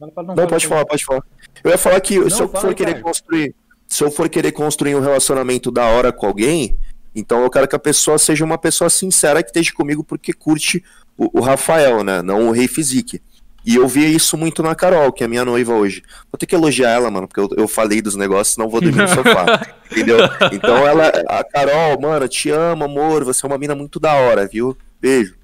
Não, 0.00 0.12
não, 0.16 0.34
não 0.34 0.46
pode 0.46 0.66
falar, 0.66 0.84
pode 0.84 1.04
falar. 1.04 1.22
Eu 1.64 1.70
ia 1.70 1.78
falar 1.78 2.00
que 2.00 2.18
não, 2.18 2.28
se 2.28 2.42
eu 2.42 2.48
for 2.48 2.74
querer 2.74 2.92
cara. 2.92 3.02
construir, 3.02 3.54
se 3.88 4.04
eu 4.04 4.10
for 4.10 4.28
querer 4.28 4.52
construir 4.52 4.94
um 4.94 5.00
relacionamento 5.00 5.70
da 5.70 5.84
hora 5.86 6.12
com 6.12 6.26
alguém, 6.26 6.76
então 7.14 7.42
eu 7.42 7.50
quero 7.50 7.66
que 7.66 7.76
a 7.76 7.78
pessoa 7.78 8.18
seja 8.18 8.44
uma 8.44 8.58
pessoa 8.58 8.90
sincera 8.90 9.42
que 9.42 9.48
esteja 9.48 9.72
comigo 9.72 10.04
porque 10.04 10.32
curte 10.32 10.84
o, 11.16 11.38
o 11.38 11.40
Rafael, 11.40 12.04
né? 12.04 12.20
Não 12.20 12.48
o 12.48 12.50
Rei 12.50 12.68
Physique. 12.68 13.22
E 13.66 13.74
eu 13.74 13.88
vi 13.88 14.14
isso 14.14 14.36
muito 14.36 14.62
na 14.62 14.76
Carol, 14.76 15.12
que 15.12 15.24
é 15.24 15.28
minha 15.28 15.44
noiva 15.44 15.74
hoje. 15.74 16.02
Vou 16.30 16.38
ter 16.38 16.46
que 16.46 16.54
elogiar 16.54 16.90
ela, 16.90 17.10
mano, 17.10 17.26
porque 17.26 17.40
eu, 17.40 17.48
eu 17.64 17.66
falei 17.66 18.00
dos 18.00 18.14
negócios, 18.14 18.56
não 18.56 18.68
vou 18.68 18.80
dormir 18.80 19.02
no 19.02 19.08
sofá. 19.08 19.60
entendeu? 19.90 20.18
Então 20.52 20.76
ela, 20.86 21.08
a 21.28 21.42
Carol, 21.42 22.00
mano, 22.00 22.28
te 22.28 22.48
amo, 22.48 22.84
amor, 22.84 23.24
você 23.24 23.44
é 23.44 23.48
uma 23.48 23.58
mina 23.58 23.74
muito 23.74 23.98
da 23.98 24.14
hora, 24.14 24.46
viu? 24.46 24.76
Beijo. 25.00 25.36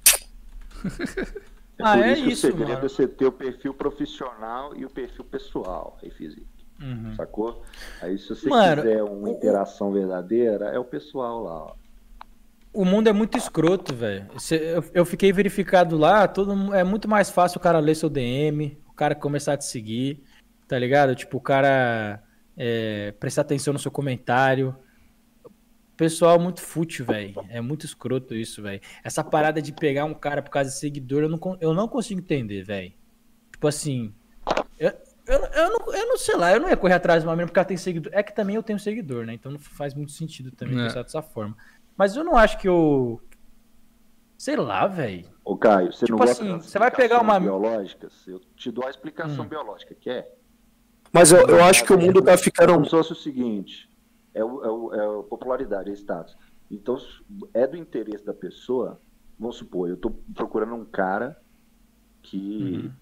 É 1.78 1.84
ah, 1.84 1.96
por 1.96 2.04
é 2.04 2.12
isso, 2.12 2.28
isso 2.28 2.46
o 2.46 2.50
segredo 2.52 2.72
é 2.72 2.80
você 2.80 3.08
ter 3.08 3.26
o 3.26 3.32
perfil 3.32 3.74
profissional 3.74 4.72
e 4.76 4.84
o 4.84 4.90
perfil 4.90 5.24
pessoal, 5.24 5.98
aí 6.00 6.10
físico. 6.10 6.46
Uhum. 6.80 7.14
Sacou? 7.16 7.62
Aí 8.00 8.18
se 8.18 8.28
você 8.28 8.48
Mano, 8.48 8.82
quiser 8.82 9.02
uma 9.02 9.28
o, 9.28 9.32
interação 9.32 9.92
verdadeira, 9.92 10.66
é 10.66 10.78
o 10.78 10.84
pessoal 10.84 11.42
lá, 11.42 11.64
ó. 11.64 11.81
O 12.72 12.84
mundo 12.84 13.08
é 13.08 13.12
muito 13.12 13.36
escroto, 13.36 13.94
velho. 13.94 14.28
Eu 14.94 15.04
fiquei 15.04 15.32
verificado 15.32 15.96
lá, 15.96 16.26
todo, 16.26 16.74
é 16.74 16.82
muito 16.82 17.08
mais 17.08 17.28
fácil 17.30 17.58
o 17.58 17.62
cara 17.62 17.78
ler 17.78 17.94
seu 17.94 18.08
DM, 18.08 18.78
o 18.88 18.92
cara 18.92 19.14
começar 19.14 19.52
a 19.52 19.56
te 19.56 19.66
seguir, 19.66 20.22
tá 20.66 20.78
ligado? 20.78 21.14
Tipo, 21.14 21.36
o 21.36 21.40
cara 21.40 22.22
é, 22.56 23.12
prestar 23.20 23.42
atenção 23.42 23.72
no 23.72 23.78
seu 23.78 23.90
comentário 23.90 24.74
pessoal 26.02 26.38
muito 26.38 26.60
fútil, 26.60 27.04
velho. 27.06 27.34
É 27.48 27.60
muito 27.60 27.86
escroto 27.86 28.34
isso, 28.34 28.60
velho. 28.60 28.80
Essa 29.04 29.22
parada 29.22 29.62
de 29.62 29.72
pegar 29.72 30.04
um 30.04 30.14
cara 30.14 30.42
por 30.42 30.50
causa 30.50 30.70
de 30.70 30.76
seguidor, 30.76 31.22
eu 31.22 31.28
não, 31.28 31.58
eu 31.60 31.72
não 31.72 31.86
consigo 31.86 32.20
entender, 32.20 32.64
velho. 32.64 32.92
Tipo 33.52 33.68
assim. 33.68 34.12
Eu, 34.78 34.90
eu, 35.26 35.38
eu, 35.38 35.70
não, 35.70 35.94
eu 35.94 36.08
não 36.08 36.18
sei 36.18 36.36
lá, 36.36 36.52
eu 36.52 36.60
não 36.60 36.68
ia 36.68 36.76
correr 36.76 36.94
atrás 36.94 37.22
de 37.22 37.28
uma 37.28 37.34
menina 37.34 37.46
porque 37.46 37.58
ela 37.58 37.64
tem 37.64 37.76
seguidor. 37.76 38.12
É 38.14 38.22
que 38.22 38.34
também 38.34 38.56
eu 38.56 38.62
tenho 38.64 38.80
seguidor, 38.80 39.24
né? 39.24 39.34
Então 39.34 39.52
não 39.52 39.58
faz 39.60 39.94
muito 39.94 40.10
sentido 40.10 40.50
também 40.50 40.80
é. 40.80 40.86
pensar 40.86 41.02
dessa 41.02 41.22
forma. 41.22 41.56
Mas 41.97 42.16
eu 42.16 42.24
não 42.24 42.36
acho 42.36 42.59
que 42.59 42.68
eu. 42.68 43.20
Sei 44.36 44.57
lá, 44.57 44.86
velho. 44.86 45.30
Ô, 45.45 45.57
Caio, 45.57 45.93
você 45.93 46.07
tipo 46.07 46.18
não 46.18 46.24
assim, 46.24 46.59
você 46.59 46.78
vai 46.78 46.90
pegar 46.90 47.20
uma. 47.20 47.38
biológicas? 47.38 48.26
Eu 48.26 48.40
te 48.57 48.70
dou 48.70 48.86
a 48.86 48.90
explicação 48.90 49.45
hum. 49.45 49.49
biológica, 49.49 49.95
quer? 49.95 50.36
Mas 51.12 51.30
eu, 51.30 51.47
eu 51.47 51.62
acho 51.62 51.84
que 51.84 51.93
o 51.93 51.99
mundo 52.01 52.22
tá 52.22 52.36
ficando. 52.36 52.72
Como 52.72 52.84
se 52.84 52.90
fosse 52.90 53.12
o 53.12 53.16
seguinte: 53.16 53.90
é, 54.34 54.43
o, 54.45 54.64
é, 54.64 54.70
o, 54.70 54.95
é 54.95 55.20
a 55.20 55.22
popularidade, 55.24 55.90
é 55.90 55.93
status. 55.93 56.36
Então, 56.70 56.97
é 57.53 57.66
do 57.66 57.76
interesse 57.76 58.24
da 58.24 58.32
pessoa, 58.32 58.99
vamos 59.38 59.57
supor, 59.57 59.88
eu 59.90 59.95
estou 59.95 60.11
procurando 60.34 60.74
um 60.74 60.86
cara 60.86 61.38
que 62.22 62.82
uhum. 62.84 62.93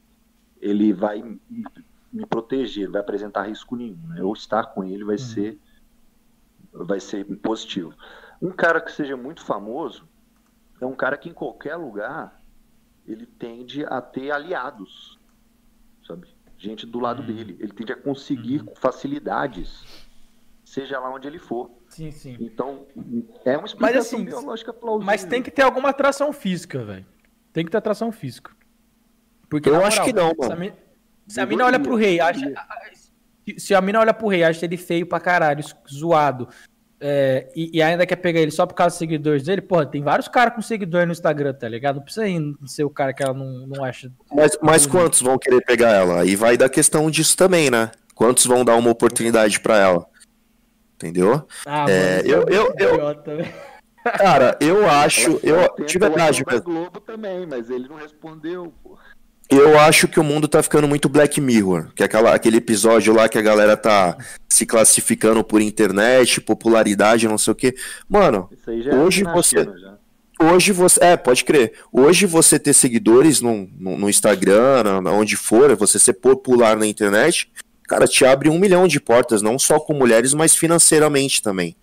ele 0.61 0.93
vai 0.93 1.23
me 2.13 2.27
proteger, 2.27 2.91
vai 2.91 3.01
apresentar 3.01 3.43
risco 3.43 3.77
nenhum. 3.77 4.01
Né? 4.09 4.17
Eu 4.21 4.33
estar 4.33 4.65
com 4.67 4.83
ele 4.83 5.05
vai 5.05 5.15
uhum. 5.15 5.19
ser 5.19 5.61
vai 6.73 7.01
ser 7.01 7.25
positivo. 7.39 7.95
Um 8.41 8.51
cara 8.51 8.81
que 8.81 8.93
seja 8.93 9.17
muito 9.17 9.45
famoso 9.45 10.09
é 10.81 10.87
um 10.87 10.95
cara 10.95 11.17
que 11.17 11.29
em 11.29 11.35
qualquer 11.35 11.77
lugar 11.77 12.41
ele 13.07 13.27
tende 13.27 13.85
a 13.85 14.01
ter 14.01 14.31
aliados, 14.31 15.19
sabe? 16.07 16.29
Gente 16.57 16.87
do 16.87 17.01
lado 17.01 17.21
uhum. 17.21 17.27
dele. 17.27 17.57
Ele 17.59 17.73
tende 17.73 17.93
a 17.93 17.97
conseguir 17.97 18.61
uhum. 18.61 18.75
facilidades 18.77 19.85
seja 20.71 21.01
lá 21.01 21.13
onde 21.13 21.27
ele 21.27 21.39
for. 21.39 21.69
Sim, 21.89 22.13
sim. 22.13 22.37
Então, 22.39 22.87
é 23.45 23.57
uma 23.57 23.67
explicação 23.67 23.79
mas, 23.81 23.97
assim, 23.97 24.25
biológica 24.25 24.73
plausível. 24.73 25.05
Mas 25.05 25.25
tem 25.25 25.43
que 25.43 25.51
ter 25.51 25.63
alguma 25.63 25.89
atração 25.89 26.33
física, 26.33 26.85
velho. 26.85 27.07
Tem 27.53 27.65
que 27.65 27.71
ter 27.73 27.79
atração 27.79 28.13
física. 28.13 28.53
Porque 29.49 29.69
eu 29.69 29.75
moral, 29.75 29.89
acho 29.89 30.05
que 30.05 30.13
não, 30.13 30.33
mano. 30.39 30.45
Se 30.45 30.53
a, 30.53 30.57
mina, 30.57 30.77
se 31.27 31.41
a 31.41 31.47
mina 31.47 31.65
olha 31.65 31.81
pro 31.81 31.97
rei, 31.97 32.21
acha, 32.21 32.55
se 33.59 33.75
a 33.75 33.81
mina 33.81 33.99
olha 33.99 34.15
pro 34.15 34.29
rei, 34.29 34.45
acha 34.45 34.65
ele 34.65 34.77
feio 34.77 35.05
pra 35.07 35.19
caralho, 35.19 35.65
zoado, 35.93 36.49
é, 37.01 37.49
e, 37.57 37.79
e, 37.79 37.83
ainda 37.83 38.05
quer 38.05 38.17
pegar 38.17 38.41
ele 38.41 38.51
só 38.51 38.67
por 38.67 38.75
causa 38.75 38.93
dos 38.93 38.99
seguidores 38.99 39.45
dele, 39.45 39.63
porra, 39.63 39.87
tem 39.87 40.03
vários 40.03 40.29
caras 40.29 40.55
com 40.55 40.61
seguidor 40.61 41.07
no 41.07 41.13
Instagram, 41.13 41.55
tá 41.55 41.67
ligado? 41.67 41.97
Não 41.97 42.03
precisa 42.03 42.29
ir 42.29 42.55
ser 42.67 42.85
o 42.85 42.91
cara 42.91 43.15
que 43.15 43.23
ela 43.23 43.33
não, 43.33 43.67
não 43.67 43.83
acha. 43.83 44.13
Mas, 44.31 44.59
mas 44.61 44.87
quantos 44.87 45.23
vão 45.23 45.39
querer 45.39 45.65
pegar 45.65 45.93
ela? 45.93 46.27
E 46.27 46.37
vai 46.37 46.59
da 46.59 46.69
questão 46.69 47.11
disso 47.11 47.37
também, 47.37 47.71
né? 47.71 47.91
Quantos 48.15 48.45
vão 48.45 48.65
dar 48.65 48.77
uma 48.77 48.91
oportunidade 48.91 49.59
para 49.61 49.79
ela? 49.79 50.07
Entendeu? 50.97 51.47
Ah, 51.65 51.87
é, 51.89 52.17
mano, 52.17 52.29
eu, 52.29 52.45
eu, 52.49 52.75
eu, 52.79 53.17
Cara, 54.19 54.59
eu 54.61 54.89
acho. 54.89 55.41
Eu, 55.43 55.87
de 55.87 55.99
verdade, 55.99 56.43
mas... 56.47 56.61
Globo 56.61 57.01
também, 57.01 57.47
mas 57.47 57.71
ele 57.71 57.89
não 57.89 57.97
respondeu, 57.97 58.73
pô. 58.83 58.90
Eu 59.51 59.79
acho 59.81 60.07
que 60.07 60.21
o 60.21 60.25
mundo 60.25 60.47
tá 60.47 60.63
ficando 60.63 60.87
muito 60.87 61.09
Black 61.09 61.41
Mirror, 61.41 61.93
que 61.95 62.03
é 62.03 62.07
aquela, 62.07 62.35
aquele 62.35 62.59
episódio 62.59 63.13
lá 63.13 63.29
que 63.29 63.37
a 63.37 63.43
galera 63.43 63.77
tá 63.77 64.17
se 64.49 64.65
classificando 64.65 65.43
por 65.43 65.61
internet, 65.61 66.41
popularidade, 66.41 67.27
não 67.27 67.37
sei 67.37 67.53
o 67.53 67.57
quê. 67.57 67.75
Mano, 68.09 68.49
Isso 68.53 68.71
aí 68.71 68.83
já 68.83 68.93
é 68.93 68.95
Hoje 68.95 69.25
na 69.25 69.33
você- 69.33 69.65
já. 69.65 69.99
hoje 70.41 70.71
você. 70.73 71.03
É, 71.03 71.17
pode 71.17 71.45
crer. 71.45 71.73
Hoje 71.93 72.27
você 72.27 72.61
ter 72.61 72.73
seguidores 72.73 73.41
no, 73.41 73.69
no, 73.77 73.99
no 73.99 74.09
Instagram, 74.09 74.85
na- 74.85 75.01
na- 75.01 75.11
onde 75.13 75.37
for, 75.37 75.75
você 75.75 75.99
ser 75.99 76.13
popular 76.15 76.77
na 76.77 76.87
internet, 76.87 77.51
cara, 77.89 78.07
te 78.07 78.25
abre 78.25 78.49
um 78.49 78.59
milhão 78.59 78.87
de 78.87 79.01
portas, 79.01 79.43
não 79.43 79.59
só 79.59 79.81
com 79.81 79.93
mulheres, 79.95 80.33
mas 80.33 80.55
financeiramente 80.55 81.43
também. 81.43 81.75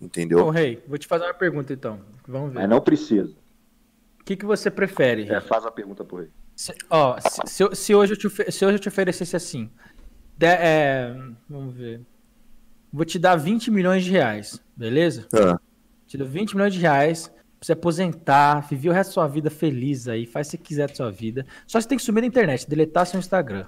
Entendeu? 0.00 0.48
Rei, 0.50 0.82
vou 0.88 0.98
te 0.98 1.06
fazer 1.06 1.24
uma 1.26 1.34
pergunta 1.34 1.72
então. 1.72 2.00
Vamos 2.26 2.52
ver. 2.52 2.58
Mas 2.58 2.68
não 2.68 2.80
precisa. 2.80 3.30
O 4.20 4.24
que, 4.24 4.34
que 4.34 4.44
você 4.44 4.68
prefere? 4.72 5.28
É, 5.30 5.40
faz 5.40 5.64
a 5.64 5.70
pergunta 5.70 6.02
pro 6.04 6.16
rei. 6.18 6.28
Se, 6.54 6.74
ó, 6.90 7.16
se, 7.46 7.74
se 7.74 7.94
hoje 7.94 8.12
eu 8.12 8.16
te, 8.16 8.28
se 8.52 8.64
hoje 8.64 8.74
eu 8.76 8.78
te 8.78 8.88
oferecesse 8.88 9.34
assim, 9.34 9.70
de- 10.36 10.46
é, 10.46 11.14
vamos 11.48 11.74
ver, 11.74 12.00
vou 12.92 13.04
te 13.04 13.18
dar 13.18 13.36
20 13.36 13.70
milhões 13.70 14.04
de 14.04 14.10
reais, 14.10 14.62
beleza? 14.76 15.26
Ah, 15.34 15.58
Te 16.06 16.18
dou 16.18 16.26
20 16.28 16.54
milhões 16.54 16.74
de 16.74 16.80
reais 16.80 17.28
pra 17.28 17.36
você 17.66 17.72
aposentar, 17.72 18.60
viver 18.68 18.90
o 18.90 18.92
resto 18.92 19.10
da 19.10 19.14
sua 19.14 19.26
vida 19.28 19.50
feliz 19.50 20.08
aí, 20.08 20.26
faz 20.26 20.48
o 20.48 20.50
que 20.50 20.56
você 20.58 20.62
quiser 20.62 20.88
da 20.88 20.94
sua 20.94 21.10
vida. 21.10 21.46
Só 21.66 21.80
você 21.80 21.88
tem 21.88 21.96
que 21.96 22.04
sumir 22.04 22.20
da 22.20 22.26
internet, 22.26 22.68
deletar 22.68 23.06
seu 23.06 23.18
Instagram. 23.18 23.66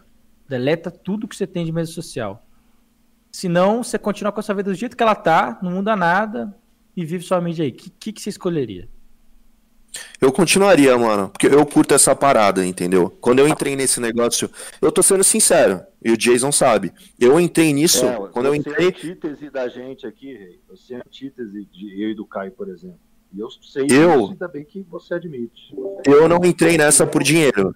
Deleta 0.49 0.91
tudo 0.91 1.27
que 1.27 1.35
você 1.35 1.47
tem 1.47 1.65
de 1.65 1.73
mídia 1.73 1.87
social. 1.87 2.45
Senão, 3.33 3.83
você 3.83 3.99
continua 3.99 4.31
com 4.31 4.41
a 4.41 4.43
sua 4.43 4.55
vida 4.55 4.71
do 4.71 4.77
jeito 4.77 4.97
que 4.97 5.03
ela 5.03 5.15
tá, 5.15 5.59
não 5.63 5.73
muda 5.73 5.97
nada 5.97 6.55
e 6.97 7.05
vive 7.05 7.25
sua 7.25 7.41
mídia 7.41 7.65
aí. 7.65 7.71
O 7.71 7.75
que, 7.75 7.91
que, 7.91 8.13
que 8.13 8.21
você 8.21 8.29
escolheria? 8.31 8.89
Eu 10.21 10.33
continuaria, 10.33 10.97
mano, 10.99 11.29
porque 11.29 11.47
eu 11.47 11.65
curto 11.67 11.95
essa 11.95 12.15
parada, 12.15 12.65
entendeu? 12.65 13.11
Quando 13.21 13.39
eu 13.39 13.49
entrei 13.49 13.77
nesse 13.77 14.01
negócio, 14.01 14.51
eu 14.81 14.91
tô 14.91 15.03
sendo 15.03 15.23
sincero, 15.25 15.83
e 16.05 16.11
o 16.11 16.17
Jason 16.17 16.53
sabe. 16.53 16.93
Eu 17.19 17.39
entrei 17.41 17.73
nisso, 17.73 18.05
É, 18.07 18.15
quando 18.33 18.47
eu 18.47 18.53
você 18.53 18.57
é 18.57 18.61
entrei, 18.61 18.89
antítese 18.89 19.51
da 19.51 19.69
gente 19.69 20.07
aqui, 20.07 20.33
rei. 20.33 20.61
Você 20.69 20.95
é 20.95 20.99
antítese 20.99 21.67
de 21.73 22.03
eu 22.03 22.11
e 22.11 22.15
do 22.15 22.27
Caio, 22.27 22.53
por 22.53 22.69
exemplo. 22.69 22.99
E 23.33 23.41
eu 23.41 23.49
sei 23.51 23.87
Eu? 23.91 24.29
ainda 24.29 24.47
bem 24.47 24.65
que 24.65 24.83
você 24.89 25.15
admite. 25.15 25.75
eu 26.07 26.29
não 26.29 26.39
entrei 26.45 26.79
nessa 26.79 27.07
por 27.07 27.23
dinheiro. 27.23 27.75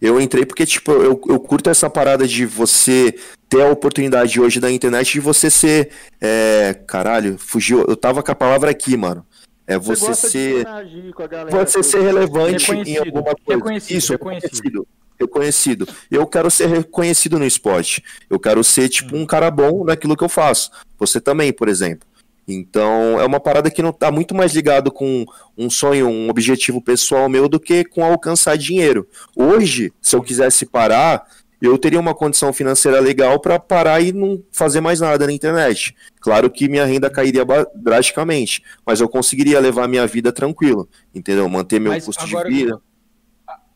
Eu 0.00 0.20
entrei 0.20 0.44
porque, 0.44 0.66
tipo, 0.66 0.90
eu, 0.90 1.20
eu 1.28 1.38
curto 1.38 1.70
essa 1.70 1.88
parada 1.88 2.26
de 2.26 2.44
você 2.44 3.14
ter 3.48 3.62
a 3.62 3.70
oportunidade 3.70 4.40
hoje 4.40 4.58
da 4.58 4.68
internet 4.68 5.12
de 5.12 5.20
você 5.20 5.48
ser. 5.48 5.90
É, 6.20 6.74
caralho, 6.88 7.38
fugiu. 7.38 7.84
Eu 7.86 7.94
tava 7.94 8.20
com 8.20 8.32
a 8.32 8.34
palavra 8.34 8.72
aqui, 8.72 8.96
mano. 8.96 9.24
É 9.66 9.78
você, 9.78 10.10
de 10.10 10.16
ser. 10.16 10.60
interagir 10.60 11.12
com 11.14 11.22
a 11.22 11.26
galera, 11.26 11.66
Você 11.66 11.82
ser 11.82 12.00
relevante 12.02 12.72
em 12.72 12.96
alguma 12.98 13.22
coisa. 13.22 13.58
reconhecido, 13.60 13.96
Isso, 13.96 14.12
reconhecido. 14.12 14.52
reconhecido. 14.52 14.88
Reconhecido. 15.20 15.88
Eu 16.10 16.26
quero 16.26 16.50
ser 16.50 16.66
reconhecido 16.66 17.38
no 17.38 17.46
esporte. 17.46 18.02
Eu 18.28 18.40
quero 18.40 18.64
ser, 18.64 18.88
tipo, 18.88 19.16
um 19.16 19.24
cara 19.24 19.50
bom 19.50 19.84
naquilo 19.84 20.16
que 20.16 20.24
eu 20.24 20.28
faço. 20.28 20.70
Você 20.98 21.20
também, 21.20 21.52
por 21.52 21.68
exemplo. 21.68 22.08
Então, 22.46 23.20
é 23.20 23.24
uma 23.24 23.38
parada 23.38 23.70
que 23.70 23.82
não 23.82 23.92
tá 23.92 24.10
muito 24.10 24.34
mais 24.34 24.52
ligado 24.52 24.90
com 24.90 25.24
um 25.56 25.70
sonho, 25.70 26.08
um 26.08 26.28
objetivo 26.28 26.82
pessoal 26.82 27.28
meu 27.28 27.48
do 27.48 27.60
que 27.60 27.84
com 27.84 28.04
alcançar 28.04 28.58
dinheiro. 28.58 29.06
Hoje, 29.36 29.92
se 30.02 30.16
eu 30.16 30.22
quisesse 30.22 30.66
parar, 30.66 31.24
eu 31.66 31.78
teria 31.78 32.00
uma 32.00 32.14
condição 32.14 32.52
financeira 32.52 32.98
legal 33.00 33.38
para 33.38 33.58
parar 33.58 34.00
e 34.00 34.12
não 34.12 34.42
fazer 34.50 34.80
mais 34.80 35.00
nada 35.00 35.26
na 35.26 35.32
internet. 35.32 35.94
Claro 36.20 36.50
que 36.50 36.68
minha 36.68 36.84
renda 36.84 37.08
cairia 37.08 37.44
drasticamente, 37.74 38.62
mas 38.84 39.00
eu 39.00 39.08
conseguiria 39.08 39.60
levar 39.60 39.86
minha 39.88 40.06
vida 40.06 40.32
tranquilo, 40.32 40.88
entendeu? 41.14 41.48
Manter 41.48 41.80
meu 41.80 41.92
Mas 41.92 42.04
custo 42.04 42.24
agora- 42.24 42.48
de 42.48 42.54
vida. 42.54 42.80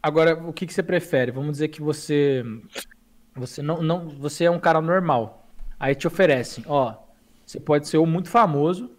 Agora, 0.03 0.35
o 0.37 0.53
que, 0.53 0.67
que 0.67 0.73
você 0.75 0.83
prefere? 0.83 1.33
Vamos 1.33 1.53
dizer 1.53 1.69
que 1.69 1.83
você. 1.83 2.45
Você 3.35 3.61
não, 3.61 3.83
não. 3.83 4.09
Você 4.09 4.45
é 4.45 4.51
um 4.51 4.59
cara 4.61 4.81
normal. 4.81 5.49
Aí 5.81 5.95
te 5.95 6.07
oferecem, 6.07 6.65
ó. 6.69 6.95
Você 7.45 7.59
pode 7.61 7.89
ser 7.89 7.99
ou 7.99 8.07
muito 8.07 8.29
famoso. 8.29 8.91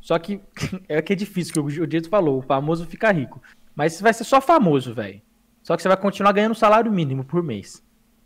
Só 0.00 0.18
que 0.18 0.40
é 0.88 1.00
que 1.00 1.12
é 1.12 1.16
difícil, 1.16 1.52
que 1.52 1.80
o 1.80 1.86
Dieto 1.86 2.08
falou, 2.08 2.38
o 2.38 2.42
famoso 2.42 2.84
fica 2.86 3.10
rico. 3.12 3.40
Mas 3.74 3.94
você 3.94 4.02
vai 4.02 4.12
ser 4.12 4.24
só 4.24 4.40
famoso, 4.40 4.92
velho. 4.92 5.20
Só 5.62 5.76
que 5.76 5.82
você 5.82 5.88
vai 5.88 5.96
continuar 5.96 6.32
ganhando 6.32 6.54
salário 6.54 6.92
mínimo 6.92 7.24
por 7.24 7.42
mês. 7.42 7.82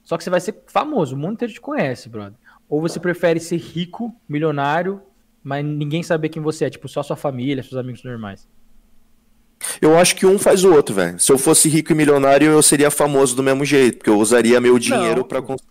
Só 0.08 0.16
que 0.16 0.24
você 0.24 0.30
vai 0.30 0.40
ser 0.40 0.62
famoso, 0.66 1.14
o 1.14 1.18
mundo 1.18 1.34
inteiro 1.34 1.52
te 1.52 1.60
conhece, 1.60 2.08
brother. 2.08 2.32
Ou 2.66 2.80
você 2.80 2.98
prefere 2.98 3.38
ser 3.38 3.58
rico, 3.58 4.10
milionário, 4.26 5.02
mas 5.44 5.62
ninguém 5.62 6.02
saber 6.02 6.30
quem 6.30 6.40
você 6.40 6.64
é, 6.64 6.70
tipo, 6.70 6.88
só 6.88 7.02
sua 7.02 7.14
família, 7.14 7.62
seus 7.62 7.76
amigos 7.76 8.02
normais. 8.02 8.48
Eu 9.82 9.98
acho 9.98 10.16
que 10.16 10.24
um 10.24 10.38
faz 10.38 10.64
o 10.64 10.72
outro, 10.72 10.94
velho. 10.94 11.18
Se 11.18 11.30
eu 11.30 11.36
fosse 11.36 11.68
rico 11.68 11.92
e 11.92 11.94
milionário, 11.94 12.50
eu 12.50 12.62
seria 12.62 12.90
famoso 12.90 13.36
do 13.36 13.42
mesmo 13.42 13.66
jeito, 13.66 13.98
porque 13.98 14.08
eu 14.08 14.18
usaria 14.18 14.58
meu 14.62 14.78
dinheiro 14.78 15.20
Não, 15.20 15.28
pra 15.28 15.42
pô. 15.42 15.48
cons- 15.48 15.66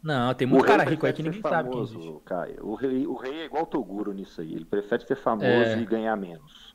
Não, 0.00 0.32
tem 0.34 0.46
muito 0.46 0.64
cara 0.64 0.84
rico 0.84 1.04
aí 1.04 1.12
que 1.12 1.24
ninguém 1.24 1.42
ser 1.42 1.48
sabe 1.48 1.64
quem 1.68 1.72
famoso, 1.72 1.98
existe. 1.98 2.20
Caio. 2.26 2.56
O 2.64 2.74
rei, 2.76 3.06
o 3.08 3.16
rei 3.16 3.40
é 3.40 3.44
igual 3.46 3.64
o 3.64 3.66
Toguro 3.66 4.12
nisso 4.12 4.40
aí. 4.40 4.54
Ele 4.54 4.64
prefere 4.64 5.04
ser 5.04 5.16
famoso 5.16 5.48
É. 5.48 5.80
e 5.80 5.84
ganhar 5.84 6.14
menos. 6.16 6.67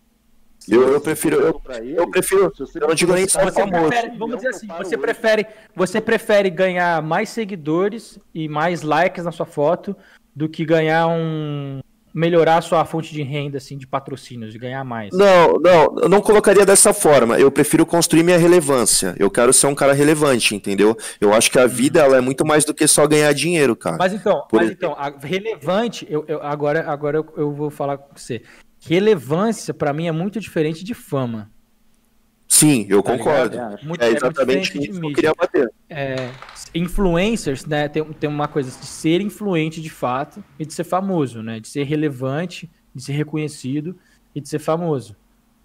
Eu- 0.70 0.88
eu 0.94 1.02
prefiro- 1.02 1.36
eu- 1.38 1.62
eu 1.98 2.10
prefiro- 2.10 2.54
eu 2.76 2.88
não 2.88 2.96
digo 2.96 3.14
nem 3.14 3.26
um 3.26 3.28
famoso. 3.28 3.90
prefere, 3.90 4.18
vamos 4.18 4.36
dizer 4.38 4.50
assim, 4.50 4.68
você 4.68 4.98
prefere, 4.98 5.48
você 5.76 6.02
prefere 6.02 6.50
ganhar 6.50 7.02
mais 7.02 7.30
seguidores 7.30 8.20
e 8.34 8.48
mais 8.48 8.82
likes 8.82 9.26
na 9.26 9.32
sua 9.32 9.46
foto 9.46 9.96
do 10.36 10.48
que 10.50 10.66
ganhar 10.66 11.08
um 11.08 11.80
melhorar 12.16 12.58
a 12.58 12.62
sua 12.62 12.86
fonte 12.86 13.12
de 13.12 13.24
renda 13.24 13.58
assim 13.58 13.76
de 13.76 13.88
patrocínios, 13.88 14.54
de 14.54 14.60
ganhar 14.60 14.84
mais. 14.84 15.10
Não, 15.12 15.54
não, 15.60 15.96
eu 16.00 16.08
não 16.08 16.22
colocaria 16.22 16.64
dessa 16.64 16.94
forma. 16.94 17.40
Eu 17.40 17.50
prefiro 17.50 17.88
construir 17.88 18.22
minha 18.22 18.38
relevância. 18.38 19.16
Eu 19.18 19.32
quero 19.32 19.52
ser 19.52 19.66
um 19.66 19.74
cara 19.74 19.94
relevante, 19.94 20.54
entendeu? 20.56 20.96
Eu 21.20 21.34
acho 21.34 21.50
que 21.50 21.58
a 21.58 21.66
vida 21.66 22.02
ela 22.02 22.16
é 22.18 22.22
muito 22.22 22.46
mais 22.46 22.64
do 22.66 22.72
que 22.72 22.86
só 22.88 23.08
ganhar 23.08 23.34
dinheiro, 23.34 23.76
cara. 23.76 23.98
Mas 23.98 24.14
então, 24.14 24.44
Por 24.48 24.58
mas 24.58 24.66
exemplo. 24.68 24.78
então, 24.92 24.96
a- 24.96 25.12
relevante, 25.26 26.06
eu, 26.08 26.24
eu- 26.28 26.40
agora, 26.44 26.86
agora 26.88 27.18
eu, 27.18 27.26
eu 27.36 27.52
vou 27.52 27.72
falar 27.72 27.98
com 27.98 28.16
você. 28.16 28.44
Relevância 28.86 29.74
pra 29.74 29.94
mim 29.94 30.08
é 30.08 30.12
muito 30.12 30.40
diferente 30.40 30.84
de 30.84 30.94
fama. 30.94 31.50
Sim, 32.48 32.86
eu 32.90 33.02
tá 33.02 33.18
concordo. 33.18 33.52
ligado? 33.56 33.80
É, 33.80 33.86
Muito, 33.86 34.02
É 34.02 34.06
é 34.06 34.10
muito 34.10 34.26
exatamente 34.26 34.64
diferente 34.74 34.80
de 34.80 34.90
isso 34.92 35.00
que 35.02 35.08
eu 35.08 35.14
queria 35.14 35.34
bater. 35.34 35.72
é, 35.90 36.16
influencers, 36.76 37.66
né, 37.66 37.88
tem, 37.88 38.04
tem 38.14 38.30
uma 38.30 38.48
coisa 38.48 38.70
de 38.70 38.86
ser 38.86 39.22
influente 39.22 39.82
de 39.82 39.90
fato 39.90 40.44
e 40.60 40.66
de 40.66 40.74
ser 40.74 40.84
famoso, 40.84 41.42
né, 41.42 41.60
de 41.60 41.68
ser 41.68 41.84
relevante, 41.84 42.70
de 42.94 43.02
ser 43.04 43.14
reconhecido 43.14 43.98
e 44.36 44.42
de 44.42 44.48
ser 44.50 44.60
famoso, 44.60 45.16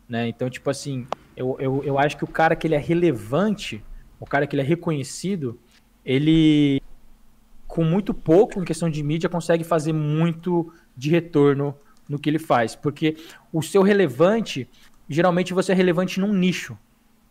né, 0.09 0.29
então, 0.29 0.49
tipo 0.49 0.71
assim, 0.71 1.07
eu, 1.37 1.57
eu, 1.61 1.83
eu 1.85 1.99
acho 1.99 2.17
que 2.17 2.25
o 2.25 2.29
cara 2.29 2.57
que 2.57 2.67
ele 2.67 2.75
é 2.75 2.79
relevante, 2.79 3.83
o 4.19 4.25
cara 4.27 4.47
que 4.47 4.55
ele 4.57 4.63
é 4.63 4.65
reconhecido, 4.65 5.59
ele, 6.05 6.81
com 7.67 7.85
muito 7.85 8.15
pouco 8.15 8.61
em 8.61 8.65
questão 8.65 8.89
de 8.89 9.03
mídia, 9.03 9.29
consegue 9.29 9.63
fazer 9.63 9.93
muito 9.93 10.73
de 10.97 11.11
retorno 11.11 11.75
no 12.09 12.19
que 12.19 12.31
ele 12.31 12.39
faz, 12.39 12.75
porque 12.75 13.17
o 13.53 13.63
seu 13.63 13.83
relevante, 13.83 14.69
geralmente 15.09 15.53
você 15.53 15.73
é 15.73 15.75
relevante 15.75 16.19
num 16.19 16.33
nicho, 16.33 16.79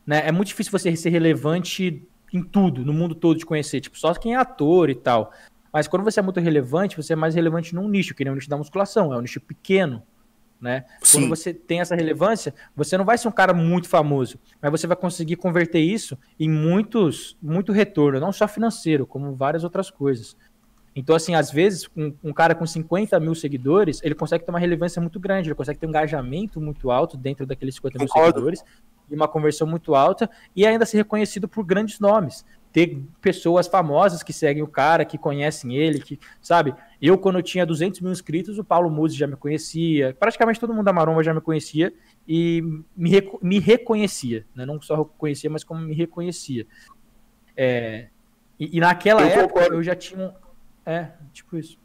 né, 0.06 0.24
é 0.26 0.32
muito 0.32 0.50
difícil 0.50 0.72
você 0.72 0.96
ser 0.96 1.10
relevante 1.10 2.02
em 2.34 2.44
tudo, 2.44 2.86
no 2.86 2.94
mundo 2.94 3.16
todo 3.16 3.38
de 3.38 3.46
conhecer, 3.46 3.82
tipo, 3.82 3.98
só 3.98 4.14
quem 4.14 4.34
é 4.34 4.38
ator 4.38 4.90
e 4.90 4.96
tal. 4.96 5.32
Mas 5.72 5.88
quando 5.88 6.04
você 6.04 6.20
é 6.20 6.24
muito 6.24 6.40
relevante, 6.40 6.98
você 6.98 7.14
é 7.14 7.16
mais 7.16 7.36
relevante 7.36 7.76
num 7.76 7.88
nicho, 7.88 8.16
que 8.16 8.24
nem 8.24 8.32
o 8.32 8.36
nicho 8.36 8.50
da 8.50 8.58
musculação, 8.58 9.14
é 9.14 9.18
um 9.18 9.22
nicho 9.22 9.40
pequeno, 9.40 10.04
né? 10.60 10.86
Sim. 11.02 11.20
Quando 11.20 11.30
você 11.30 11.54
tem 11.54 11.82
essa 11.82 11.96
relevância, 11.96 12.54
você 12.76 12.98
não 12.98 13.06
vai 13.06 13.18
ser 13.18 13.28
um 13.28 13.32
cara 13.32 13.54
muito 13.54 13.88
famoso, 13.88 14.40
mas 14.62 14.72
você 14.72 14.88
vai 14.88 14.98
conseguir 14.98 15.36
converter 15.36 15.80
isso 15.80 16.18
em 16.40 16.50
muitos, 16.50 17.38
muito 17.42 17.72
retorno, 17.72 18.20
não 18.20 18.32
só 18.32 18.48
financeiro, 18.48 19.06
como 19.06 19.36
várias 19.36 19.64
outras 19.64 19.90
coisas. 19.90 20.36
Então, 21.00 21.16
assim, 21.16 21.36
às 21.36 21.52
vezes, 21.52 21.88
um, 21.96 22.12
um 22.24 22.34
cara 22.34 22.56
com 22.56 22.66
50 22.66 23.20
mil 23.20 23.36
seguidores, 23.36 24.02
ele 24.04 24.16
consegue 24.16 24.44
ter 24.44 24.50
uma 24.50 24.58
relevância 24.58 25.00
muito 25.00 25.20
grande, 25.20 25.48
ele 25.48 25.54
consegue 25.56 25.78
ter 25.78 25.86
um 25.86 25.90
engajamento 25.90 26.60
muito 26.60 26.90
alto 26.90 27.16
dentro 27.16 27.46
daqueles 27.46 27.76
50 27.76 28.00
mil 28.00 28.08
Concordo. 28.08 28.32
seguidores, 28.34 28.64
e 29.08 29.14
uma 29.14 29.28
conversão 29.28 29.68
muito 29.68 29.94
alta, 29.94 30.28
e 30.56 30.66
ainda 30.66 30.88
ser 30.88 30.98
reconhecido 30.98 31.48
por 31.48 31.64
grandes 31.64 32.00
nomes. 32.00 32.44
Ter 32.74 33.00
pessoas 33.22 33.68
famosas 33.68 34.24
que 34.24 34.34
seguem 34.34 34.64
o 34.64 34.68
cara, 34.68 35.06
que 35.06 35.20
conhecem 35.20 35.76
ele, 35.78 36.00
que, 36.00 36.20
sabe? 36.42 36.74
Eu, 37.00 37.16
quando 37.16 37.38
eu 37.38 37.44
tinha 37.44 37.64
200 37.64 38.02
mil 38.02 38.12
inscritos, 38.12 38.58
o 38.58 38.64
Paulo 38.64 38.90
Musi 38.90 39.16
já 39.16 39.28
me 39.28 39.36
conhecia, 39.36 40.18
praticamente 40.20 40.60
todo 40.60 40.74
mundo 40.74 40.86
da 40.86 40.94
Maromba 40.94 41.22
já 41.22 41.32
me 41.34 41.42
conhecia 41.42 41.94
e 42.28 42.64
me, 42.96 43.12
me 43.40 43.60
reconhecia, 43.60 44.48
né? 44.56 44.66
Não 44.66 44.82
só 44.82 45.04
conhecia, 45.06 45.48
mas 45.48 45.64
como 45.64 45.80
me 45.80 45.94
reconhecia. 45.94 46.66
É, 47.56 48.08
e, 48.60 48.78
e 48.78 48.80
naquela 48.80 49.22
Eu 49.22 49.28
época 49.28 49.48
concordo. 49.48 49.76
eu 49.76 49.84
já 49.84 49.96
tinha 49.96 50.20
um. 50.20 50.47
É, 50.88 51.08
tipo 51.34 51.58
isso. 51.58 51.78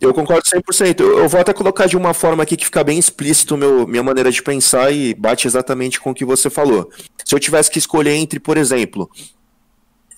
Eu 0.00 0.14
concordo 0.14 0.44
100%. 0.48 1.00
Eu, 1.00 1.28
vou 1.28 1.40
até 1.40 1.52
colocar 1.52 1.86
de 1.86 1.96
uma 1.96 2.14
forma 2.14 2.42
aqui 2.42 2.56
que 2.56 2.64
fica 2.64 2.82
bem 2.84 2.98
explícito 2.98 3.56
meu, 3.56 3.86
minha 3.86 4.02
maneira 4.02 4.30
de 4.30 4.42
pensar 4.42 4.92
e 4.92 5.12
bate 5.14 5.46
exatamente 5.46 6.00
com 6.00 6.10
o 6.10 6.14
que 6.14 6.24
você 6.24 6.48
falou. 6.48 6.88
Se 7.24 7.34
eu 7.34 7.40
tivesse 7.40 7.70
que 7.70 7.78
escolher 7.78 8.14
entre, 8.14 8.38
por 8.38 8.56
exemplo, 8.56 9.10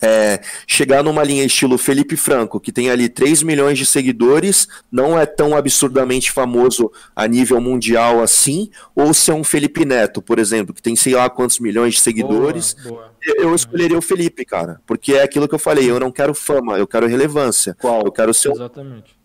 é, 0.05 0.40
chegar 0.66 1.02
numa 1.02 1.24
linha 1.24 1.44
estilo 1.44 1.78
Felipe 1.78 2.14
Franco, 2.14 2.60
que 2.60 2.70
tem 2.70 2.90
ali 2.90 3.09
3 3.09 3.43
milhões 3.43 3.78
de 3.78 3.86
seguidores, 3.86 4.68
não 4.93 5.18
é 5.18 5.24
tão 5.24 5.56
absurdamente 5.56 6.31
famoso 6.31 6.93
a 7.16 7.26
nível 7.26 7.59
mundial 7.59 8.22
assim, 8.22 8.70
ou 8.94 9.14
ser 9.14 9.32
um 9.32 9.43
Felipe 9.43 9.86
Neto, 9.86 10.20
por 10.20 10.39
exemplo, 10.39 10.74
que 10.74 10.82
tem 10.82 10.94
sei 10.94 11.14
lá 11.14 11.31
quantos 11.31 11.59
milhões 11.59 11.94
de 11.94 12.01
seguidores. 12.01 12.74
Boa, 12.74 12.94
boa. 12.94 13.14
Eu 13.39 13.55
escolheria 13.55 13.97
o 13.97 14.02
Felipe, 14.02 14.44
cara, 14.44 14.78
porque 14.86 15.14
é 15.14 15.22
aquilo 15.22 15.48
que 15.48 15.55
eu 15.55 15.59
falei, 15.59 15.90
eu 15.90 15.98
não 15.98 16.12
quero 16.12 16.35
fama, 16.35 16.76
eu 16.76 16.86
quero 16.86 17.06
relevância. 17.06 17.74
Qual? 17.81 18.02
Eu 18.05 18.12
quero 18.12 18.35
ser. 18.35 18.52
Exatamente. 18.52 19.16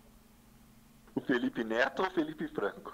O 1.14 1.20
Felipe 1.20 1.66
Neto 1.66 2.02
ou 2.02 2.08
o 2.08 2.12
Felipe 2.12 2.48
Franco? 2.48 2.94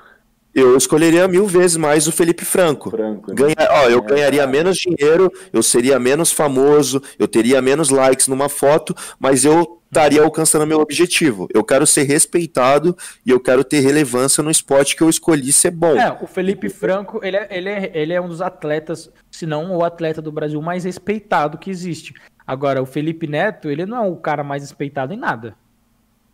Eu 0.56 0.78
escolheria 0.78 1.28
mil 1.28 1.46
vezes 1.46 1.76
mais 1.76 2.08
o 2.08 2.14
Felipe 2.14 2.46
Franco. 2.46 2.90
Franco 2.90 3.30
né? 3.30 3.36
Ganha, 3.36 3.70
ó, 3.72 3.90
eu 3.90 4.00
é, 4.00 4.02
ganharia 4.02 4.48
menos 4.48 4.78
dinheiro, 4.78 5.30
eu 5.52 5.62
seria 5.62 6.00
menos 6.00 6.32
famoso, 6.32 7.02
eu 7.20 7.28
teria 7.28 7.62
menos 7.62 7.90
likes 7.90 8.30
numa 8.30 8.48
foto, 8.48 8.96
mas 9.20 9.44
eu 9.44 9.82
estaria 9.86 10.22
alcançando 10.22 10.66
meu 10.66 10.80
objetivo. 10.80 11.50
Eu 11.54 11.64
quero 11.64 11.86
ser 11.86 12.04
respeitado 12.04 12.96
e 13.26 13.32
eu 13.32 13.40
quero 13.40 13.66
ter 13.66 13.82
relevância 13.82 14.42
no 14.42 14.50
esporte 14.50 14.96
que 14.96 15.04
eu 15.04 15.10
escolhi 15.10 15.52
ser 15.52 15.72
bom. 15.72 15.98
É, 15.98 16.18
o 16.22 16.26
Felipe 16.26 16.70
Franco, 16.70 17.20
ele 17.22 17.36
é, 17.36 17.48
ele 17.52 17.70
é, 17.70 17.92
ele 17.94 18.14
é 18.14 18.22
um 18.22 18.30
dos 18.30 18.42
atletas, 18.42 19.12
se 19.30 19.46
não 19.46 19.76
o 19.76 19.84
atleta 19.84 20.22
do 20.22 20.32
Brasil 20.32 20.62
mais 20.62 20.86
respeitado 20.86 21.58
que 21.58 21.70
existe. 21.70 22.14
Agora, 22.48 22.82
o 22.82 22.86
Felipe 22.86 23.28
Neto, 23.28 23.70
ele 23.70 23.86
não 23.86 23.98
é 23.98 24.08
o 24.08 24.16
cara 24.16 24.44
mais 24.44 24.64
respeitado 24.64 25.14
em 25.14 25.18
nada. 25.18 25.56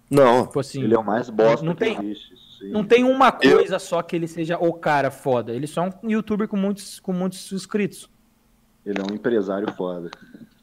Não. 0.10 0.45
Tipo 0.45 0.60
assim, 0.60 0.84
ele 0.84 0.93
é 0.93 0.99
o 0.99 1.03
mais 1.03 1.30
bosta 1.30 1.65
não 1.65 1.73
tem, 1.73 1.98
existe. 1.98 2.41
Não 2.64 2.84
tem 2.84 3.04
uma 3.04 3.32
coisa 3.32 3.76
eu... 3.76 3.80
só 3.80 4.02
que 4.02 4.16
ele 4.16 4.28
seja 4.28 4.58
o 4.58 4.74
cara 4.74 5.10
foda. 5.10 5.52
Ele 5.52 5.68
só 5.68 5.86
é 5.86 5.90
um 6.04 6.10
youtuber 6.10 6.48
com 6.48 6.58
muitos, 6.58 7.00
com 7.00 7.14
muitos 7.14 7.52
inscritos. 7.52 8.10
Ele 8.86 9.00
é 9.00 9.04
um 9.12 9.16
empresário 9.16 9.72
foda. 9.74 10.10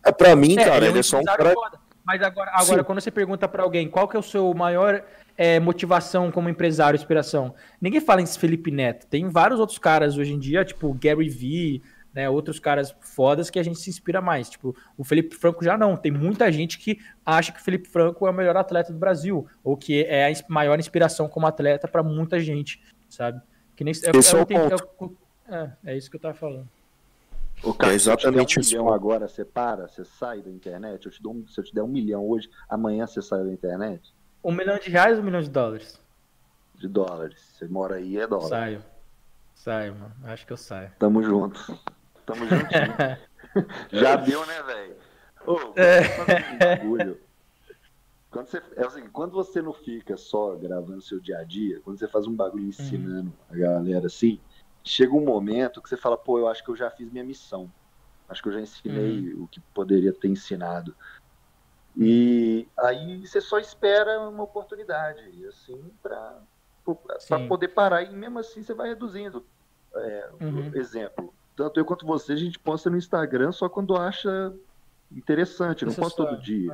É, 0.05 0.13
pra 0.13 0.35
mim, 0.37 0.57
é, 0.59 0.65
cara, 0.65 0.77
ele 0.77 0.87
é, 0.87 0.89
um, 0.89 0.93
ele 0.93 0.99
é 1.01 1.03
só 1.03 1.19
um 1.19 1.25
cara. 1.25 1.53
Foda. 1.53 1.79
Mas 2.05 2.23
agora, 2.23 2.51
agora 2.55 2.83
quando 2.83 3.01
você 3.01 3.11
pergunta 3.11 3.47
para 3.47 3.63
alguém 3.63 3.87
qual 3.87 4.09
que 4.09 4.17
é 4.17 4.19
o 4.19 4.23
seu 4.23 4.55
maior 4.55 5.05
é, 5.37 5.61
motivação 5.61 6.31
como 6.31 6.49
empresário, 6.49 6.97
inspiração, 6.97 7.55
ninguém 7.81 8.01
fala 8.01 8.23
em 8.23 8.27
Felipe 8.27 8.71
Neto. 8.71 9.07
Tem 9.07 9.29
vários 9.29 9.61
outros 9.61 9.79
caras 9.79 10.17
hoje 10.17 10.33
em 10.33 10.39
dia, 10.39 10.65
tipo 10.65 10.97
Gary 10.99 11.29
Vee, 11.29 11.83
né, 12.19 12.29
outros 12.29 12.59
caras 12.59 12.93
fodas 13.01 13.49
que 13.49 13.61
a 13.61 13.63
gente 13.63 13.79
se 13.79 13.89
inspira 13.89 14.21
mais. 14.21 14.51
Tipo, 14.51 14.75
o 14.97 15.05
Felipe 15.05 15.37
Franco 15.37 15.63
já 15.63 15.79
não. 15.79 15.97
Tem 15.97 16.11
muita 16.11 16.51
gente 16.51 16.77
que 16.77 16.99
acha 17.25 17.53
que 17.53 17.61
o 17.61 17.63
Felipe 17.63 17.89
Franco 17.89 18.27
é 18.27 18.31
o 18.31 18.35
melhor 18.35 18.57
atleta 18.57 18.93
do 18.93 18.99
Brasil, 18.99 19.47
ou 19.63 19.77
que 19.77 20.03
é 20.03 20.29
a 20.29 20.35
maior 20.49 20.81
inspiração 20.81 21.29
como 21.29 21.47
atleta 21.47 21.87
para 21.87 22.03
muita 22.03 22.41
gente, 22.41 22.83
sabe? 23.09 23.41
Que 23.77 23.85
nem, 23.85 23.93
é, 23.93 24.19
Esse 24.19 24.35
é, 24.35 24.39
é, 24.41 24.43
o 24.43 24.47
ponto. 24.47 25.17
É, 25.49 25.71
é, 25.85 25.97
isso 25.97 26.11
que 26.11 26.17
eu 26.17 26.21
tava 26.21 26.35
falando. 26.35 26.69
O 27.63 27.73
cara, 27.73 27.93
é 27.93 27.95
exatamente 27.95 28.55
se 28.55 28.59
eu 28.59 28.65
te 28.65 28.71
der 28.73 28.81
um 28.81 28.83
milhão 28.83 28.95
agora, 28.95 29.29
você 29.29 29.45
para, 29.45 29.87
você 29.87 30.05
sai 30.05 30.43
da 30.43 30.51
internet. 30.51 31.07
Eu 31.07 31.13
te 31.13 31.23
dou 31.23 31.33
um, 31.33 31.47
se 31.47 31.61
eu 31.61 31.63
te 31.63 31.73
der 31.73 31.85
um 31.85 31.89
milhão 31.89 32.29
hoje, 32.29 32.51
amanhã 32.69 33.07
você 33.07 33.23
sai 33.23 33.45
da 33.45 33.53
internet? 33.53 34.13
Um 34.43 34.51
milhão 34.51 34.77
de 34.77 34.91
reais 34.91 35.15
ou 35.15 35.23
um 35.23 35.25
milhão 35.25 35.41
de 35.41 35.51
dólares? 35.51 36.03
De 36.75 36.89
dólares. 36.89 37.39
Você 37.53 37.69
mora 37.69 37.95
aí, 37.95 38.19
é 38.19 38.27
dólar. 38.27 38.49
Saio. 38.49 38.83
Saio, 39.55 39.95
mano. 39.95 40.15
Acho 40.25 40.45
que 40.45 40.53
eu 40.53 40.57
saio. 40.57 40.91
Tamo 40.99 41.23
junto. 41.23 41.79
Tamo 42.29 42.47
juntinho. 42.47 43.69
Já 43.91 44.17
deu, 44.17 44.45
né, 44.47 44.63
velho? 44.63 44.97
Ô, 45.47 45.57
é. 45.77 47.19
Quando 48.31 48.47
você, 48.49 48.63
é 48.77 48.85
assim, 48.85 49.09
quando 49.09 49.33
você 49.33 49.63
não 49.63 49.73
fica 49.73 50.15
só 50.19 50.55
gravando 50.55 51.01
seu 51.01 51.19
dia 51.19 51.39
a 51.39 51.45
dia, 51.45 51.81
quando 51.81 51.99
você 51.99 52.07
faz 52.07 52.27
um 52.27 52.37
bagulho 52.37 52.65
uhum. 52.65 52.69
ensinando 52.69 53.33
a 53.51 53.57
galera 53.57 54.07
assim, 54.07 54.39
chega 54.85 55.15
um 55.15 55.25
momento 55.25 55.81
que 55.81 55.89
você 55.89 55.97
fala, 55.97 56.19
pô, 56.19 56.39
eu 56.39 56.47
acho 56.47 56.63
que 56.63 56.71
eu 56.71 56.77
já 56.77 56.91
fiz 56.91 57.11
minha 57.11 57.25
missão. 57.25 57.73
Acho 58.29 58.43
que 58.43 58.51
eu 58.51 58.53
já 58.53 58.61
ensinei 58.61 59.33
uhum. 59.33 59.45
o 59.45 59.49
que 59.49 59.59
poderia 59.73 60.13
ter 60.13 60.29
ensinado. 60.29 60.95
E 61.97 62.69
aí 62.79 63.27
você 63.27 63.41
só 63.41 63.59
espera 63.59 64.21
uma 64.29 64.43
oportunidade, 64.43 65.47
assim, 65.47 65.91
para 66.03 66.39
poder 67.49 67.69
parar. 67.69 68.03
E 68.03 68.15
mesmo 68.15 68.39
assim 68.39 68.63
você 68.63 68.75
vai 68.75 68.91
reduzindo. 68.91 69.47
É, 69.95 70.31
uhum. 70.43 70.71
Exemplo, 70.75 71.33
tanto 71.59 71.81
eu 71.81 71.85
quanto 71.85 72.07
você, 72.07 72.33
a 72.35 72.37
gente 72.37 72.57
posta 72.57 72.89
no 72.89 72.97
Instagram 72.97 73.51
só 73.51 73.69
quando 73.69 73.97
acha 73.97 74.55
interessante, 75.11 75.85
não 75.85 75.93
posta 75.93 76.25
todo 76.25 76.41
dia. 76.41 76.73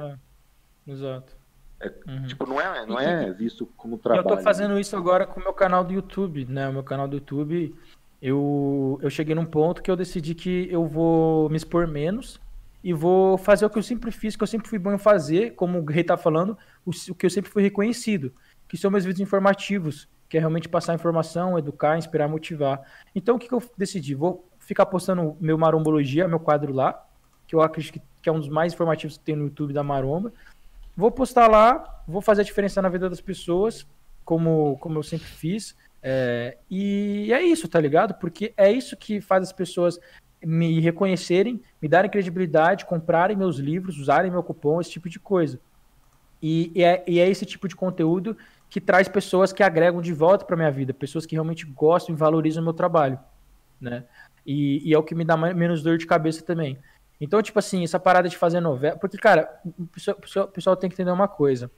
É. 0.87 0.93
Exato. 0.93 1.35
É, 1.81 1.91
uhum. 2.07 2.27
Tipo, 2.27 2.47
não 2.47 2.61
é, 2.61 2.87
não 2.87 3.01
é 3.01 3.33
visto 3.33 3.65
como 3.79 3.97
trabalho. 3.97 4.29
Eu 4.29 4.37
tô 4.37 4.43
fazendo 4.43 4.79
isso 4.79 4.95
agora 4.95 5.27
com 5.27 5.41
o 5.41 5.43
meu 5.43 5.55
canal 5.55 5.83
do 5.83 5.95
YouTube, 5.95 6.45
né? 6.45 6.69
O 6.69 6.73
meu 6.75 6.83
canal 6.83 7.09
do 7.09 7.17
YouTube, 7.17 7.75
eu, 8.21 8.99
eu 9.01 9.09
cheguei 9.09 9.35
num 9.35 9.47
ponto 9.47 9.83
que 9.83 9.91
eu 9.91 9.97
decidi 9.97 10.35
que 10.35 10.69
eu 10.71 10.87
vou 10.87 11.49
me 11.49 11.57
expor 11.57 11.87
menos 11.87 12.39
e 12.83 12.93
vou 12.93 13.39
fazer 13.39 13.65
o 13.65 13.71
que 13.71 13.79
eu 13.79 13.83
sempre 13.83 14.11
fiz, 14.11 14.37
que 14.37 14.43
eu 14.43 14.47
sempre 14.47 14.69
fui 14.69 14.79
bom 14.79 14.93
em 14.93 14.99
fazer, 14.99 15.55
como 15.55 15.81
o 15.81 15.85
Rei 15.87 16.05
tá 16.05 16.19
falando, 16.19 16.59
o, 16.85 16.91
o 16.91 17.15
que 17.15 17.25
eu 17.25 17.31
sempre 17.31 17.51
fui 17.51 17.63
reconhecido, 17.63 18.35
que 18.69 18.77
são 18.77 18.91
meus 18.91 19.07
vídeos 19.07 19.27
informativos, 19.27 20.07
que 20.29 20.37
é 20.37 20.41
realmente 20.41 20.69
passar 20.69 20.95
informação, 20.95 21.59
educar, 21.59 21.97
inspirar, 21.97 22.29
motivar. 22.29 22.83
Então, 23.15 23.37
o 23.37 23.39
que, 23.39 23.49
que 23.49 23.55
eu 23.55 23.63
decidi? 23.79 24.15
Vou 24.15 24.45
ficar 24.65 24.87
postando 24.87 25.37
meu 25.41 25.57
Marombologia, 25.59 26.27
meu 26.27 26.41
quadro 26.41 26.73
lá, 26.73 27.07
que 27.47 27.55
eu 27.55 27.61
acredito 27.61 28.01
que 28.23 28.29
é 28.29 28.33
um 28.33 28.41
dos 28.41 28.49
mais 28.49 28.73
informativos 28.73 29.19
que 29.19 29.25
tem 29.25 29.37
no 29.37 29.45
YouTube 29.45 29.73
da 29.73 29.83
Maromba. 29.83 30.33
Vou 30.97 31.11
postar 31.11 31.49
lá, 31.49 32.03
vou 32.07 32.23
fazer 32.23 32.41
a 32.41 32.45
diferença 32.45 32.81
na 32.81 32.89
vida 32.89 33.11
das 33.11 33.21
pessoas, 33.21 33.87
como, 34.25 34.79
como 34.79 34.99
eu 34.99 35.03
sempre 35.03 35.27
fiz. 35.27 35.77
É, 36.03 36.57
e 36.71 37.31
é 37.33 37.43
isso, 37.43 37.69
tá 37.69 37.81
ligado? 37.81 38.15
Porque 38.15 38.53
é 38.57 38.71
isso 38.71 38.97
que 38.97 39.21
faz 39.21 39.43
as 39.43 39.53
pessoas 39.53 39.99
me 40.45 40.81
reconhecerem, 40.81 41.61
me 41.81 41.89
darem 41.89 42.11
credibilidade, 42.11 42.85
comprarem 42.85 43.37
meus 43.37 43.57
livros, 43.57 43.99
usarem 43.99 44.31
meu 44.31 44.43
cupom, 44.43 44.81
esse 44.81 44.91
tipo 44.91 45.09
de 45.09 45.19
coisa. 45.19 45.59
E, 46.43 46.71
e, 46.75 46.83
é, 46.83 47.05
e 47.07 47.19
é 47.19 47.29
esse 47.29 47.47
tipo 47.47 47.67
de 47.67 47.75
conteúdo 47.75 48.37
que 48.69 48.81
traz 48.81 49.09
pessoas 49.09 49.53
que 49.53 49.63
agregam 49.63 50.03
de 50.03 50.13
volta 50.13 50.45
para 50.45 50.57
minha 50.57 50.71
vida, 50.71 50.93
pessoas 50.93 51.25
que 51.25 51.35
realmente 51.35 51.65
gostam 51.65 52.15
e 52.15 52.19
valorizam 52.19 52.61
o 52.61 52.65
meu 52.65 52.75
trabalho, 52.75 53.19
né? 53.81 54.05
E, 54.47 54.89
e 54.89 54.95
é 54.95 54.99
o 54.99 55.03
que 55.03 55.15
me 55.15 55.25
dá 55.25 55.37
mais, 55.37 55.55
menos 55.55 55.83
dor 55.83 55.99
de 55.99 56.07
cabeça 56.07 56.45
também. 56.45 56.79
Então, 57.21 57.41
tipo 57.41 57.59
assim, 57.59 57.85
essa 57.85 57.99
parada 57.99 58.29
de 58.29 58.37
fazer 58.37 58.61
novela. 58.61 58.97
Porque, 58.99 59.17
cara, 59.17 59.61
o 59.79 59.87
pessoal, 59.87 60.17
o 60.17 60.21
pessoal, 60.21 60.47
o 60.47 60.49
pessoal 60.49 60.77
tem 60.77 60.91
que 60.91 60.95
entender 60.95 61.11
uma 61.11 61.29
coisa. 61.29 61.71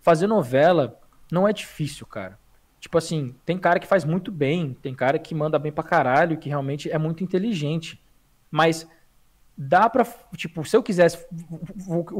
Fazer 0.00 0.26
novela 0.26 0.98
não 1.30 1.46
é 1.46 1.52
difícil, 1.52 2.06
cara. 2.06 2.38
Tipo 2.80 2.96
assim, 2.96 3.34
tem 3.44 3.58
cara 3.58 3.80
que 3.80 3.86
faz 3.86 4.04
muito 4.04 4.30
bem, 4.30 4.76
tem 4.80 4.94
cara 4.94 5.18
que 5.18 5.34
manda 5.34 5.58
bem 5.58 5.72
pra 5.72 5.84
caralho, 5.84 6.38
que 6.38 6.48
realmente 6.48 6.90
é 6.90 6.98
muito 6.98 7.22
inteligente. 7.24 8.00
Mas 8.50 8.88
dá 9.56 9.90
pra. 9.90 10.06
Tipo, 10.36 10.64
se 10.64 10.76
eu 10.76 10.82
quisesse. 10.82 11.26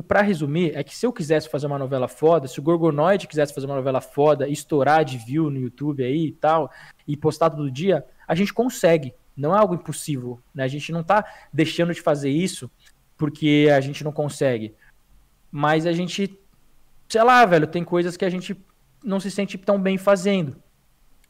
Pra 0.06 0.20
resumir, 0.20 0.76
é 0.76 0.82
que 0.82 0.96
se 0.96 1.06
eu 1.06 1.12
quisesse 1.12 1.48
fazer 1.48 1.68
uma 1.68 1.78
novela 1.78 2.08
foda, 2.08 2.48
se 2.48 2.58
o 2.58 2.62
Gorgonoid 2.62 3.28
quisesse 3.28 3.54
fazer 3.54 3.66
uma 3.66 3.76
novela 3.76 4.00
foda, 4.00 4.48
estourar 4.48 5.04
de 5.04 5.16
view 5.16 5.48
no 5.48 5.60
YouTube 5.60 6.02
aí 6.02 6.26
e 6.26 6.32
tal, 6.32 6.70
e 7.06 7.16
postar 7.16 7.50
todo 7.50 7.70
dia, 7.70 8.04
a 8.26 8.34
gente 8.34 8.52
consegue. 8.52 9.14
Não 9.38 9.54
é 9.54 9.58
algo 9.58 9.74
impossível. 9.74 10.40
Né? 10.52 10.64
A 10.64 10.68
gente 10.68 10.90
não 10.90 11.00
está 11.00 11.24
deixando 11.52 11.94
de 11.94 12.02
fazer 12.02 12.28
isso 12.28 12.68
porque 13.16 13.68
a 13.74 13.80
gente 13.80 14.02
não 14.02 14.10
consegue. 14.10 14.74
Mas 15.50 15.86
a 15.86 15.92
gente, 15.92 16.38
sei 17.08 17.22
lá, 17.22 17.46
velho, 17.46 17.66
tem 17.66 17.84
coisas 17.84 18.16
que 18.16 18.24
a 18.24 18.30
gente 18.30 18.56
não 19.02 19.20
se 19.20 19.30
sente 19.30 19.56
tão 19.56 19.80
bem 19.80 19.96
fazendo, 19.96 20.56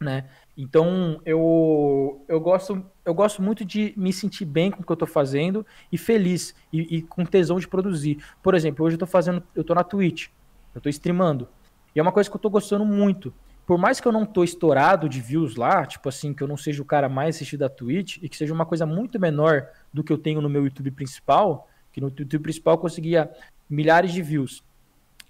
né? 0.00 0.28
Então, 0.56 1.20
eu, 1.24 2.24
eu, 2.26 2.40
gosto, 2.40 2.84
eu 3.04 3.14
gosto 3.14 3.40
muito 3.40 3.64
de 3.64 3.94
me 3.96 4.12
sentir 4.12 4.44
bem 4.44 4.70
com 4.70 4.80
o 4.80 4.84
que 4.84 4.90
eu 4.90 4.94
estou 4.94 5.06
fazendo 5.06 5.64
e 5.92 5.96
feliz 5.96 6.54
e, 6.72 6.96
e, 6.96 7.02
com 7.02 7.24
tesão 7.24 7.60
de 7.60 7.68
produzir. 7.68 8.18
Por 8.42 8.54
exemplo, 8.54 8.84
hoje 8.84 8.96
eu 8.96 9.00
tô 9.00 9.06
fazendo, 9.06 9.42
eu 9.54 9.62
tô 9.62 9.74
na 9.74 9.84
Twitch, 9.84 10.28
eu 10.74 10.80
tô 10.80 10.88
streamando. 10.88 11.48
E 11.94 12.00
é 12.00 12.02
uma 12.02 12.10
coisa 12.10 12.28
que 12.28 12.34
eu 12.34 12.40
tô 12.40 12.50
gostando 12.50 12.84
muito 12.84 13.32
por 13.68 13.76
mais 13.76 14.00
que 14.00 14.08
eu 14.08 14.12
não 14.12 14.24
tô 14.24 14.42
estourado 14.42 15.10
de 15.10 15.20
views 15.20 15.54
lá, 15.54 15.84
tipo 15.84 16.08
assim, 16.08 16.32
que 16.32 16.42
eu 16.42 16.48
não 16.48 16.56
seja 16.56 16.80
o 16.80 16.86
cara 16.86 17.06
mais 17.06 17.36
assistido 17.36 17.60
da 17.60 17.68
Twitch 17.68 18.16
e 18.22 18.26
que 18.26 18.34
seja 18.34 18.54
uma 18.54 18.64
coisa 18.64 18.86
muito 18.86 19.20
menor 19.20 19.68
do 19.92 20.02
que 20.02 20.10
eu 20.10 20.16
tenho 20.16 20.40
no 20.40 20.48
meu 20.48 20.64
YouTube 20.64 20.90
principal, 20.90 21.68
que 21.92 22.00
no 22.00 22.08
YouTube 22.08 22.44
principal 22.44 22.76
eu 22.76 22.78
conseguia 22.78 23.30
milhares 23.68 24.10
de 24.10 24.22
views. 24.22 24.64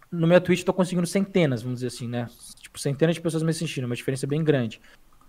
No 0.08 0.24
meu 0.24 0.40
Twitch 0.40 0.62
tô 0.62 0.72
conseguindo 0.72 1.04
centenas, 1.04 1.62
vamos 1.62 1.80
dizer 1.80 1.88
assim, 1.88 2.06
né? 2.06 2.28
Tipo, 2.60 2.78
centenas 2.78 3.16
de 3.16 3.20
pessoas 3.20 3.42
me 3.42 3.50
assistindo, 3.50 3.86
uma 3.86 3.96
diferença 3.96 4.24
bem 4.24 4.44
grande. 4.44 4.80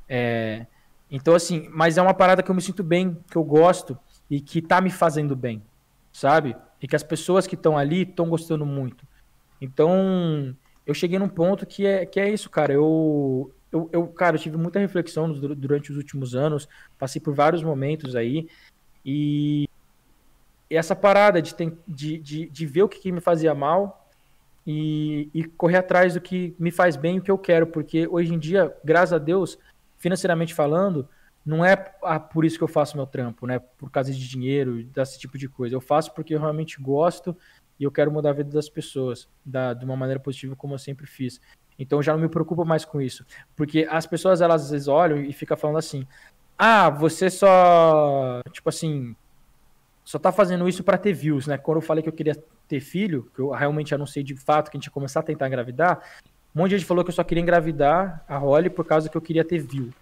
É... 0.07 0.68
Então, 1.10 1.34
assim, 1.34 1.68
mas 1.73 1.98
é 1.98 2.03
uma 2.03 2.14
parada 2.14 2.44
que 2.44 2.52
eu 2.52 2.53
me 2.53 2.61
sinto 2.61 2.84
bem, 2.84 3.18
que 3.27 3.36
eu 3.36 3.44
gosto 3.44 3.98
e 4.30 4.40
que 4.40 4.61
tá 4.61 4.80
me 4.80 4.91
fazendo 4.91 5.36
bem, 5.36 5.64
sabe? 6.14 6.56
E 6.80 6.88
que 6.88 6.95
as 6.95 7.02
pessoas 7.02 7.48
que 7.48 7.56
estão 7.56 7.76
ali 7.76 8.03
estão 8.03 8.30
gostando 8.30 8.68
muito. 8.68 9.03
Então, 9.60 10.56
eu 10.90 10.94
cheguei 10.95 11.20
num 11.20 11.30
ponto 11.30 11.68
que 11.68 11.86
é, 11.86 12.03
que 12.03 12.20
é 12.20 12.28
isso, 12.28 12.49
cara. 12.49 12.74
Eu, 12.74 13.53
eu, 13.72 13.88
eu, 13.94 14.07
cara, 14.07 14.36
eu 14.36 14.41
tive 14.41 14.57
muita 14.57 14.80
reflexão 14.80 15.32
durante 15.32 15.91
os 15.91 15.98
últimos 15.98 16.34
anos, 16.34 16.68
passei 16.98 17.22
por 17.22 17.36
vários 17.36 17.61
momentos 17.61 18.16
aí, 18.16 18.49
e 19.06 19.70
essa 20.68 20.95
parada 20.95 21.44
de, 21.44 21.53
de, 21.88 22.18
de, 22.18 22.49
de 22.49 22.66
ver 22.66 22.82
o 22.82 22.90
que, 22.90 22.99
que 22.99 23.11
me 23.11 23.22
fazia 23.22 23.53
mal 23.53 24.10
e, 24.66 25.30
e, 25.32 25.44
correr 25.44 25.78
atrás 25.78 26.16
do 26.16 26.22
que 26.22 26.56
me 26.57 26.72
faz 26.72 26.95
bem, 26.95 27.20
o 27.20 27.22
que 27.22 27.30
eu 27.30 27.38
quero, 27.38 27.68
porque 27.68 28.07
hoje 28.07 28.34
em 28.34 28.40
dia, 28.40 28.76
graças 28.84 29.14
a 29.14 29.20
Deus, 29.20 29.60
financeiramente 29.99 30.56
falando, 30.56 31.07
não 31.45 31.64
é 31.64 31.74
ah, 32.03 32.20
por 32.20 32.45
isso 32.45 32.57
que 32.57 32.64
eu 32.64 32.68
faço 32.68 32.98
meu 32.98 33.06
trampo, 33.06 33.45
né? 33.45 33.60
Por 33.60 33.91
causa 33.91 34.11
de 34.11 34.28
dinheiro, 34.28 34.84
desse 34.86 35.20
tipo 35.20 35.38
de 35.38 35.48
coisa. 35.48 35.76
Eu 35.76 35.82
faço 35.82 36.14
porque 36.16 36.34
eu 36.34 36.40
realmente 36.40 36.82
gosto 36.82 37.38
e 37.80 37.84
eu 37.84 37.91
quero 37.91 38.11
mudar 38.11 38.31
a 38.31 38.34
vida 38.34 38.49
das 38.51 38.69
pessoas 38.69 39.30
da, 39.45 39.73
de 39.73 39.85
uma 39.85 39.95
maneira 39.95 40.19
positiva, 40.19 40.56
como 40.56 40.73
eu 40.73 40.80
sempre 40.80 41.07
fiz. 41.07 41.39
Então 41.77 42.03
já 42.03 42.14
não 42.14 42.19
me 42.19 42.27
preocupo 42.27 42.65
mais 42.65 42.84
com 42.84 42.99
isso. 42.99 43.26
Porque 43.56 43.88
as 43.89 44.06
pessoas, 44.06 44.41
elas 44.41 44.64
às 44.64 44.72
vezes 44.72 44.88
olham 44.88 45.18
e 45.18 45.31
ficam 45.31 45.56
falando 45.56 45.77
assim: 45.77 46.06
ah, 46.57 46.89
você 46.89 47.30
só. 47.30 48.41
Tipo 48.51 48.69
assim. 48.69 49.15
Só 50.03 50.18
tá 50.18 50.31
fazendo 50.31 50.68
isso 50.68 50.84
para 50.84 50.97
ter 50.97 51.14
views, 51.14 51.45
né? 51.45 51.57
Quando 51.57 51.77
eu 51.77 51.81
falei 51.81 52.01
que 52.01 52.10
eu 52.10 52.14
queria 52.14 52.35
ter 52.68 52.80
filho, 52.80 53.31
que 53.34 53.39
eu 53.39 53.51
realmente 53.51 53.93
anunciei 53.93 54.23
de 54.23 54.35
fato 54.35 54.69
que 54.69 54.76
a 54.76 54.80
gente 54.80 54.88
ia 54.88 54.91
começar 54.91 55.19
a 55.19 55.23
tentar 55.23 55.47
engravidar, 55.47 56.01
um 56.56 56.60
monte 56.60 56.72
de 56.72 56.77
gente 56.80 56.88
falou 56.88 57.03
que 57.03 57.11
eu 57.11 57.14
só 57.14 57.23
queria 57.23 57.43
engravidar 57.43 58.26
a 58.27 58.38
Holly 58.38 58.72
por 58.72 58.84
causa 58.85 59.07
que 59.07 59.15
eu 59.15 59.22
queria 59.22 59.45
ter 59.45 59.60
view. 59.60 59.93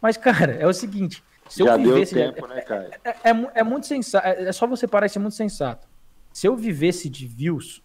Mas, 0.00 0.18
cara, 0.18 0.52
é 0.52 0.66
o 0.66 0.72
seguinte. 0.74 1.24
Se 1.48 1.64
Já 1.64 1.72
eu 1.72 1.78
vivesse. 1.78 2.14
deu 2.14 2.32
tempo, 2.32 2.46
né, 2.46 2.60
Caio? 2.60 2.90
É, 3.02 3.30
é, 3.30 3.50
é, 3.54 3.62
muito 3.64 3.86
sensato. 3.86 4.26
É, 4.26 4.44
é 4.44 4.52
só 4.52 4.66
você 4.66 4.86
parar 4.86 5.06
e 5.06 5.08
ser 5.08 5.18
muito 5.18 5.34
sensato. 5.34 5.88
Se 6.32 6.46
eu 6.46 6.56
vivesse 6.56 7.08
de 7.08 7.26
views, 7.26 7.82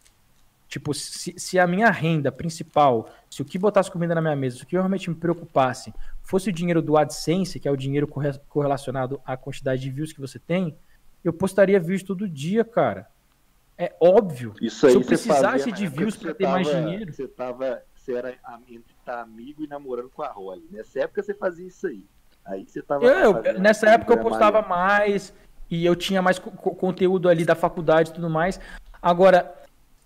tipo, 0.67 0.93
se, 0.93 1.33
se, 1.37 1.59
a 1.59 1.67
minha 1.67 1.89
renda 1.89 2.31
principal, 2.31 3.09
se 3.29 3.41
o 3.41 3.45
que 3.45 3.57
botasse 3.57 3.91
comida 3.91 4.15
na 4.15 4.21
minha 4.21 4.35
mesa, 4.35 4.57
se 4.57 4.63
o 4.63 4.67
que 4.67 4.75
realmente 4.75 5.09
me 5.09 5.15
preocupasse 5.15 5.93
fosse 6.21 6.49
o 6.49 6.53
dinheiro 6.53 6.81
do 6.81 6.97
AdSense, 6.97 7.59
que 7.59 7.67
é 7.67 7.71
o 7.71 7.77
dinheiro 7.77 8.07
correlacionado 8.47 9.21
à 9.25 9.35
quantidade 9.37 9.81
de 9.81 9.89
views 9.91 10.11
que 10.11 10.21
você 10.21 10.39
tem, 10.39 10.75
eu 11.23 11.33
postaria 11.33 11.79
vídeos 11.79 12.03
todo 12.03 12.29
dia, 12.29 12.63
cara. 12.63 13.07
É 13.77 13.93
óbvio. 13.99 14.53
Isso 14.61 14.85
aí 14.85 14.93
se 14.93 14.97
eu 14.97 15.03
precisasse 15.03 15.71
de 15.71 15.87
views 15.87 16.15
para 16.15 16.33
ter 16.33 16.47
mais 16.47 16.67
dinheiro. 16.67 17.13
Você 17.13 17.27
tava. 17.27 17.81
Você 17.95 18.13
era 18.13 18.37
tá 19.03 19.21
amigo 19.21 19.63
e 19.63 19.67
namorando 19.67 20.09
com 20.09 20.21
a 20.21 20.31
Rolly. 20.31 20.67
Nessa 20.71 21.01
época 21.01 21.23
você 21.23 21.33
fazia 21.33 21.67
isso 21.67 21.87
aí. 21.87 22.05
Aí 22.45 22.63
você 22.65 22.81
tava. 22.81 23.05
Eu, 23.05 23.59
nessa 23.59 23.89
época 23.89 24.13
eu 24.13 24.19
postava 24.19 24.61
mais 24.61 25.33
e 25.69 25.85
eu 25.85 25.95
tinha 25.95 26.21
mais 26.21 26.39
conteúdo 26.39 27.29
ali 27.29 27.45
da 27.45 27.55
faculdade 27.55 28.09
e 28.09 28.13
tudo 28.13 28.29
mais. 28.29 28.59
Agora, 29.01 29.53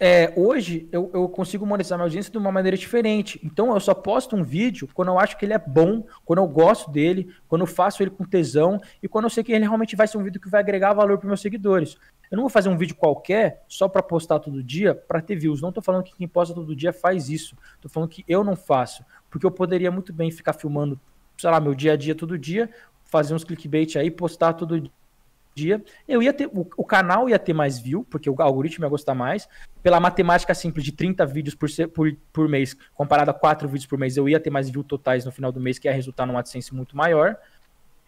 é, 0.01 0.31
hoje 0.37 0.87
eu, 0.93 1.11
eu, 1.13 1.27
consigo 1.27 1.65
monetizar 1.65 1.97
minha 1.97 2.05
audiência 2.05 2.31
de 2.31 2.37
uma 2.37 2.51
maneira 2.51 2.77
diferente. 2.77 3.37
Então 3.43 3.73
eu 3.73 3.79
só 3.81 3.93
posto 3.93 4.33
um 4.33 4.43
vídeo 4.43 4.87
quando 4.93 5.09
eu 5.09 5.19
acho 5.19 5.37
que 5.37 5.45
ele 5.45 5.53
é 5.53 5.59
bom, 5.59 6.05
quando 6.23 6.39
eu 6.39 6.47
gosto 6.47 6.89
dele, 6.89 7.33
quando 7.49 7.61
eu 7.61 7.67
faço 7.67 8.01
ele 8.01 8.09
com 8.09 8.23
tesão 8.23 8.79
e 9.03 9.09
quando 9.09 9.25
eu 9.25 9.29
sei 9.29 9.43
que 9.43 9.51
ele 9.51 9.65
realmente 9.65 9.97
vai 9.97 10.07
ser 10.07 10.17
um 10.17 10.23
vídeo 10.23 10.39
que 10.39 10.49
vai 10.49 10.61
agregar 10.61 10.93
valor 10.93 11.17
para 11.17 11.27
meus 11.27 11.41
seguidores. 11.41 11.97
Eu 12.31 12.37
não 12.37 12.43
vou 12.43 12.49
fazer 12.49 12.69
um 12.69 12.77
vídeo 12.77 12.95
qualquer 12.95 13.65
só 13.67 13.89
para 13.89 14.01
postar 14.01 14.39
todo 14.39 14.63
dia 14.63 14.95
para 14.95 15.21
ter 15.21 15.35
views. 15.35 15.61
Não 15.61 15.71
tô 15.71 15.81
falando 15.81 16.03
que 16.03 16.15
quem 16.15 16.27
posta 16.27 16.55
todo 16.55 16.73
dia 16.73 16.93
faz 16.93 17.27
isso. 17.29 17.57
Tô 17.81 17.89
falando 17.89 18.09
que 18.09 18.23
eu 18.25 18.41
não 18.41 18.55
faço, 18.55 19.03
porque 19.29 19.45
eu 19.45 19.51
poderia 19.51 19.91
muito 19.91 20.13
bem 20.13 20.31
ficar 20.31 20.53
filmando, 20.53 20.97
sei 21.37 21.49
lá, 21.49 21.59
meu 21.59 21.75
dia 21.75 21.93
a 21.93 21.97
dia 21.97 22.15
todo 22.15 22.37
dia, 22.37 22.69
fazer 23.03 23.33
uns 23.33 23.43
clickbait 23.43 23.97
aí, 23.97 24.09
postar 24.09 24.53
todo 24.53 24.79
dia. 24.79 24.91
Eu 26.07 26.21
ia 26.21 26.33
ter 26.33 26.47
o, 26.47 26.67
o 26.77 26.85
canal 26.85 27.29
ia 27.29 27.39
ter 27.39 27.53
mais 27.53 27.79
view, 27.79 28.05
porque 28.09 28.29
o 28.29 28.35
algoritmo 28.41 28.85
ia 28.85 28.89
gostar 28.89 29.13
mais. 29.13 29.47
Pela 29.81 29.99
matemática 29.99 30.53
simples 30.53 30.85
de 30.85 30.91
30 30.91 31.25
vídeos 31.25 31.55
por, 31.55 31.69
por, 31.93 32.15
por 32.31 32.49
mês, 32.49 32.75
comparado 32.93 33.31
a 33.31 33.33
4 33.33 33.67
vídeos 33.67 33.85
por 33.85 33.97
mês, 33.97 34.17
eu 34.17 34.27
ia 34.27 34.39
ter 34.39 34.49
mais 34.49 34.69
views 34.69 34.85
totais 34.85 35.25
no 35.25 35.31
final 35.31 35.51
do 35.51 35.59
mês, 35.59 35.79
que 35.79 35.87
ia 35.87 35.93
resultar 35.93 36.25
num 36.25 36.37
AdSense 36.37 36.73
muito 36.73 36.95
maior. 36.95 37.37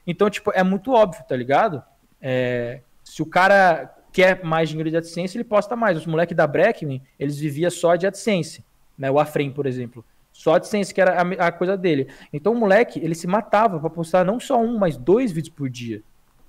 Então, 0.05 0.29
tipo, 0.29 0.51
é 0.53 0.63
muito 0.63 0.91
óbvio, 0.91 1.23
tá 1.27 1.35
ligado? 1.35 1.83
É, 2.21 2.81
se 3.03 3.21
o 3.21 3.25
cara 3.25 3.93
quer 4.11 4.43
mais 4.43 4.69
dinheiro 4.69 4.89
de 4.89 4.97
AdSense, 4.97 5.37
ele 5.37 5.43
posta 5.43 5.75
mais. 5.75 5.97
Os 5.97 6.05
moleques 6.05 6.35
da 6.35 6.45
Breckman, 6.45 7.01
eles 7.19 7.37
viviam 7.37 7.69
só 7.71 7.95
de 7.95 8.05
AdSense. 8.05 8.63
Né? 8.97 9.09
O 9.09 9.19
Afrem, 9.19 9.51
por 9.51 9.65
exemplo. 9.65 10.03
Só 10.31 10.55
AdSense, 10.55 10.93
que 10.93 11.01
era 11.01 11.21
a 11.21 11.51
coisa 11.51 11.77
dele. 11.77 12.07
Então 12.31 12.53
o 12.53 12.55
moleque, 12.55 12.99
ele 12.99 13.15
se 13.15 13.27
matava 13.27 13.79
para 13.79 13.89
postar 13.89 14.25
não 14.25 14.39
só 14.39 14.59
um, 14.59 14.77
mas 14.77 14.97
dois 14.97 15.31
vídeos 15.31 15.53
por 15.53 15.69
dia. 15.69 16.01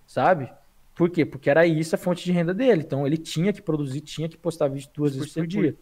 Sabe? 0.07 0.53
Por 1.03 1.11
quê? 1.11 1.27
Porque 1.27 1.51
era 1.51 1.67
isso 1.67 1.97
a 1.97 1.99
fonte 1.99 2.25
de 2.25 2.31
renda 2.31 2.55
dele. 2.55 2.83
Então 2.83 3.05
ele 3.05 3.17
tinha 3.17 3.53
que 3.53 3.61
produzir, 3.61 4.01
tinha 4.03 4.29
que 4.29 4.37
postar 4.37 4.69
vídeo 4.69 4.89
duas 4.95 5.17
vezes 5.17 5.35
por 5.35 5.45
dia. 5.45 5.75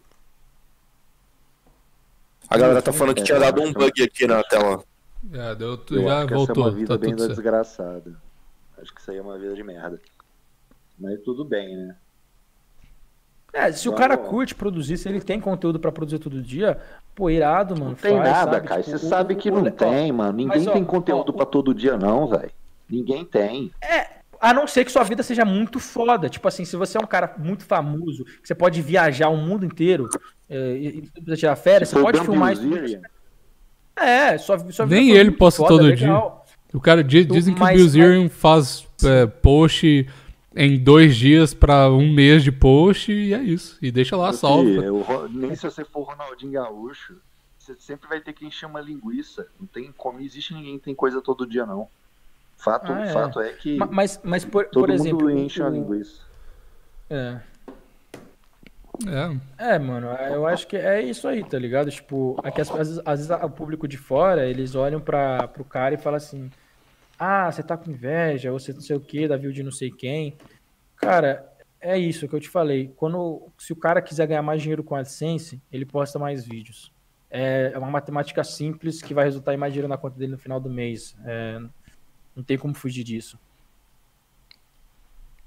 A 2.49 2.57
galera 2.57 2.81
tá 2.81 2.91
falando 2.91 3.13
que 3.13 3.21
tinha 3.21 3.37
dado 3.37 3.61
um 3.61 3.71
bug 3.71 4.01
aqui 4.01 4.25
na 4.25 4.41
tela. 4.41 4.83
É, 5.31 5.53
deu, 5.53 5.79
já 5.91 6.25
voltou. 6.25 6.41
Essa 6.41 6.51
é 6.51 6.55
uma 6.55 6.71
vida 6.71 6.87
tá 6.87 6.97
bem 6.97 7.15
desgraçada. 7.15 8.19
Acho 8.81 8.91
que 8.95 8.99
isso 8.99 9.11
aí 9.11 9.17
é 9.17 9.21
uma 9.21 9.37
vida 9.37 9.53
de 9.53 9.61
merda. 9.63 10.01
Mas 10.97 11.21
tudo 11.21 11.45
bem, 11.45 11.77
né? 11.77 11.95
É, 13.53 13.71
se 13.71 13.87
o 13.87 13.93
cara 13.93 14.17
curte 14.17 14.55
produzir, 14.55 14.97
se 14.97 15.07
ele 15.07 15.21
tem 15.21 15.39
conteúdo 15.39 15.79
para 15.79 15.91
produzir 15.91 16.17
todo 16.17 16.41
dia, 16.41 16.79
pô, 17.13 17.29
irado, 17.29 17.75
mano. 17.75 17.91
Não 17.91 17.95
tem 17.95 18.17
faz, 18.17 18.27
nada, 18.27 18.53
sabe? 18.53 18.67
cara. 18.67 18.81
Tipo, 18.81 18.97
Você 18.97 19.07
sabe 19.07 19.35
que 19.35 19.51
não 19.51 19.69
tem, 19.69 20.11
mano. 20.11 20.33
Ninguém 20.33 20.57
mas, 20.57 20.67
ó, 20.67 20.71
tem 20.71 20.83
conteúdo 20.83 21.31
para 21.31 21.45
todo 21.45 21.75
dia, 21.75 21.95
não, 21.95 22.27
velho. 22.27 22.51
Ninguém 22.89 23.23
tem. 23.23 23.71
É, 23.79 24.20
a 24.41 24.53
não 24.53 24.65
ser 24.67 24.83
que 24.83 24.91
sua 24.91 25.03
vida 25.03 25.21
seja 25.21 25.45
muito 25.45 25.79
foda. 25.79 26.27
Tipo 26.29 26.47
assim, 26.47 26.65
se 26.65 26.75
você 26.75 26.97
é 26.97 27.01
um 27.01 27.05
cara 27.05 27.35
muito 27.37 27.63
famoso, 27.63 28.25
que 28.25 28.47
você 28.47 28.55
pode 28.55 28.81
viajar 28.81 29.29
o 29.29 29.37
mundo 29.37 29.65
inteiro 29.65 30.09
é, 30.49 30.73
e 30.77 31.01
precisa 31.03 31.37
tirar 31.37 31.55
férias, 31.55 31.89
você 31.89 32.01
pode 32.01 32.19
filmar 32.21 32.53
isso. 32.53 32.63
É, 33.95 34.37
sua, 34.37 34.57
sua 34.71 34.85
vida 34.85 34.99
Nem 34.99 35.11
ele 35.11 35.31
posta 35.31 35.59
foda, 35.61 35.69
todo 35.75 35.83
legal. 35.83 36.45
O 36.73 36.79
cara 36.79 37.03
diz, 37.03 37.27
dizem 37.27 37.53
que 37.53 37.59
Mas- 37.59 37.75
o 37.79 37.83
Bilzerian 37.83 38.29
faz 38.29 38.87
é, 39.03 39.25
post 39.27 40.07
em 40.55 40.77
dois 40.79 41.15
dias 41.15 41.53
pra 41.53 41.89
um 41.91 42.11
mês 42.11 42.43
de 42.43 42.51
post 42.51 43.11
e 43.11 43.33
é 43.33 43.41
isso. 43.41 43.77
E 43.81 43.91
deixa 43.91 44.15
lá, 44.17 44.27
Porque 44.27 44.39
salva. 44.39 44.91
o 44.91 45.01
Ro- 45.01 45.27
nem 45.29 45.53
se 45.55 45.63
você 45.63 45.83
for 45.85 46.03
Ronaldinho 46.03 46.53
Gaúcho, 46.53 47.15
você 47.59 47.75
sempre 47.77 48.07
vai 48.09 48.19
ter 48.19 48.33
quem 48.33 48.49
chama 48.49 48.81
linguiça. 48.81 49.47
Não 49.59 49.67
tem 49.67 49.91
como, 49.95 50.17
não 50.17 50.25
existe 50.25 50.53
ninguém 50.53 50.77
que 50.79 50.85
tem 50.85 50.95
coisa 50.95 51.21
todo 51.21 51.45
dia, 51.45 51.65
não. 51.65 51.87
Fato, 52.63 52.91
Ah, 52.91 53.01
é. 53.05 53.11
fato 53.13 53.39
é 53.41 53.53
que 53.53 53.77
Ma- 53.77 53.87
Mas, 53.91 54.19
mas 54.23 54.45
por, 54.45 54.65
todo 54.65 54.83
por 54.85 54.89
exemplo. 54.91 55.27
mundo 55.27 55.31
enche 55.39 55.61
o- 55.61 55.65
a 55.65 55.69
linguiça. 55.69 56.21
É. 57.09 57.39
É. 59.57 59.73
É, 59.75 59.79
mano, 59.79 60.07
eu 60.31 60.45
acho 60.45 60.67
que 60.67 60.77
é 60.77 61.01
isso 61.01 61.27
aí, 61.27 61.43
tá 61.43 61.57
ligado? 61.57 61.89
Tipo, 61.89 62.39
aqui, 62.43 62.61
às, 62.61 62.69
vezes, 62.69 62.99
às 63.03 63.27
vezes 63.27 63.43
o 63.43 63.49
público 63.49 63.87
de 63.87 63.97
fora, 63.97 64.45
eles 64.45 64.75
olham 64.75 64.99
pra, 65.01 65.47
pro 65.47 65.63
cara 65.63 65.95
e 65.95 65.97
falam 65.97 66.17
assim: 66.17 66.51
Ah, 67.17 67.51
você 67.51 67.63
tá 67.63 67.75
com 67.75 67.89
inveja, 67.89 68.51
ou 68.51 68.59
você 68.59 68.71
não 68.73 68.81
sei 68.81 68.95
o 68.95 68.99
que, 69.01 69.27
da 69.27 69.37
view 69.37 69.51
de 69.51 69.63
não 69.63 69.71
sei 69.71 69.89
quem. 69.89 70.37
Cara, 70.97 71.43
é 71.79 71.97
isso 71.97 72.27
que 72.27 72.35
eu 72.35 72.39
te 72.39 72.49
falei. 72.49 72.93
Quando, 72.95 73.47
se 73.57 73.73
o 73.73 73.75
cara 73.75 74.01
quiser 74.03 74.27
ganhar 74.27 74.43
mais 74.43 74.61
dinheiro 74.61 74.83
com 74.83 74.93
a 74.95 74.99
AdSense, 74.99 75.59
ele 75.71 75.85
posta 75.85 76.19
mais 76.19 76.45
vídeos. 76.45 76.91
É 77.29 77.73
uma 77.77 77.89
matemática 77.89 78.43
simples 78.43 79.01
que 79.01 79.13
vai 79.15 79.23
resultar 79.25 79.53
em 79.53 79.57
mais 79.57 79.73
dinheiro 79.73 79.87
na 79.87 79.97
conta 79.97 80.17
dele 80.19 80.33
no 80.33 80.37
final 80.37 80.59
do 80.59 80.69
mês. 80.69 81.15
É, 81.25 81.59
não 82.35 82.43
tem 82.43 82.57
como 82.57 82.73
fugir 82.73 83.03
disso. 83.03 83.37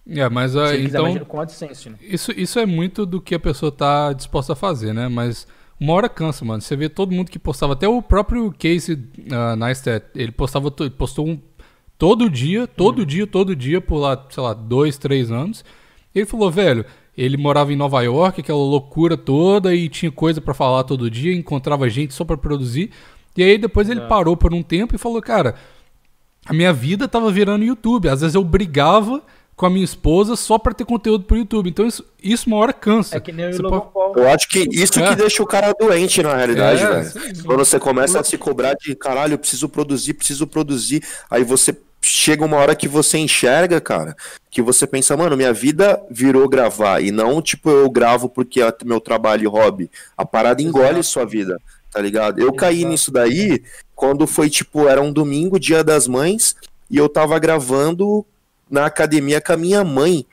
É, 0.07 0.29
mas 0.29 0.53
quiser 0.53 0.81
então. 0.81 1.25
com 1.25 1.41
a 1.41 1.45
AdSense, 1.45 1.91
né? 1.91 1.97
Isso, 2.01 2.31
isso 2.33 2.59
é 2.59 2.67
muito 2.67 3.07
do 3.07 3.21
que 3.21 3.35
a 3.35 3.41
pessoa 3.41 3.73
tá 3.73 4.13
disposta 4.13 4.53
a 4.53 4.57
fazer, 4.57 4.93
né? 4.93 5.09
Mas 5.09 5.47
uma 5.81 5.95
hora 5.95 6.09
cansa, 6.09 6.45
mano. 6.45 6.61
Você 6.61 6.77
vê 6.77 6.89
todo 6.89 7.13
mundo 7.13 7.31
que 7.31 7.39
postava, 7.39 7.73
até 7.73 7.89
o 7.89 8.03
próprio 8.03 8.53
Casey 8.53 8.95
uh, 8.97 9.57
Neistat, 9.57 10.05
ele 10.15 10.31
postava, 10.31 10.73
ele 10.81 10.91
postou 10.91 11.27
um, 11.27 11.41
todo 11.99 12.29
dia, 12.29 12.67
todo 12.67 13.05
dia, 13.07 13.27
todo 13.27 13.57
dia, 13.57 13.81
por 13.81 13.97
lá, 13.97 14.27
sei 14.29 14.43
lá, 14.43 14.53
dois, 14.53 14.99
três 14.99 15.31
anos. 15.31 15.65
Ele 16.15 16.27
falou, 16.27 16.51
velho, 16.51 16.85
ele 17.17 17.37
morava 17.39 17.73
em 17.73 17.77
Nova 17.77 18.03
York, 18.03 18.41
aquela 18.41 18.59
loucura 18.59 19.17
toda, 19.17 19.75
e 19.75 19.89
tinha 19.89 20.13
coisa 20.13 20.41
pra 20.41 20.53
falar 20.53 20.85
todo 20.85 21.11
dia, 21.11 21.35
encontrava 21.35 21.89
gente 21.89 22.13
só 22.13 22.25
pra 22.25 22.37
produzir. 22.37 22.91
E 23.37 23.43
aí 23.43 23.57
depois 23.59 23.89
ele 23.89 24.01
É. 24.01 24.07
parou 24.07 24.37
por 24.37 24.53
um 24.53 24.63
tempo 24.63 24.95
e 24.95 24.99
falou, 24.99 25.21
cara, 25.23 25.55
a 26.47 26.53
minha 26.53 26.73
vida 26.73 27.07
tava 27.09 27.31
virando 27.31 27.65
YouTube. 27.65 28.09
Às 28.09 28.21
vezes 28.21 28.35
eu 28.35 28.45
brigava 28.45 29.23
com 29.57 29.67
a 29.67 29.71
minha 29.71 29.85
esposa 29.85 30.35
só 30.35 30.59
pra 30.59 30.75
ter 30.75 30.85
conteúdo 30.85 31.25
pro 31.25 31.37
YouTube. 31.37 31.71
Então 31.71 31.87
isso, 31.87 32.05
isso 32.23 32.49
uma 32.49 32.57
hora 32.57 32.73
cansa. 32.73 33.17
É 33.17 33.21
que 33.21 33.31
nem 33.33 33.49
o 33.51 33.63
pode- 33.63 33.93
Paul. 33.93 34.13
Eu 34.17 34.29
acho 34.29 34.49
que 34.49 34.69
isso 34.73 34.99
É. 35.01 35.09
que 35.09 35.15
deixa 35.17 35.43
o 35.43 35.47
cara 35.47 35.73
doente 35.79 36.23
na 36.23 36.35
realidade, 36.37 36.83
É, 36.83 36.89
velho. 36.91 37.05
sim, 37.11 37.35
sim. 37.37 37.43
Quando 37.45 37.65
você 37.65 37.79
começa 37.79 38.19
a 38.21 38.25
se 38.25 38.37
cobrar 38.37 38.75
de 38.75 38.95
caralho, 38.97 39.35
eu 39.35 39.39
preciso 39.39 39.69
produzir, 39.69 40.15
preciso 40.15 40.47
produzir. 40.47 41.03
Aí 41.31 41.45
você 41.45 41.77
chega 42.01 42.45
uma 42.45 42.57
hora 42.59 42.75
que 42.77 42.87
você 42.87 43.17
enxerga, 43.17 43.81
cara, 43.81 44.15
que 44.51 44.61
você 44.61 44.87
pensa, 44.87 45.17
mano, 45.17 45.37
minha 45.37 45.53
vida 45.55 46.03
virou 46.11 46.47
gravar. 46.49 47.01
E 47.01 47.11
não, 47.11 47.41
tipo, 47.41 47.71
eu 47.71 47.89
gravo 47.89 48.29
porque 48.29 48.61
é 48.61 48.71
meu 48.85 49.01
trabalho 49.01 49.45
e 49.45 49.47
hobby. 49.47 49.91
A 50.17 50.25
parada 50.25 50.61
engole 50.61 50.87
Exato. 50.99 51.05
sua 51.05 51.25
vida, 51.25 51.57
tá 51.91 52.01
ligado? 52.03 52.41
Eu 52.41 52.53
caí 52.53 52.79
Exato. 52.81 52.91
nisso 52.91 53.11
daí 53.13 53.63
quando 53.95 54.27
foi, 54.27 54.51
tipo, 54.51 54.89
era 54.89 55.01
um 55.01 55.13
domingo, 55.13 55.59
dia 55.59 55.85
das 55.85 56.07
mães, 56.09 56.57
e 56.91 56.97
eu 56.97 57.09
tava 57.09 57.39
gravando 57.39 58.25
na 58.71 58.87
academia 58.87 59.41
com 59.41 59.53
a 59.53 59.57
minha 59.57 59.85
mãe. 59.85 60.27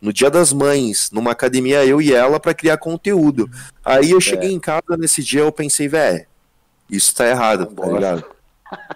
No 0.00 0.12
dia 0.12 0.30
das 0.30 0.52
mães, 0.52 1.10
numa 1.10 1.32
academia 1.32 1.84
eu 1.84 2.00
e 2.00 2.12
ela 2.12 2.38
pra 2.38 2.54
criar 2.54 2.76
conteúdo. 2.76 3.50
Aí 3.84 4.10
eu 4.10 4.20
cheguei 4.20 4.52
em 4.52 4.60
casa 4.60 4.96
nesse 4.98 5.22
dia 5.22 5.40
eu 5.40 5.50
pensei, 5.50 5.88
velho, 5.88 6.26
isso 6.90 7.14
tá 7.14 7.26
errado, 7.26 7.66
tá 7.66 7.86
ligado? 7.86 8.24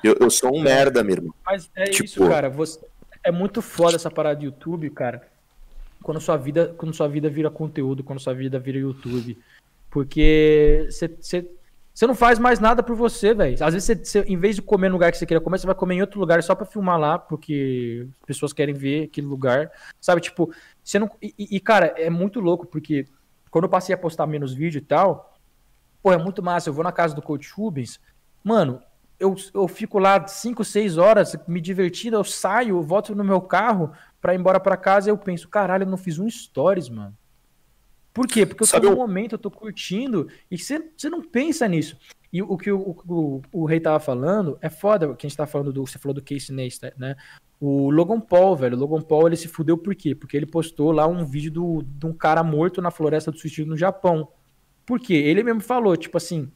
Eu, 0.02 0.16
eu 0.20 0.30
sou 0.30 0.54
um 0.54 0.60
merda, 0.60 1.02
meu 1.02 1.16
irmão. 1.16 1.34
Mas 1.44 1.70
é 1.74 1.84
Tipo- 1.84 2.04
isso, 2.04 2.28
cara. 2.28 2.48
Você... 2.50 2.78
É 3.22 3.30
muito 3.30 3.60
foda 3.60 3.96
essa 3.96 4.10
parada 4.10 4.40
de 4.40 4.46
YouTube, 4.46 4.88
cara. 4.90 5.26
Quando 6.02 6.20
sua 6.20 6.36
vida, 6.36 6.74
quando 6.76 6.94
sua 6.94 7.06
vida 7.06 7.28
vira 7.28 7.50
conteúdo, 7.50 8.02
quando 8.02 8.18
sua 8.20 8.32
vida 8.34 8.58
vira 8.58 8.78
YouTube. 8.78 9.38
Porque 9.90 10.86
você, 10.88 11.46
você, 11.92 12.06
não 12.06 12.14
faz 12.14 12.38
mais 12.38 12.58
nada 12.60 12.82
por 12.82 12.96
você, 12.96 13.34
velho. 13.34 13.54
Às 13.64 13.74
vezes, 13.74 13.84
você, 13.84 13.94
você, 13.94 14.20
em 14.20 14.36
vez 14.36 14.56
de 14.56 14.62
comer 14.62 14.88
no 14.88 14.94
lugar 14.94 15.10
que 15.10 15.18
você 15.18 15.26
queria 15.26 15.40
comer, 15.40 15.58
você 15.58 15.66
vai 15.66 15.74
comer 15.74 15.96
em 15.96 16.00
outro 16.00 16.20
lugar 16.20 16.42
só 16.42 16.54
pra 16.54 16.66
filmar 16.66 16.98
lá, 16.98 17.18
porque 17.18 18.06
as 18.20 18.26
pessoas 18.26 18.52
querem 18.52 18.74
ver 18.74 19.04
aquele 19.04 19.26
lugar. 19.26 19.70
Sabe, 20.00 20.20
tipo, 20.20 20.52
você 20.82 20.98
não. 20.98 21.10
E, 21.20 21.34
e, 21.38 21.60
cara, 21.60 21.94
é 21.96 22.08
muito 22.08 22.40
louco, 22.40 22.66
porque 22.66 23.06
quando 23.50 23.64
eu 23.64 23.70
passei 23.70 23.94
a 23.94 23.98
postar 23.98 24.26
menos 24.26 24.54
vídeo 24.54 24.78
e 24.78 24.82
tal, 24.82 25.36
pô, 26.02 26.12
é 26.12 26.18
muito 26.18 26.42
massa. 26.42 26.68
Eu 26.68 26.74
vou 26.74 26.84
na 26.84 26.92
casa 26.92 27.14
do 27.14 27.22
Coach 27.22 27.52
Rubens, 27.52 28.00
mano, 28.42 28.80
eu, 29.20 29.36
eu 29.52 29.68
fico 29.68 29.98
lá 29.98 30.26
5, 30.26 30.64
6 30.64 30.96
horas 30.96 31.36
me 31.46 31.60
divertindo, 31.60 32.16
eu 32.16 32.24
saio, 32.24 32.76
eu 32.76 32.82
volto 32.82 33.14
no 33.14 33.22
meu 33.22 33.42
carro 33.42 33.92
pra 34.18 34.34
ir 34.34 34.38
embora 34.38 34.58
pra 34.58 34.78
casa 34.78 35.10
e 35.10 35.12
eu 35.12 35.18
penso, 35.18 35.46
caralho, 35.48 35.84
eu 35.84 35.90
não 35.90 35.98
fiz 35.98 36.18
um 36.18 36.28
stories, 36.28 36.88
mano. 36.88 37.14
Por 38.12 38.26
quê? 38.26 38.44
Porque 38.44 38.62
eu 38.62 38.66
Sabe 38.66 38.86
tô 38.86 38.90
no 38.92 38.96
momento, 38.96 39.34
eu 39.34 39.38
tô 39.38 39.50
curtindo, 39.50 40.28
e 40.50 40.58
você, 40.58 40.90
você 40.96 41.08
não 41.08 41.22
pensa 41.22 41.68
nisso. 41.68 41.96
E 42.32 42.42
o 42.42 42.56
que 42.56 42.70
o, 42.70 42.96
o, 43.08 43.42
o 43.52 43.64
Rei 43.64 43.80
tava 43.80 43.98
falando 43.98 44.56
é 44.60 44.68
foda, 44.68 45.14
que 45.16 45.26
a 45.26 45.28
gente 45.28 45.36
tá 45.36 45.46
falando 45.46 45.72
do. 45.72 45.84
Você 45.84 45.98
falou 45.98 46.14
do 46.14 46.22
Casey 46.22 46.54
Neistat, 46.54 46.94
né? 46.96 47.16
O 47.60 47.90
Logan 47.90 48.20
Paul, 48.20 48.56
velho. 48.56 48.76
O 48.76 48.80
Logan 48.80 49.02
Paul 49.02 49.26
ele 49.26 49.36
se 49.36 49.48
fudeu 49.48 49.76
por 49.76 49.94
quê? 49.94 50.14
Porque 50.14 50.36
ele 50.36 50.46
postou 50.46 50.92
lá 50.92 51.06
um 51.06 51.24
vídeo 51.24 51.50
do, 51.50 51.82
de 51.82 52.06
um 52.06 52.12
cara 52.12 52.42
morto 52.44 52.80
na 52.80 52.90
floresta 52.90 53.32
do 53.32 53.38
suicídio 53.38 53.66
no 53.66 53.76
Japão. 53.76 54.28
Por 54.86 55.00
quê? 55.00 55.14
Ele 55.14 55.42
mesmo 55.42 55.60
falou, 55.60 55.96
tipo 55.96 56.16
assim, 56.16 56.50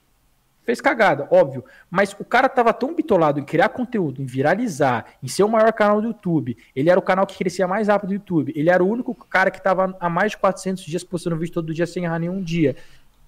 Fez 0.65 0.81
cagada, 0.81 1.29
óbvio. 1.31 1.65
Mas 1.91 2.17
o 2.19 2.25
cara 2.25 2.49
tava 2.49 2.73
tão 2.73 2.95
bitolado 2.95 3.39
em 3.39 3.45
criar 3.45 3.69
conteúdo, 3.69 4.23
em 4.23 4.25
viralizar, 4.25 5.05
em 5.23 5.29
ser 5.29 5.43
o 5.43 5.49
maior 5.49 5.73
canal 5.73 6.01
do 6.01 6.09
YouTube. 6.09 6.57
Ele 6.75 6.89
era 6.89 6.99
o 6.99 7.03
canal 7.03 7.27
que 7.27 7.37
crescia 7.37 7.69
mais 7.69 7.89
rápido 7.89 8.09
do 8.09 8.15
YouTube. 8.15 8.53
Ele 8.57 8.71
era 8.71 8.83
o 8.83 8.89
único 8.89 9.15
cara 9.15 9.51
que 9.51 9.63
tava 9.63 9.95
há 10.01 10.09
mais 10.09 10.33
de 10.33 10.39
400 10.39 10.83
dias 10.85 11.05
postando 11.05 11.37
vídeo 11.37 11.53
todo 11.53 11.75
dia 11.75 11.87
sem 11.87 12.05
errar 12.05 12.19
nenhum 12.19 12.43
dia. 12.43 12.77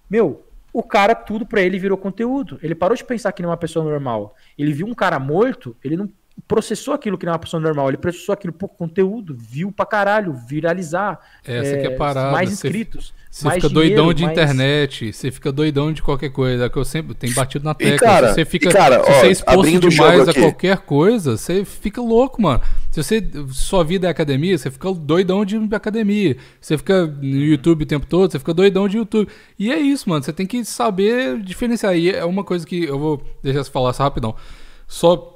Meu, 0.08 0.44
o 0.72 0.82
cara, 0.82 1.14
tudo 1.14 1.44
para 1.44 1.60
ele 1.60 1.78
virou 1.78 1.98
conteúdo. 1.98 2.58
Ele 2.62 2.74
parou 2.74 2.96
de 2.96 3.04
pensar 3.04 3.32
que 3.32 3.42
nem 3.42 3.50
uma 3.50 3.56
pessoa 3.56 3.84
normal. 3.84 4.34
Ele 4.58 4.72
viu 4.72 4.86
um 4.86 4.94
cara 4.94 5.18
morto, 5.18 5.76
ele 5.84 5.96
não 5.96 6.08
processou 6.46 6.94
aquilo 6.94 7.16
que 7.18 7.24
não 7.24 7.32
é 7.32 7.34
uma 7.34 7.40
pessoa 7.40 7.60
normal, 7.60 7.88
ele 7.88 7.96
processou 7.96 8.32
aquilo 8.32 8.52
por 8.52 8.68
conteúdo, 8.68 9.36
viu 9.36 9.72
pra 9.72 9.86
caralho, 9.86 10.32
viralizar. 10.32 11.18
Essa 11.44 11.76
é, 11.76 11.80
que 11.80 11.86
é 11.86 11.90
parada. 11.90 12.32
Mais 12.32 12.52
inscritos. 12.52 13.12
Você 13.30 13.50
fica 13.50 13.68
dinheiro, 13.68 13.94
doidão 13.96 14.14
de 14.14 14.22
mais... 14.22 14.32
internet, 14.32 15.12
você 15.12 15.30
fica 15.30 15.52
doidão 15.52 15.92
de 15.92 16.02
qualquer 16.02 16.30
coisa, 16.30 16.64
é 16.64 16.68
que 16.70 16.76
eu 16.78 16.84
sempre 16.86 17.14
tenho 17.14 17.34
batido 17.34 17.66
na 17.66 17.74
tecla. 17.74 17.94
E 17.94 17.98
cara, 17.98 18.32
você 18.32 18.46
fica, 18.46 18.70
cara, 18.70 19.04
se 19.04 19.12
você 19.12 19.26
é 19.26 19.30
exposto 19.30 19.90
demais 19.90 20.28
a 20.28 20.32
qualquer 20.32 20.78
coisa, 20.78 21.36
você 21.36 21.62
fica 21.62 22.00
louco, 22.00 22.40
mano. 22.40 22.62
Se 22.90 23.02
você 23.02 23.22
sua 23.50 23.84
vida 23.84 24.06
é 24.06 24.10
academia, 24.10 24.56
você 24.56 24.70
fica 24.70 24.90
doidão 24.94 25.44
de 25.44 25.58
academia. 25.74 26.38
Você 26.58 26.78
fica 26.78 27.06
no 27.06 27.36
YouTube 27.36 27.82
o 27.82 27.86
tempo 27.86 28.06
todo, 28.06 28.32
você 28.32 28.38
fica 28.38 28.54
doidão 28.54 28.88
de 28.88 28.96
YouTube. 28.96 29.28
E 29.58 29.70
é 29.70 29.78
isso, 29.78 30.08
mano. 30.08 30.22
Você 30.22 30.32
tem 30.32 30.46
que 30.46 30.64
saber 30.64 31.38
diferenciar. 31.42 31.94
E 31.94 32.10
é 32.10 32.24
uma 32.24 32.42
coisa 32.42 32.66
que 32.66 32.84
eu 32.84 32.98
vou 32.98 33.22
deixar 33.42 33.64
você 33.64 33.70
falar 33.70 33.92
rapidão. 33.92 34.34
Só 34.88 35.35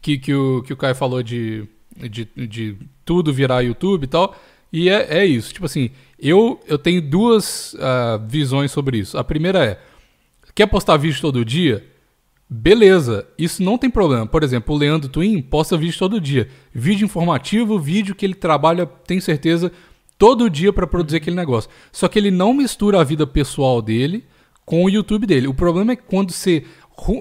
que, 0.00 0.18
que, 0.18 0.34
o, 0.34 0.62
que 0.62 0.72
o 0.72 0.76
Caio 0.76 0.94
falou 0.94 1.22
de, 1.22 1.66
de, 1.96 2.28
de 2.46 2.76
tudo 3.04 3.32
virar 3.32 3.60
YouTube 3.60 4.04
e 4.04 4.06
tal. 4.06 4.36
E 4.72 4.88
é, 4.88 5.18
é 5.18 5.26
isso. 5.26 5.52
Tipo 5.52 5.66
assim, 5.66 5.90
eu, 6.18 6.60
eu 6.66 6.78
tenho 6.78 7.02
duas 7.02 7.74
uh, 7.74 8.26
visões 8.28 8.70
sobre 8.70 8.98
isso. 8.98 9.18
A 9.18 9.24
primeira 9.24 9.64
é: 9.64 9.80
quer 10.54 10.66
postar 10.66 10.96
vídeo 10.96 11.20
todo 11.20 11.44
dia? 11.44 11.84
Beleza, 12.52 13.28
isso 13.38 13.62
não 13.62 13.78
tem 13.78 13.88
problema. 13.88 14.26
Por 14.26 14.42
exemplo, 14.42 14.74
o 14.74 14.78
Leandro 14.78 15.08
Twin 15.08 15.40
posta 15.40 15.76
vídeo 15.76 15.96
todo 15.96 16.20
dia. 16.20 16.48
Vídeo 16.74 17.04
informativo, 17.04 17.78
vídeo 17.78 18.14
que 18.14 18.26
ele 18.26 18.34
trabalha, 18.34 18.86
tenho 18.86 19.22
certeza, 19.22 19.70
todo 20.18 20.50
dia 20.50 20.72
para 20.72 20.84
produzir 20.84 21.18
aquele 21.18 21.36
negócio. 21.36 21.70
Só 21.92 22.08
que 22.08 22.18
ele 22.18 22.30
não 22.30 22.52
mistura 22.52 23.00
a 23.00 23.04
vida 23.04 23.24
pessoal 23.24 23.80
dele 23.80 24.24
com 24.64 24.84
o 24.84 24.90
YouTube 24.90 25.26
dele. 25.26 25.46
O 25.46 25.54
problema 25.54 25.92
é 25.92 25.96
que 25.96 26.02
quando 26.02 26.32
você 26.32 26.64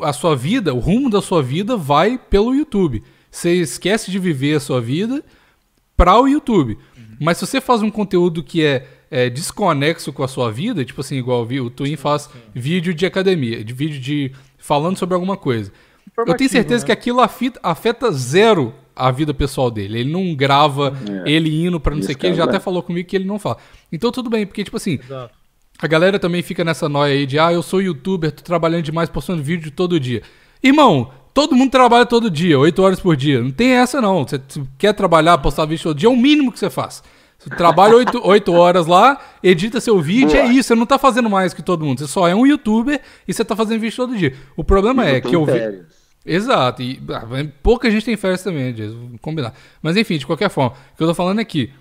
a 0.03 0.13
sua 0.13 0.35
vida, 0.35 0.73
o 0.73 0.79
rumo 0.79 1.09
da 1.09 1.21
sua 1.21 1.41
vida 1.41 1.75
vai 1.75 2.17
pelo 2.17 2.53
YouTube. 2.53 3.03
Você 3.29 3.53
esquece 3.53 4.11
de 4.11 4.19
viver 4.19 4.55
a 4.55 4.59
sua 4.59 4.81
vida 4.81 5.23
para 5.95 6.19
o 6.19 6.27
YouTube. 6.27 6.77
Uhum. 6.97 7.03
Mas 7.19 7.37
se 7.37 7.45
você 7.45 7.61
faz 7.61 7.81
um 7.81 7.91
conteúdo 7.91 8.43
que 8.43 8.63
é, 8.63 8.87
é, 9.11 9.29
desconexo 9.29 10.11
com 10.11 10.23
a 10.23 10.27
sua 10.27 10.51
vida, 10.51 10.83
tipo 10.83 11.01
assim, 11.01 11.17
igual 11.17 11.43
o 11.43 11.69
Twin 11.69 11.95
faz 11.95 12.23
sim. 12.23 12.39
vídeo 12.53 12.93
de 12.93 13.05
academia, 13.05 13.63
de 13.63 13.73
vídeo 13.73 13.99
de 13.99 14.31
falando 14.57 14.97
sobre 14.97 15.15
alguma 15.15 15.37
coisa. 15.37 15.71
Eu 16.17 16.35
tenho 16.35 16.49
certeza 16.49 16.83
né? 16.83 16.85
que 16.87 16.91
aquilo 16.91 17.21
afeta, 17.21 17.59
afeta, 17.63 18.11
zero 18.11 18.73
a 18.95 19.11
vida 19.11 19.33
pessoal 19.33 19.71
dele. 19.71 19.99
Ele 19.99 20.11
não 20.11 20.35
grava 20.35 20.93
é. 21.25 21.31
ele 21.31 21.65
indo 21.65 21.79
para 21.79 21.95
não 21.95 22.01
sei 22.01 22.15
o 22.15 22.17
que, 22.17 22.27
ele 22.27 22.35
já 22.35 22.43
até 22.43 22.59
falou 22.59 22.83
comigo 22.83 23.07
que 23.07 23.15
ele 23.15 23.25
não 23.25 23.39
fala. 23.39 23.57
Então 23.91 24.11
tudo 24.11 24.29
bem, 24.29 24.45
porque 24.45 24.63
tipo 24.63 24.75
assim, 24.75 24.99
Exato. 25.01 25.38
A 25.81 25.87
galera 25.87 26.19
também 26.19 26.41
fica 26.41 26.63
nessa 26.65 26.89
noia 26.89 27.13
aí 27.13 27.25
de, 27.25 27.39
ah, 27.39 27.53
eu 27.53 27.61
sou 27.61 27.81
youtuber, 27.81 28.31
tô 28.31 28.43
trabalhando 28.43 28.83
demais, 28.83 29.09
postando 29.09 29.41
vídeo 29.41 29.71
todo 29.71 29.97
dia. 29.97 30.21
Irmão, 30.61 31.11
todo 31.33 31.55
mundo 31.55 31.71
trabalha 31.71 32.05
todo 32.05 32.29
dia, 32.29 32.59
8 32.59 32.81
horas 32.81 32.99
por 32.99 33.15
dia. 33.15 33.41
Não 33.41 33.51
tem 33.51 33.71
essa 33.71 34.01
não. 34.01 34.27
Você 34.27 34.41
quer 34.77 34.93
trabalhar, 34.93 35.37
postar 35.37 35.65
vídeo 35.65 35.83
todo 35.83 35.97
dia, 35.97 36.09
é 36.09 36.11
o 36.11 36.17
mínimo 36.17 36.51
que 36.51 36.59
você 36.59 36.69
faz. 36.69 37.01
Você 37.37 37.49
trabalha 37.51 37.95
8, 37.95 38.21
8 38.21 38.51
horas 38.53 38.87
lá, 38.87 39.17
edita 39.41 39.79
seu 39.79 40.01
vídeo, 40.01 40.31
Boa. 40.31 40.43
é 40.43 40.47
isso. 40.47 40.67
Você 40.67 40.75
não 40.75 40.85
tá 40.85 40.97
fazendo 40.97 41.29
mais 41.29 41.53
que 41.53 41.63
todo 41.63 41.85
mundo. 41.85 41.99
Você 41.99 42.07
só 42.07 42.27
é 42.27 42.35
um 42.35 42.45
youtuber 42.45 42.99
e 43.25 43.33
você 43.33 43.45
tá 43.45 43.55
fazendo 43.55 43.79
vídeo 43.79 43.95
todo 43.95 44.17
dia. 44.17 44.35
O 44.57 44.65
problema 44.65 45.07
é 45.07 45.21
que 45.21 45.33
eu 45.33 45.45
vi. 45.45 45.81
Exato, 46.25 46.81
e 46.83 47.01
ah, 47.09 47.25
pouca 47.63 47.89
gente 47.89 48.05
tem 48.05 48.17
férias 48.17 48.43
também, 48.43 48.73
vamos 48.73 49.19
combinar. 49.21 49.53
Mas 49.81 49.95
enfim, 49.95 50.17
de 50.17 50.25
qualquer 50.25 50.49
forma, 50.49 50.75
o 50.93 50.97
que 50.97 51.01
eu 51.01 51.07
tô 51.07 51.13
falando 51.13 51.39
é 51.39 51.45
que 51.45 51.71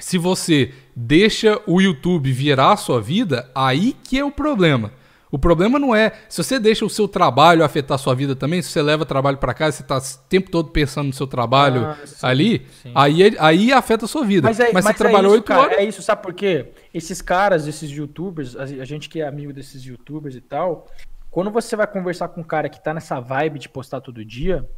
se 0.00 0.18
você 0.18 0.72
deixa 0.94 1.60
o 1.66 1.80
YouTube 1.80 2.32
virar 2.32 2.72
a 2.72 2.76
sua 2.76 3.00
vida, 3.00 3.50
aí 3.54 3.96
que 4.04 4.18
é 4.18 4.24
o 4.24 4.30
problema. 4.30 4.92
O 5.30 5.38
problema 5.38 5.78
não 5.78 5.96
é 5.96 6.12
se 6.28 6.44
você 6.44 6.60
deixa 6.60 6.84
o 6.84 6.90
seu 6.90 7.08
trabalho 7.08 7.64
afetar 7.64 7.94
a 7.94 7.98
sua 7.98 8.14
vida 8.14 8.36
também, 8.36 8.60
se 8.60 8.68
você 8.68 8.82
leva 8.82 9.06
trabalho 9.06 9.38
para 9.38 9.54
casa, 9.54 9.78
você 9.78 9.82
está 9.82 9.96
o 9.96 10.28
tempo 10.28 10.50
todo 10.50 10.68
pensando 10.68 11.06
no 11.06 11.12
seu 11.14 11.26
trabalho 11.26 11.86
ah, 11.86 11.96
sim, 12.04 12.16
ali, 12.22 12.66
sim. 12.82 12.92
Aí, 12.94 13.22
é, 13.22 13.30
aí 13.38 13.72
afeta 13.72 14.04
a 14.04 14.08
sua 14.08 14.26
vida. 14.26 14.46
Mas, 14.46 14.60
é, 14.60 14.64
mas, 14.64 14.84
mas 14.84 14.84
você 14.84 14.90
é 14.90 14.94
trabalhou 14.94 15.32
oito 15.32 15.50
horas. 15.50 15.78
É 15.78 15.84
isso, 15.84 16.02
sabe 16.02 16.22
por 16.22 16.34
quê? 16.34 16.72
Esses 16.92 17.22
caras, 17.22 17.66
esses 17.66 17.90
youtubers, 17.90 18.56
a 18.56 18.84
gente 18.84 19.08
que 19.08 19.22
é 19.22 19.26
amigo 19.26 19.54
desses 19.54 19.82
youtubers 19.82 20.34
e 20.34 20.40
tal, 20.42 20.86
quando 21.30 21.50
você 21.50 21.74
vai 21.76 21.86
conversar 21.86 22.28
com 22.28 22.42
um 22.42 22.44
cara 22.44 22.68
que 22.68 22.82
tá 22.82 22.92
nessa 22.92 23.18
vibe 23.18 23.58
de 23.58 23.70
postar 23.70 24.02
todo 24.02 24.22
dia, 24.22 24.68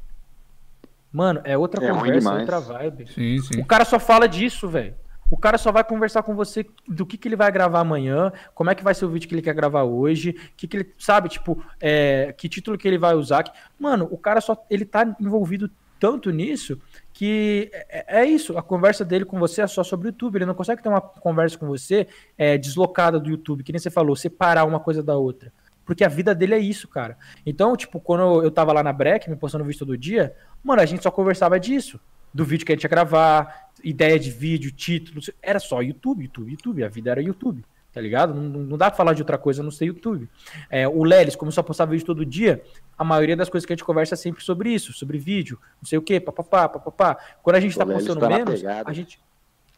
mano, 1.12 1.40
é 1.42 1.58
outra 1.58 1.84
é 1.84 1.90
conversa, 1.90 2.30
é 2.30 2.38
outra 2.38 2.60
vibe. 2.60 3.08
Sim, 3.12 3.38
sim. 3.40 3.60
O 3.60 3.64
cara 3.64 3.84
só 3.84 3.98
fala 3.98 4.28
disso, 4.28 4.68
velho. 4.68 4.94
O 5.30 5.36
cara 5.36 5.58
só 5.58 5.72
vai 5.72 5.82
conversar 5.82 6.22
com 6.22 6.34
você 6.34 6.66
do 6.86 7.04
que, 7.06 7.16
que 7.16 7.26
ele 7.26 7.36
vai 7.36 7.50
gravar 7.50 7.80
amanhã, 7.80 8.32
como 8.54 8.70
é 8.70 8.74
que 8.74 8.84
vai 8.84 8.94
ser 8.94 9.04
o 9.04 9.10
vídeo 9.10 9.28
que 9.28 9.34
ele 9.34 9.42
quer 9.42 9.54
gravar 9.54 9.82
hoje, 9.82 10.34
que, 10.56 10.68
que 10.68 10.76
ele 10.76 10.92
sabe, 10.98 11.28
tipo, 11.28 11.64
é, 11.80 12.34
que 12.36 12.48
título 12.48 12.78
que 12.78 12.86
ele 12.86 12.98
vai 12.98 13.14
usar. 13.14 13.44
Mano, 13.78 14.06
o 14.10 14.18
cara 14.18 14.40
só 14.40 14.64
ele 14.70 14.84
tá 14.84 15.16
envolvido 15.20 15.70
tanto 15.98 16.30
nisso 16.30 16.78
que 17.14 17.70
é, 17.72 18.20
é, 18.20 18.24
isso. 18.26 18.58
A 18.58 18.62
conversa 18.62 19.04
dele 19.04 19.24
com 19.24 19.38
você 19.38 19.62
é 19.62 19.66
só 19.66 19.82
sobre 19.82 20.08
o 20.08 20.10
YouTube. 20.10 20.36
Ele 20.36 20.44
não 20.44 20.54
consegue 20.54 20.82
ter 20.82 20.88
uma 20.88 21.00
conversa 21.00 21.56
com 21.56 21.66
você 21.66 22.08
é, 22.36 22.58
deslocada 22.58 23.18
do 23.18 23.30
YouTube, 23.30 23.62
que 23.62 23.72
nem 23.72 23.78
você 23.78 23.90
falou, 23.90 24.14
separar 24.14 24.64
uma 24.64 24.80
coisa 24.80 25.02
da 25.02 25.16
outra. 25.16 25.52
Porque 25.86 26.04
a 26.04 26.08
vida 26.08 26.34
dele 26.34 26.54
é 26.54 26.58
isso, 26.58 26.88
cara. 26.88 27.16
Então, 27.46 27.76
tipo, 27.76 28.00
quando 28.00 28.42
eu 28.42 28.50
tava 28.50 28.72
lá 28.72 28.82
na 28.82 28.92
Breck, 28.92 29.30
me 29.30 29.36
postando 29.36 29.64
vídeo 29.64 29.78
todo 29.78 29.96
dia, 29.96 30.34
mano, 30.62 30.82
a 30.82 30.86
gente 30.86 31.02
só 31.02 31.10
conversava 31.10 31.58
disso. 31.60 32.00
Do 32.32 32.44
vídeo 32.44 32.66
que 32.66 32.72
a 32.72 32.74
gente 32.74 32.82
ia 32.82 32.90
gravar, 32.90 33.70
ideia 33.84 34.18
de 34.18 34.30
vídeo, 34.30 34.72
título, 34.72 35.20
era 35.42 35.60
só 35.60 35.82
YouTube, 35.82 36.24
YouTube, 36.24 36.50
YouTube, 36.50 36.84
a 36.84 36.88
vida 36.88 37.10
era 37.10 37.22
YouTube, 37.22 37.64
tá 37.92 38.00
ligado? 38.00 38.34
Não, 38.34 38.42
não 38.42 38.78
dá 38.78 38.90
pra 38.90 38.96
falar 38.96 39.12
de 39.12 39.22
outra 39.22 39.38
coisa 39.38 39.62
não 39.62 39.70
ser 39.70 39.86
YouTube. 39.86 40.28
É, 40.70 40.88
o 40.88 41.04
Lelis 41.04 41.36
começou 41.36 41.60
a 41.60 41.64
postar 41.64 41.84
vídeo 41.84 42.06
todo 42.06 42.24
dia, 42.24 42.62
a 42.96 43.04
maioria 43.04 43.36
das 43.36 43.48
coisas 43.48 43.66
que 43.66 43.72
a 43.72 43.76
gente 43.76 43.84
conversa 43.84 44.14
é 44.14 44.16
sempre 44.16 44.42
sobre 44.42 44.70
isso, 44.70 44.92
sobre 44.92 45.18
vídeo, 45.18 45.58
não 45.80 45.86
sei 45.86 45.98
o 45.98 46.02
que, 46.02 46.18
papapá, 46.18 46.68
papapá. 46.68 47.18
Quando 47.42 47.56
a 47.56 47.60
gente 47.60 47.76
tá 47.76 47.84
postando 47.84 48.20
tá 48.20 48.28
menos, 48.28 48.64
a 48.64 48.92
gente 48.92 49.20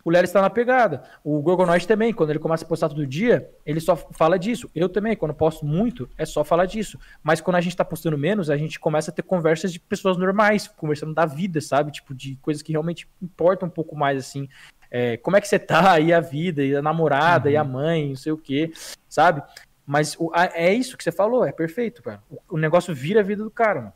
o 0.07 0.11
Léo 0.11 0.23
está 0.23 0.41
na 0.41 0.49
pegada. 0.49 1.03
O 1.25 1.43
Gorgonoid 1.43 1.85
também, 1.85 2.13
quando 2.13 2.31
ele 2.31 2.39
começa 2.39 2.65
a 2.65 2.69
postar 2.69 2.89
todo 2.89 3.05
dia, 3.05 3.51
ele 3.67 3.81
só 3.81 3.97
fala 3.97 4.39
disso. 4.39 4.71
Eu 4.73 4.89
também, 4.89 5.17
quando 5.17 5.35
posto 5.35 5.67
muito, 5.67 6.09
é 6.17 6.25
só 6.25 6.45
falar 6.45 6.67
disso. 6.67 6.97
Mas 7.25 7.41
quando 7.41 7.57
a 7.57 7.61
gente 7.61 7.73
está 7.73 7.85
postando 7.85 8.17
menos, 8.17 8.49
a 8.49 8.57
gente 8.57 8.79
começa 8.79 9.11
a 9.11 9.15
ter 9.15 9.23
conversas 9.23 9.73
de 9.73 9.81
pessoas 9.81 10.17
normais, 10.17 10.69
conversando 10.69 11.13
da 11.13 11.27
vida, 11.27 11.61
sabe? 11.61 11.91
Tipo, 11.91 12.15
de 12.15 12.37
coisas 12.37 12.63
que 12.63 12.71
realmente 12.71 13.09
importam 13.21 13.67
um 13.67 13.71
pouco 13.71 13.97
mais, 13.97 14.17
assim. 14.17 14.49
É, 14.93 15.17
como 15.17 15.37
é 15.37 15.41
que 15.41 15.49
você 15.49 15.59
tá, 15.59 15.99
e 15.99 16.13
a 16.13 16.21
vida, 16.21 16.63
e 16.63 16.77
a 16.77 16.81
namorada, 16.81 17.49
uhum. 17.49 17.55
e 17.55 17.57
a 17.57 17.65
uhum. 17.65 17.69
mãe, 17.69 18.09
não 18.11 18.17
sei 18.17 18.31
o 18.31 18.39
quê, 18.39 18.71
sabe? 19.09 19.43
Mas 19.85 20.15
o, 20.21 20.31
a, 20.33 20.45
é 20.55 20.73
isso 20.73 20.97
que 20.97 21.03
você 21.03 21.11
falou, 21.11 21.45
é 21.45 21.51
perfeito, 21.51 22.01
cara. 22.01 22.23
O, 22.31 22.55
o 22.55 22.59
negócio 22.59 22.95
vira 22.95 23.19
a 23.19 23.25
vida 23.25 23.43
do 23.43 23.51
cara, 23.51 23.81
mano. 23.81 23.93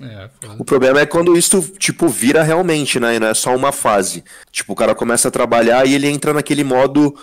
É, 0.00 0.28
o 0.58 0.64
problema 0.64 1.00
é 1.00 1.06
quando 1.06 1.36
isso, 1.36 1.62
tipo, 1.78 2.08
vira 2.08 2.42
realmente, 2.42 3.00
né? 3.00 3.16
E 3.16 3.20
não 3.20 3.28
é 3.28 3.34
só 3.34 3.54
uma 3.54 3.72
fase. 3.72 4.22
Tipo, 4.50 4.72
o 4.72 4.76
cara 4.76 4.94
começa 4.94 5.28
a 5.28 5.30
trabalhar 5.30 5.86
e 5.86 5.94
ele 5.94 6.06
entra 6.08 6.34
naquele 6.34 6.62
modo 6.62 7.16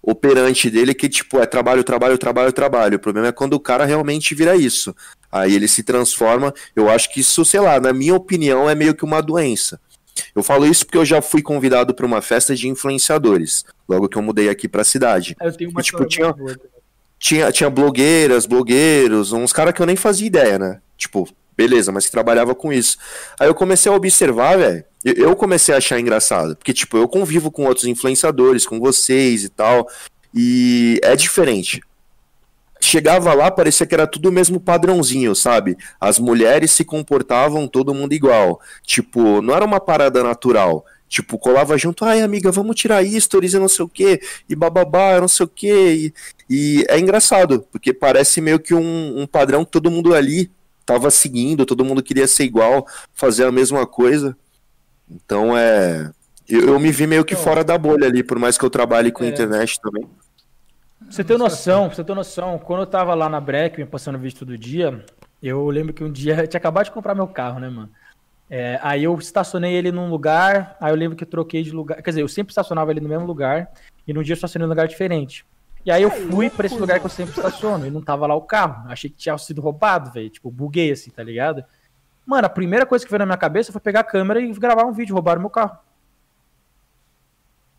operante 0.00 0.70
dele 0.70 0.94
que, 0.94 1.08
tipo, 1.08 1.38
é 1.38 1.46
trabalho, 1.46 1.84
trabalho, 1.84 2.16
trabalho, 2.16 2.52
trabalho. 2.52 2.96
O 2.96 3.00
problema 3.00 3.28
é 3.28 3.32
quando 3.32 3.54
o 3.54 3.60
cara 3.60 3.84
realmente 3.84 4.34
vira 4.34 4.56
isso. 4.56 4.94
Aí 5.30 5.54
ele 5.54 5.68
se 5.68 5.82
transforma. 5.82 6.52
Eu 6.74 6.90
acho 6.90 7.12
que 7.12 7.20
isso, 7.20 7.44
sei 7.44 7.60
lá, 7.60 7.78
na 7.80 7.92
minha 7.92 8.14
opinião, 8.14 8.68
é 8.68 8.74
meio 8.74 8.94
que 8.94 9.04
uma 9.04 9.20
doença. 9.20 9.80
Eu 10.34 10.42
falo 10.42 10.66
isso 10.66 10.84
porque 10.86 10.98
eu 10.98 11.04
já 11.04 11.20
fui 11.20 11.42
convidado 11.42 11.94
para 11.94 12.06
uma 12.06 12.22
festa 12.22 12.54
de 12.54 12.68
influenciadores, 12.68 13.64
logo 13.88 14.08
que 14.08 14.16
eu 14.16 14.22
mudei 14.22 14.48
aqui 14.48 14.68
para 14.68 14.82
a 14.82 14.84
cidade. 14.84 15.36
Eu 15.40 15.52
tenho 15.52 15.70
uma 15.70 15.80
e, 15.80 15.84
tipo, 15.84 16.04
tinha, 16.06 16.34
tinha, 17.18 17.50
tinha 17.50 17.68
blogueiras, 17.68 18.46
blogueiros, 18.46 19.32
uns 19.32 19.52
caras 19.52 19.74
que 19.74 19.82
eu 19.82 19.86
nem 19.86 19.96
fazia 19.96 20.26
ideia, 20.26 20.58
né? 20.58 20.80
Tipo, 20.96 21.28
beleza, 21.56 21.92
mas 21.92 22.06
que 22.06 22.12
trabalhava 22.12 22.54
com 22.54 22.72
isso. 22.72 22.96
Aí 23.38 23.48
eu 23.48 23.54
comecei 23.54 23.90
a 23.90 23.94
observar, 23.94 24.58
velho. 24.58 24.84
Eu 25.04 25.36
comecei 25.36 25.74
a 25.74 25.78
achar 25.78 26.00
engraçado, 26.00 26.56
porque, 26.56 26.72
tipo, 26.72 26.96
eu 26.96 27.06
convivo 27.06 27.50
com 27.50 27.66
outros 27.66 27.86
influenciadores, 27.86 28.66
com 28.66 28.80
vocês 28.80 29.44
e 29.44 29.50
tal, 29.50 29.86
e 30.34 30.98
é 31.02 31.14
diferente. 31.14 31.80
Chegava 32.80 33.32
lá, 33.34 33.50
parecia 33.50 33.86
que 33.86 33.94
era 33.94 34.06
tudo 34.06 34.28
o 34.28 34.32
mesmo 34.32 34.58
padrãozinho, 34.58 35.34
sabe? 35.34 35.76
As 36.00 36.18
mulheres 36.18 36.70
se 36.70 36.84
comportavam 36.84 37.68
todo 37.68 37.94
mundo 37.94 38.12
igual. 38.12 38.60
Tipo, 38.82 39.42
não 39.42 39.54
era 39.54 39.64
uma 39.64 39.80
parada 39.80 40.22
natural. 40.22 40.84
Tipo, 41.08 41.38
colava 41.38 41.78
junto, 41.78 42.04
ai 42.04 42.22
amiga, 42.22 42.50
vamos 42.50 42.76
tirar 42.76 43.04
stories 43.04 43.54
e 43.54 43.58
não 43.58 43.68
sei 43.68 43.84
o 43.84 43.88
que, 43.88 44.20
e 44.48 44.56
bababá, 44.56 45.20
não 45.20 45.28
sei 45.28 45.44
o 45.44 45.48
que. 45.48 46.12
E, 46.50 46.78
e, 46.78 46.84
é 46.88 46.98
engraçado, 46.98 47.64
porque 47.70 47.92
parece 47.92 48.40
meio 48.40 48.58
que 48.58 48.74
um, 48.74 49.20
um 49.20 49.26
padrão 49.26 49.64
que 49.64 49.70
todo 49.70 49.90
mundo 49.90 50.14
ali 50.14 50.50
tava 50.84 51.10
seguindo, 51.10 51.66
todo 51.66 51.84
mundo 51.84 52.02
queria 52.02 52.26
ser 52.26 52.44
igual, 52.44 52.86
fazer 53.12 53.44
a 53.44 53.52
mesma 53.52 53.86
coisa. 53.86 54.36
Então 55.10 55.56
é. 55.56 56.10
Eu, 56.48 56.68
eu 56.68 56.80
me 56.80 56.90
vi 56.90 57.06
meio 57.06 57.24
que 57.24 57.34
fora 57.34 57.64
da 57.64 57.78
bolha 57.78 58.06
ali, 58.06 58.22
por 58.22 58.38
mais 58.38 58.58
que 58.58 58.64
eu 58.64 58.70
trabalhe 58.70 59.10
com 59.10 59.24
é. 59.24 59.28
internet 59.28 59.80
também. 59.80 60.06
Você 61.08 61.24
tem 61.24 61.38
noção, 61.38 61.88
você 61.88 62.02
tem 62.02 62.14
noção, 62.14 62.58
quando 62.58 62.80
eu 62.80 62.86
tava 62.86 63.14
lá 63.14 63.28
na 63.28 63.40
Breck, 63.40 63.78
me 63.78 63.86
passando 63.86 64.18
vídeo 64.18 64.38
todo 64.38 64.58
dia, 64.58 65.04
eu 65.42 65.68
lembro 65.68 65.92
que 65.92 66.02
um 66.02 66.10
dia 66.10 66.36
eu 66.42 66.46
tinha 66.46 66.58
acabado 66.58 66.86
de 66.86 66.90
comprar 66.90 67.14
meu 67.14 67.26
carro, 67.26 67.60
né, 67.60 67.68
mano? 67.68 67.90
É, 68.48 68.78
aí 68.82 69.04
eu 69.04 69.14
estacionei 69.18 69.74
ele 69.74 69.90
num 69.90 70.10
lugar, 70.10 70.76
aí 70.80 70.92
eu 70.92 70.96
lembro 70.96 71.16
que 71.16 71.24
eu 71.24 71.28
troquei 71.28 71.62
de 71.62 71.70
lugar. 71.70 72.02
Quer 72.02 72.10
dizer, 72.10 72.22
eu 72.22 72.28
sempre 72.28 72.50
estacionava 72.50 72.90
ele 72.90 73.00
no 73.00 73.08
mesmo 73.08 73.26
lugar, 73.26 73.70
e 74.06 74.12
num 74.12 74.22
dia 74.22 74.32
eu 74.32 74.36
estacionei 74.36 74.66
num 74.66 74.72
lugar 74.72 74.86
diferente. 74.86 75.46
E 75.84 75.90
aí 75.90 76.02
eu 76.02 76.10
fui 76.10 76.48
para 76.48 76.66
esse 76.66 76.78
lugar 76.78 76.98
que 76.98 77.06
eu 77.06 77.10
sempre 77.10 77.36
estaciono, 77.36 77.86
e 77.86 77.90
não 77.90 78.00
tava 78.00 78.26
lá 78.26 78.34
o 78.34 78.40
carro. 78.40 78.90
Achei 78.90 79.10
que 79.10 79.16
tinha 79.16 79.36
sido 79.36 79.60
roubado, 79.60 80.10
velho. 80.10 80.30
Tipo, 80.30 80.50
buguei 80.50 80.90
assim, 80.90 81.10
tá 81.10 81.22
ligado? 81.22 81.62
Mano, 82.24 82.46
a 82.46 82.50
primeira 82.50 82.86
coisa 82.86 83.04
que 83.04 83.10
veio 83.10 83.18
na 83.18 83.26
minha 83.26 83.36
cabeça 83.36 83.70
foi 83.70 83.80
pegar 83.80 84.00
a 84.00 84.04
câmera 84.04 84.40
e 84.40 84.50
gravar 84.54 84.84
um 84.84 84.92
vídeo, 84.92 85.14
roubaram 85.14 85.40
meu 85.40 85.50
carro. 85.50 85.76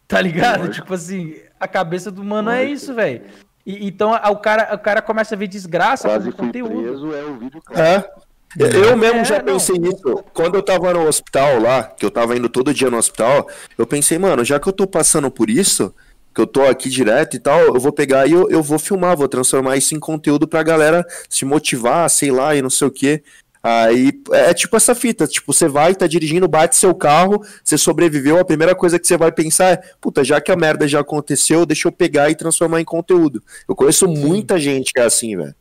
Tá 0.07 0.21
ligado? 0.21 0.69
Tipo 0.69 0.93
assim, 0.93 1.35
a 1.59 1.67
cabeça 1.67 2.11
do 2.11 2.23
mano 2.23 2.51
é 2.51 2.63
isso, 2.63 2.93
velho. 2.93 3.23
então 3.65 4.11
o 4.11 4.37
cara, 4.37 4.75
o 4.75 4.77
cara 4.77 5.01
começa 5.01 5.33
a 5.33 5.37
ver 5.37 5.47
desgraça 5.47 6.07
Quase 6.07 6.31
como 6.31 6.47
conteúdo. 6.47 6.83
Preso, 6.83 7.11
é 7.11 7.23
o 7.23 7.37
vídeo, 7.37 7.61
cara. 7.63 7.87
É. 7.87 8.25
Eu 8.57 8.95
mesmo 8.95 9.19
é, 9.19 9.25
já 9.25 9.43
pensei 9.43 9.77
não. 9.77 9.89
nisso. 9.89 10.23
Quando 10.33 10.55
eu 10.55 10.63
tava 10.63 10.93
no 10.93 11.07
hospital 11.07 11.59
lá, 11.59 11.83
que 11.83 12.05
eu 12.05 12.11
tava 12.11 12.37
indo 12.37 12.47
todo 12.47 12.73
dia 12.73 12.89
no 12.89 12.97
hospital, 12.97 13.49
eu 13.77 13.85
pensei, 13.85 14.17
mano, 14.17 14.45
já 14.45 14.59
que 14.59 14.69
eu 14.69 14.73
tô 14.73 14.87
passando 14.87 15.29
por 15.29 15.49
isso, 15.49 15.93
que 16.35 16.41
eu 16.41 16.45
tô 16.45 16.63
aqui 16.63 16.89
direto 16.89 17.37
e 17.37 17.39
tal, 17.39 17.61
eu 17.61 17.79
vou 17.79 17.93
pegar 17.93 18.27
e 18.27 18.33
eu, 18.33 18.49
eu 18.49 18.61
vou 18.61 18.77
filmar, 18.77 19.15
vou 19.15 19.27
transformar 19.29 19.77
isso 19.77 19.95
em 19.95 19.99
conteúdo 19.99 20.45
pra 20.45 20.61
galera 20.61 21.05
se 21.29 21.45
motivar, 21.45 22.09
sei 22.09 22.29
lá, 22.29 22.53
e 22.53 22.61
não 22.61 22.69
sei 22.69 22.87
o 22.89 22.91
quê. 22.91 23.23
Aí 23.63 24.11
é 24.31 24.53
tipo 24.53 24.75
essa 24.75 24.93
fita, 24.93 25.25
tipo, 25.25 25.51
você 25.51 25.67
vai, 25.67 25.95
tá 25.95 26.05
dirigindo, 26.05 26.47
bate 26.47 26.75
seu 26.75 26.93
carro, 26.93 27.41
você 27.63 27.77
sobreviveu, 27.77 28.37
a 28.37 28.45
primeira 28.45 28.75
coisa 28.75 28.99
que 28.99 29.07
você 29.07 29.17
vai 29.17 29.31
pensar 29.31 29.71
é, 29.71 29.77
puta, 29.99 30.23
já 30.23 30.41
que 30.41 30.51
a 30.51 30.57
merda 30.57 30.87
já 30.87 30.99
aconteceu, 30.99 31.65
deixa 31.65 31.87
eu 31.87 31.91
pegar 31.91 32.29
e 32.29 32.35
transformar 32.35 32.81
em 32.81 32.85
conteúdo. 32.85 33.41
Eu 33.67 33.73
conheço 33.73 34.05
Sim. 34.05 34.17
muita 34.17 34.59
gente 34.59 34.91
que 34.91 34.99
é 34.99 35.05
assim, 35.05 35.37
velho. 35.37 35.55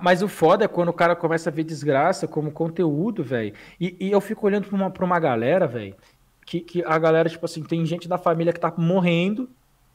Mas 0.00 0.22
o 0.22 0.28
foda 0.28 0.64
é 0.64 0.68
quando 0.68 0.90
o 0.90 0.92
cara 0.92 1.16
começa 1.16 1.50
a 1.50 1.52
ver 1.52 1.64
desgraça 1.64 2.28
como 2.28 2.52
conteúdo, 2.52 3.24
velho. 3.24 3.52
E, 3.80 3.96
e, 3.98 4.10
eu 4.12 4.20
fico 4.20 4.46
olhando 4.46 4.68
pra 4.68 4.76
uma, 4.76 4.90
pra 4.90 5.04
uma 5.04 5.18
galera, 5.18 5.66
velho, 5.66 5.94
que, 6.46 6.60
que 6.60 6.84
a 6.84 6.98
galera, 6.98 7.28
tipo 7.28 7.44
assim, 7.44 7.62
tem 7.62 7.84
gente 7.84 8.06
da 8.06 8.18
família 8.18 8.52
que 8.52 8.60
tá 8.60 8.72
morrendo 8.76 9.48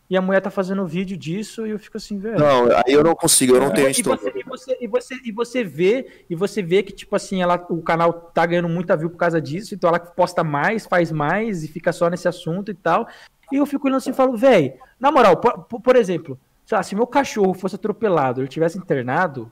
e 0.09 0.17
a 0.17 0.21
mulher 0.21 0.41
tá 0.41 0.49
fazendo 0.49 0.85
vídeo 0.85 1.17
disso 1.17 1.65
e 1.65 1.71
eu 1.71 1.79
fico 1.79 1.97
assim, 1.97 2.19
velho. 2.19 2.37
Não, 2.37 2.65
aí 2.65 2.93
eu 2.93 3.03
não 3.03 3.15
consigo, 3.15 3.55
eu 3.55 3.61
não 3.61 3.71
tenho 3.71 3.89
e 3.89 4.03
você, 4.03 4.33
e 4.35 4.43
você, 4.43 4.77
e 4.81 4.87
você 4.87 5.15
E 5.23 5.31
você 5.31 5.63
vê, 5.63 6.25
e 6.29 6.35
você 6.35 6.61
vê 6.61 6.83
que, 6.83 6.91
tipo 6.91 7.15
assim, 7.15 7.41
ela, 7.41 7.55
o 7.69 7.81
canal 7.81 8.13
tá 8.13 8.45
ganhando 8.45 8.69
muita 8.69 8.97
view 8.97 9.09
por 9.09 9.17
causa 9.17 9.41
disso, 9.41 9.73
então 9.73 9.87
ela 9.87 9.99
posta 9.99 10.43
mais, 10.43 10.85
faz 10.85 11.11
mais 11.11 11.63
e 11.63 11.67
fica 11.67 11.91
só 11.91 12.09
nesse 12.09 12.27
assunto 12.27 12.69
e 12.69 12.73
tal. 12.73 13.07
E 13.51 13.57
eu 13.57 13.65
fico 13.65 13.87
olhando 13.87 13.97
assim 13.97 14.11
e 14.11 14.13
falo, 14.13 14.35
velho, 14.35 14.73
na 14.99 15.11
moral, 15.11 15.37
por, 15.37 15.79
por 15.81 15.95
exemplo, 15.95 16.39
lá, 16.71 16.83
se 16.83 16.95
meu 16.95 17.07
cachorro 17.07 17.53
fosse 17.53 17.75
atropelado, 17.75 18.41
ele 18.41 18.47
tivesse 18.47 18.77
internado, 18.77 19.51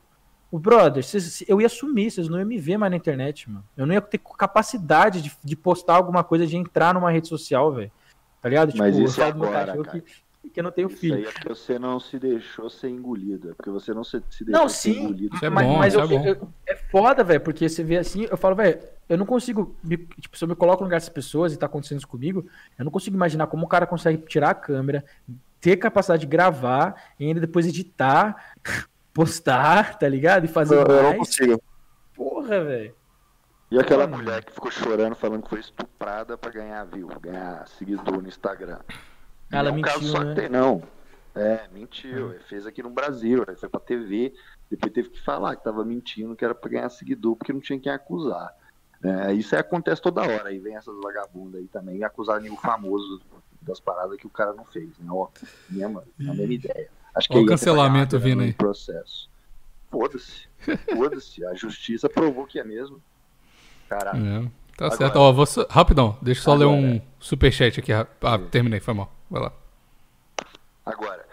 o 0.51 0.59
brother, 0.59 1.03
cês, 1.03 1.43
eu 1.47 1.61
ia 1.61 1.69
sumir, 1.69 2.11
vocês 2.11 2.27
não 2.27 2.37
iam 2.37 2.47
me 2.47 2.57
ver 2.57 2.77
mais 2.77 2.91
na 2.91 2.97
internet, 2.97 3.49
mano. 3.49 3.63
Eu 3.77 3.85
não 3.85 3.93
ia 3.93 4.01
ter 4.01 4.19
capacidade 4.37 5.21
de, 5.21 5.31
de 5.41 5.55
postar 5.55 5.95
alguma 5.95 6.23
coisa, 6.23 6.45
de 6.45 6.57
entrar 6.57 6.93
numa 6.93 7.09
rede 7.09 7.27
social, 7.27 7.71
velho. 7.71 7.91
Tá 8.41 8.49
ligado? 8.49 8.71
Tipo, 8.71 8.83
Mas 8.83 8.97
isso 8.97 9.23
agora, 9.23 9.77
que, 9.83 10.01
que 10.01 10.13
eu 10.55 10.63
não 10.63 10.71
tenho 10.71 10.89
filho. 10.89 11.19
Isso 11.19 11.27
aí 11.27 11.29
é 11.29 11.31
porque 11.31 11.49
você 11.49 11.79
não 11.79 11.99
se 11.99 12.19
deixou 12.19 12.69
ser 12.69 12.89
engolido. 12.89 13.51
É 13.51 13.53
porque 13.53 13.69
você 13.69 13.93
não 13.93 14.03
se, 14.03 14.21
se 14.29 14.43
deixou 14.43 14.61
não, 14.61 14.69
ser 14.69 14.93
sim, 14.93 15.03
engolido. 15.03 15.35
Isso 15.35 15.45
é 15.45 15.49
mas, 15.49 15.67
bom, 15.67 15.77
mas 15.77 15.93
isso 15.93 16.01
eu, 16.01 16.05
é, 16.05 16.07
bom. 16.07 16.25
Eu, 16.25 16.49
é 16.67 16.75
foda, 16.75 17.23
velho, 17.23 17.41
porque 17.41 17.69
você 17.69 17.83
vê 17.83 17.97
assim, 17.97 18.27
eu 18.29 18.37
falo, 18.37 18.55
velho, 18.55 18.79
eu 19.07 19.17
não 19.17 19.25
consigo. 19.25 19.75
Me, 19.83 19.97
tipo, 19.97 20.37
se 20.37 20.43
eu 20.43 20.47
me 20.47 20.55
coloco 20.55 20.81
no 20.81 20.87
lugar 20.87 20.97
dessas 20.97 21.09
pessoas 21.09 21.53
e 21.53 21.57
tá 21.57 21.67
acontecendo 21.67 21.99
isso 21.99 22.07
comigo, 22.07 22.45
eu 22.77 22.83
não 22.83 22.91
consigo 22.91 23.15
imaginar 23.15 23.47
como 23.47 23.65
o 23.65 23.69
cara 23.69 23.85
consegue 23.85 24.17
tirar 24.25 24.49
a 24.49 24.55
câmera, 24.55 25.05
ter 25.59 25.77
capacidade 25.77 26.21
de 26.21 26.27
gravar 26.27 26.95
e 27.19 27.25
ainda 27.25 27.39
depois 27.39 27.67
editar 27.67 28.53
postar, 29.13 29.99
tá 29.99 30.07
ligado? 30.07 30.45
E 30.45 30.47
fazer 30.47 30.75
eu, 30.75 30.87
mais. 30.87 30.97
Eu 30.97 31.03
não 31.03 31.17
consigo. 31.17 31.63
Porra, 32.15 32.63
velho. 32.63 32.95
E 33.69 33.79
aquela 33.79 34.05
mulher 34.05 34.43
que 34.43 34.51
ficou 34.51 34.69
chorando 34.69 35.15
falando 35.15 35.43
que 35.43 35.49
foi 35.49 35.61
estuprada 35.61 36.37
pra 36.37 36.51
ganhar 36.51 36.83
view, 36.85 37.07
ganhar 37.21 37.65
seguidor 37.69 38.21
no 38.21 38.27
Instagram. 38.27 38.79
Ela 39.51 39.69
não 39.69 39.75
mentiu, 39.75 39.93
caso 39.93 40.07
só 40.07 40.23
né? 40.23 40.33
tem, 40.33 40.49
não. 40.49 40.81
É, 41.35 41.61
mentiu. 41.73 42.33
É. 42.33 42.39
Fez 42.39 42.65
aqui 42.65 42.83
no 42.83 42.89
Brasil, 42.89 43.43
foi 43.57 43.69
pra 43.69 43.79
TV, 43.79 44.33
depois 44.69 44.93
teve 44.93 45.09
que 45.09 45.21
falar 45.21 45.55
que 45.55 45.63
tava 45.63 45.83
mentindo, 45.83 46.35
que 46.35 46.43
era 46.43 46.55
pra 46.55 46.69
ganhar 46.69 46.89
seguidor, 46.89 47.35
porque 47.35 47.53
não 47.53 47.61
tinha 47.61 47.79
quem 47.79 47.91
acusar. 47.91 48.53
É, 49.03 49.33
isso 49.33 49.55
aí 49.55 49.61
acontece 49.61 50.01
toda 50.01 50.21
hora, 50.21 50.49
aí 50.49 50.59
vem 50.59 50.75
essas 50.75 50.95
vagabundas 51.01 51.59
aí 51.59 51.67
também, 51.67 52.03
acusar 52.03 52.41
o 52.41 52.55
famoso 52.57 53.21
das 53.61 53.79
paradas 53.79 54.17
que 54.17 54.27
o 54.27 54.29
cara 54.29 54.53
não 54.53 54.65
fez, 54.65 54.89
né? 54.99 55.07
Ó, 55.09 55.27
mesma, 55.69 56.03
a 56.19 56.33
mesma 56.33 56.53
ideia. 56.53 56.89
Acho 57.13 57.27
que 57.27 57.35
Olha 57.35 57.43
o 57.43 57.47
cancelamento 57.47 58.19
vindo 58.19 58.43
aí. 58.43 58.53
Processo. 58.53 59.29
Foda-se. 59.89 60.47
Foda-se. 60.95 61.45
A 61.45 61.53
justiça 61.53 62.07
provou 62.07 62.45
que 62.45 62.59
é 62.59 62.63
mesmo. 62.63 63.01
Caralho. 63.89 64.25
É, 64.25 64.41
tá 64.77 64.85
Agora, 64.85 64.97
certo. 64.97 65.15
Ó, 65.17 65.33
vou, 65.33 65.45
rapidão, 65.69 66.17
deixa 66.21 66.39
eu 66.39 66.43
só 66.43 66.53
Agora, 66.53 66.69
ler 66.69 66.75
um 66.75 67.01
superchat 67.19 67.79
aqui. 67.79 67.91
Ah, 67.91 68.05
terminei, 68.49 68.79
foi 68.79 68.93
mal. 68.93 69.20
Vai 69.31 69.41
lá. 69.41 69.53
Agora, 70.85 71.25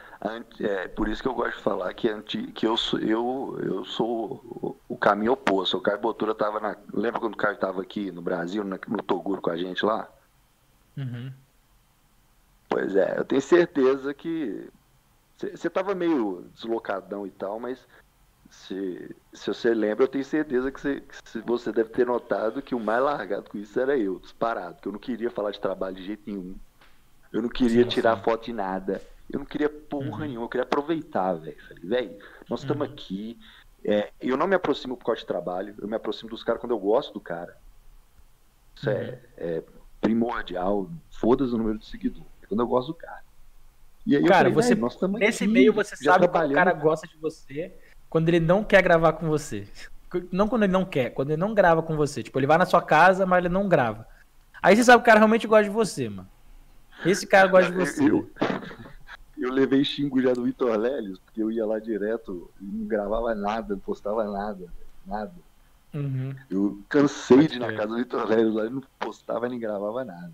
é 0.60 0.86
por 0.86 1.08
isso 1.08 1.20
que 1.20 1.28
eu 1.28 1.34
gosto 1.34 1.56
de 1.56 1.62
falar 1.62 1.92
que, 1.94 2.08
anti, 2.08 2.46
que 2.52 2.64
eu, 2.64 2.76
sou, 2.76 3.00
eu, 3.00 3.58
eu 3.60 3.84
sou 3.84 4.78
o, 4.88 4.96
caminho 4.96 5.32
oposto. 5.32 5.76
O 5.76 5.80
Caio 5.80 5.98
Botura 5.98 6.32
tava 6.32 6.60
na. 6.60 6.76
Lembra 6.92 7.18
quando 7.18 7.34
o 7.34 7.36
Caio 7.36 7.56
tava 7.56 7.82
aqui 7.82 8.12
no 8.12 8.22
Brasil, 8.22 8.62
no, 8.62 8.78
Toguro 9.02 9.42
com 9.42 9.50
a 9.50 9.56
gente 9.56 9.84
lá? 9.84 10.08
Uhum. 10.96 11.32
Pois 12.68 12.94
é, 12.94 13.18
eu 13.18 13.24
tenho 13.24 13.40
certeza 13.42 14.14
que 14.14 14.68
você 15.36 15.70
tava 15.70 15.94
meio 15.94 16.44
deslocadão 16.54 17.26
e 17.26 17.30
tal, 17.30 17.58
mas 17.58 17.84
se, 18.50 19.16
se 19.32 19.46
você 19.46 19.72
lembra, 19.72 20.04
eu 20.04 20.08
tenho 20.08 20.24
certeza 20.24 20.70
que 20.70 20.80
você, 20.80 21.00
que 21.00 21.38
você 21.40 21.72
deve 21.72 21.90
ter 21.90 22.06
notado 22.06 22.60
que 22.60 22.74
o 22.74 22.80
mais 22.80 23.02
largado 23.02 23.48
com 23.50 23.58
isso 23.58 23.78
era 23.80 23.96
eu, 23.96 24.18
disparado, 24.18 24.80
que 24.80 24.88
eu 24.88 24.92
não 24.92 24.98
queria 24.98 25.30
falar 25.30 25.50
de 25.50 25.60
trabalho 25.60 25.96
de 25.96 26.04
jeito 26.04 26.22
nenhum. 26.26 26.54
Eu 27.32 27.42
não 27.42 27.48
queria 27.48 27.84
sim, 27.84 27.88
tirar 27.88 28.16
foto 28.22 28.46
de 28.46 28.52
nada. 28.52 29.02
Eu 29.30 29.38
não 29.38 29.46
queria 29.46 29.68
porra 29.68 30.10
uhum. 30.10 30.18
nenhuma, 30.18 30.44
eu 30.44 30.48
queria 30.48 30.64
aproveitar, 30.64 31.34
velho. 31.34 31.56
Falei, 31.68 31.84
velho, 31.84 32.18
nós 32.48 32.60
estamos 32.60 32.86
uhum. 32.86 32.92
aqui. 32.92 33.38
É, 33.84 34.10
eu 34.20 34.36
não 34.36 34.46
me 34.46 34.54
aproximo 34.54 34.96
por 34.96 35.06
causa 35.06 35.20
de 35.20 35.26
trabalho, 35.26 35.74
eu 35.78 35.86
me 35.86 35.94
aproximo 35.94 36.30
dos 36.30 36.42
caras 36.42 36.60
quando 36.60 36.72
eu 36.72 36.78
gosto 36.78 37.12
do 37.12 37.20
cara. 37.20 37.56
Isso 38.74 38.88
é, 38.88 38.94
uhum. 38.94 39.00
é, 39.00 39.56
é 39.56 39.62
primordial. 40.00 40.90
Foda-se 41.10 41.54
o 41.54 41.58
número 41.58 41.78
de 41.78 41.86
seguidor. 41.86 42.24
Quando 42.48 42.60
eu 42.60 42.66
gosto 42.66 42.88
do 42.88 42.94
cara. 42.94 43.22
E 44.06 44.16
aí 44.16 44.24
cara, 44.24 44.50
falei, 44.50 44.74
você, 44.74 45.06
nesse 45.18 45.44
aqui, 45.44 45.52
meio 45.52 45.72
você 45.72 45.94
sabe 45.94 46.26
que 46.26 46.38
o 46.38 46.52
cara 46.52 46.72
gosta 46.72 47.06
de 47.06 47.16
você 47.18 47.74
quando 48.08 48.28
ele 48.30 48.40
não 48.40 48.64
quer 48.64 48.82
gravar 48.82 49.12
com 49.12 49.28
você. 49.28 49.68
Não 50.32 50.48
quando 50.48 50.62
ele 50.62 50.72
não 50.72 50.84
quer, 50.86 51.10
quando 51.10 51.30
ele 51.30 51.40
não 51.40 51.52
grava 51.52 51.82
com 51.82 51.94
você. 51.94 52.22
Tipo, 52.22 52.38
ele 52.38 52.46
vai 52.46 52.56
na 52.56 52.64
sua 52.64 52.80
casa, 52.80 53.26
mas 53.26 53.44
ele 53.44 53.52
não 53.52 53.68
grava. 53.68 54.06
Aí 54.62 54.74
você 54.74 54.82
sabe 54.82 54.98
que 54.98 55.02
o 55.02 55.06
cara 55.06 55.18
realmente 55.18 55.46
gosta 55.46 55.64
de 55.64 55.70
você, 55.70 56.08
mano. 56.08 56.28
Esse 57.04 57.26
cara 57.26 57.48
gosta 57.48 57.70
de 57.70 57.76
você. 57.76 58.08
Eu, 58.08 58.30
eu 59.38 59.52
levei 59.52 59.84
xingo 59.84 60.20
já 60.20 60.32
do 60.32 60.44
Vitor 60.44 60.76
Leles, 60.76 61.18
porque 61.18 61.42
eu 61.42 61.50
ia 61.50 61.64
lá 61.64 61.78
direto 61.78 62.50
e 62.60 62.64
não 62.64 62.86
gravava 62.86 63.34
nada, 63.34 63.74
não 63.74 63.80
postava 63.80 64.24
nada, 64.24 64.66
nada. 65.06 65.34
Uhum. 65.94 66.34
Eu 66.50 66.82
cansei 66.88 67.46
de 67.46 67.56
ir 67.56 67.60
na 67.60 67.72
casa 67.72 67.88
do 67.88 67.96
Vitor 67.96 68.26
Leles 68.26 68.54
lá 68.54 68.66
e 68.66 68.70
não 68.70 68.82
postava 68.98 69.48
nem 69.48 69.58
gravava 69.58 70.04
nada. 70.04 70.32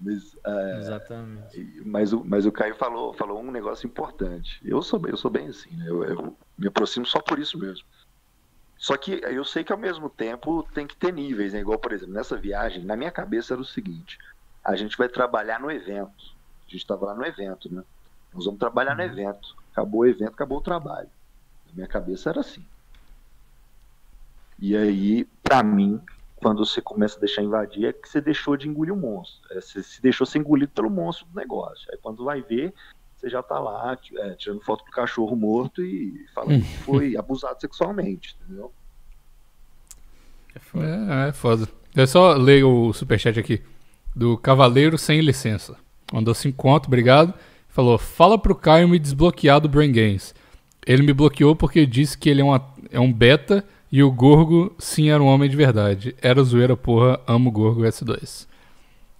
Mas, 0.00 0.36
é, 0.44 0.78
Exatamente. 0.78 1.82
Mas, 1.84 2.12
o, 2.12 2.24
mas 2.24 2.46
o 2.46 2.52
Caio 2.52 2.74
falou, 2.74 3.12
falou 3.12 3.40
um 3.40 3.50
negócio 3.50 3.86
importante. 3.86 4.60
Eu 4.64 4.82
sou, 4.82 5.00
eu 5.06 5.16
sou 5.16 5.30
bem 5.30 5.48
assim, 5.48 5.76
né? 5.76 5.84
eu, 5.88 6.02
eu 6.04 6.36
me 6.56 6.66
aproximo 6.66 7.04
só 7.04 7.20
por 7.20 7.38
isso 7.38 7.58
mesmo. 7.58 7.84
Só 8.78 8.96
que 8.96 9.20
eu 9.22 9.44
sei 9.44 9.62
que 9.62 9.72
ao 9.72 9.78
mesmo 9.78 10.08
tempo 10.08 10.66
tem 10.72 10.86
que 10.86 10.96
ter 10.96 11.12
níveis, 11.12 11.52
né? 11.52 11.60
Igual, 11.60 11.78
por 11.78 11.92
exemplo, 11.92 12.14
nessa 12.14 12.34
viagem, 12.34 12.82
na 12.82 12.96
minha 12.96 13.10
cabeça 13.10 13.52
era 13.52 13.60
o 13.60 13.64
seguinte: 13.64 14.18
a 14.64 14.76
gente 14.76 14.96
vai 14.96 15.08
trabalhar 15.08 15.60
no 15.60 15.70
evento. 15.70 16.34
A 16.66 16.70
gente 16.70 16.82
estava 16.82 17.06
lá 17.06 17.14
no 17.14 17.24
evento, 17.24 17.72
né? 17.72 17.82
Nós 18.32 18.44
vamos 18.44 18.60
trabalhar 18.60 18.94
no 18.94 19.02
evento. 19.02 19.56
Acabou 19.72 20.00
o 20.00 20.06
evento, 20.06 20.32
acabou 20.32 20.58
o 20.58 20.62
trabalho. 20.62 21.08
Na 21.68 21.74
minha 21.74 21.86
cabeça 21.86 22.30
era 22.30 22.40
assim. 22.40 22.64
E 24.58 24.76
aí, 24.76 25.24
pra 25.42 25.62
mim, 25.62 26.00
quando 26.36 26.64
você 26.64 26.80
começa 26.80 27.16
a 27.16 27.20
deixar 27.20 27.42
invadir, 27.42 27.86
é 27.86 27.92
que 27.92 28.08
você 28.08 28.20
deixou 28.20 28.56
de 28.56 28.68
engolir 28.68 28.92
o 28.92 28.96
monstro. 28.96 29.40
É, 29.52 29.60
você 29.60 29.82
se 29.82 30.00
deixou 30.02 30.26
ser 30.26 30.38
engolido 30.38 30.72
pelo 30.72 30.90
monstro 30.90 31.26
do 31.26 31.38
negócio. 31.38 31.86
Aí 31.90 31.98
quando 31.98 32.24
vai 32.24 32.42
ver, 32.42 32.74
você 33.16 33.28
já 33.28 33.42
tá 33.42 33.58
lá 33.58 33.96
é, 34.18 34.34
tirando 34.34 34.60
foto 34.62 34.84
do 34.84 34.90
cachorro 34.90 35.34
morto 35.36 35.82
e 35.82 36.26
falando 36.34 36.62
que 36.62 36.76
foi 36.84 37.16
abusado 37.16 37.60
sexualmente, 37.60 38.36
entendeu? 38.44 38.72
É 40.54 40.58
foda. 40.58 40.86
É, 40.86 41.28
é 41.28 41.32
foda. 41.32 41.68
Eu 41.94 42.06
só 42.06 42.34
ler 42.34 42.64
o 42.64 42.92
superchat 42.92 43.38
aqui. 43.38 43.62
Do 44.14 44.36
Cavaleiro 44.36 44.98
Sem 44.98 45.20
Licença. 45.20 45.76
Mandou 46.12 46.34
5 46.34 46.56
conto, 46.56 46.86
obrigado. 46.86 47.32
Falou, 47.68 47.96
fala 47.98 48.38
pro 48.38 48.54
Caio 48.54 48.88
me 48.88 48.98
desbloquear 48.98 49.60
do 49.60 49.68
Brain 49.68 49.92
Games. 49.92 50.34
Ele 50.86 51.02
me 51.02 51.12
bloqueou 51.12 51.54
porque 51.54 51.86
disse 51.86 52.18
que 52.18 52.28
ele 52.28 52.40
é, 52.40 52.44
uma, 52.44 52.64
é 52.90 52.98
um 52.98 53.12
beta 53.12 53.64
e 53.92 54.02
o 54.02 54.10
Gorgo 54.10 54.74
sim 54.78 55.10
era 55.10 55.22
um 55.22 55.26
homem 55.26 55.48
de 55.48 55.56
verdade. 55.56 56.16
Era 56.20 56.42
zoeira, 56.42 56.76
porra, 56.76 57.20
amo 57.26 57.50
Gorgo 57.50 57.82
S2. 57.82 58.46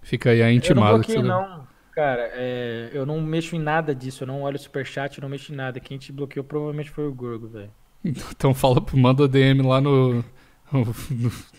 Fica 0.01 0.31
aí 0.31 0.41
a 0.41 0.51
intimada. 0.51 0.87
Eu 0.87 0.91
não 0.91 0.99
bloqueei, 0.99 1.23
não. 1.23 1.67
Cara, 1.93 2.31
é, 2.33 2.89
eu 2.93 3.05
não 3.05 3.21
mexo 3.21 3.55
em 3.55 3.59
nada 3.59 3.93
disso. 3.93 4.23
Eu 4.23 4.27
não 4.27 4.41
olho 4.41 4.55
o 4.55 4.59
superchat, 4.59 5.17
eu 5.17 5.21
não 5.21 5.29
mexo 5.29 5.51
em 5.51 5.55
nada. 5.55 5.79
Quem 5.79 5.97
te 5.97 6.11
bloqueou 6.11 6.43
provavelmente 6.43 6.89
foi 6.89 7.07
o 7.07 7.13
Gorgo, 7.13 7.47
velho. 7.47 7.71
Então 8.31 8.53
fala, 8.53 8.83
manda 8.93 9.27
DM 9.27 9.61
lá 9.61 9.79
no, 9.79 10.25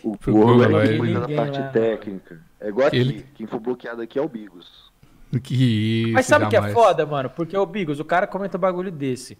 o 0.03 0.17
Gorgo 0.25 0.79
é 0.79 0.97
cuida 0.97 1.19
da 1.21 1.35
parte 1.35 1.59
lá. 1.59 1.67
técnica. 1.69 2.41
É 2.59 2.69
igual 2.69 2.87
aqui, 2.87 2.97
Ele... 2.97 3.25
quem 3.35 3.45
for 3.45 3.59
bloqueado 3.59 4.01
aqui 4.01 4.17
é 4.17 4.21
o 4.21 4.27
Bigos. 4.27 4.91
Que 5.43 6.11
Mas 6.13 6.25
sabe 6.25 6.45
o 6.45 6.49
que 6.49 6.55
é 6.55 6.69
foda, 6.71 7.05
mano? 7.05 7.29
Porque 7.29 7.57
o 7.57 7.65
Bigos, 7.65 7.99
o 7.99 8.05
cara 8.05 8.27
comenta 8.27 8.57
um 8.57 8.61
bagulho 8.61 8.91
desse. 8.91 9.37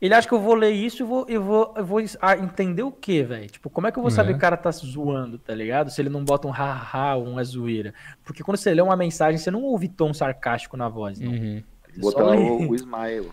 Ele 0.00 0.12
acha 0.12 0.28
que 0.28 0.34
eu 0.34 0.40
vou 0.40 0.54
ler 0.54 0.72
isso 0.72 1.02
e 1.02 1.06
vou, 1.06 1.24
eu 1.26 1.42
vou, 1.42 1.74
eu 1.76 1.84
vou 1.84 2.04
ah, 2.20 2.36
entender 2.36 2.82
o 2.82 2.92
quê, 2.92 3.22
velho? 3.22 3.48
Tipo, 3.48 3.70
como 3.70 3.86
é 3.86 3.92
que 3.92 3.98
eu 3.98 4.02
vou 4.02 4.10
saber 4.10 4.30
é. 4.30 4.32
que 4.34 4.38
o 4.38 4.40
cara 4.40 4.56
tá 4.56 4.70
zoando, 4.70 5.38
tá 5.38 5.54
ligado? 5.54 5.90
Se 5.90 6.02
ele 6.02 6.10
não 6.10 6.22
bota 6.22 6.46
um 6.46 6.50
ha-ha 6.50 7.16
ou 7.16 7.24
uma 7.24 7.42
zoeira. 7.42 7.94
Porque 8.22 8.42
quando 8.42 8.58
você 8.58 8.74
lê 8.74 8.82
uma 8.82 8.96
mensagem, 8.96 9.38
você 9.38 9.50
não 9.50 9.62
ouve 9.62 9.88
tom 9.88 10.12
sarcástico 10.12 10.76
na 10.76 10.88
voz, 10.88 11.18
não. 11.18 11.32
Uhum. 11.32 11.62
Botar 11.96 12.26
o, 12.26 12.70
o 12.70 12.74
smile. 12.74 13.30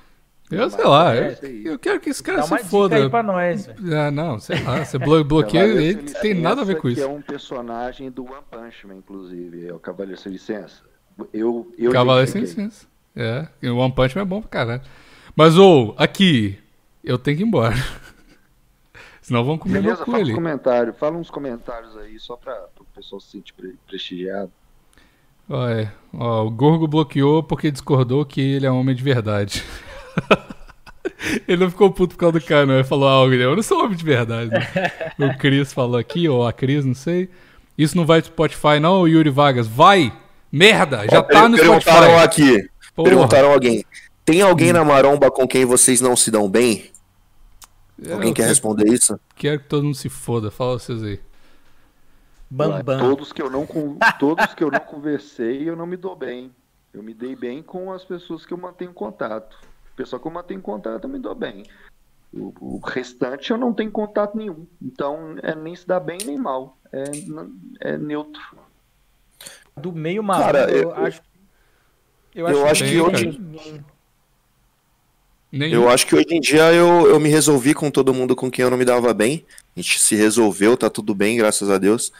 Eu 0.53 0.69
sei 0.69 0.85
lá, 0.85 1.15
eu, 1.15 1.35
eu, 1.65 1.79
quero 1.79 1.99
que 1.99 2.09
esse 2.09 2.21
cara 2.21 2.39
Dá 2.39 2.43
se 2.43 2.65
foda. 2.65 2.95
Aí 2.95 3.09
pra 3.09 3.23
nós, 3.23 3.69
ah, 3.69 4.11
não, 4.11 4.39
sei 4.39 4.61
lá, 4.61 4.83
você 4.83 4.97
bloqueia 5.23 5.63
ele, 5.63 5.95
tem 5.95 6.33
nada 6.33 6.61
a 6.61 6.63
ver 6.63 6.77
com 6.77 6.89
isso. 6.89 7.01
é 7.01 7.07
um 7.07 7.21
personagem 7.21 8.11
do 8.11 8.23
One 8.23 8.43
Punch 8.49 8.87
Man, 8.87 8.95
inclusive, 8.95 9.67
é 9.67 9.73
o 9.73 9.79
Cavaleiro 9.79 10.19
Sem 10.19 10.31
Licença. 10.31 10.81
Eu, 11.33 11.71
eu 11.77 11.91
Cavaleiro 11.91 12.29
Sem 12.29 12.41
Licença. 12.41 12.85
É, 13.15 13.47
o 13.63 13.77
One 13.77 13.93
Punch 13.93 14.15
Man 14.15 14.21
é 14.21 14.25
bom 14.25 14.41
pra 14.41 14.49
caralho. 14.49 14.81
Mas, 15.35 15.57
ou, 15.57 15.89
oh, 15.89 16.01
aqui, 16.01 16.57
eu 17.03 17.17
tenho 17.17 17.37
que 17.37 17.43
ir 17.43 17.47
embora. 17.47 17.75
Senão 19.21 19.43
vão 19.43 19.57
comer 19.57 19.81
Beleza, 19.81 19.97
meu 19.97 20.05
cu 20.05 20.11
fala 20.11 20.23
ali. 20.23 20.31
Uns 20.31 20.35
comentários, 20.35 20.97
fala 20.97 21.17
uns 21.17 21.29
comentários 21.29 21.97
aí, 21.97 22.19
só 22.19 22.35
pra, 22.35 22.67
o 22.79 22.85
pessoal 22.95 23.21
se 23.21 23.31
sentir 23.31 23.53
prestigiado. 23.87 24.51
Olha, 25.49 25.93
ó, 26.13 26.45
o 26.45 26.51
Gorgo 26.51 26.87
bloqueou 26.87 27.43
porque 27.43 27.71
discordou 27.71 28.25
que 28.25 28.41
ele 28.41 28.65
é 28.65 28.71
homem 28.71 28.95
de 28.95 29.03
verdade. 29.03 29.63
Ele 31.47 31.63
não 31.63 31.69
ficou 31.69 31.91
puto 31.91 32.15
por 32.15 32.19
causa 32.19 32.39
do 32.39 32.45
cara, 32.45 32.65
não. 32.65 32.75
Ele 32.75 32.83
falou 32.83 33.07
algo, 33.07 33.33
eu 33.33 33.55
não 33.55 33.63
sou 33.63 33.83
homem 33.83 33.97
de 33.97 34.03
verdade. 34.03 34.49
Né? 34.49 34.67
o 35.19 35.37
Cris 35.37 35.71
falou 35.71 35.97
aqui, 35.97 36.27
ou 36.27 36.45
a 36.45 36.53
Cris, 36.53 36.85
não 36.85 36.93
sei. 36.93 37.29
Isso 37.77 37.95
não 37.97 38.05
vai 38.05 38.21
pro 38.21 38.31
Spotify, 38.31 38.79
não, 38.79 39.07
Yuri 39.07 39.29
Vargas? 39.29 39.67
Vai! 39.67 40.13
Merda! 40.51 41.07
Já 41.09 41.19
Ó, 41.19 41.23
tá 41.23 41.49
no 41.49 41.57
Spotify. 41.57 41.85
Perguntaram 41.85 42.19
aqui. 42.19 42.69
Porra. 42.95 43.09
Perguntaram 43.09 43.51
alguém. 43.51 43.85
Tem 44.23 44.41
alguém 44.41 44.69
hum. 44.69 44.73
na 44.73 44.85
maromba 44.85 45.31
com 45.31 45.47
quem 45.47 45.65
vocês 45.65 45.99
não 45.99 46.15
se 46.15 46.29
dão 46.29 46.49
bem? 46.49 46.91
É, 48.05 48.13
alguém 48.13 48.33
quer 48.33 48.47
responder 48.47 48.87
isso? 48.87 49.19
Quero 49.35 49.59
que 49.59 49.67
todo 49.67 49.83
mundo 49.83 49.95
se 49.95 50.09
foda. 50.09 50.51
Fala 50.51 50.79
vocês 50.79 51.01
aí. 51.03 51.19
Bam, 52.49 52.83
bam. 52.83 52.99
Todos 52.99 53.33
que 53.33 53.41
eu 53.41 53.49
não 53.49 53.65
todos 54.19 54.53
que 54.53 54.63
eu 54.63 54.69
não 54.69 54.79
conversei, 54.79 55.67
eu 55.67 55.75
não 55.75 55.87
me 55.87 55.97
dou 55.97 56.15
bem. 56.15 56.51
Eu 56.93 57.01
me 57.01 57.13
dei 57.13 57.35
bem 57.35 57.63
com 57.63 57.91
as 57.91 58.05
pessoas 58.05 58.45
que 58.45 58.53
eu 58.53 58.57
mantenho 58.57 58.93
contato. 58.93 59.57
O 59.93 59.95
pessoal 59.95 60.19
que 60.19 60.27
eu 60.27 60.31
mantenho 60.31 60.61
contato 60.61 61.03
eu 61.03 61.09
me 61.09 61.19
dou 61.19 61.35
bem. 61.35 61.63
O, 62.33 62.53
o, 62.59 62.79
restante 62.79 63.51
eu 63.51 63.57
não 63.57 63.73
tenho 63.73 63.91
contato 63.91 64.35
nenhum. 64.35 64.65
Então 64.81 65.35
é 65.43 65.53
nem 65.53 65.75
se 65.75 65.87
dá 65.87 65.99
bem 65.99 66.17
nem 66.25 66.37
mal. 66.37 66.77
É, 66.91 67.03
é 67.79 67.97
neutro. 67.97 68.41
Do 69.77 69.91
meio 69.91 70.23
mal, 70.23 70.39
Cara, 70.39 70.71
eu, 70.71 70.89
eu, 70.89 70.95
acho. 70.95 71.21
Eu 72.33 72.47
acho, 72.47 72.57
eu 72.57 72.65
acho 72.67 72.83
que, 72.83 72.89
que 72.89 73.01
hoje. 73.01 73.41
Eu 75.51 75.87
acho 75.87 76.07
que 76.07 76.15
hoje 76.15 76.27
em 76.31 76.41
dia 76.41 76.73
eu, 76.73 77.07
eu 77.07 77.19
me 77.19 77.29
resolvi 77.29 77.75
com 77.75 77.91
todo 77.91 78.13
mundo 78.13 78.35
com 78.35 78.49
quem 78.49 78.63
eu 78.63 78.71
não 78.71 78.77
me 78.77 78.85
dava 78.85 79.13
bem. 79.13 79.45
A 79.75 79.79
gente 79.79 79.99
se 79.99 80.15
resolveu, 80.15 80.75
tá 80.75 80.89
tudo 80.89 81.13
bem, 81.13 81.37
graças 81.37 81.69
a 81.69 81.77
Deus. 81.77 82.11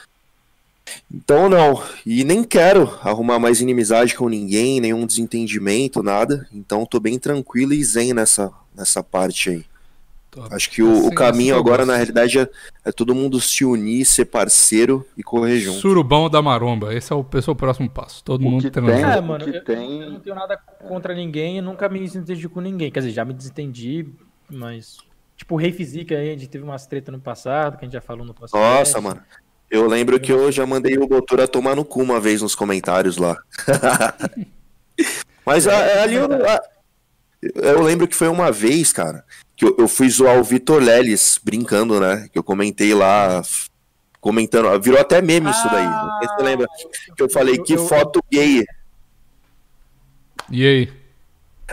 Então 1.12 1.48
não, 1.50 1.82
e 2.06 2.24
nem 2.24 2.44
quero 2.44 3.00
arrumar 3.02 3.40
mais 3.40 3.62
inimizade 3.62 4.16
com 4.16 4.28
ninguém, 4.28 4.82
nenhum 4.82 5.06
desentendimento, 5.06 6.04
nada. 6.04 6.48
Então 6.54 6.86
tô 6.86 7.00
bem 7.00 7.18
tranquilo 7.18 7.74
e 7.74 7.84
zen 7.84 8.14
nessa, 8.14 8.52
nessa 8.76 9.04
parte 9.04 9.50
aí. 9.50 9.66
Top. 10.34 10.52
Acho 10.52 10.72
que 10.72 10.82
o, 10.82 10.92
assim, 10.92 11.08
o 11.08 11.14
caminho 11.14 11.56
agora, 11.56 11.86
na 11.86 11.96
realidade, 11.96 12.40
é, 12.40 12.50
é, 12.84 12.92
todo 12.92 13.14
mundo 13.14 13.40
se 13.40 13.64
unir, 13.64 14.04
ser 14.04 14.26
parceiro 14.26 15.06
e 15.16 15.22
correr 15.22 15.60
junto. 15.60 15.80
Surubão 15.80 16.28
da 16.28 16.42
maromba, 16.42 16.92
esse 16.92 17.14
é 17.14 17.16
o, 17.16 17.24
esse 17.36 17.48
é 17.48 17.52
o 17.52 17.56
próximo 17.56 17.88
passo. 17.88 18.24
Todo 18.24 18.42
o 18.42 18.50
mundo 18.50 18.72
tem, 18.72 18.84
é, 18.90 19.22
mano, 19.22 19.48
eu, 19.48 19.64
tem... 19.64 20.02
eu, 20.02 20.10
não 20.10 20.20
tenho 20.20 20.36
nada 20.36 20.58
contra 20.88 21.14
ninguém 21.14 21.60
e 21.60 21.62
nunca 21.62 21.88
me 21.88 22.00
desentendi 22.00 22.50
com 22.50 22.62
ninguém. 22.62 22.92
Quer 22.92 23.02
dizer, 23.02 23.12
já 23.12 23.24
me 23.24 23.34
desentendi, 23.34 24.08
mas. 24.50 24.98
Tipo, 25.38 25.54
o 25.54 25.58
Rei 25.58 25.72
Física 25.72 26.16
aí, 26.16 26.30
a 26.30 26.34
gente 26.34 26.48
teve 26.48 26.64
umas 26.64 26.88
treta 26.88 27.12
no 27.12 27.20
passado, 27.20 27.78
que 27.78 27.86
a 27.86 27.88
gente 27.88 27.94
já 27.94 28.02
falou 28.02 28.26
no 28.26 28.34
passado. 28.34 28.60
Nossa, 28.60 29.00
mano. 29.00 29.22
Eu 29.74 29.88
lembro 29.88 30.20
que 30.20 30.32
eu 30.32 30.52
já 30.52 30.68
mandei 30.68 31.00
o 31.00 31.08
Botura 31.08 31.48
tomar 31.48 31.76
no 31.76 31.84
cu 31.84 32.00
uma 32.00 32.20
vez 32.20 32.44
nos 32.44 32.54
comentários 32.54 33.18
lá. 33.18 33.36
Mas 35.44 35.68
a, 35.68 35.76
a, 35.76 36.04
ali 36.04 36.14
eu, 36.14 36.26
a, 36.48 36.62
eu 37.56 37.82
lembro 37.82 38.08
que 38.08 38.16
foi 38.16 38.28
uma 38.28 38.52
vez, 38.52 38.94
cara, 38.94 39.26
que 39.56 39.66
eu, 39.66 39.76
eu 39.80 39.88
fui 39.88 40.08
zoar 40.12 40.38
o 40.38 40.44
Vitor 40.44 40.80
Leles 40.80 41.40
brincando, 41.44 42.00
né? 42.00 42.30
Que 42.32 42.38
eu 42.38 42.44
comentei 42.44 42.94
lá, 42.94 43.42
comentando. 44.22 44.80
Virou 44.80 45.00
até 45.00 45.24
meme 45.24 45.50
isso 45.50 45.68
daí. 45.68 45.88
Não 45.88 46.20
sei 46.20 46.30
se 46.30 46.36
você 46.36 46.44
lembra. 46.44 46.68
Que 47.18 47.24
eu 47.24 47.30
falei, 47.32 47.58
que 47.58 47.76
foto 47.76 48.24
gay. 48.32 48.64
E 50.52 50.68
aí? 50.68 50.94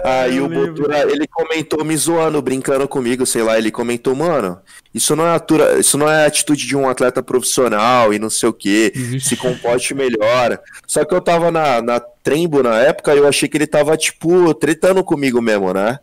Aí 0.04 0.40
o 0.40 0.48
Botura, 0.48 1.10
ele 1.10 1.26
comentou 1.26 1.84
me 1.84 1.96
zoando, 1.96 2.40
brincando 2.40 2.86
comigo, 2.88 3.26
sei 3.26 3.42
lá, 3.42 3.58
ele 3.58 3.70
comentou, 3.70 4.14
mano, 4.14 4.58
isso 4.94 5.14
não 5.16 5.26
é 5.26 5.34
atura, 5.34 5.78
isso 5.78 5.98
não 5.98 6.08
é 6.08 6.26
atitude 6.26 6.66
de 6.66 6.76
um 6.76 6.88
atleta 6.88 7.22
profissional 7.22 8.14
e 8.14 8.18
não 8.18 8.30
sei 8.30 8.48
o 8.48 8.52
que, 8.52 8.92
se 9.20 9.36
comporte 9.36 9.92
melhor. 9.94 10.58
Só 10.86 11.04
que 11.04 11.14
eu 11.14 11.20
tava 11.20 11.50
na, 11.50 11.82
na 11.82 12.00
Trembo 12.00 12.62
na 12.62 12.78
época 12.78 13.14
e 13.14 13.18
eu 13.18 13.26
achei 13.26 13.48
que 13.48 13.56
ele 13.56 13.66
tava, 13.66 13.96
tipo, 13.96 14.54
tretando 14.54 15.02
comigo 15.02 15.42
mesmo, 15.42 15.72
né? 15.74 15.98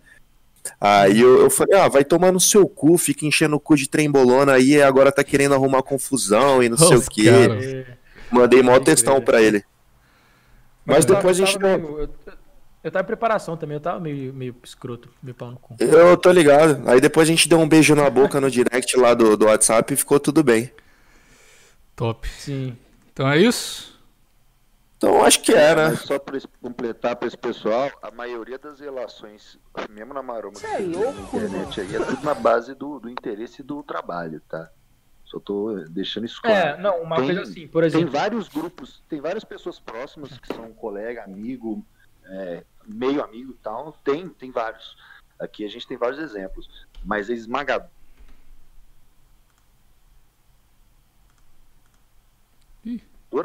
Aí 0.80 1.22
eu, 1.22 1.42
eu 1.42 1.50
falei, 1.50 1.80
ah, 1.80 1.88
vai 1.88 2.04
tomar 2.04 2.32
no 2.32 2.40
seu 2.40 2.68
cu, 2.68 2.98
fica 2.98 3.26
enchendo 3.26 3.56
o 3.56 3.60
cu 3.60 3.76
de 3.76 3.90
trembolona 3.90 4.54
aí 4.54 4.74
e 4.74 4.82
agora 4.82 5.12
tá 5.12 5.24
querendo 5.24 5.56
arrumar 5.56 5.82
confusão 5.82 6.62
e 6.62 6.70
não 6.70 6.78
sei 6.78 6.98
o 6.98 7.02
que. 7.02 7.86
Mandei 8.30 8.62
mó 8.62 8.78
textão 8.80 9.22
pra 9.22 9.42
ele. 9.42 9.64
Mas, 10.86 10.98
Mas 10.98 11.06
depois 11.06 11.42
a 11.42 11.46
gente 11.46 11.60
não. 11.60 12.10
Eu 12.84 12.92
tava 12.92 13.04
em 13.04 13.08
preparação 13.08 13.58
também, 13.58 13.76
eu 13.76 13.82
tava 13.82 14.00
meio, 14.00 14.34
meio 14.34 14.56
escroto, 14.64 15.10
meio 15.22 15.36
pau 15.36 15.52
no 15.52 15.58
cu. 15.58 15.76
Eu 15.80 16.16
tô 16.16 16.32
ligado. 16.32 16.88
Aí 16.90 17.02
depois 17.02 17.28
a 17.28 17.32
gente 17.32 17.50
deu 17.50 17.60
um 17.60 17.68
beijo 17.68 17.96
na 17.96 18.10
boca 18.10 18.40
no 18.40 18.50
direct 18.50 18.96
lá 18.98 19.14
do, 19.14 19.36
do 19.36 19.46
WhatsApp 19.46 19.94
e 19.94 19.98
ficou 19.98 20.20
tudo 20.20 20.44
bem. 20.44 20.72
Top. 21.96 22.28
Sim. 22.30 22.78
Então 23.12 23.28
é 23.30 23.38
isso? 23.40 23.98
Então 24.98 25.24
acho 25.24 25.42
que 25.42 25.54
é, 25.54 25.76
né? 25.76 25.96
Só 25.96 26.18
pra 26.18 26.40
completar 26.62 27.16
pra 27.16 27.28
esse 27.28 27.38
pessoal, 27.38 27.92
a 28.02 28.10
maioria 28.10 28.58
das 28.58 28.80
relações, 28.80 29.60
mesmo 29.92 30.14
na 30.14 30.24
Maroma, 30.24 30.60
que 30.60 30.66
é 30.66 30.80
louco, 30.80 31.38
na 31.38 31.46
internet 31.46 31.82
aí, 31.82 31.96
é 31.96 32.00
tudo 32.00 32.24
na 32.24 32.34
base 32.34 32.74
do, 32.74 33.00
do 33.00 33.10
interesse 33.10 33.62
do 33.62 33.84
trabalho, 33.84 34.42
tá? 34.50 34.70
Só 35.24 35.40
tô 35.40 35.76
deixando 35.90 36.26
isso 36.26 36.42
claro. 36.42 36.80
É, 36.80 36.82
não, 36.82 37.02
uma 37.04 37.18
tem, 37.18 37.26
coisa 37.26 37.42
assim, 37.42 37.68
por 37.68 37.84
exemplo. 37.84 38.10
Tem 38.10 38.20
vários 38.20 38.48
grupos, 38.48 39.04
tem 39.08 39.22
várias 39.22 39.44
pessoas 39.44 39.80
próximas 39.80 40.38
que 40.40 40.48
são 40.48 40.72
colega, 40.74 41.24
amigo, 41.24 41.86
é, 42.30 42.64
meio 42.86 43.24
amigo 43.24 43.52
e 43.52 43.64
tal, 43.64 43.94
tem, 44.04 44.30
tem 44.30 44.52
vários. 44.52 44.96
Aqui 45.40 45.66
a 45.66 45.70
gente 45.70 45.88
tem 45.88 45.98
vários 45.98 46.20
exemplos, 46.20 46.88
mas 47.04 47.30
a 47.30 47.34
esmagadora 47.34 47.92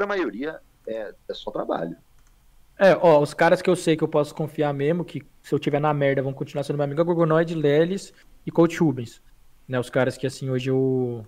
a 0.01 0.07
maioria 0.07 0.59
é, 0.87 1.13
é 1.29 1.33
só 1.33 1.51
trabalho. 1.51 1.95
É, 2.77 2.95
ó, 2.95 3.19
os 3.19 3.33
caras 3.33 3.61
que 3.61 3.69
eu 3.69 3.75
sei 3.75 3.95
que 3.95 4.03
eu 4.03 4.07
posso 4.07 4.33
confiar 4.33 4.73
mesmo, 4.73 5.05
que 5.05 5.23
se 5.41 5.53
eu 5.53 5.59
tiver 5.59 5.79
na 5.79 5.93
merda 5.93 6.23
vão 6.23 6.33
continuar 6.33 6.63
sendo 6.63 6.77
meu 6.77 6.85
amigo, 6.85 6.99
é 6.99 7.03
Gorgonoid, 7.03 7.53
Lelis 7.53 8.13
e 8.45 8.51
Coach 8.51 8.77
Rubens. 8.79 9.21
Né, 9.67 9.79
os 9.79 9.89
caras 9.89 10.17
que 10.17 10.27
assim 10.27 10.49
hoje 10.49 10.69
eu 10.69 11.25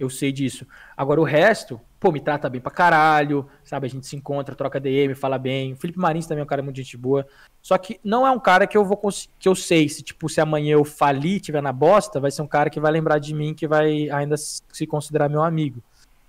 Eu 0.00 0.08
sei 0.08 0.32
disso. 0.32 0.66
Agora 0.96 1.20
o 1.20 1.24
resto, 1.24 1.78
pô, 2.00 2.10
me 2.10 2.20
trata 2.20 2.48
bem 2.48 2.58
pra 2.58 2.70
caralho, 2.70 3.46
sabe? 3.62 3.86
A 3.86 3.90
gente 3.90 4.06
se 4.06 4.16
encontra, 4.16 4.54
troca 4.54 4.80
DM, 4.80 5.14
fala 5.14 5.36
bem. 5.38 5.74
O 5.74 5.76
Felipe 5.76 5.98
Marins 5.98 6.26
também 6.26 6.40
é 6.40 6.44
um 6.44 6.48
cara 6.48 6.62
muito 6.62 6.78
gente 6.78 6.96
boa. 6.96 7.26
Só 7.60 7.76
que 7.76 8.00
não 8.02 8.26
é 8.26 8.30
um 8.30 8.40
cara 8.40 8.66
que 8.66 8.78
eu 8.78 8.82
vou 8.82 8.98
que 9.38 9.46
eu 9.46 9.54
sei 9.54 9.90
se 9.90 10.02
tipo 10.02 10.26
se 10.26 10.40
amanhã 10.40 10.72
eu 10.72 10.84
falir, 10.86 11.38
tiver 11.38 11.62
na 11.62 11.70
bosta, 11.70 12.18
vai 12.18 12.30
ser 12.30 12.40
um 12.40 12.46
cara 12.46 12.70
que 12.70 12.80
vai 12.80 12.90
lembrar 12.90 13.18
de 13.18 13.34
mim, 13.34 13.52
que 13.52 13.68
vai 13.68 14.08
ainda 14.08 14.36
se 14.38 14.86
considerar 14.86 15.28
meu 15.28 15.42
amigo. 15.42 15.82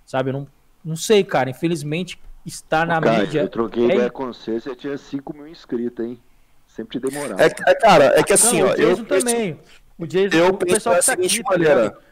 Sabe? 0.04 0.28
Eu 0.28 0.34
não, 0.34 0.48
não 0.84 0.96
sei, 0.96 1.24
cara. 1.24 1.48
Infelizmente, 1.48 2.20
estar 2.44 2.86
na 2.86 3.00
Cara, 3.00 3.20
mídia. 3.20 3.40
eu 3.40 3.48
troquei 3.48 3.84
é 3.84 3.94
ideia 3.94 4.10
com 4.10 4.26
você, 4.26 4.60
você 4.60 4.76
tinha 4.76 4.98
5 4.98 5.34
mil 5.34 5.48
inscritos, 5.48 6.04
hein? 6.04 6.20
Sempre 6.66 7.00
demorava. 7.00 7.42
É, 7.42 7.46
é, 7.46 7.74
cara, 7.74 8.04
é 8.18 8.22
que 8.22 8.34
assim, 8.34 8.60
não, 8.60 8.68
ó, 8.68 8.72
o 8.72 8.76
Jason 8.76 9.02
eu, 9.02 9.06
também. 9.06 9.60
O 9.98 10.06
Jason, 10.06 10.36
eu 10.36 10.48
o 10.48 10.58
pessoal 10.58 10.96
que 10.96 11.06
tá 11.06 11.12
seguinte 11.12 11.40
aqui, 11.40 11.44
tá 11.44 11.50
maneira. 11.50 11.82
ligado? 11.82 12.11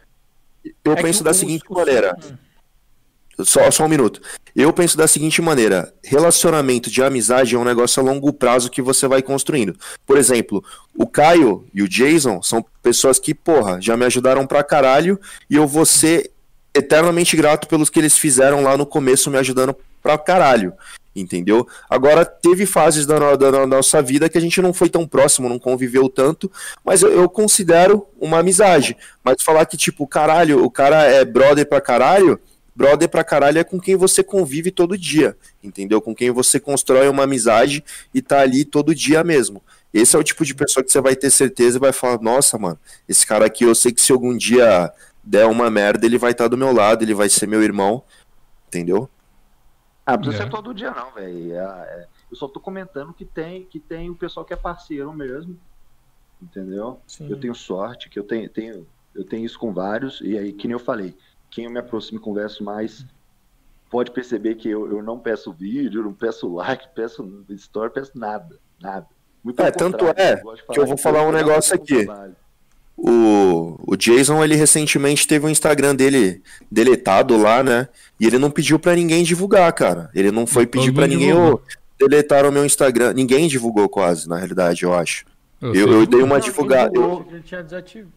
Eu 0.84 0.92
É 0.92 1.02
penso 1.02 1.22
da 1.24 1.32
seguinte 1.34 1.64
o- 1.68 1.74
maneira. 1.74 2.16
Só, 3.42 3.70
só 3.70 3.84
um 3.86 3.88
minuto. 3.88 4.20
Eu 4.54 4.70
penso 4.72 4.98
da 4.98 5.06
seguinte 5.08 5.40
maneira: 5.40 5.94
relacionamento 6.04 6.90
de 6.90 7.02
amizade 7.02 7.54
é 7.54 7.58
um 7.58 7.64
negócio 7.64 8.02
a 8.02 8.04
longo 8.04 8.32
prazo 8.32 8.70
que 8.70 8.82
você 8.82 9.08
vai 9.08 9.22
construindo. 9.22 9.74
Por 10.06 10.18
exemplo, 10.18 10.62
o 10.94 11.06
Caio 11.06 11.64
e 11.72 11.82
o 11.82 11.88
Jason 11.88 12.42
são 12.42 12.62
pessoas 12.82 13.18
que, 13.18 13.32
porra, 13.34 13.80
já 13.80 13.96
me 13.96 14.04
ajudaram 14.04 14.46
pra 14.46 14.62
caralho 14.62 15.18
e 15.48 15.56
eu 15.56 15.66
vou 15.66 15.86
ser 15.86 16.30
eternamente 16.74 17.34
grato 17.36 17.66
pelos 17.66 17.88
que 17.88 17.98
eles 17.98 18.18
fizeram 18.18 18.62
lá 18.62 18.76
no 18.76 18.84
começo, 18.84 19.30
me 19.30 19.38
ajudando 19.38 19.74
pra 20.02 20.18
caralho. 20.18 20.74
Entendeu? 21.14 21.66
Agora, 21.88 22.24
teve 22.24 22.64
fases 22.66 23.04
da, 23.04 23.34
da 23.34 23.50
no- 23.50 23.66
nossa 23.66 24.00
vida 24.00 24.28
que 24.28 24.38
a 24.38 24.40
gente 24.40 24.62
não 24.62 24.72
foi 24.72 24.88
tão 24.88 25.06
próximo, 25.06 25.48
não 25.48 25.58
conviveu 25.58 26.08
tanto, 26.08 26.50
mas 26.84 27.02
eu, 27.02 27.10
eu 27.10 27.28
considero 27.28 28.06
uma 28.20 28.38
amizade. 28.38 28.96
Mas 29.24 29.42
falar 29.42 29.66
que, 29.66 29.76
tipo, 29.76 30.06
caralho, 30.06 30.64
o 30.64 30.70
cara 30.70 31.02
é 31.02 31.24
brother 31.24 31.66
pra 31.66 31.80
caralho, 31.80 32.38
brother 32.76 33.08
pra 33.08 33.24
caralho 33.24 33.58
é 33.58 33.64
com 33.64 33.80
quem 33.80 33.96
você 33.96 34.22
convive 34.22 34.70
todo 34.70 34.96
dia, 34.96 35.36
entendeu? 35.62 36.00
Com 36.00 36.14
quem 36.14 36.30
você 36.30 36.60
constrói 36.60 37.08
uma 37.08 37.24
amizade 37.24 37.82
e 38.14 38.22
tá 38.22 38.38
ali 38.40 38.64
todo 38.64 38.94
dia 38.94 39.24
mesmo. 39.24 39.60
Esse 39.92 40.14
é 40.14 40.18
o 40.18 40.22
tipo 40.22 40.44
de 40.44 40.54
pessoa 40.54 40.84
que 40.84 40.92
você 40.92 41.00
vai 41.00 41.16
ter 41.16 41.30
certeza 41.30 41.76
e 41.76 41.80
vai 41.80 41.92
falar, 41.92 42.22
nossa, 42.22 42.56
mano, 42.56 42.78
esse 43.08 43.26
cara 43.26 43.46
aqui 43.46 43.64
eu 43.64 43.74
sei 43.74 43.90
que 43.90 44.00
se 44.00 44.12
algum 44.12 44.36
dia 44.36 44.92
der 45.24 45.46
uma 45.46 45.68
merda, 45.68 46.06
ele 46.06 46.16
vai 46.16 46.30
estar 46.30 46.46
do 46.46 46.56
meu 46.56 46.72
lado, 46.72 47.02
ele 47.02 47.14
vai 47.14 47.28
ser 47.28 47.48
meu 47.48 47.60
irmão, 47.62 48.00
entendeu? 48.68 49.10
Ah, 50.10 50.16
não 50.16 50.18
precisa 50.20 50.42
É. 50.42 50.46
ser 50.46 50.50
todo 50.50 50.74
dia, 50.74 50.90
não, 50.90 51.12
velho. 51.12 51.52
É, 51.54 51.56
é, 51.58 52.06
eu 52.30 52.36
só 52.36 52.48
tô 52.48 52.58
comentando 52.60 53.12
que 53.14 53.24
tem, 53.24 53.64
que 53.64 53.78
tem 53.78 54.10
o 54.10 54.14
pessoal 54.16 54.44
que 54.44 54.52
é 54.52 54.56
parceiro 54.56 55.12
mesmo. 55.12 55.58
Entendeu? 56.42 57.00
Sim. 57.06 57.28
Eu 57.30 57.38
tenho 57.38 57.54
sorte, 57.54 58.08
que 58.08 58.18
eu 58.18 58.24
tenho, 58.24 58.48
tenho, 58.48 58.86
eu 59.14 59.24
tenho 59.24 59.44
isso 59.44 59.58
com 59.58 59.72
vários, 59.72 60.20
e 60.22 60.36
aí, 60.38 60.52
que 60.52 60.66
nem 60.66 60.72
eu 60.72 60.78
falei, 60.78 61.14
quem 61.50 61.64
eu 61.66 61.70
me 61.70 61.78
aproximo 61.78 62.18
e 62.18 62.22
converso 62.22 62.64
mais 62.64 63.04
pode 63.90 64.10
perceber 64.10 64.54
que 64.54 64.68
eu, 64.68 64.90
eu 64.90 65.02
não 65.02 65.18
peço 65.18 65.52
vídeo, 65.52 66.02
não 66.02 66.14
peço 66.14 66.52
like, 66.54 66.88
peço 66.94 67.44
story, 67.50 67.92
peço 67.92 68.12
nada. 68.16 68.58
Nada. 68.80 69.06
Muito 69.42 69.60
É, 69.62 69.70
tanto 69.70 70.06
é 70.08 70.36
que 70.72 70.78
eu 70.80 70.86
vou 70.86 70.96
falar 70.96 71.22
um 71.26 71.32
negócio 71.32 71.74
aqui. 71.74 72.04
trabalho. 72.04 72.36
O, 73.02 73.78
o 73.86 73.96
Jason, 73.96 74.44
ele 74.44 74.54
recentemente 74.54 75.26
teve 75.26 75.46
o 75.46 75.48
Instagram 75.48 75.94
dele 75.96 76.42
deletado 76.70 77.36
lá, 77.38 77.62
né? 77.62 77.88
E 78.20 78.26
ele 78.26 78.38
não 78.38 78.50
pediu 78.50 78.78
pra 78.78 78.94
ninguém 78.94 79.24
divulgar, 79.24 79.72
cara. 79.72 80.10
Ele 80.14 80.30
não 80.30 80.46
foi 80.46 80.66
pedir 80.66 80.92
pra 80.92 81.06
ninguém, 81.06 81.32
deletar 81.98 82.44
o 82.44 82.52
meu 82.52 82.64
Instagram. 82.64 83.14
Ninguém 83.14 83.48
divulgou 83.48 83.88
quase, 83.88 84.28
na 84.28 84.36
realidade, 84.36 84.82
eu 84.82 84.92
acho. 84.92 85.24
Eu, 85.62 85.74
Eu, 85.74 85.92
eu 85.92 86.06
dei 86.06 86.22
uma 86.22 86.36
Não, 86.38 86.44
divulgada. 86.44 86.92
Eu 86.94 87.02
eu- 87.02 87.12
achei 87.12 87.24
que 87.24 87.34
ele 87.34 87.42
tinha 87.42 87.62
desativado. 87.62 88.12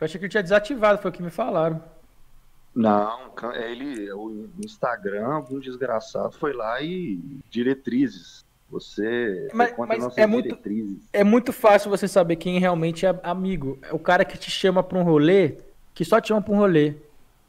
Eu 0.00 0.04
achei 0.04 0.18
que 0.18 0.24
ele 0.26 0.30
tinha 0.30 0.42
desativado, 0.42 1.02
foi 1.02 1.10
o 1.10 1.14
que 1.14 1.22
me 1.22 1.30
falaram. 1.30 1.82
Não, 2.74 3.32
é 3.54 3.72
ele, 3.72 4.12
o 4.12 4.46
Instagram, 4.64 5.26
algum 5.26 5.58
desgraçado 5.58 6.32
foi 6.38 6.52
lá 6.52 6.80
e 6.80 7.18
diretrizes. 7.50 8.44
Você 8.70 9.48
Mas- 9.54 9.72
conta 9.72 9.88
mas 9.88 10.04
nossas 10.04 10.18
é 10.18 10.26
muito- 10.26 10.48
diretrizes. 10.48 10.98
É 11.12 11.24
muito 11.24 11.52
fácil 11.52 11.90
você 11.90 12.06
saber 12.06 12.36
quem 12.36 12.58
realmente 12.58 13.06
é 13.06 13.18
amigo. 13.22 13.78
É 13.82 13.92
o 13.94 13.98
cara 13.98 14.24
que 14.24 14.36
te 14.36 14.50
chama 14.50 14.82
pra 14.82 14.98
um 14.98 15.02
rolê, 15.02 15.54
que 15.94 16.04
só 16.04 16.20
te 16.20 16.28
chama 16.28 16.42
pra 16.42 16.52
um 16.52 16.58
rolê, 16.58 16.94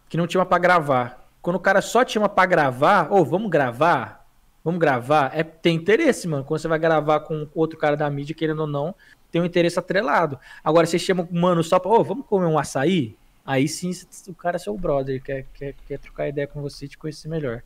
que 0.08 0.16
não 0.16 0.26
te 0.26 0.34
chama 0.34 0.46
pra 0.46 0.58
gravar. 0.58 1.28
Quando 1.41 1.58
o 1.58 1.60
cara 1.60 1.82
só 1.82 2.04
te 2.06 2.14
chama 2.14 2.30
pra 2.30 2.46
gravar, 2.46 3.12
ô, 3.12 3.24
vamos 3.26 3.50
gravar? 3.50 4.26
Vamos 4.64 4.80
gravar? 4.80 5.32
É, 5.38 5.44
tem 5.44 5.76
interesse, 5.76 6.28
mano. 6.28 6.44
Quando 6.44 6.60
você 6.62 6.68
vai 6.68 6.80
gravar 6.80 7.22
com 7.22 7.48
outro 7.54 7.78
cara 7.78 7.96
da 7.98 8.10
mídia, 8.10 8.36
querendo 8.36 8.62
ou 8.62 8.68
não, 8.68 8.94
tem 9.32 9.41
um 9.41 9.46
interesse 9.46 9.78
atrelado. 9.80 10.40
Agora, 10.64 10.86
você 10.88 10.98
chama 11.00 11.28
o 11.30 11.36
mano 11.40 11.64
só 11.64 11.80
pra, 11.80 11.91
ô, 11.91 12.04
vamos 12.04 12.26
comer 12.26 12.46
um 12.46 12.58
açaí? 12.60 13.16
Aí 13.46 13.68
sim, 13.68 13.91
o 14.28 14.34
cara 14.34 14.58
é 14.58 14.60
seu 14.60 14.78
brother, 14.78 15.22
quer, 15.24 15.46
quer, 15.54 15.74
quer 15.88 15.98
trocar 16.00 16.28
ideia 16.28 16.46
com 16.48 16.62
você 16.62 16.86
e 16.86 16.90
te 16.90 16.98
conhecer 16.98 17.28
melhor. 17.28 17.62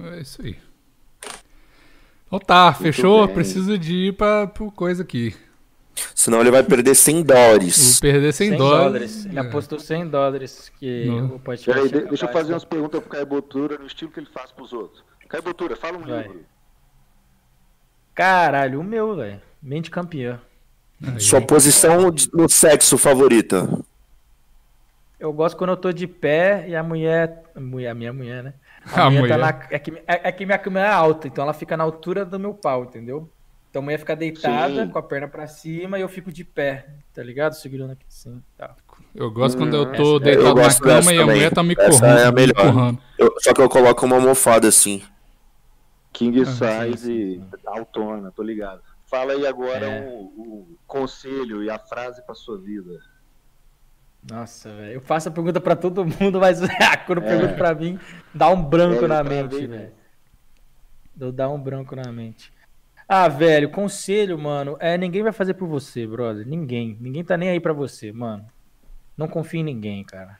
É 0.00 0.20
isso 0.20 0.42
aí. 0.42 0.56
Então 2.36 2.46
tá, 2.46 2.72
fechou? 2.74 3.28
Preciso 3.28 3.78
de 3.78 4.08
ir 4.08 4.12
pra, 4.16 4.46
pro 4.46 4.70
coisa 4.70 5.02
aqui. 5.02 5.34
Senão 6.14 6.40
ele 6.40 6.50
vai 6.50 6.62
perder 6.64 6.94
100 6.94 7.14
Vou 7.16 7.24
dólares. 7.24 8.00
perder 8.00 8.32
100, 8.32 8.48
100 8.50 8.58
dólares. 8.58 9.26
Ele 9.26 9.38
É. 9.38 9.40
apostou 9.40 9.78
100 9.78 10.08
dólares 10.08 10.72
que 10.80 11.04
Não. 11.06 11.36
o 11.36 11.38
podcast 11.38 11.88
de- 11.88 12.04
deixa 12.06 12.26
eu 12.26 12.32
fazer 12.32 12.46
de- 12.48 12.52
umas 12.54 12.64
perguntas 12.64 13.00
pro 13.00 13.10
Caio 13.10 13.26
Botura 13.26 13.78
no 13.78 13.86
estilo 13.86 14.10
que 14.10 14.18
ele 14.18 14.28
faz 14.34 14.50
pros 14.50 14.72
outros. 14.72 15.04
Caio 15.28 15.42
Botura, 15.44 15.76
fala 15.76 15.96
um 15.98 16.02
Vai. 16.02 16.22
livro. 16.22 16.40
Caralho, 18.14 18.80
o 18.80 18.84
meu, 18.84 19.14
velho. 19.16 19.40
Mente 19.62 19.90
campeã. 19.90 20.40
Aí. 21.06 21.20
Sua 21.20 21.40
posição 21.40 22.12
no 22.32 22.48
sexo 22.48 22.96
favorita. 22.98 23.68
Eu 25.18 25.32
gosto 25.32 25.56
quando 25.56 25.70
eu 25.70 25.76
tô 25.76 25.92
de 25.92 26.06
pé 26.06 26.66
e 26.68 26.74
a 26.76 26.82
mulher. 26.82 27.42
A 27.54 27.60
mulher, 27.60 27.90
a 27.90 27.94
minha 27.94 28.12
mulher, 28.12 28.42
né? 28.42 28.54
A 28.92 29.10
mulher. 29.10 29.28
Tá 29.28 29.38
na, 29.38 29.66
é, 29.70 29.78
que, 29.78 29.90
é, 30.06 30.28
é 30.28 30.32
que 30.32 30.44
minha 30.44 30.58
cama 30.58 30.80
é 30.80 30.86
alta, 30.88 31.26
então 31.28 31.42
ela 31.44 31.52
fica 31.54 31.76
na 31.76 31.84
altura 31.84 32.24
do 32.24 32.38
meu 32.38 32.52
pau, 32.54 32.84
entendeu? 32.84 33.30
Então 33.70 33.80
a 33.80 33.84
mulher 33.84 33.98
fica 33.98 34.14
deitada 34.14 34.84
Sim. 34.84 34.90
com 34.90 34.98
a 34.98 35.02
perna 35.02 35.26
pra 35.26 35.46
cima 35.46 35.98
e 35.98 36.02
eu 36.02 36.08
fico 36.08 36.30
de 36.30 36.44
pé, 36.44 36.86
tá 37.12 37.22
ligado? 37.22 37.54
Segurando 37.54 37.92
aqui 37.92 38.04
assim. 38.08 38.40
Tá. 38.56 38.74
Eu 39.14 39.30
gosto 39.32 39.56
quando 39.58 39.74
eu 39.74 39.82
Hum, 39.82 39.92
tô 39.92 40.16
essa- 40.16 40.24
deitado 40.24 40.48
eu 40.48 40.54
na 40.54 40.74
cama 40.74 41.12
e 41.12 41.16
a 41.16 41.20
também. 41.20 41.24
mulher 41.36 41.52
tá 41.52 41.62
me 41.62 41.74
Essa 41.78 42.00
correndo. 42.00 42.18
é 42.18 42.24
a 42.26 42.30
me 42.32 42.36
melhor. 42.46 42.94
Eu- 43.18 43.34
só 43.40 43.52
que 43.52 43.60
eu 43.60 43.68
coloco 43.68 44.06
uma 44.06 44.16
almofada 44.16 44.68
assim. 44.68 45.02
King 46.12 46.42
Ah, 46.42 46.46
size 46.86 47.42
autona, 47.66 48.30
tô 48.30 48.42
ligado. 48.42 48.80
Fala 49.06 49.32
aí 49.32 49.46
agora 49.46 49.86
É. 49.86 50.08
o, 50.08 50.20
o 50.22 50.76
conselho 50.86 51.62
e 51.64 51.70
a 51.70 51.78
frase 51.78 52.24
pra 52.24 52.34
sua 52.34 52.58
vida. 52.58 53.00
Nossa, 54.30 54.72
velho. 54.74 54.92
Eu 54.94 55.00
faço 55.00 55.28
a 55.28 55.32
pergunta 55.32 55.60
pra 55.60 55.76
todo 55.76 56.04
mundo, 56.04 56.40
mas 56.40 56.58
quando 57.06 57.22
É. 57.22 57.28
pergunta 57.28 57.54
pra 57.54 57.74
mim, 57.74 57.98
dá 58.34 58.48
um 58.48 58.62
branco 58.62 59.04
É, 59.04 59.08
na 59.08 59.22
mente, 59.22 59.66
velho. 59.66 59.92
Dá 61.32 61.48
um 61.48 61.60
branco 61.60 61.94
na 61.94 62.10
mente. 62.10 62.52
Ah, 63.06 63.28
velho, 63.28 63.68
conselho, 63.70 64.38
mano, 64.38 64.76
é 64.80 64.96
ninguém 64.96 65.22
vai 65.22 65.32
fazer 65.32 65.54
por 65.54 65.68
você, 65.68 66.06
brother. 66.06 66.46
Ninguém. 66.46 66.96
Ninguém 67.00 67.22
tá 67.22 67.36
nem 67.36 67.50
aí 67.50 67.60
pra 67.60 67.72
você, 67.74 68.10
mano. 68.12 68.46
Não 69.16 69.28
confia 69.28 69.60
em 69.60 69.64
ninguém, 69.64 70.02
cara. 70.04 70.38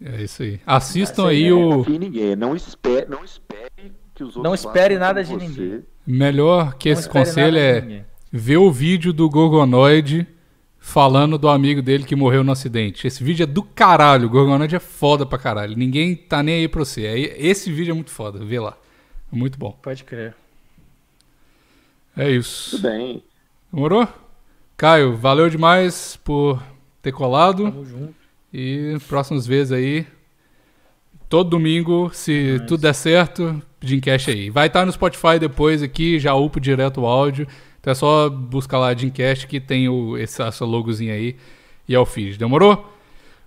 É 0.00 0.22
isso 0.22 0.44
aí. 0.44 0.60
Assistam 0.64 1.22
Essa 1.24 1.30
aí 1.32 1.46
é 1.48 1.52
o. 1.52 1.68
Não 1.70 1.78
confie 1.78 1.96
em 1.96 1.98
ninguém. 1.98 2.36
Não 2.36 2.54
espere, 2.54 3.06
não 3.10 3.24
espere 3.24 3.92
que 4.14 4.22
os 4.22 4.36
outros 4.36 4.44
Não 4.44 4.54
espere 4.54 4.96
nada 4.96 5.24
de 5.24 5.32
você. 5.34 5.44
ninguém. 5.46 5.84
Melhor 6.06 6.74
que 6.76 6.88
Não 6.92 6.98
esse 6.98 7.08
conselho 7.08 7.58
é 7.58 8.04
ver 8.32 8.58
o 8.58 8.70
vídeo 8.70 9.12
do 9.12 9.28
Gorgonoid 9.28 10.24
falando 10.88 11.36
do 11.36 11.48
amigo 11.50 11.82
dele 11.82 12.02
que 12.04 12.16
morreu 12.16 12.42
no 12.42 12.50
acidente. 12.50 13.06
Esse 13.06 13.22
vídeo 13.22 13.42
é 13.44 13.46
do 13.46 13.62
caralho. 13.62 14.26
O 14.26 14.30
Gorgonoid 14.30 14.74
é 14.74 14.78
foda 14.80 15.26
pra 15.26 15.38
caralho. 15.38 15.76
Ninguém 15.76 16.16
tá 16.16 16.42
nem 16.42 16.60
aí 16.60 16.68
pra 16.68 16.82
você. 16.84 17.06
Aí- 17.06 17.34
Esse 17.36 17.70
vídeo 17.70 17.92
é 17.92 17.94
muito 17.94 18.10
foda. 18.10 18.42
Vê 18.42 18.58
lá. 18.58 18.74
É 19.32 19.36
muito 19.36 19.58
bom. 19.58 19.72
Pode 19.82 20.02
crer. 20.02 20.34
É 22.16 22.30
isso. 22.30 22.70
Tudo 22.76 22.88
bem. 22.88 23.22
Demorou? 23.72 24.08
Caio, 24.78 25.14
valeu 25.16 25.50
demais 25.50 26.16
por 26.24 26.62
ter 27.02 27.12
colado. 27.12 27.64
Tamo 27.64 27.84
junto. 27.84 28.14
E 28.52 28.96
próximas 29.06 29.46
vezes 29.46 29.72
aí. 29.72 30.06
Todo 31.28 31.50
domingo, 31.50 32.10
se 32.14 32.58
tudo 32.66 32.80
der 32.80 32.94
certo, 32.94 33.62
Dreamcast 33.78 34.30
aí. 34.30 34.48
Vai 34.48 34.68
estar 34.68 34.86
no 34.86 34.92
Spotify 34.92 35.38
depois 35.38 35.82
aqui, 35.82 36.18
já 36.18 36.32
upo 36.34 36.58
direto 36.58 37.02
o 37.02 37.06
áudio. 37.06 37.46
Então 37.88 37.92
é 37.92 37.94
só 37.94 38.28
buscar 38.28 38.78
lá 38.78 38.92
Dreamcast 38.92 39.46
que 39.46 39.58
tem 39.58 39.88
o, 39.88 40.18
esse, 40.18 40.42
essa 40.42 40.62
logozinha 40.66 41.14
aí 41.14 41.36
e 41.88 41.94
é 41.94 41.98
o 41.98 42.04
feed. 42.04 42.36
Demorou? 42.36 42.86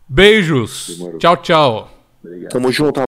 Beijos. 0.10 0.96
Demorou. 0.98 1.20
Tchau, 1.20 1.38
tchau. 1.38 1.92
Obrigado. 2.24 2.52
Tamo 2.52 2.72
junto, 2.72 3.04